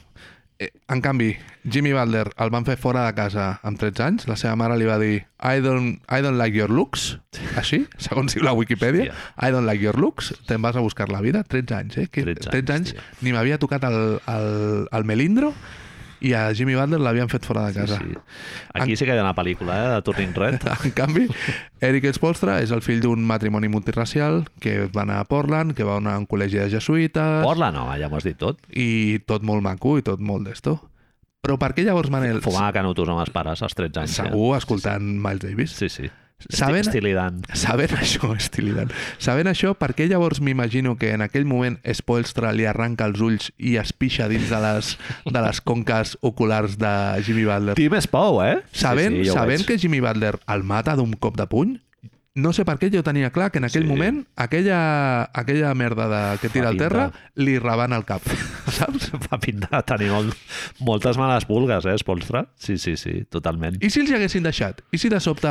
Eh, 0.60 0.72
En 0.90 1.02
canvi, 1.06 1.36
Jimmy 1.70 1.92
Butler 1.94 2.32
el 2.42 2.50
van 2.50 2.64
fer 2.66 2.78
fora 2.82 3.04
de 3.06 3.14
casa 3.14 3.60
amb 3.68 3.78
13 3.78 4.04
anys. 4.06 4.28
La 4.32 4.38
seva 4.40 4.56
mare 4.58 4.78
li 4.80 4.88
va 4.90 4.96
dir 4.98 5.20
I 5.44 5.60
don't, 5.62 6.00
I 6.10 6.22
don't 6.24 6.40
like 6.40 6.58
your 6.58 6.72
looks. 6.72 7.18
Així, 7.60 7.84
segons 8.08 8.34
diu 8.34 8.42
la 8.48 8.54
Wikipedia. 8.58 9.12
I 9.38 9.52
don't 9.52 9.68
like 9.68 9.84
your 9.84 10.00
looks. 10.02 10.32
Te'n 10.48 10.64
vas 10.64 10.76
a 10.80 10.82
buscar 10.82 11.10
la 11.14 11.20
vida. 11.22 11.44
13 11.44 11.76
anys, 11.78 11.98
eh? 12.02 12.08
Que 12.08 12.24
13 12.26 12.50
13 12.50 12.58
anys, 12.58 12.72
anys, 12.78 12.94
tio. 12.96 13.28
ni 13.28 13.36
m'havia 13.36 13.60
tocat 13.62 13.84
el, 13.92 14.00
el, 14.26 14.88
el 14.92 15.06
melindro 15.06 15.52
i 16.22 16.34
a 16.34 16.48
Jimmy 16.58 16.74
Butler 16.76 17.00
l'havien 17.00 17.30
fet 17.30 17.46
fora 17.46 17.68
de 17.68 17.74
Sí, 17.74 17.80
casa. 17.80 17.98
sí. 18.00 18.18
Aquí 18.74 18.96
sí 18.98 19.06
que 19.06 19.14
hi 19.14 19.18
ha 19.20 19.24
una 19.24 19.36
pel·lícula, 19.38 19.76
eh, 19.78 19.90
de 19.96 20.02
Turning 20.02 20.34
Red. 20.34 20.60
En 20.88 20.92
canvi, 20.92 21.28
Eric 21.82 22.10
Spolstra 22.16 22.60
és 22.64 22.72
el 22.72 22.82
fill 22.82 23.02
d'un 23.02 23.22
matrimoni 23.28 23.68
multiracial 23.70 24.46
que 24.60 24.88
va 24.88 25.04
anar 25.04 25.20
a 25.22 25.26
Portland, 25.30 25.76
que 25.78 25.84
va 25.84 25.98
anar 26.02 26.16
a 26.16 26.20
un 26.20 26.28
col·legi 26.28 26.58
de 26.58 26.70
jesuïtes... 26.74 27.44
Porla, 27.46 27.72
no, 27.72 27.88
ja 27.98 28.10
m'ho 28.10 28.18
has 28.18 28.24
dit 28.28 28.38
tot. 28.38 28.58
i 28.74 29.20
tot 29.28 29.44
molt 29.44 29.62
maco 29.62 29.98
i 29.98 30.02
tot 30.06 30.20
molt 30.20 30.48
d'esto. 30.48 30.80
Però 31.46 31.56
per 31.62 31.70
què 31.78 31.84
llavors, 31.86 32.10
Manel, 32.12 32.42
Fumava 32.42 32.74
canutos 32.74 33.08
amb 33.08 33.22
els 33.22 33.30
pares 33.32 33.62
als 33.64 33.76
13 33.78 34.02
anys. 34.02 34.16
segur 34.18 34.56
escoltant 34.58 35.04
Miles 35.22 35.40
Davis? 35.46 35.72
Ja. 35.78 35.86
Sí, 35.86 35.90
sí. 35.90 36.10
Saben- 36.50 36.84
Steely 36.86 37.14
Dan. 37.18 37.42
Sabent 37.54 37.96
això, 38.02 38.30
Stilidan, 38.40 38.92
sabent 39.18 39.50
això, 39.50 39.72
per 39.74 39.96
què 39.98 40.06
llavors 40.08 40.38
m'imagino 40.40 40.94
que 41.02 41.10
en 41.16 41.24
aquell 41.26 41.48
moment 41.50 41.80
Spoelstra 41.84 42.52
li 42.54 42.68
arranca 42.70 43.08
els 43.10 43.20
ulls 43.26 43.50
i 43.58 43.76
es 43.82 43.90
pixa 43.92 44.28
dins 44.30 44.46
de 44.54 44.60
les, 44.62 44.92
de 45.26 45.42
les 45.42 45.62
conques 45.66 46.14
oculars 46.22 46.78
de 46.78 46.94
Jimmy 47.26 47.48
Butler? 47.50 47.74
Tim 47.80 47.98
Spou, 48.06 48.44
eh? 48.46 48.60
Sabent, 48.72 49.18
sí, 49.18 49.26
sí, 49.26 49.34
sabent 49.34 49.64
veig. 49.64 49.68
que 49.72 49.80
Jimmy 49.82 50.00
Butler 50.00 50.38
el 50.48 50.64
mata 50.64 50.94
d'un 50.96 51.14
cop 51.18 51.36
de 51.42 51.48
puny, 51.50 51.74
no 52.38 52.52
sé 52.54 52.62
per 52.70 52.76
què 52.78 52.92
jo 52.94 53.02
tenia 53.02 53.32
clar 53.34 53.48
que 53.50 53.58
en 53.58 53.66
aquell 53.66 53.88
Sí. 53.88 53.90
moment 53.90 54.20
aquella, 54.38 55.24
aquella 55.34 55.74
merda 55.74 56.06
de, 56.12 56.20
que 56.38 56.50
tira 56.54 56.70
al 56.70 56.78
terra 56.78 57.08
li 57.34 57.58
rebana 57.58 57.98
el 57.98 58.06
cap, 58.06 58.22
saps? 58.78 59.10
Fa 59.26 59.40
pinta 59.42 59.72
de 59.74 59.82
tenir 59.90 60.12
molt, 60.14 60.38
moltes 60.86 61.18
males 61.18 61.50
pulgues, 61.50 61.90
eh, 61.90 61.98
Spolstra? 61.98 62.46
Sí, 62.54 62.78
sí, 62.78 62.94
sí, 62.96 63.24
totalment. 63.26 63.82
I 63.82 63.90
si 63.90 64.06
els 64.06 64.14
hi 64.14 64.20
haguessin 64.22 64.46
deixat? 64.46 64.86
I 64.94 65.02
si 65.02 65.10
de 65.10 65.20
sobte... 65.20 65.50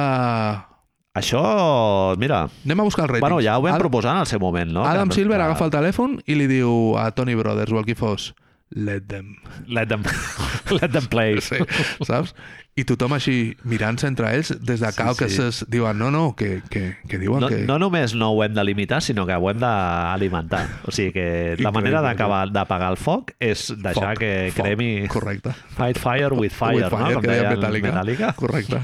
Això, 1.16 2.16
mira, 2.20 2.42
Anem 2.64 2.80
a 2.80 2.84
buscar 2.84 3.04
el 3.06 3.08
rating. 3.14 3.20
bueno, 3.26 3.40
ja 3.40 3.56
ho 3.58 3.62
vam 3.64 3.74
Ad- 3.74 3.80
proposar 3.80 4.14
en 4.16 4.20
el 4.20 4.26
seu 4.26 4.38
moment, 4.40 4.70
no? 4.70 4.84
Adam 4.86 5.08
Que- 5.08 5.14
Silver 5.22 5.38
que- 5.38 5.44
agafa 5.44 5.64
el 5.64 5.70
telèfon 5.70 6.18
i 6.26 6.34
li 6.36 6.46
diu 6.46 6.96
a 6.98 7.10
Tony 7.12 7.34
Brothers 7.34 7.72
o 7.72 7.78
al 7.78 7.84
qui 7.88 7.94
fos 7.94 8.34
let 8.68 9.02
them. 9.06 9.36
Let 9.68 9.86
them, 9.86 10.02
let 10.82 10.90
them 10.90 11.06
play. 11.06 11.40
Sí, 11.40 11.56
saps? 12.04 12.34
I 12.76 12.82
tothom 12.84 13.14
així 13.16 13.54
mirant-se 13.64 14.08
entre 14.10 14.28
ells 14.36 14.50
des 14.60 14.80
de 14.82 14.90
Sí, 14.92 14.96
Caucasus 14.98 15.62
diuen 15.70 15.96
no, 15.96 16.10
no, 16.10 16.34
que, 16.36 16.60
que, 16.68 16.96
que 17.08 17.18
diuen 17.18 17.40
No, 17.40 17.48
que... 17.48 17.62
no 17.64 17.78
només 17.78 18.12
no 18.14 18.32
ho 18.34 18.42
hem 18.44 18.52
de 18.52 18.64
limitar, 18.66 18.98
sinó 19.00 19.24
que 19.24 19.32
ho 19.38 19.48
hem 19.48 19.60
d'alimentar. 19.62 20.66
O 20.84 20.90
sigui 20.90 21.12
que 21.14 21.24
la 21.24 21.54
Increïble, 21.54 21.72
manera 21.78 22.02
d'acabar 22.02 22.42
d'apagar 22.52 22.90
el 22.90 22.98
foc 23.00 23.32
és 23.40 23.68
deixar 23.78 24.10
Foc, 24.12 24.18
que 24.18 24.32
foc, 24.52 24.60
cremi 24.66 24.90
Correcte. 25.08 25.54
fight 25.78 25.96
fire 26.02 26.34
with 26.34 26.50
fire, 26.52 26.74
With 26.82 26.90
fire, 26.90 27.14
no? 27.14 27.14
Com 27.14 27.22
que 27.22 27.30
deia 27.32 27.54
Metallica. 27.54 27.92
Metallica. 27.94 28.32
Correcte. 28.34 28.82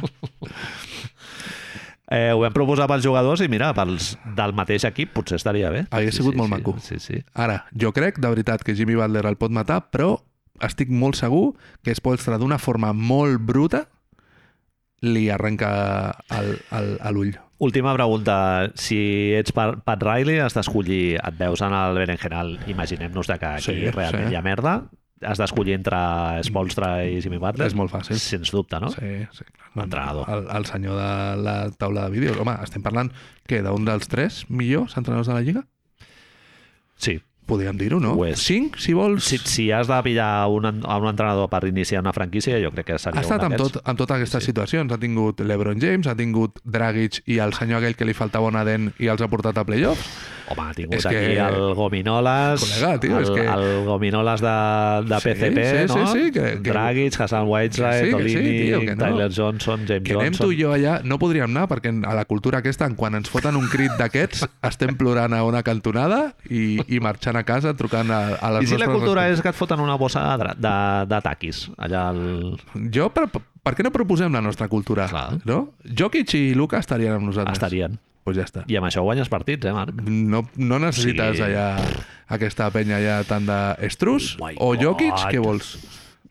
Eh, 2.12 2.32
ho 2.34 2.40
vam 2.43 2.52
proposar 2.52 2.84
pels 2.90 3.05
jugadors 3.06 3.40
i 3.40 3.48
mira, 3.48 3.70
pels 3.72 4.10
del 4.36 4.52
mateix 4.59 4.84
equip 4.84 5.14
potser 5.16 5.39
estaria 5.40 5.70
bé. 5.72 5.86
Hauria 5.90 6.12
sigut 6.12 6.36
molt 6.36 6.51
sí, 6.51 6.55
maco. 6.59 6.74
Sí, 6.84 6.98
sí. 7.01 7.22
Ara, 7.32 7.62
jo 7.72 7.93
crec, 7.97 8.18
de 8.20 8.28
veritat, 8.28 8.62
que 8.66 8.74
Jimmy 8.76 8.98
Butler 8.98 9.24
el 9.30 9.39
pot 9.40 9.51
matar, 9.55 9.86
però 9.90 10.18
estic 10.62 10.90
molt 10.93 11.16
segur 11.16 11.55
que 11.82 11.94
Spoelstra 11.97 12.36
d'una 12.39 12.59
forma 12.60 12.93
molt 12.93 13.40
bruta 13.40 13.86
li 15.02 15.24
arrenca 15.34 16.12
l'ull. 17.10 17.32
Última 17.62 17.93
pregunta. 17.94 18.70
Si 18.74 19.32
ets 19.39 19.52
Pa- 19.55 19.76
Pat 19.86 20.02
Riley, 20.02 20.40
has 20.43 20.55
d'escollir, 20.55 21.16
et 21.22 21.36
veus 21.39 21.60
en 21.62 21.72
el 21.74 21.94
berenjenal, 21.98 22.56
imaginem-nos 22.70 23.26
de 23.30 23.39
que 23.39 23.47
aquí 23.47 23.62
Sí, 23.70 23.90
realment 23.94 24.28
sí. 24.28 24.32
hi 24.34 24.36
ha 24.39 24.43
merda, 24.43 24.74
has 25.27 25.39
d'escollir 25.39 25.74
entre 25.78 25.99
Spolstra 26.47 27.05
i 27.07 27.20
Jimmy 27.24 27.39
Butler? 27.43 27.66
És 27.70 27.74
molt 27.78 27.90
fàcil. 27.93 28.19
Sens 28.20 28.51
dubte, 28.55 28.81
no? 28.82 28.90
Sí, 28.94 29.12
sí. 29.32 29.44
Clar. 29.73 29.85
Entrenador. 29.86 30.28
El, 30.28 30.47
el 30.59 30.66
senyor 30.69 30.97
de 31.01 31.43
la 31.43 31.57
taula 31.78 32.05
de 32.09 32.15
vídeo. 32.19 32.35
Home, 32.43 32.57
estem 32.65 32.82
parlant, 32.85 33.11
què, 33.49 33.62
d'un 33.65 33.85
dels 33.89 34.09
tres 34.09 34.43
millors 34.51 34.97
entrenadors 35.01 35.28
de 35.32 35.35
la 35.39 35.44
Lliga? 35.44 35.62
Sí. 36.97 37.20
Podríem 37.43 37.74
dir-ho, 37.77 37.99
no? 37.99 38.12
Ho 38.15 38.23
és. 38.24 38.39
Cinc, 38.39 38.77
si 38.78 38.93
vols. 38.94 39.24
Si, 39.27 39.36
si 39.51 39.65
has 39.74 39.89
de 39.90 39.97
pillar 40.07 40.47
un, 40.49 40.65
a 40.86 40.97
un 41.03 41.09
entrenador 41.11 41.49
per 41.51 41.65
iniciar 41.66 42.01
una 42.01 42.12
franquícia, 42.15 42.61
jo 42.62 42.70
crec 42.70 42.86
que 42.93 42.99
seria 43.03 43.19
ha 43.19 43.24
estat 43.27 43.43
un 43.43 43.49
amb, 43.51 43.59
tot, 43.59 43.81
amb 43.82 43.99
totes 43.99 44.15
aquestes 44.20 44.44
Sí. 44.44 44.53
situacions. 44.53 44.93
Ha 44.94 44.99
tingut 45.03 45.40
LeBron 45.43 45.81
James, 45.82 46.07
ha 46.07 46.15
tingut 46.15 46.61
Dragic 46.62 47.19
i 47.27 47.40
el 47.43 47.53
senyor 47.59 47.82
aquell 47.82 47.97
que 47.99 48.07
li 48.07 48.15
faltava 48.15 48.47
una 48.47 48.62
dent 48.65 48.93
i 49.03 49.11
els 49.11 49.20
ha 49.20 49.28
portat 49.28 49.59
a 49.59 49.65
playoffs. 49.66 50.07
Home, 50.48 50.62
ha 50.69 50.74
tingut 50.74 50.94
És 50.98 51.06
aquí 51.06 51.14
que- 51.16 51.39
el 51.39 51.74
Gominolas, 51.74 52.60
Col·lega, 52.62 53.01
tio, 53.01 53.16
el, 53.19 53.23
és 53.23 53.31
que- 53.31 53.47
el 53.47 53.85
Gominolas 53.86 54.40
de, 54.40 54.55
de 55.09 55.20
Sí, 55.20 55.28
PCP, 55.28 55.64
sí, 55.64 55.89
sí, 55.93 55.98
no? 55.98 56.06
sí, 56.12 56.32
que- 56.32 56.62
que- 56.62 56.70
Dragic, 56.70 57.20
Hassan 57.20 57.47
Whiteside, 57.48 57.90
Que 57.90 57.98
sí, 57.98 58.05
que 58.05 58.28
sí, 58.28 58.35
Tolini, 58.35 58.62
tio, 58.66 58.81
que 58.81 58.97
no. 58.97 59.05
Tyler 59.05 59.31
Johnson, 59.35 59.81
James 59.86 60.02
Que 60.02 60.12
anem 60.14 60.27
Johnson... 60.32 60.47
tu 60.47 60.52
i 60.52 60.60
jo 60.62 60.73
allà, 60.74 61.01
no 61.05 61.19
podríem 61.19 61.51
anar 61.51 61.69
perquè 61.69 61.93
a 62.05 62.14
la 62.14 62.24
cultura 62.24 62.59
aquesta, 62.59 62.89
quan 62.97 63.14
ens 63.14 63.31
foten 63.31 63.56
un 63.56 63.69
crit 63.69 63.93
d'aquests, 63.98 64.47
estem 64.70 64.97
plorant 64.97 65.32
a 65.32 65.44
una 65.44 65.62
cantonada 65.62 66.35
i, 66.51 66.81
i 66.89 67.01
marxant 67.01 67.36
a 67.36 67.44
casa 67.44 67.74
trucant 67.78 68.10
a, 68.10 68.35
a 68.40 68.51
les 68.59 68.64
I 68.64 68.74
si 68.74 68.78
la 68.78 68.86
cultura 68.90 69.28
és 69.31 69.40
que 69.40 69.48
et 69.51 69.55
foten 69.56 69.81
una 69.81 69.94
bossa 69.97 70.36
de, 70.36 70.52
de, 70.59 70.77
de 71.14 71.20
taquis 71.23 71.69
allà 71.78 72.09
al... 72.10 72.59
Jo, 72.93 73.09
per, 73.14 73.28
per 73.32 73.74
què 73.78 73.85
no 73.86 73.93
proposem 73.94 74.32
la 74.32 74.40
nostra 74.43 74.66
cultura? 74.69 75.06
Clar. 75.09 75.39
No? 75.47 75.69
Jokic 75.85 76.35
i 76.35 76.55
Luka 76.55 76.78
estarien 76.82 77.12
amb 77.14 77.28
nosaltres. 77.31 77.55
estarien. 77.60 77.98
Pues 78.23 78.36
ja 78.39 78.44
està. 78.47 78.62
I 78.70 78.77
amb 78.78 78.86
això 78.86 79.03
guanyes 79.03 79.28
partits, 79.28 79.66
eh, 79.66 79.73
Marc? 79.74 79.97
No, 80.07 80.44
no 80.57 80.78
necessites 80.78 81.36
Sí. 81.36 81.43
allà 81.43 81.77
aquesta 82.28 82.69
penya 82.70 82.97
allà 83.01 83.16
tant 83.27 83.47
d'estrus 83.49 84.36
Oh 84.40 84.70
o 84.70 84.77
Jokic, 84.78 85.15
què 85.32 85.40
vols? 85.43 85.74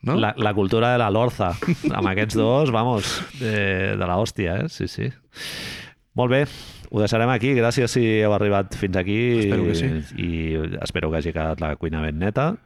No? 0.02 0.16
La, 0.18 0.32
la 0.36 0.54
cultura 0.54 0.90
de 0.92 0.98
la 0.98 1.10
lorza. 1.14 1.52
Amb 1.92 2.08
aquests 2.10 2.34
dos, 2.34 2.72
vamos, 2.74 3.20
de, 3.38 3.94
de 3.96 4.06
la 4.08 4.16
hòstia, 4.18 4.56
eh? 4.64 4.68
Sí, 4.68 4.88
sí. 4.88 5.12
Molt 6.18 6.32
bé, 6.32 6.40
ho 6.90 6.98
deixarem 6.98 7.30
aquí. 7.30 7.52
Gràcies 7.54 7.92
si 7.94 8.02
heu 8.24 8.32
arribat 8.34 8.74
fins 8.74 8.96
aquí. 8.98 9.18
Espero 9.44 9.68
que 9.68 9.76
sí. 9.78 9.92
I 10.18 10.30
espero 10.82 11.10
que 11.12 11.20
hagi 11.20 11.32
quedat 11.32 11.60
la 11.62 11.76
cuina 11.76 12.02
ben 12.02 12.18
neta. 12.18 12.56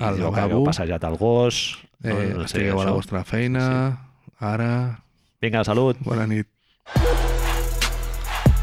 I 0.00 0.08
El 0.08 0.18
que 0.32 0.40
hagueu 0.42 0.64
passejat 0.66 1.04
el 1.04 1.16
gos. 1.20 1.78
Eh, 2.02 2.32
no 2.34 2.48
sé, 2.48 2.56
estigueu 2.56 2.80
a 2.82 2.88
la 2.88 2.96
vostra 2.96 3.22
feina, 3.22 3.68
ara... 4.40 4.72
Vinga, 5.42 5.62
salut. 5.64 5.98
Bona 6.02 6.26
nit. 6.26 6.48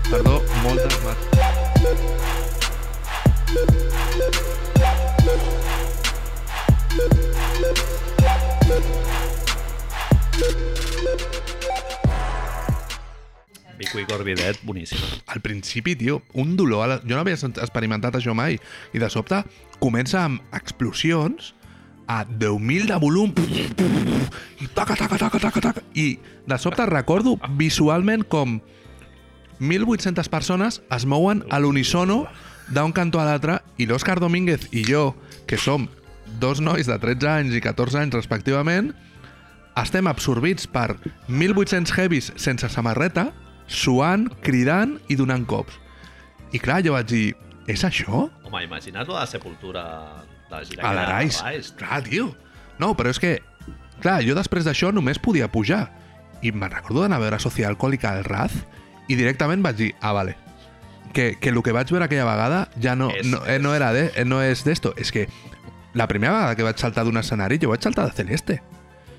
Perdó, 0.10 0.42
moltes... 0.64 0.98
Bico 13.78 14.00
i 14.00 14.06
Corbidet, 14.06 14.58
boníssim. 14.64 14.98
Al 15.28 15.42
principi, 15.42 15.96
tio, 15.96 16.24
un 16.34 16.58
dolor... 16.58 16.84
A 16.84 16.88
la... 16.88 16.98
Jo 17.06 17.14
no 17.14 17.22
havia 17.22 17.38
experimentat 17.38 18.18
això 18.18 18.34
mai. 18.34 18.58
I 18.94 19.00
de 19.02 19.12
sobte 19.14 19.44
comença 19.78 20.26
amb 20.26 20.42
explosions 20.58 21.54
a 22.10 22.24
10.000 22.26 22.90
de 22.90 22.98
volum 22.98 23.30
i 24.58 24.68
taca, 24.74 24.98
taca, 24.98 25.22
taca, 25.22 25.38
taca, 25.38 25.62
taca. 25.62 25.86
I 25.94 26.18
de 26.50 26.58
sobte 26.58 26.90
recordo 26.90 27.38
visualment 27.62 28.26
com 28.26 28.58
1.800 29.60 30.30
persones 30.32 30.82
es 30.96 31.06
mouen 31.06 31.44
a 31.52 31.60
l'unisono 31.60 32.24
d'un 32.72 32.94
cantó 32.96 33.20
a 33.20 33.26
l'altre 33.28 33.60
i 33.78 33.88
l'Òscar 33.90 34.20
Domínguez 34.22 34.70
i 34.72 34.86
jo, 34.88 35.14
que 35.50 35.58
som 35.58 35.88
dos 36.40 36.62
nois 36.62 36.88
de 36.88 36.96
13 37.02 37.28
anys 37.28 37.58
i 37.58 37.62
14 37.64 38.00
anys 38.04 38.16
respectivament, 38.16 38.94
estem 39.80 40.08
absorbits 40.08 40.68
per 40.70 40.94
1.800 41.28 41.94
heavies 41.98 42.32
sense 42.38 42.70
samarreta, 42.72 43.30
suant, 43.68 44.28
cridant 44.46 44.98
i 45.10 45.18
donant 45.20 45.46
cops. 45.50 45.76
I 46.54 46.62
clar, 46.62 46.82
jo 46.86 46.96
vaig 46.96 47.10
dir, 47.10 47.28
és 47.70 47.84
això? 47.86 48.28
Home, 48.46 48.64
imagina't 48.66 49.10
la 49.12 49.28
sepultura 49.30 49.84
de 50.50 50.56
la 50.56 50.64
gira 50.66 50.88
A 50.88 50.94
l'Arais. 50.96 51.42
Clar, 51.78 52.02
tio. 52.08 52.32
No, 52.82 52.96
però 52.98 53.12
és 53.14 53.20
que, 53.22 53.38
clar, 54.02 54.22
jo 54.26 54.38
després 54.38 54.66
d'això 54.66 54.94
només 54.96 55.22
podia 55.22 55.50
pujar. 55.52 55.88
I 56.42 56.54
me'n 56.56 56.72
recordo 56.72 57.04
d'anar 57.04 57.20
a 57.20 57.26
veure 57.26 57.42
Sociedad 57.44 57.74
Alcohòlica 57.74 58.14
al 58.16 58.24
Raz 58.24 58.56
i 59.10 59.18
directament 59.20 59.64
vaig 59.66 59.76
dir, 59.76 59.90
ah, 60.00 60.14
vale, 60.16 60.38
que, 61.14 61.36
que 61.42 61.50
el 61.50 61.62
que 61.66 61.74
vaig 61.76 61.90
veure 61.92 62.06
aquella 62.06 62.26
vegada 62.30 62.60
ja 62.80 62.96
no, 62.96 63.10
És- 63.12 63.26
no, 63.28 63.42
eh, 63.50 63.58
no 63.60 63.74
era 63.76 63.92
de, 63.94 64.12
eh, 64.16 64.26
no 64.26 64.42
és 64.46 64.64
d'esto. 64.64 64.94
És 64.98 65.12
que 65.12 65.28
la 65.98 66.06
primera 66.08 66.34
vegada 66.36 66.56
que 66.56 66.64
vaig 66.68 66.78
saltar 66.78 67.04
d'un 67.08 67.18
escenari, 67.18 67.58
jo 67.62 67.70
vaig 67.74 67.82
saltar 67.84 68.06
de 68.06 68.14
Celeste. 68.14 68.60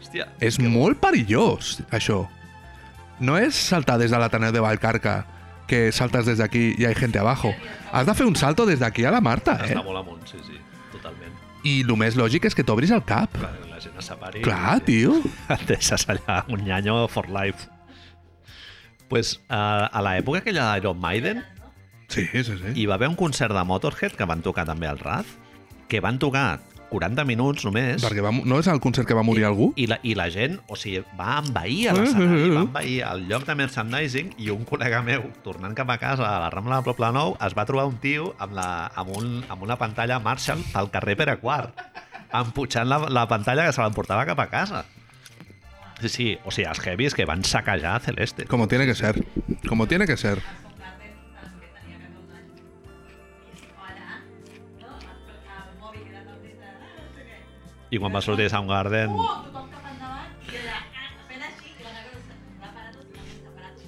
Hòstia, 0.01 0.29
És 0.41 0.59
molt 0.63 0.99
perillós, 1.03 1.83
això. 1.91 2.25
no 3.21 3.37
és 3.37 3.55
saltar 3.55 3.99
des 4.01 4.11
de 4.11 4.19
l'Ateneu 4.19 4.51
de 4.55 4.61
Vallcarca, 4.65 5.27
que 5.69 5.93
saltes 5.93 6.27
des 6.27 6.39
d'aquí 6.41 6.63
i 6.73 6.83
hi 6.83 6.87
ha 6.89 6.95
gent 6.99 7.15
abajo. 7.21 7.53
Has 7.93 8.07
de 8.07 8.15
fer 8.19 8.27
un 8.27 8.35
salto 8.35 8.65
des 8.67 8.81
d'aquí 8.81 9.05
a 9.05 9.11
la 9.13 9.21
Marta, 9.21 9.59
eh? 9.63 9.75
Està 9.75 9.85
molt 9.85 10.01
amunt, 10.01 10.25
sí, 10.27 10.39
sí, 10.47 10.57
totalment. 10.91 11.31
I 11.63 11.83
el 11.85 11.93
més 12.01 12.17
lògic 12.19 12.47
és 12.49 12.55
que 12.57 12.65
t'obris 12.65 12.91
el 12.91 13.05
cap. 13.05 13.31
Clar, 13.37 13.53
que 13.61 13.69
la 13.71 13.79
gent 13.85 13.99
es 14.01 14.09
separi. 14.11 14.41
Clar, 14.43 14.81
tio. 14.87 15.21
Et 15.53 15.67
deixes 15.71 16.09
allà 16.11 16.41
un 16.49 16.65
nyanyo 16.65 17.07
for 17.13 17.29
life. 17.31 17.69
Pues, 19.11 19.37
a, 19.51 19.87
a 19.91 20.03
l'època 20.07 20.41
aquella 20.45 20.71
d'Iron 20.73 21.01
Maiden 21.03 21.45
Sí, 22.11 22.25
sí, 22.33 22.43
sí. 22.43 22.73
hi 22.75 22.89
va 22.91 22.97
haver 22.97 23.07
un 23.11 23.15
concert 23.19 23.55
de 23.55 23.63
Motorhead 23.63 24.17
que 24.19 24.27
van 24.27 24.41
tocar 24.43 24.65
també 24.67 24.89
al 24.91 24.99
Raz, 24.99 25.29
que 25.87 26.01
van 26.03 26.19
tocar 26.19 26.59
40 26.91 27.23
minuts 27.23 27.63
només 27.63 28.03
Perquè 28.03 28.23
va, 28.25 28.33
no 28.35 28.57
és 28.59 28.67
el 28.67 28.81
concert 28.83 29.07
que 29.07 29.15
va 29.15 29.23
morir 29.23 29.45
algú? 29.47 29.69
i 29.79 29.87
la, 29.87 30.01
i 30.03 30.17
la 30.19 30.27
gent, 30.35 30.57
o 30.67 30.75
sigui, 30.75 31.05
va 31.19 31.37
envair 31.39 31.85
a 31.93 31.95
l'escenari, 31.95 32.51
va 32.51 32.65
envair 32.67 32.97
el 33.13 33.23
lloc 33.31 33.47
de 33.47 33.55
merchandising 33.61 34.33
i 34.43 34.51
un 34.51 34.65
col·lega 34.67 35.05
meu, 35.07 35.29
tornant 35.47 35.77
cap 35.79 35.91
a 35.95 36.01
casa 36.03 36.27
a 36.27 36.41
la 36.43 36.51
Rambla 36.51 36.81
de 36.81 36.89
Poble 36.91 37.13
Nou, 37.15 37.37
es 37.47 37.55
va 37.55 37.67
trobar 37.69 37.87
un 37.87 37.99
tio 38.03 38.33
amb, 38.43 38.59
la, 38.59 38.69
amb, 38.99 39.15
un, 39.21 39.37
amb 39.47 39.63
una 39.69 39.79
pantalla 39.79 40.19
Marshall 40.19 40.67
al 40.75 40.91
carrer 40.91 41.15
Pere 41.23 41.39
Quart, 41.39 41.79
empujant 42.43 42.91
la, 42.91 43.05
la 43.07 43.29
pantalla 43.31 43.71
que 43.71 43.77
se 43.79 43.83
l'emportava 43.87 44.27
cap 44.27 44.43
a 44.43 44.51
casa. 44.51 44.83
Sí, 46.01 46.09
sí, 46.09 46.39
o 46.45 46.51
sigui, 46.51 46.67
els 46.71 46.81
heavies 46.87 47.15
que 47.15 47.27
van 47.29 47.45
saquejar 47.45 47.97
a 47.99 48.01
Celeste. 48.01 48.47
Como 48.47 48.69
tiene 48.69 48.87
que 48.87 48.95
ser. 48.95 49.23
Como 49.69 49.87
tiene 49.87 50.07
que 50.07 50.17
ser. 50.17 50.41
I 57.91 57.99
quan 57.99 58.15
va 58.15 58.21
sortir 58.23 58.47
Soundgarden... 58.53 59.11
tothom 59.19 59.67
cap 59.73 59.87
endavant 59.91 60.31
i 60.47 60.61
allà, 60.61 60.77
fent 61.27 61.43
així, 61.43 61.73
i 61.75 61.83
van 61.83 61.97
haver 61.99 62.13
de 62.15 62.21
separar 62.29 62.93
tots 62.95 63.11
i 63.11 63.19
van 63.19 63.75
separats. 63.81 63.83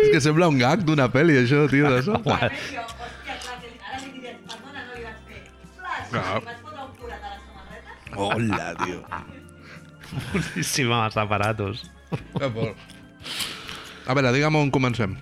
És 0.00 0.08
que 0.14 0.22
sembla 0.24 0.48
un 0.54 0.56
gag 0.62 0.88
d'una 0.88 1.10
pel·li, 1.12 1.36
això, 1.42 1.66
tio, 1.68 1.92
de 1.92 2.00
sobte. 2.08 2.32
Hòstia, 2.40 2.88
clar, 2.96 3.12
que 3.28 3.36
ara 3.36 4.00
li 4.00 4.10
diré, 4.16 4.32
perdona, 4.48 4.88
no 4.88 4.96
li 4.96 5.04
vaig 5.04 5.20
fer. 5.28 5.44
Flash, 5.76 6.10
Clar. 6.16 6.26
i 6.40 6.44
vaig 6.48 6.60
fotre 6.64 6.88
un 6.88 6.92
forat 7.04 7.20
a 7.20 7.36
la 7.36 7.38
samarreta. 7.44 7.90
Hola, 8.16 8.68
tio. 8.86 9.00
Boníssima, 10.32 11.04
els 11.08 11.16
aparatos. 11.20 11.84
A 14.06 14.14
veure, 14.14 14.32
digue'm 14.36 14.58
on 14.60 14.70
comencem. 14.74 15.16